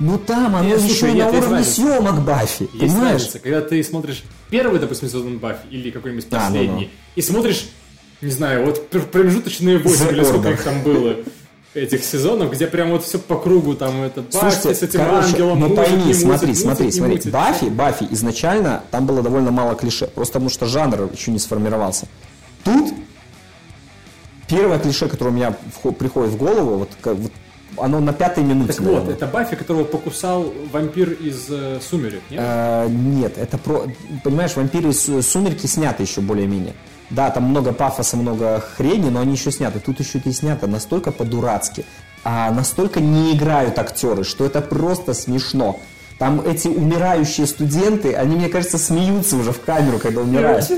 Но 0.00 0.18
там 0.18 0.56
оно 0.56 0.68
Нет, 0.68 0.80
еще 0.80 0.88
слушай, 0.88 1.14
нет, 1.14 1.32
на 1.32 1.38
уровне 1.38 1.56
разница. 1.58 1.74
съемок 1.80 2.20
Баффи. 2.24 2.62
есть 2.62 2.78
понимаешь? 2.80 3.12
разница, 3.20 3.38
когда 3.38 3.60
ты 3.62 3.82
смотришь 3.84 4.24
первый, 4.50 4.78
допустим, 4.80 5.08
сезон 5.08 5.38
Баффи 5.38 5.66
или 5.70 5.90
какой-нибудь 5.90 6.26
А, 6.32 6.36
ну, 6.36 6.40
последний, 6.40 6.90
и 7.14 7.22
смотришь, 7.22 7.68
не 8.20 8.30
знаю, 8.30 8.66
вот 8.66 8.90
пр- 8.90 9.02
промежуточные 9.06 9.78
8 9.78 10.06
The 10.08 10.12
или 10.12 10.24
сколько 10.24 10.48
Order. 10.48 10.52
их 10.54 10.62
там 10.64 10.82
было 10.82 11.16
этих 11.76 12.04
сезонов, 12.04 12.52
где 12.52 12.66
прям 12.66 12.90
вот 12.90 13.04
все 13.04 13.18
по 13.18 13.36
кругу, 13.36 13.74
там 13.74 14.02
это 14.02 14.22
Баффи 14.22 14.38
Слушайте, 14.38 14.74
с 14.74 14.82
этим 14.82 15.00
короче, 15.00 15.26
ангелом, 15.28 15.60
ну 15.60 15.68
мутит, 15.68 15.84
пойми, 15.84 16.04
не 16.04 16.14
смотри, 16.14 16.48
мутит, 16.48 16.62
смотри, 16.62 16.84
мутит, 16.86 16.98
смотри. 16.98 17.14
мутит. 17.16 17.32
Баффи, 17.32 17.64
Баффи 17.66 18.06
изначально 18.10 18.82
там 18.90 19.06
было 19.06 19.22
довольно 19.22 19.50
мало 19.50 19.74
клише, 19.74 20.06
просто 20.06 20.34
потому 20.34 20.50
что 20.50 20.66
жанр 20.66 21.10
еще 21.12 21.30
не 21.30 21.38
сформировался. 21.38 22.06
Тут 22.64 22.94
первое 24.48 24.78
клише, 24.78 25.08
которое 25.08 25.30
у 25.30 25.34
меня 25.34 25.54
приходит 25.98 26.32
в 26.32 26.36
голову, 26.36 26.78
вот, 26.78 26.90
как- 27.00 27.16
вот 27.16 27.32
оно 27.78 28.00
на 28.00 28.12
пятой 28.12 28.42
минуте. 28.42 28.72
Так 28.72 28.80
вот, 28.80 28.92
наверное. 28.92 29.14
это 29.14 29.26
Баффи, 29.26 29.56
которого 29.56 29.84
покусал 29.84 30.52
вампир 30.72 31.12
из 31.12 31.46
э, 31.50 31.78
«Сумерек», 31.82 32.22
нет? 32.30 32.40
Э, 32.42 32.86
нет, 32.88 33.36
это 33.36 33.58
про... 33.58 33.86
Понимаешь, 34.24 34.56
вампиры 34.56 34.90
из 34.90 35.08
э, 35.08 35.20
«Сумерки» 35.20 35.66
сняты 35.66 36.02
еще 36.02 36.20
более-менее. 36.20 36.74
Да, 37.10 37.30
там 37.30 37.44
много 37.44 37.72
пафоса, 37.72 38.16
много 38.16 38.62
хрени, 38.76 39.10
но 39.10 39.20
они 39.20 39.32
еще 39.32 39.52
сняты. 39.52 39.78
Тут 39.78 40.00
еще 40.00 40.20
и 40.24 40.32
снято 40.32 40.66
настолько 40.66 41.12
по-дурацки, 41.12 41.84
а 42.24 42.50
настолько 42.50 43.00
не 43.00 43.34
играют 43.34 43.78
актеры, 43.78 44.24
что 44.24 44.44
это 44.44 44.60
просто 44.60 45.14
смешно. 45.14 45.78
Там 46.18 46.40
эти 46.40 46.68
умирающие 46.68 47.46
студенты, 47.46 48.14
они, 48.14 48.36
мне 48.36 48.48
кажется, 48.48 48.78
смеются 48.78 49.36
уже 49.36 49.52
в 49.52 49.60
камеру, 49.60 49.98
когда 49.98 50.22
умирают. 50.22 50.66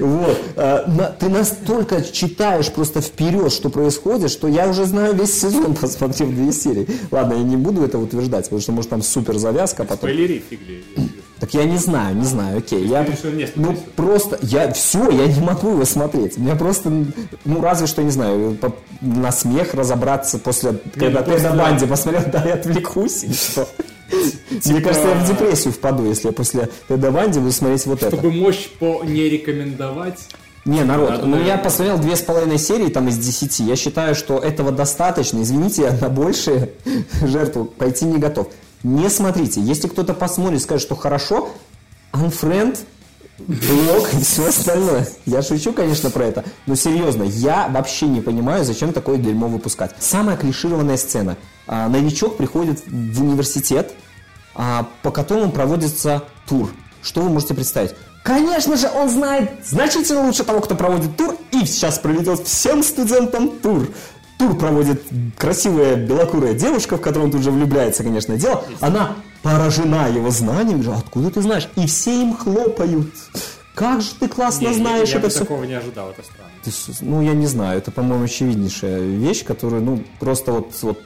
Вот. 0.00 0.38
На- 0.86 1.08
Ты 1.18 1.28
настолько 1.28 2.02
читаешь 2.02 2.70
просто 2.72 3.00
вперед, 3.00 3.52
что 3.52 3.68
происходит, 3.68 4.30
что 4.30 4.46
я 4.48 4.68
уже 4.68 4.84
знаю 4.84 5.14
весь 5.14 5.40
сезон, 5.40 5.74
посмотрев 5.80 6.28
две 6.30 6.52
серии. 6.52 6.86
Ладно, 7.10 7.34
я 7.34 7.42
не 7.42 7.56
буду 7.56 7.82
это 7.84 7.98
утверждать, 7.98 8.44
потому 8.44 8.62
что, 8.62 8.72
может, 8.72 8.90
там 8.90 9.02
супер 9.02 9.38
завязка 9.38 9.82
потом. 9.82 10.08
Спойлери 10.10 10.42
фигли. 10.48 10.84
Так 11.40 11.52
я 11.52 11.64
не 11.64 11.76
знаю, 11.78 12.14
не 12.16 12.24
знаю, 12.24 12.58
окей. 12.58 12.86
Я, 12.86 13.04
ты 13.04 13.12
ну, 13.56 13.76
просто, 13.96 14.38
я, 14.42 14.72
все, 14.72 15.10
я 15.10 15.26
не 15.26 15.40
могу 15.40 15.70
его 15.70 15.84
смотреть. 15.84 16.38
Меня 16.38 16.54
просто, 16.54 16.90
ну, 17.44 17.60
разве 17.60 17.86
что, 17.86 18.02
не 18.02 18.10
знаю, 18.10 18.56
по- 18.60 18.74
на 19.00 19.32
смех 19.32 19.74
разобраться 19.74 20.38
после, 20.38 20.74
когда 20.94 21.20
ну, 21.20 21.24
после- 21.26 21.40
Теда 21.40 21.54
Банди 21.56 21.86
посмотрел, 21.86 22.22
да, 22.32 22.44
я 22.44 22.54
отвлекусь, 22.54 23.24
и 23.24 23.32
что? 23.32 23.68
Мне 24.64 24.80
кажется, 24.80 25.08
я 25.08 25.14
в 25.14 25.26
депрессию 25.26 25.72
впаду, 25.72 26.06
если 26.06 26.28
я 26.28 26.32
после 26.32 26.68
Теда 26.88 27.10
Банди 27.10 27.40
буду 27.40 27.52
смотреть 27.52 27.84
вот 27.86 28.02
это. 28.02 28.16
Чтобы 28.16 28.30
мощь 28.30 28.68
по 28.78 29.02
не 29.04 29.28
рекомендовать. 29.28 30.20
Не, 30.64 30.82
народ, 30.82 31.10
Надо, 31.10 31.26
ну 31.26 31.42
я 31.42 31.58
посмотрел 31.58 31.98
две 31.98 32.16
с 32.16 32.20
половиной 32.22 32.56
серии 32.58 32.88
там 32.88 33.08
из 33.08 33.18
десяти. 33.18 33.64
Я 33.64 33.76
считаю, 33.76 34.14
что 34.14 34.38
этого 34.38 34.72
достаточно. 34.72 35.42
Извините, 35.42 35.82
я 35.82 35.92
на 36.00 36.08
большие 36.08 36.70
жертву 37.22 37.66
пойти 37.66 38.06
не 38.06 38.16
готов. 38.16 38.48
Не 38.84 39.08
смотрите. 39.08 39.60
Если 39.60 39.88
кто-то 39.88 40.12
посмотрит 40.14 40.60
и 40.60 40.62
скажет, 40.62 40.86
что 40.86 40.94
хорошо, 40.94 41.48
unfriend, 42.12 42.78
блок 43.38 44.12
и 44.12 44.22
все 44.22 44.48
остальное. 44.48 45.08
Я 45.24 45.42
шучу, 45.42 45.72
конечно, 45.72 46.10
про 46.10 46.26
это. 46.26 46.44
Но 46.66 46.74
серьезно, 46.74 47.22
я 47.24 47.68
вообще 47.68 48.06
не 48.06 48.20
понимаю, 48.20 48.64
зачем 48.64 48.92
такое 48.92 49.16
дерьмо 49.16 49.48
выпускать. 49.48 49.94
Самая 49.98 50.36
клишированная 50.36 50.98
сцена. 50.98 51.38
А, 51.66 51.88
новичок 51.88 52.36
приходит 52.36 52.82
в 52.86 53.22
университет, 53.22 53.94
а, 54.54 54.86
по 55.02 55.10
которому 55.10 55.50
проводится 55.50 56.22
тур. 56.46 56.70
Что 57.02 57.22
вы 57.22 57.30
можете 57.30 57.54
представить? 57.54 57.94
Конечно 58.22 58.76
же, 58.76 58.88
он 58.88 59.10
знает 59.10 59.50
значительно 59.66 60.26
лучше 60.26 60.44
того, 60.44 60.60
кто 60.60 60.74
проводит 60.74 61.16
тур, 61.16 61.36
и 61.52 61.66
сейчас 61.66 61.98
проведет 61.98 62.46
всем 62.46 62.82
студентам 62.82 63.50
тур. 63.60 63.88
Тур 64.38 64.56
проводит 64.56 65.02
красивая 65.38 65.96
белокурая 65.96 66.54
девушка, 66.54 66.96
в 66.96 67.00
которую 67.00 67.26
он 67.26 67.32
тут 67.32 67.42
же 67.42 67.50
влюбляется, 67.50 68.02
конечно, 68.02 68.36
дело. 68.36 68.64
Она 68.80 69.16
поражена 69.42 70.08
его 70.08 70.30
знанием, 70.30 70.80
говорит, 70.80 71.02
откуда 71.04 71.30
ты 71.30 71.42
знаешь? 71.42 71.68
И 71.76 71.86
все 71.86 72.22
им 72.22 72.36
хлопают. 72.36 73.08
Как 73.74 74.00
же 74.02 74.10
ты 74.18 74.28
классно 74.28 74.68
Не, 74.68 74.74
знаешь 74.74 75.08
я, 75.08 75.14
я 75.14 75.18
это 75.18 75.26
бы 75.26 75.30
все. 75.30 75.38
такого 75.40 75.64
не 75.64 75.74
ожидал, 75.74 76.10
это 76.10 76.22
странно. 76.22 76.50
Ты 76.62 76.70
Ну, 77.00 77.22
я 77.22 77.32
не 77.32 77.46
знаю, 77.46 77.78
это, 77.78 77.90
по-моему, 77.90 78.24
очевиднейшая 78.24 79.00
вещь, 79.00 79.44
которую, 79.44 79.82
ну, 79.82 80.02
просто 80.20 80.52
вот, 80.52 80.72
вот 80.82 81.02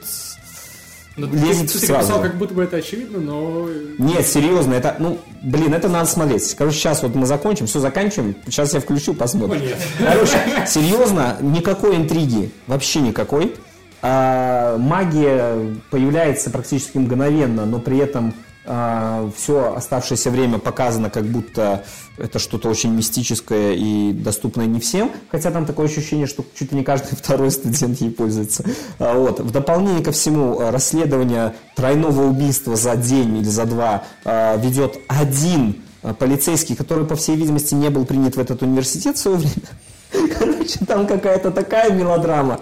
Ну, 1.19 1.27
ты, 1.27 1.37
лезет 1.37 1.71
ты, 1.71 1.79
ты 1.79 1.87
сразу. 1.87 2.07
написал, 2.09 2.21
как 2.21 2.37
будто 2.37 2.53
бы 2.53 2.63
это 2.63 2.77
очевидно, 2.77 3.19
но... 3.19 3.67
Нет, 3.97 4.25
серьезно, 4.25 4.73
это, 4.73 4.95
ну, 4.99 5.19
блин, 5.41 5.73
это 5.73 5.89
надо 5.89 6.09
смотреть. 6.09 6.53
Короче, 6.55 6.77
сейчас 6.77 7.03
вот 7.03 7.15
мы 7.15 7.25
закончим, 7.25 7.67
все 7.67 7.79
заканчиваем, 7.79 8.35
сейчас 8.45 8.73
я 8.73 8.79
включу, 8.79 9.13
посмотрим. 9.13 9.61
Нет. 9.61 9.77
Короче, 9.99 10.39
серьезно, 10.67 11.37
никакой 11.41 11.95
интриги, 11.95 12.51
вообще 12.67 13.01
никакой. 13.01 13.55
А, 14.01 14.77
магия 14.77 15.75
появляется 15.89 16.49
практически 16.49 16.97
мгновенно, 16.97 17.65
но 17.65 17.79
при 17.79 17.97
этом 17.97 18.33
все 18.69 19.73
оставшееся 19.75 20.29
время 20.29 20.59
показано, 20.59 21.09
как 21.09 21.25
будто 21.25 21.83
это 22.19 22.39
что-то 22.39 22.69
очень 22.69 22.93
мистическое 22.93 23.73
и 23.73 24.11
доступное 24.13 24.65
не 24.65 24.79
всем, 24.79 25.11
хотя 25.31 25.51
там 25.51 25.65
такое 25.65 25.87
ощущение, 25.87 26.27
что 26.27 26.45
чуть 26.53 26.71
ли 26.71 26.77
не 26.77 26.83
каждый 26.83 27.15
второй 27.17 27.51
студент 27.51 27.99
ей 28.01 28.11
пользуется. 28.11 28.63
А, 28.99 29.17
Вот. 29.17 29.39
В 29.39 29.51
дополнение 29.51 30.03
ко 30.03 30.11
всему, 30.11 30.59
а, 30.59 30.71
расследование 30.71 31.55
тройного 31.75 32.27
убийства 32.27 32.75
за 32.75 32.95
день 32.95 33.37
или 33.37 33.49
за 33.49 33.65
два 33.65 34.03
а, 34.25 34.57
ведет 34.57 34.99
один 35.07 35.81
а, 36.03 36.13
полицейский, 36.13 36.75
который, 36.75 37.05
по 37.05 37.15
всей 37.15 37.35
видимости, 37.35 37.73
не 37.73 37.89
был 37.89 38.05
принят 38.05 38.35
в 38.35 38.39
этот 38.39 38.61
университет 38.61 39.17
в 39.17 39.19
свое 39.19 39.37
время. 39.37 39.69
Короче, 40.39 40.85
там 40.85 41.07
какая-то 41.07 41.51
такая 41.51 41.91
мелодрама, 41.91 42.59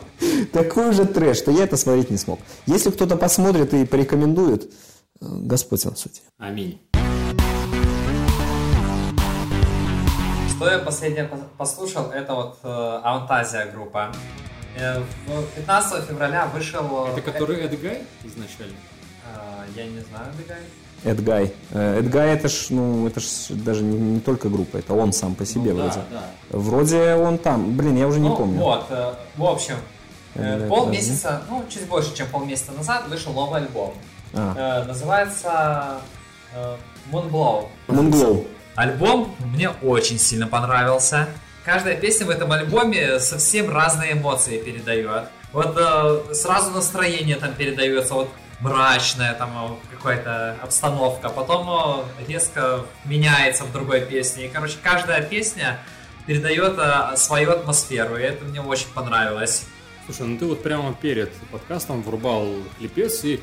такой 0.52 0.92
же 0.94 1.06
трэш, 1.06 1.38
что 1.38 1.52
я 1.52 1.64
это 1.64 1.78
смотреть 1.78 2.12
не 2.12 2.18
смог. 2.18 2.40
Если 2.66 2.92
кто-то 2.92 3.16
посмотрит 3.16 3.74
и 3.74 3.86
порекомендует, 3.86 4.64
э, 4.66 4.68
Господь 5.22 5.84
вам 5.86 5.96
судья. 5.96 6.22
Аминь. 6.38 6.80
Что 10.56 10.70
я 10.72 10.80
последнее 10.80 11.26
пос- 11.26 11.44
послушал, 11.58 12.10
это 12.12 12.34
вот 12.34 12.58
э, 12.64 13.00
Аунтазия 13.04 13.72
группа. 13.72 14.12
Э, 14.78 15.00
в 15.28 15.56
15 15.56 16.06
февраля 16.06 16.48
вышел... 16.48 17.08
Это 17.08 17.22
который 17.22 17.58
Эдгай 17.62 18.04
изначально? 18.24 18.76
Э, 19.26 19.66
я 19.76 19.86
не 19.86 20.00
знаю. 20.02 20.34
Эдгай. 21.04 21.54
Э, 21.72 22.00
Эдгай 22.00 22.30
это 22.34 22.48
ж, 22.50 22.68
ну, 22.72 23.08
это 23.08 23.20
ж 23.20 23.26
даже 23.52 23.84
не, 23.84 23.98
не 23.98 24.20
только 24.20 24.50
группа, 24.50 24.78
это 24.78 24.94
он 24.96 25.14
сам 25.14 25.36
по 25.36 25.46
себе 25.46 25.74
Ну, 25.74 25.78
да, 25.80 25.84
вроде. 25.84 26.00
да. 26.12 26.24
Вроде 26.50 27.14
он 27.16 27.38
там, 27.38 27.78
блин, 27.78 27.96
я 27.98 28.08
уже 28.08 28.20
не 28.20 28.30
Ну, 28.30 28.36
помню. 28.36 28.60
Вот, 28.60 28.86
э, 28.90 29.14
в 29.36 29.46
общем, 29.46 29.76
э, 30.36 30.64
Э, 30.66 30.68
полмесяца, 30.68 31.42
ну, 31.50 31.64
чуть 31.70 31.88
больше, 31.88 32.16
чем 32.16 32.28
полмесяца 32.30 32.72
назад 32.72 33.08
вышел 33.10 33.32
новый 33.34 33.62
альбом. 33.62 33.94
А, 34.34 34.82
Э, 34.82 34.84
называется 34.86 36.02
э, 36.54 36.78
Moonblow. 37.12 37.68
Альбом 38.76 39.36
мне 39.40 39.70
очень 39.70 40.20
сильно 40.20 40.48
понравился. 40.48 41.28
Каждая 41.66 41.98
песня 41.98 42.26
в 42.28 42.30
этом 42.30 42.52
альбоме 42.52 43.20
совсем 43.20 43.70
разные 43.70 44.14
эмоции 44.14 44.58
передает. 44.58 45.24
Вот 45.52 45.76
э, 45.78 46.34
сразу 46.34 46.72
настроение 46.72 47.38
там 47.38 47.54
передается, 47.54 48.14
вот 48.14 48.30
мрачная 48.60 49.34
там 49.34 49.80
э, 49.92 49.96
какая-то 49.96 50.58
обстановка, 50.62 51.30
потом 51.30 51.68
э, 51.70 52.24
резко 52.28 52.86
меняется 53.06 53.64
в 53.64 53.72
другой 53.72 54.02
песне. 54.02 54.46
И, 54.46 54.50
короче, 54.50 54.78
каждая 54.82 55.22
песня 55.22 55.80
передает 56.26 56.78
э, 56.78 57.16
свою 57.18 57.52
атмосферу, 57.52 58.18
и 58.18 58.22
это 58.22 58.46
мне 58.46 58.62
очень 58.62 58.90
понравилось. 58.94 59.66
Слушай, 60.06 60.28
ну 60.28 60.38
ты 60.38 60.46
вот 60.46 60.64
прямо 60.64 60.94
перед 60.94 61.34
подкастом 61.52 62.02
врубал 62.02 62.48
клипец 62.78 63.24
и 63.24 63.42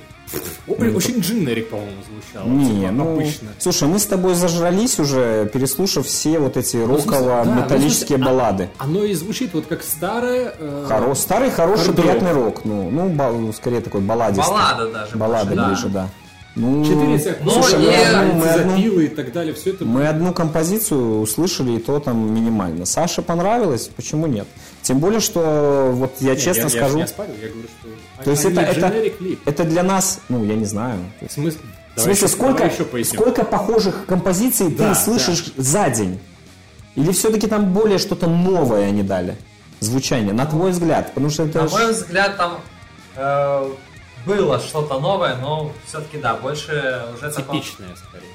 очень 0.67 1.21
дженерик, 1.21 1.69
по-моему, 1.71 1.93
звучало. 2.09 2.49
Не, 2.49 2.81
типа, 2.81 2.93
ну, 2.93 3.13
обычно. 3.15 3.49
слушай, 3.59 3.89
мы 3.89 3.99
с 3.99 4.07
тобой 4.07 4.35
зажрались 4.35 4.99
уже, 4.99 5.49
переслушав 5.53 6.07
все 6.07 6.39
вот 6.39 6.57
эти 6.57 6.77
Ну, 6.77 6.99
смысле, 6.99 7.11
да, 7.21 7.45
роково-металлические 7.45 8.19
ну, 8.19 8.25
смысле, 8.25 8.39
баллады. 8.41 8.69
а- 8.79 8.85
Оно 8.85 9.05
и 9.05 9.15
звучит 9.15 9.53
вот 9.55 9.67
как 9.67 9.83
старое... 9.83 10.55
э, 10.59 10.87
Хоро- 10.89 11.15
Старый, 11.15 11.51
хороший, 11.51 11.87
Хард-рок. 11.87 11.97
приятный 12.05 12.33
рок. 12.33 12.65
Ну, 12.65 12.91
ну 12.91 13.09
ба- 13.11 13.33
скорее 13.55 13.81
такой 13.81 14.01
балладистый. 14.01 14.53
Баллада 14.53 14.91
даже. 14.91 15.17
Баллада 15.17 15.47
больше, 15.47 15.57
да. 15.57 15.69
ближе, 15.69 15.89
да. 15.89 16.09
Ну, 16.57 16.85
Четыре 16.85 17.37
Ну, 17.43 17.51
слушай, 17.51 17.83
и- 17.83 17.87
мы 17.87 17.95
одну- 17.97 18.35
мы 18.35 18.47
одну- 18.47 18.71
запилы 18.77 19.05
и 19.07 19.09
так 19.09 19.33
далее, 19.33 19.55
все 19.55 19.71
это... 19.71 19.85
Мы 19.85 20.07
одну 20.07 20.33
композицию 20.33 21.19
услышали, 21.21 21.73
и 21.73 21.79
то 21.81 21.99
там 21.99 22.33
минимально. 22.33 22.87
Саше 22.87 23.23
понравилось, 23.23 23.91
почему 23.97 24.29
нет? 24.29 24.47
Тем 24.85 24.99
более, 24.99 25.21
что 25.21 25.93
вот 25.95 26.17
я 26.21 26.35
Не, 26.35 26.41
честно 26.41 26.65
я, 26.65 26.69
скажу, 26.69 26.89
Я, 26.91 26.95
не 26.97 27.03
оспариваю, 27.05 27.41
я 27.41 27.49
говорю, 27.49 27.69
что... 27.69 28.23
то 28.23 28.31
есть 28.31 28.45
это, 28.45 28.61
это, 28.61 28.95
это 29.47 29.65
для 29.65 29.83
нас, 29.83 30.21
ну, 30.29 30.45
я 30.45 30.57
не 30.57 30.67
знаю. 30.67 30.99
В 31.27 31.33
смысле? 31.33 31.61
В 31.97 32.01
смысле, 32.01 32.29
сколько, 32.29 32.71
сколько 33.05 33.45
похожих 33.45 34.05
композиций 34.05 34.69
Да, 34.69 34.91
ты 34.93 35.01
слышишь 35.01 35.55
за 35.57 35.89
день? 35.89 36.21
Или 36.97 37.13
все-таки 37.13 37.47
там 37.47 37.73
более 37.73 37.97
что-то 37.99 38.29
новое 38.29 38.89
они 38.89 39.03
дали? 39.03 39.37
Звучание, 39.81 40.35
на 40.35 40.45
твой 40.45 40.73
взгляд. 40.73 41.09
Потому 41.15 41.31
что 41.31 41.45
это 41.45 41.63
На 41.63 41.69
ж- 41.69 41.73
мой 41.73 41.93
взгляд, 41.93 42.37
там 42.37 42.61
э, 43.17 43.71
было 44.27 44.61
что-то 44.61 45.01
новое, 45.01 45.37
но 45.37 45.73
все-таки, 45.87 46.19
да, 46.19 46.35
больше 46.35 47.05
уже 47.15 47.31
такого- 47.31 47.59
Типичное, 47.59 47.89
скорее. 47.97 48.29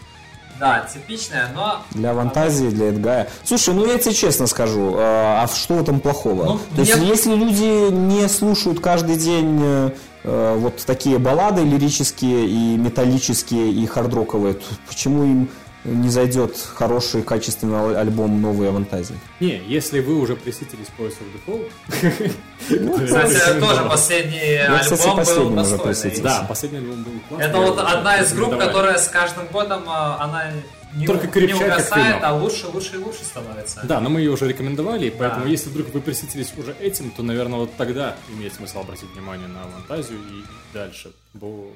Да, 0.59 0.85
типичное, 0.93 1.49
но... 1.55 1.83
Для 1.91 2.13
фантазии, 2.13 2.67
для 2.67 2.89
Эдгая. 2.89 3.29
Слушай, 3.43 3.73
ну 3.73 3.85
я 3.85 3.97
тебе 3.97 4.13
честно 4.13 4.45
скажу, 4.47 4.95
э, 4.95 4.97
а 4.99 5.47
что 5.47 5.75
в 5.75 5.81
этом 5.81 5.99
плохого? 6.01 6.43
Ну, 6.45 6.59
То 6.75 6.81
есть, 6.81 6.95
мне- 6.97 7.07
если 7.07 7.33
люди 7.33 7.91
не 7.91 8.27
слушают 8.27 8.79
каждый 8.81 9.15
день 9.15 9.59
э, 9.63 9.91
э, 10.23 10.57
вот 10.59 10.83
такие 10.85 11.17
баллады 11.17 11.63
лирические 11.63 12.45
и 12.47 12.77
металлические 12.77 13.71
и 13.71 13.85
хардроковые, 13.85 14.55
то 14.55 14.65
почему 14.87 15.23
им 15.23 15.49
не 15.85 16.09
зайдет 16.09 16.57
хороший, 16.75 17.21
качественный 17.21 17.77
ал- 17.77 17.95
альбом 17.97 18.41
«Новые 18.41 18.71
фантазии»? 18.71 19.15
Не, 19.39 19.61
если 19.67 19.99
вы 20.01 20.15
уже 20.19 20.35
присытились 20.35 20.87
of 20.99 21.13
the 21.19 21.39
Fall... 21.45 23.05
Кстати, 23.05 23.59
тоже 23.59 23.83
последний 23.89 24.39
альбом 24.39 25.49
был 25.49 25.55
достойный. 25.55 26.21
Да, 26.21 26.45
последний 26.47 26.79
альбом 26.79 27.03
был 27.03 27.11
классный. 27.27 27.47
Это 27.47 27.57
вот 27.59 27.79
одна 27.79 28.19
из 28.19 28.33
групп, 28.33 28.57
которая 28.57 28.97
с 28.97 29.07
каждым 29.07 29.47
годом, 29.47 29.83
э, 29.83 30.15
она 30.19 30.51
не, 30.93 31.05
Только 31.05 31.27
не 31.27 31.31
крепчает, 31.31 31.59
как 31.59 31.79
угасает, 31.79 32.23
а 32.23 32.33
лучше, 32.35 32.67
лучше 32.67 32.95
и 32.95 32.97
лучше 32.97 33.23
становится. 33.23 33.81
Да, 33.83 33.99
но 33.99 34.09
мы 34.09 34.21
ее 34.21 34.31
уже 34.31 34.47
рекомендовали, 34.47 35.05
и 35.05 35.09
поэтому 35.11 35.45
Да. 35.45 35.49
если 35.49 35.69
вдруг 35.69 35.93
вы 35.93 36.01
присытились 36.01 36.51
уже 36.57 36.75
этим, 36.79 37.11
то, 37.11 37.21
наверное, 37.21 37.59
вот 37.59 37.75
тогда 37.77 38.15
имеет 38.29 38.53
смысл 38.55 38.79
обратить 38.79 39.09
внимание 39.13 39.47
на 39.47 39.63
фантазию 39.71 40.17
и 40.19 40.43
дальше. 40.73 41.11
Бо... 41.33 41.67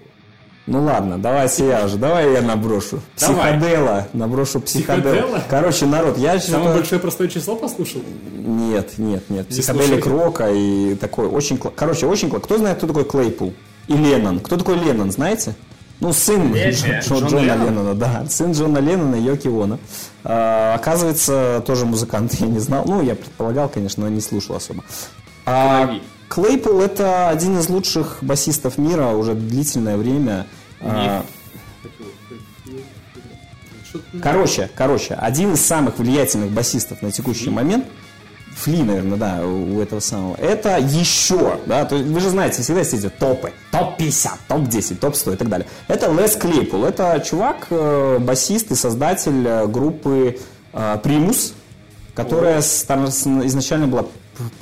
Ну 0.66 0.82
ладно, 0.84 1.18
давайте 1.18 1.68
я 1.68 1.86
уже, 1.86 1.98
давай 1.98 2.32
я 2.32 2.42
наброшу. 2.42 3.02
Давай. 3.20 3.54
Психодела, 3.54 4.08
наброшу 4.14 4.62
психодела. 4.62 5.14
Психодела? 5.14 5.44
Короче, 5.50 5.86
народ, 5.86 6.18
я 6.18 6.40
Самое 6.40 6.74
большое 6.76 7.02
простое 7.02 7.28
число 7.28 7.56
послушал? 7.58 8.02
Нет, 8.34 8.98
нет, 8.98 9.30
нет. 9.30 9.50
Не 9.50 9.62
Психоделик 9.62 10.06
рока 10.06 10.50
и 10.52 10.96
такой 10.96 11.28
очень... 11.28 11.58
Короче, 11.58 12.06
очень... 12.08 12.30
кла- 12.30 12.40
Кто 12.40 12.58
знает, 12.58 12.78
кто 12.78 12.88
такой 12.88 13.04
Клейпул? 13.04 13.54
И 13.88 13.94
Леннон. 13.94 14.40
Кто 14.40 14.56
такой 14.56 14.78
Леннон, 14.78 15.12
знаете? 15.12 15.54
Ну, 16.00 16.14
сын 16.14 16.54
Джон 16.54 17.28
Джона 17.28 17.40
Леннон? 17.42 17.66
Леннона, 17.66 17.94
да. 17.96 18.26
Сын 18.30 18.54
Джона 18.54 18.78
Леннона, 18.80 19.16
Йоки 19.16 19.48
Оно. 19.50 19.80
А, 20.24 20.76
оказывается, 20.76 21.62
тоже 21.68 21.86
музыкант, 21.86 22.34
я 22.40 22.48
не 22.48 22.60
знал. 22.60 22.84
Ну, 22.88 23.02
я 23.02 23.16
предполагал, 23.16 23.68
конечно, 23.68 24.04
но 24.04 24.10
не 24.10 24.22
слушал 24.22 24.56
особо. 24.56 24.84
А, 25.46 25.86
Крови. 25.88 26.02
Клейпул 26.34 26.82
это 26.82 27.30
один 27.30 27.60
из 27.60 27.70
лучших 27.70 28.18
басистов 28.22 28.80
мира 28.80 29.10
уже 29.10 29.36
длительное 29.36 29.98
время. 29.98 30.48
А, 30.82 31.24
Короче, 34.20 34.68
короче, 34.76 35.14
один 35.14 35.54
из 35.54 35.64
самых 35.64 36.00
влиятельных 36.00 36.50
басистов 36.50 37.04
на 37.04 37.12
текущий 37.12 37.52
момент, 37.52 37.86
Фли, 38.56 38.82
наверное, 38.82 39.18
да, 39.18 39.46
у 39.46 39.80
этого 39.80 40.00
самого, 40.00 40.36
это 40.38 40.80
еще, 40.80 41.60
да, 41.68 41.86
то 41.86 41.96
есть 41.96 42.08
вы 42.08 42.20
же 42.20 42.30
знаете, 42.30 42.64
всегда 42.64 42.80
есть 42.80 42.94
эти 42.96 43.10
топы, 43.10 43.52
топ-50, 43.72 44.30
топ-10, 44.48 44.96
топ-100 44.96 45.34
и 45.34 45.38
так 45.38 45.50
далее. 45.50 45.68
Это 45.88 46.12
Лес 46.12 46.36
Клейпул, 46.36 46.84
это 46.84 47.24
чувак, 47.24 47.68
э, 47.70 48.18
басист 48.20 48.72
и 48.72 48.76
создатель 48.76 49.46
э, 49.46 49.68
группы 49.68 50.40
э, 50.72 50.98
Primus, 51.04 51.54
которая 52.16 52.60
изначально 52.62 53.88
была 53.88 54.06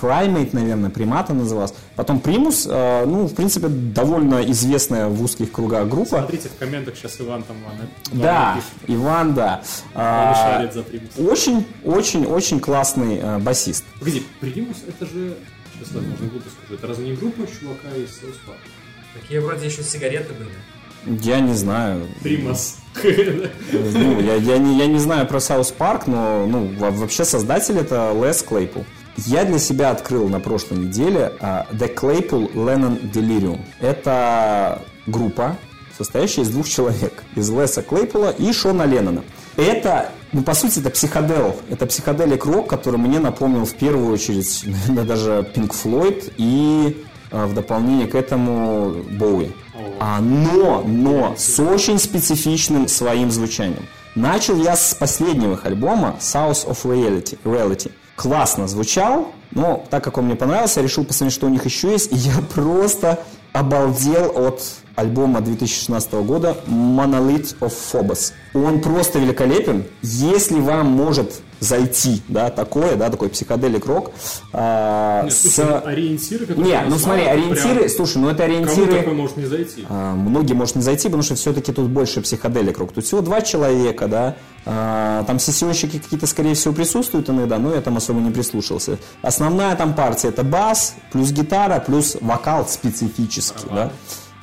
Primate, 0.02 0.50
наверное, 0.54 0.90
примата 0.90 1.34
называлась. 1.34 1.74
Потом 1.96 2.18
Primus, 2.18 2.68
э, 2.70 3.06
ну, 3.06 3.26
в 3.28 3.34
принципе, 3.34 3.68
довольно 3.68 4.44
известная 4.52 5.08
в 5.08 5.22
узких 5.24 5.52
кругах 5.52 5.88
группа. 5.88 6.18
Смотрите, 6.20 6.50
в 6.50 6.58
комментах 6.58 6.96
сейчас 6.96 7.20
Иван 7.22 7.44
там 7.44 7.58
Иван, 7.64 8.22
Да, 8.22 8.56
пишет. 8.56 9.00
Иван, 9.00 9.34
да. 9.34 9.62
Он 9.96 10.02
А, 10.02 10.36
шарит 10.36 10.74
за 10.74 10.84
Primus. 10.84 11.10
очень, 11.18 11.66
очень, 11.86 12.26
очень 12.26 12.60
классный 12.60 13.18
э, 13.18 13.38
басист. 13.40 13.86
Погоди, 14.00 14.26
Primus 14.40 14.78
это 14.88 15.06
же... 15.06 15.36
Сейчас, 15.74 15.94
возможно, 15.96 16.28
глупо 16.28 16.46
скажу. 16.50 16.74
Это 16.76 16.88
разве 16.88 17.10
не 17.10 17.16
группа 17.16 17.48
чувака 17.48 17.90
из 17.96 18.10
South 18.10 18.38
Park? 18.48 18.58
Такие 19.20 19.42
вроде 19.42 19.66
еще 19.68 19.84
сигареты 19.84 20.34
были. 20.34 21.20
Я 21.24 21.40
не 21.40 21.54
знаю. 21.54 22.08
Primus. 22.22 22.78
Ну, 23.04 24.20
я, 24.20 24.36
я 24.36 24.58
не, 24.58 24.78
я 24.78 24.86
не 24.86 25.00
знаю 25.00 25.26
про 25.26 25.40
South 25.40 25.72
Park, 25.72 26.06
но 26.08 26.46
ну, 26.46 26.68
во- 26.78 26.92
вообще 26.92 27.26
создатель 27.26 27.78
это 27.78 28.14
Лес 28.14 28.44
Клейпул. 28.44 28.86
Я 29.18 29.46
для 29.46 29.60
себя 29.60 29.92
открыл 29.92 30.30
на 30.30 30.40
прошлой 30.40 30.80
неделе 30.80 31.34
а, 31.40 31.68
The 31.72 31.94
Claypool 31.94 32.54
Lennon 32.54 33.12
Delirium. 33.12 33.60
Это 33.80 34.82
группа, 35.06 35.58
состоящая 35.98 36.42
из 36.42 36.50
двух 36.50 36.68
человек. 36.68 37.24
Из 37.36 37.50
Леса 37.50 37.82
Клейпула 37.82 38.32
и 38.32 38.52
Шона 38.54 38.84
Леннона. 38.84 39.24
Это, 39.58 40.12
ну, 40.32 40.44
по 40.44 40.54
сути, 40.54 40.80
это 40.80 40.90
психодел. 40.90 41.58
Это 41.70 41.86
психоделик 41.86 42.46
рок, 42.46 42.68
который 42.68 42.98
мне 42.98 43.20
напомнил 43.20 43.66
в 43.66 43.74
первую 43.74 44.14
очередь, 44.14 44.64
наверное, 44.66 45.04
даже 45.04 45.52
Pink 45.54 45.72
Floyd 45.72 46.34
и 46.38 47.06
а, 47.32 47.48
в 47.48 47.54
дополнение 47.54 48.08
к 48.08 48.16
этому 48.16 49.04
Боуи. 49.12 49.52
А, 50.00 50.20
но, 50.20 50.84
но, 50.86 51.36
с 51.38 51.60
очень 51.60 52.00
специфичным 52.00 52.88
своим 52.88 53.30
звучанием. 53.32 53.86
Начал 54.16 54.58
я 54.58 54.76
с 54.76 54.94
последнего 54.94 55.54
их 55.54 55.66
альбома 55.66 56.18
South 56.20 56.68
of 56.68 56.84
Reality. 56.84 57.38
Reality. 57.44 57.92
Классно 58.22 58.68
звучал, 58.68 59.32
но 59.50 59.84
так 59.90 60.04
как 60.04 60.20
он 60.20 60.26
мне 60.26 60.36
понравился, 60.36 60.80
я 60.80 60.84
решил 60.84 61.04
посмотреть, 61.04 61.34
что 61.34 61.48
у 61.48 61.50
них 61.50 61.66
еще 61.66 61.90
есть, 61.90 62.12
и 62.12 62.16
я 62.16 62.36
просто 62.54 63.24
обалдел 63.52 64.32
от 64.36 64.62
альбома 64.96 65.42
2016 65.42 66.14
года 66.14 66.56
Monolith 66.68 67.58
of 67.60 67.74
Phobos. 67.92 68.34
Он 68.54 68.82
просто 68.82 69.20
великолепен. 69.20 69.86
Если 70.02 70.60
вам 70.60 70.88
может 70.88 71.42
зайти, 71.62 72.24
да, 72.28 72.50
такое, 72.50 72.96
да, 72.96 73.10
такой 73.10 73.30
психоделик 73.30 73.86
рок, 73.86 74.12
а, 74.52 75.24
Нет, 75.26 75.34
с... 75.34 75.42
слушай, 75.54 75.80
ориентиры, 75.82 76.46
которые 76.48 76.66
Не, 76.74 76.82
ты 76.84 76.90
ну 76.90 76.98
смотри, 76.98 77.22
это 77.22 77.32
ориентиры, 77.34 77.76
прям- 77.76 77.90
слушай, 77.90 78.18
ну 78.18 78.30
это 78.30 78.44
Кому 78.44 78.56
ориентиры... 78.56 78.98
такой 78.98 79.14
может 79.14 79.38
не 79.38 79.46
зайти? 79.46 79.86
А, 79.88 80.16
Многие, 80.16 80.54
может, 80.54 80.76
не 80.76 80.82
зайти, 80.82 81.04
потому 81.04 81.22
что 81.22 81.36
все-таки 81.36 81.72
тут 81.72 81.88
больше 81.90 82.22
психоделик 82.22 82.80
рок. 82.80 82.92
Тут 82.94 83.06
всего 83.06 83.22
два 83.22 83.42
человека, 83.42 84.08
да. 84.08 84.36
А, 84.66 85.24
Там 85.26 85.38
сессионщики 85.38 86.00
какие-то, 86.00 86.26
скорее 86.26 86.56
всего, 86.56 86.74
присутствуют 86.74 87.30
иногда, 87.30 87.60
но 87.60 87.76
я 87.76 87.82
там 87.82 87.96
особо 87.96 88.20
не 88.22 88.32
прислушался. 88.32 88.98
Основная 89.22 89.76
там 89.76 89.94
партия 89.94 90.30
это 90.30 90.44
бас, 90.44 90.96
плюс 91.12 91.30
гитара, 91.32 91.80
плюс 91.80 92.18
вокал 92.22 92.68
специфический, 92.68 93.68
да. 93.72 93.92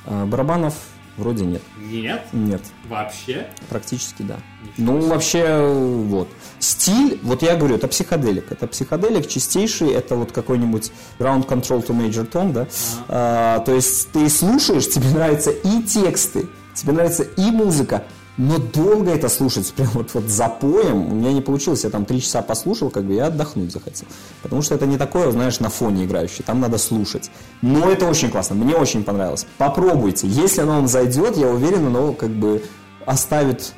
А, 0.05 0.25
Барабанов 0.25 0.73
вроде 1.17 1.45
нет. 1.45 1.61
Нет? 1.77 2.23
Нет, 2.31 2.61
Вообще? 2.87 3.47
практически 3.69 4.21
да. 4.21 4.37
Ну, 4.77 4.99
вообще, 5.01 5.61
вот. 5.67 6.29
Стиль, 6.59 7.19
вот 7.23 7.41
я 7.41 7.55
говорю, 7.55 7.75
это 7.75 7.87
психоделик. 7.87 8.51
Это 8.51 8.67
психоделик 8.67 9.27
чистейший, 9.27 9.89
это 9.89 10.15
вот 10.15 10.31
какой-нибудь 10.31 10.91
ground 11.19 11.47
control 11.47 11.85
to 11.85 11.89
major 11.89 12.29
tone, 12.29 12.53
да. 12.53 12.67
А, 13.07 13.59
то 13.59 13.73
есть 13.73 14.11
ты 14.11 14.29
слушаешь, 14.29 14.87
тебе 14.89 15.09
нравятся 15.09 15.51
и 15.51 15.83
тексты, 15.83 16.47
тебе 16.73 16.93
нравится 16.93 17.23
и 17.23 17.51
музыка, 17.51 18.03
но 18.39 18.57
долго 18.57 19.11
это 19.11 19.27
слушать, 19.27 19.71
прям 19.75 19.89
вот, 19.89 20.13
вот 20.13 20.23
запоем, 20.29 21.11
у 21.11 21.15
меня 21.15 21.33
не 21.33 21.41
получилось, 21.41 21.83
я 21.83 21.89
там 21.89 22.05
три 22.05 22.21
часа 22.21 22.41
послушал, 22.41 22.89
как 22.89 23.03
бы 23.03 23.13
я 23.13 23.27
отдохнуть 23.27 23.71
захотел. 23.71 24.07
Потому 24.41 24.61
что 24.61 24.75
это 24.75 24.85
не 24.87 24.97
такое, 24.97 25.29
знаешь, 25.31 25.59
на 25.59 25.69
фоне 25.69 26.05
играющее, 26.05 26.43
там 26.45 26.61
надо 26.61 26.77
слушать. 26.77 27.29
Но 27.61 27.91
это 27.91 28.07
очень 28.07 28.31
классно, 28.31 28.55
мне 28.55 28.75
очень 28.75 29.03
понравилось. 29.03 29.45
Попробуйте, 29.57 30.27
если 30.27 30.61
оно 30.61 30.75
вам 30.75 30.87
зайдет, 30.87 31.35
я 31.35 31.47
уверен, 31.49 31.87
оно 31.87 32.13
как 32.13 32.29
бы 32.29 32.63
оставит 33.05 33.73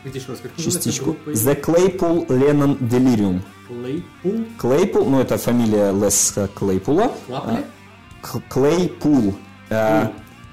частичку. 0.57 1.17
The 1.25 1.59
Claypool 1.59 2.27
Lennon 2.27 2.77
Delirium. 2.77 3.41
Claypool? 3.67 4.47
Claypool, 4.59 5.09
ну 5.09 5.19
это 5.21 5.39
фамилия 5.39 5.91
Лес 5.91 6.35
Клейпула. 6.53 7.11
Клейпул. 8.47 9.33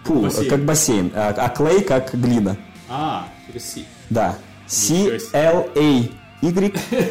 Пул, 0.04 0.30
как 0.48 0.64
бассейн, 0.64 1.12
а 1.14 1.34
а 1.36 1.48
клей 1.50 1.82
как 1.82 2.14
глина. 2.14 2.56
А, 2.88 3.28
через 3.46 3.64
C. 3.64 3.84
Да. 4.10 4.36
Ничего 4.66 5.18
себе. 5.18 6.10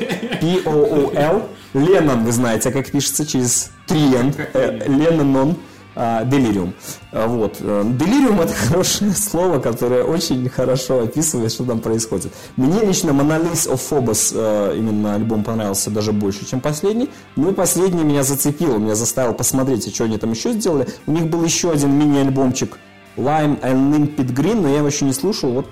C-L-A-Y-P-O-O-L. 0.10 1.44
Леннон, 1.74 2.24
вы 2.24 2.32
знаете, 2.32 2.72
как 2.72 2.90
пишется 2.92 3.26
через 3.26 3.72
три 3.88 4.14
Н. 4.16 4.34
Э, 4.54 4.88
Леннон. 4.88 5.58
а, 6.00 6.24
Delirium. 6.24 6.74
А, 7.12 7.28
Вот. 7.28 7.58
Э, 7.60 7.84
Delirium 7.84 8.42
это 8.44 8.54
хорошее 8.54 9.12
слово, 9.14 9.60
которое 9.60 10.04
очень 10.04 10.48
хорошо 10.50 11.02
описывает, 11.04 11.52
что 11.52 11.66
там 11.66 11.80
происходит. 11.80 12.32
Мне 12.56 12.82
лично 12.82 13.10
Monolith 13.12 13.68
of 13.68 13.82
Phobos 13.90 14.32
э, 14.34 14.76
именно 14.78 15.16
альбом 15.16 15.44
понравился 15.44 15.90
даже 15.90 16.12
больше, 16.14 16.46
чем 16.46 16.62
последний. 16.62 17.10
Ну 17.36 17.50
и 17.52 17.54
последний 17.54 18.04
меня 18.04 18.24
зацепил, 18.24 18.78
меня 18.78 18.96
заставил 18.96 19.34
посмотреть, 19.34 19.94
что 19.94 20.04
они 20.06 20.18
там 20.18 20.32
еще 20.32 20.52
сделали. 20.54 20.88
У 21.08 21.12
них 21.12 21.28
был 21.28 21.44
еще 21.44 21.72
один 21.72 21.98
мини-альбомчик 21.98 22.78
Lime 23.18 23.60
and 23.62 23.92
Limpid 23.94 24.34
Green, 24.34 24.62
но 24.62 24.70
я 24.70 24.78
его 24.78 24.88
еще 24.88 25.04
не 25.06 25.14
слушал, 25.14 25.52
вот 25.52 25.68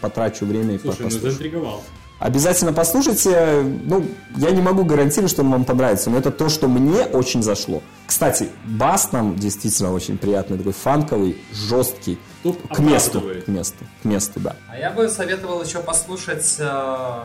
потрачу 0.00 0.46
время 0.46 0.74
и 0.74 0.78
Слушай, 0.78 0.98
ну 1.00 1.04
послушаю. 1.04 1.30
заинтриговал. 1.32 1.82
Обязательно 2.18 2.72
послушайте. 2.72 3.62
Ну, 3.84 4.04
я 4.36 4.50
не 4.50 4.60
могу 4.60 4.84
гарантировать, 4.84 5.30
что 5.30 5.42
он 5.42 5.50
вам 5.52 5.64
понравится, 5.64 6.10
но 6.10 6.18
это 6.18 6.32
то, 6.32 6.48
что 6.48 6.66
мне 6.66 7.04
очень 7.04 7.44
зашло. 7.44 7.80
Кстати, 8.06 8.48
бас 8.64 9.06
там 9.06 9.36
действительно 9.36 9.92
очень 9.92 10.18
приятный, 10.18 10.58
такой 10.58 10.72
фанковый, 10.72 11.36
жесткий. 11.52 12.18
Топ 12.42 12.56
К 12.74 12.78
месту, 12.80 13.20
к 13.44 13.48
месту, 13.48 13.84
к 14.02 14.04
месту, 14.04 14.40
да. 14.40 14.56
А 14.68 14.76
я 14.76 14.90
бы 14.90 15.08
советовал 15.08 15.62
еще 15.62 15.78
послушать 15.78 16.56
э, 16.58 17.24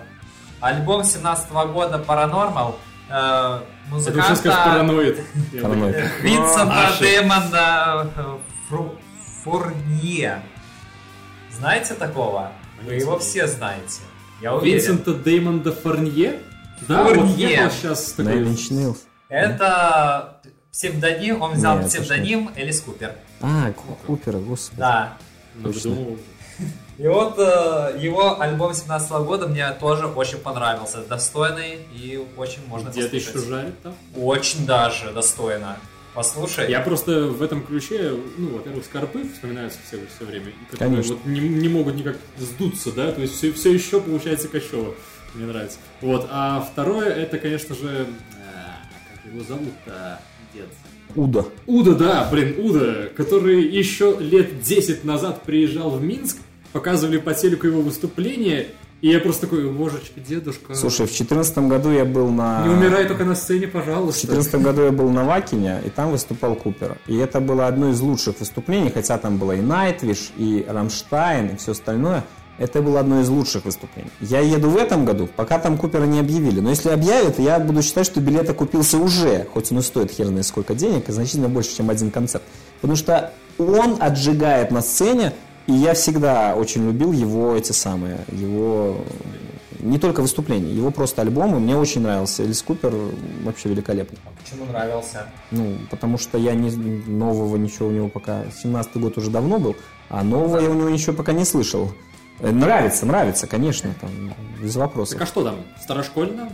альбом 0.59 1.03
17 1.03 1.51
года 1.51 2.03
Paranormal. 2.07 2.75
Э, 3.09 3.13
Это 3.13 3.65
музыканта 3.89 4.43
как 4.43 4.65
параноид. 4.65 5.19
Я 5.53 5.61
Параноид. 5.61 5.95
Винсента 6.21 6.87
Аши. 6.87 7.03
Демона 7.03 8.11
э, 8.15 8.37
Фурнье. 9.43 10.41
Знаете 11.51 11.93
такого? 11.95 12.51
Вы 12.85 12.95
его 12.95 13.17
все 13.19 13.47
знаете. 13.47 14.01
Я 14.41 14.55
уверен. 14.55 14.77
Винсента 14.77 15.13
Деймонда 15.13 15.71
Форнье? 15.71 16.39
Да, 16.87 17.05
Фурнье. 17.05 17.23
вот 17.23 17.37
я 17.37 17.69
сейчас 17.69 18.11
такой... 18.13 18.41
Nails. 18.43 18.97
Это 19.29 20.41
псевдоним, 20.71 21.41
он 21.41 21.53
взял 21.53 21.77
Нет, 21.79 21.87
псевдоним 21.87 22.51
Элис 22.55 22.81
Купер. 22.81 23.15
А, 23.41 23.71
Ку- 23.71 23.97
Купера, 24.05 24.37
господи. 24.37 24.79
Да. 24.79 25.17
Ну, 25.55 25.71
думал, 25.71 26.17
И 26.97 27.07
вот 27.07 27.35
э, 27.39 27.97
его 27.99 28.39
альбом 28.39 28.73
17 28.73 29.11
года 29.11 29.47
мне 29.47 29.71
тоже 29.71 30.05
очень 30.07 30.37
понравился. 30.37 30.99
Достойный 31.03 31.79
и 31.93 32.23
очень 32.37 32.65
можно 32.67 32.89
Где-то 32.89 33.15
еще 33.15 33.25
послушать. 33.27 33.49
жарит 33.49 33.81
там? 33.81 33.95
Очень 34.15 34.65
даже 34.65 35.11
достойно. 35.11 35.77
Послушай. 36.13 36.69
Я 36.69 36.81
просто 36.81 37.27
в 37.27 37.41
этом 37.41 37.63
ключе, 37.63 38.13
ну, 38.37 38.49
во-первых, 38.49 38.85
скорпы 38.85 39.23
вспоминаются 39.33 39.79
все, 39.85 39.97
все 40.15 40.25
время, 40.25 40.53
которые 40.69 40.89
Конечно. 40.89 41.15
вот 41.15 41.25
не, 41.25 41.39
не 41.39 41.69
могут 41.69 41.95
никак 41.95 42.17
сдуться, 42.37 42.91
да, 42.91 43.11
то 43.11 43.21
есть 43.21 43.35
все, 43.35 43.51
все 43.51 43.73
еще 43.73 43.99
получается 43.99 44.47
качево. 44.47 44.93
Мне 45.33 45.47
нравится. 45.47 45.79
Вот, 46.01 46.27
а 46.29 46.61
второе, 46.61 47.09
это, 47.09 47.39
конечно 47.39 47.73
же, 47.73 48.05
а, 48.37 48.85
как 49.15 49.31
его 49.31 49.43
зовут-то, 49.43 50.19
дед? 50.53 50.67
Уда. 51.15 51.45
Уда, 51.65 51.93
да, 51.93 52.29
блин, 52.31 52.55
Уда, 52.59 53.09
который 53.15 53.63
еще 53.63 54.15
лет 54.19 54.61
10 54.61 55.03
назад 55.03 55.41
приезжал 55.43 55.89
в 55.91 56.03
Минск, 56.03 56.37
показывали 56.71 57.17
по 57.17 57.33
телеку 57.33 57.67
его 57.67 57.81
выступление, 57.81 58.67
и 59.03 59.09
я 59.09 59.19
просто 59.19 59.41
такой, 59.47 59.69
божечки, 59.69 60.21
дедушка, 60.25 60.75
Слушай, 60.75 61.07
в 61.07 61.09
2014 61.09 61.57
году 61.57 61.91
я 61.91 62.05
был 62.05 62.29
на... 62.29 62.65
не 62.65 62.73
умирай 62.73 63.05
только 63.05 63.25
на 63.25 63.35
сцене, 63.35 63.67
В 63.67 63.71
пожалуйста. 63.71 64.27
2014 64.27 64.65
году 64.65 64.83
я 64.83 64.91
был 64.93 65.09
на 65.09 65.25
Вакене, 65.25 65.81
и 65.85 65.89
там 65.89 66.11
выступал 66.11 66.55
Купер. 66.55 66.97
И 67.07 67.17
это 67.17 67.41
было 67.41 67.67
одно 67.67 67.89
из 67.89 67.99
лучших 67.99 68.39
выступлений, 68.39 68.89
хотя 68.89 69.17
там 69.17 69.37
было 69.37 69.51
и 69.57 69.61
Nightwish, 69.61 70.31
и 70.37 70.65
Рамштайн, 70.65 71.47
и 71.47 71.57
все 71.57 71.73
остальное. 71.73 72.23
Это 72.57 72.81
было 72.81 73.01
одно 73.01 73.19
из 73.19 73.27
лучших 73.27 73.65
выступлений. 73.65 74.09
Я 74.21 74.39
еду 74.39 74.69
в 74.69 74.77
этом 74.77 75.03
году, 75.03 75.27
пока 75.35 75.59
там 75.59 75.77
Купера 75.77 76.05
не 76.05 76.21
объявили. 76.21 76.61
Но 76.61 76.69
если 76.69 76.87
объявят, 76.87 77.39
я 77.39 77.59
буду 77.59 77.81
считать, 77.81 78.05
что 78.05 78.21
билет 78.21 78.49
окупился 78.49 78.97
уже, 78.99 79.45
хоть 79.53 79.69
он 79.73 79.79
и 79.79 79.81
стоит 79.81 80.11
хер 80.11 80.27
знает 80.27 80.45
сколько 80.45 80.75
денег, 80.75 81.09
и 81.09 81.11
значительно 81.11 81.49
больше, 81.49 81.75
чем 81.75 81.89
один 81.89 82.09
концерт. 82.09 82.43
Потому 82.79 82.95
что 82.95 83.33
он 83.57 83.97
отжигает 83.99 84.71
на 84.71 84.81
сцене, 84.81 85.33
и 85.67 85.73
я 85.73 85.93
всегда 85.93 86.55
очень 86.55 86.85
любил 86.85 87.11
его 87.11 87.55
эти 87.55 87.71
самые, 87.71 88.19
его 88.29 88.97
не 89.83 89.99
только 89.99 90.21
выступления, 90.21 90.71
его 90.71 90.91
просто 90.91 91.21
альбомы. 91.21 91.59
Мне 91.59 91.75
очень 91.75 92.01
нравился. 92.01 92.43
Элис 92.43 92.61
Купер 92.61 92.93
вообще 93.43 93.69
великолепный. 93.69 94.17
Почему 94.41 94.65
нравился? 94.65 95.27
Ну, 95.51 95.77
потому 95.91 96.17
что 96.17 96.37
я 96.37 96.53
не, 96.53 96.71
нового 96.71 97.57
ничего 97.57 97.89
у 97.89 97.91
него 97.91 98.07
пока... 98.07 98.43
17-й 98.63 98.99
год 98.99 99.17
уже 99.17 99.29
давно 99.29 99.59
был, 99.59 99.75
а 100.09 100.23
нового 100.23 100.59
я 100.59 100.69
у 100.69 100.73
него 100.73 100.89
ничего 100.89 101.13
пока 101.13 101.33
не 101.33 101.43
слышал. 101.43 101.91
Э, 102.39 102.51
Нравится, 102.51 103.05
нравится, 103.05 103.45
конечно, 103.45 103.93
там, 103.99 104.33
без 104.61 104.75
вопросов. 104.75 105.19
Так 105.19 105.27
а 105.27 105.31
что 105.31 105.43
там, 105.43 105.55
старошкольно? 105.81 106.49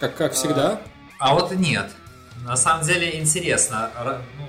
Как, 0.00 0.16
как 0.16 0.32
всегда? 0.32 0.80
А 1.18 1.34
вот 1.34 1.52
и 1.52 1.56
нет. 1.56 1.90
На 2.44 2.56
самом 2.56 2.84
деле 2.84 3.20
интересно. 3.20 3.90
Ну, 4.38 4.46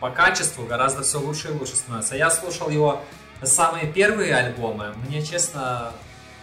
по 0.00 0.10
качеству 0.10 0.64
гораздо 0.64 1.02
все 1.02 1.18
лучше 1.18 1.48
и 1.48 1.52
лучше 1.52 1.76
становится. 1.76 2.16
Я 2.16 2.30
слушал 2.30 2.68
его 2.68 3.02
самые 3.42 3.86
первые 3.86 4.34
альбомы. 4.34 4.94
Мне, 5.06 5.22
честно, 5.22 5.92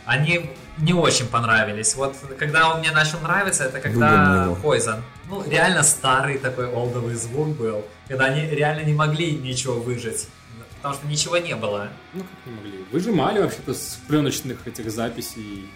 они 0.05 0.49
не 0.77 0.93
очень 0.93 1.27
понравились. 1.27 1.95
Вот 1.95 2.15
когда 2.37 2.73
он 2.73 2.79
мне 2.79 2.91
начал 2.91 3.19
нравиться, 3.19 3.65
это 3.65 3.79
когда. 3.79 4.47
Poison. 4.61 5.01
Ну, 5.29 5.47
реально 5.47 5.83
старый 5.83 6.37
такой 6.37 6.67
олдовый 6.67 7.15
звук 7.15 7.49
был. 7.49 7.85
Когда 8.07 8.25
они 8.25 8.47
реально 8.47 8.83
не 8.83 8.93
могли 8.93 9.31
ничего 9.31 9.75
выжить. 9.75 10.27
Потому 10.77 10.95
что 10.95 11.07
ничего 11.07 11.37
не 11.37 11.55
было. 11.55 11.89
Ну, 12.13 12.21
как 12.21 12.45
не 12.45 12.51
могли. 12.51 12.85
Выжимали 12.91 13.39
вообще-то 13.39 13.73
с 13.73 13.99
пленочных 14.07 14.67
этих 14.67 14.91
записей. 14.91 15.69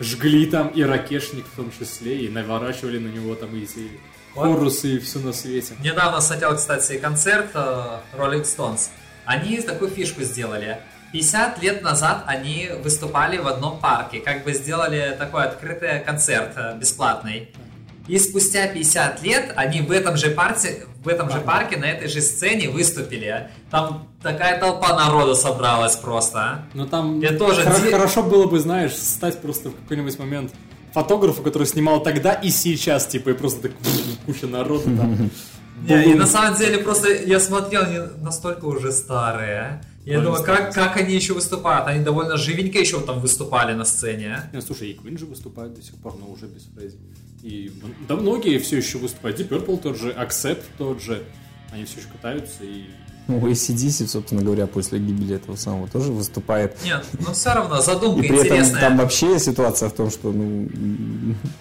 Жгли 0.00 0.46
там 0.46 0.68
и 0.68 0.82
ракешник 0.82 1.46
в 1.46 1.56
том 1.56 1.70
числе, 1.78 2.24
и 2.24 2.28
наворачивали 2.28 2.98
на 2.98 3.08
него 3.08 3.34
там 3.34 3.54
эти 3.54 3.90
Вот. 4.36 4.44
хорусы 4.44 4.96
и 4.96 4.98
все 4.98 5.18
на 5.18 5.32
свете. 5.32 5.74
Недавно 5.82 6.20
смотрел, 6.20 6.54
кстати, 6.54 6.98
концерт 6.98 7.50
э, 7.54 7.98
Rolling 8.16 8.44
Stones. 8.44 8.90
Они 9.24 9.60
такую 9.60 9.90
фишку 9.90 10.22
сделали. 10.22 10.78
50 11.12 11.62
лет 11.62 11.82
назад 11.82 12.24
они 12.26 12.70
выступали 12.82 13.38
в 13.38 13.46
одном 13.48 13.80
парке, 13.80 14.20
как 14.20 14.44
бы 14.44 14.52
сделали 14.52 15.16
такой 15.18 15.44
открытый 15.44 16.00
концерт 16.00 16.52
э, 16.56 16.76
бесплатный. 16.78 17.50
И 18.08 18.18
спустя 18.18 18.68
50 18.68 19.22
лет 19.22 19.52
они 19.56 19.80
в 19.80 19.90
этом 19.90 20.16
же 20.16 20.30
парке, 20.30 20.86
в 21.02 21.08
этом 21.08 21.30
же 21.30 21.40
парке 21.40 21.76
на 21.76 21.86
этой 21.86 22.08
же 22.08 22.20
сцене 22.20 22.68
выступили. 22.68 23.50
Там 23.70 24.08
такая 24.22 24.60
толпа 24.60 24.94
народа 24.94 25.34
собралась 25.34 25.96
просто. 25.96 26.62
Но 26.74 26.86
там 26.86 27.20
Я 27.20 27.36
тоже 27.36 27.62
хорошо 27.62 28.22
было 28.22 28.46
бы, 28.46 28.60
знаешь, 28.60 28.92
стать 28.92 29.40
просто 29.40 29.70
в 29.70 29.76
какой-нибудь 29.76 30.18
момент 30.18 30.52
фотографу, 30.96 31.42
который 31.42 31.66
снимал 31.66 32.02
тогда 32.02 32.32
и 32.32 32.48
сейчас, 32.50 33.06
типа, 33.06 33.30
и 33.30 33.32
просто 33.34 33.68
так 33.68 33.72
куча 34.26 34.46
народу 34.46 34.84
там. 34.84 35.30
Не, 35.86 36.12
и 36.12 36.14
на 36.14 36.26
самом 36.26 36.56
деле 36.58 36.78
просто 36.78 37.12
я 37.12 37.38
смотрел, 37.38 37.82
они 37.82 37.98
настолько 38.22 38.64
уже 38.64 38.92
старые. 38.92 39.82
Я 40.06 40.14
Rolling 40.18 40.22
думаю, 40.22 40.42
как, 40.44 40.72
как 40.72 40.96
они 40.96 41.14
еще 41.14 41.34
выступают? 41.34 41.86
Они 41.86 42.02
довольно 42.02 42.36
живенько 42.38 42.78
еще 42.78 43.00
там 43.00 43.20
выступали 43.20 43.74
на 43.74 43.84
сцене. 43.84 44.48
Не, 44.54 44.62
слушай, 44.62 44.90
и 44.90 44.96
Queen 44.96 45.18
же 45.18 45.26
выступает 45.26 45.74
до 45.74 45.82
сих 45.82 45.96
пор, 45.96 46.16
но 46.18 46.32
уже 46.32 46.46
без 46.46 46.62
Фредди. 46.74 46.96
И 47.42 47.72
м- 47.82 47.94
да 48.08 48.16
многие 48.16 48.58
все 48.58 48.78
еще 48.78 48.96
выступают. 48.98 49.38
Deep 49.38 49.48
Purple 49.48 49.78
тот 49.82 49.98
же, 49.98 50.12
Accept 50.12 50.62
тот 50.78 51.02
же. 51.02 51.22
Они 51.72 51.84
все 51.84 51.98
еще 51.98 52.08
катаются 52.08 52.64
и... 52.64 52.84
Ну, 53.28 53.40
ACDC, 53.48 54.06
собственно 54.06 54.42
говоря, 54.42 54.66
после 54.68 55.00
гибели 55.00 55.34
этого 55.34 55.56
самого 55.56 55.88
тоже 55.88 56.12
выступает. 56.12 56.76
Нет, 56.84 57.04
но 57.18 57.32
все 57.32 57.52
равно 57.54 57.80
задумка 57.80 58.24
И 58.24 58.28
при 58.28 58.36
этом 58.36 58.46
интересная. 58.58 58.80
там 58.80 58.98
вообще 58.98 59.38
ситуация 59.40 59.88
в 59.88 59.94
том, 59.94 60.10
что 60.10 60.30
ну, 60.30 60.68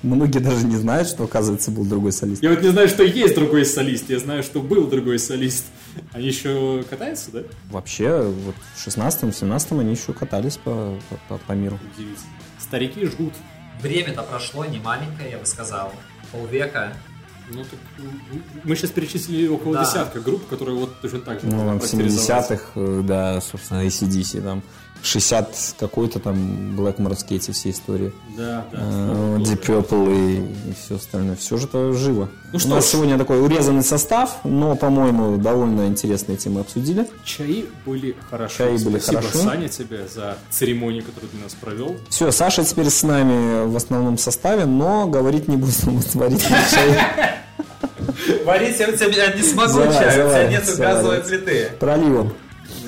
многие 0.03 0.39
даже 0.39 0.65
не 0.67 0.75
знают, 0.77 1.07
что, 1.07 1.23
оказывается, 1.23 1.71
был 1.71 1.83
другой 1.85 2.11
солист. 2.11 2.43
Я 2.43 2.51
вот 2.51 2.61
не 2.61 2.69
знаю, 2.69 2.87
что 2.87 3.03
есть 3.03 3.33
другой 3.33 3.65
солист. 3.65 4.09
Я 4.09 4.19
знаю, 4.19 4.43
что 4.43 4.61
был 4.61 4.85
другой 4.87 5.17
солист. 5.17 5.65
Они 6.11 6.27
еще 6.27 6.83
катаются, 6.89 7.31
да? 7.31 7.39
Вообще, 7.71 8.21
вот 8.21 8.55
в 8.75 8.87
16-17 8.87 9.79
они 9.79 9.91
еще 9.91 10.13
катались 10.13 10.57
по, 10.57 10.95
по- 11.09 11.17
по- 11.29 11.37
по 11.39 11.51
миру. 11.53 11.79
Удивительно. 11.95 12.27
Старики 12.59 13.05
жгут. 13.05 13.33
Время-то 13.81 14.21
прошло 14.23 14.65
не 14.65 14.77
маленькое, 14.79 15.31
я 15.31 15.37
бы 15.39 15.45
сказал. 15.45 15.91
Полвека. 16.31 16.93
Ну, 17.53 17.63
так, 17.63 17.79
мы 18.63 18.75
сейчас 18.75 18.89
перечислили 18.91 19.47
около 19.47 19.75
Да. 19.75 19.85
десятка 19.85 20.19
групп, 20.19 20.47
которые 20.47 20.77
вот 20.77 20.99
точно 21.01 21.19
так 21.19 21.39
же 21.41 21.47
Ну, 21.47 21.57
в 21.75 21.79
характеризовать. 21.79 22.49
70-х, 22.49 22.63
э, 22.75 23.01
да, 23.03 23.39
собственно, 23.41 23.85
ACDC, 23.85 24.41
там 24.41 24.63
60 25.05 25.75
какой-то 25.79 26.19
там 26.19 26.75
Блэкморовские 26.75 27.37
эти 27.37 27.51
все 27.51 27.69
истории. 27.69 28.11
Да, 28.37 28.65
да. 28.71 28.77
Э, 28.81 29.37
Deep 29.39 29.61
Purple 29.65 30.15
и, 30.69 30.73
все 30.83 30.95
остальное. 30.95 31.35
Все 31.35 31.57
же 31.57 31.65
это 31.67 31.93
живо. 31.93 32.29
Ну 32.51 32.57
У 32.57 32.59
что 32.59 32.69
нас 32.69 32.85
ж. 32.87 32.91
сегодня 32.91 33.17
такой 33.17 33.41
урезанный 33.43 33.83
состав, 33.83 34.37
но, 34.43 34.75
по-моему, 34.75 35.37
довольно 35.37 35.87
интересные 35.87 36.37
темы 36.37 36.61
обсудили. 36.61 37.07
Чаи 37.23 37.65
были 37.85 38.15
хороши. 38.29 38.57
Чаи 38.57 38.77
были 38.83 38.99
Спасибо, 38.99 39.21
хороши. 39.21 39.37
Саня, 39.37 39.69
тебе 39.69 40.07
за 40.07 40.37
церемонию, 40.49 41.03
которую 41.03 41.29
ты 41.29 41.37
нас 41.37 41.53
провел. 41.53 41.95
Все, 42.09 42.31
Саша 42.31 42.63
теперь 42.63 42.89
с 42.89 43.03
нами 43.03 43.65
в 43.67 43.75
основном 43.75 44.17
составе, 44.17 44.65
но 44.65 45.07
говорить 45.07 45.47
не 45.47 45.57
будем. 45.57 45.75
Вот 45.97 46.15
варить 46.15 46.43
чай 46.71 46.99
Варить 48.45 48.79
я 48.79 48.87
у 48.89 48.91
тебя 48.91 49.33
не 49.33 49.41
смогу 49.41 49.79
чай, 49.91 50.25
у 50.25 50.29
тебя 50.29 50.47
нету 50.49 50.77
газовой 50.77 51.21
плиты. 51.21 51.69
проливом. 51.79 52.33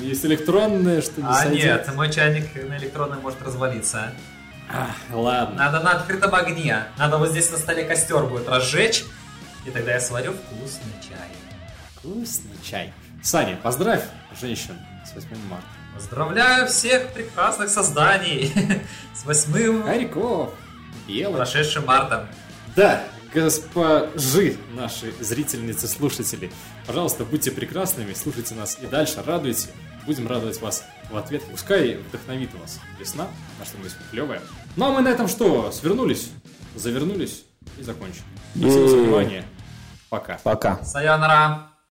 Есть 0.08 0.24
электронное, 0.24 1.02
что 1.02 1.20
не 1.20 1.26
А 1.28 1.34
сойдет. 1.34 1.64
нет, 1.86 1.94
мой 1.94 2.10
чайник 2.10 2.54
на 2.68 2.78
электронной 2.78 3.18
может 3.18 3.42
развалиться. 3.42 4.12
Ах, 4.70 4.90
ладно. 5.12 5.56
Надо 5.56 5.80
на 5.80 5.92
открытом 5.92 6.34
огне. 6.34 6.84
Надо 6.96 7.18
вот 7.18 7.30
здесь 7.30 7.50
на 7.50 7.58
столе 7.58 7.84
костер 7.84 8.24
будет 8.24 8.48
разжечь. 8.48 9.04
И 9.66 9.70
тогда 9.70 9.92
я 9.92 10.00
сварю 10.00 10.32
вкусный 10.32 10.92
чай. 11.06 11.28
вкусный 11.96 12.56
чай. 12.62 12.92
Саня, 13.22 13.56
поздравь 13.62 14.02
женщин 14.40 14.78
с 15.06 15.14
8 15.14 15.28
марта. 15.50 15.66
Поздравляю 15.94 16.68
всех 16.68 17.08
прекрасных 17.12 17.68
созданий 17.68 18.52
с 19.14 19.24
8 19.24 19.82
Харьков, 19.84 20.50
Елочка. 21.06 21.36
прошедшим 21.38 21.84
мартом. 21.86 22.28
Да, 22.76 23.02
госпожи, 23.34 24.56
наши 24.74 25.12
зрительницы, 25.20 25.88
слушатели, 25.88 26.50
пожалуйста, 26.86 27.24
будьте 27.24 27.50
прекрасными, 27.50 28.12
слушайте 28.14 28.54
нас 28.54 28.78
и 28.80 28.86
дальше, 28.86 29.22
радуйте. 29.26 29.68
Будем 30.06 30.26
радовать 30.26 30.60
вас 30.60 30.84
в 31.10 31.16
ответ. 31.16 31.42
Пускай 31.50 31.96
вдохновит 31.96 32.54
вас 32.54 32.80
весна 32.98 33.28
на 33.58 33.64
что-нибудь 33.64 33.92
клевое. 34.10 34.40
Ну 34.76 34.86
а 34.86 34.92
мы 34.92 35.02
на 35.02 35.08
этом 35.08 35.28
что? 35.28 35.70
Свернулись, 35.70 36.30
завернулись 36.74 37.44
и 37.78 37.82
закончим. 37.82 38.22
Спасибо 38.54 38.88
за 38.88 38.96
внимание. 38.96 39.44
Пока. 40.08 40.38
Пока. 40.42 40.82
Сайонара. 40.84 41.68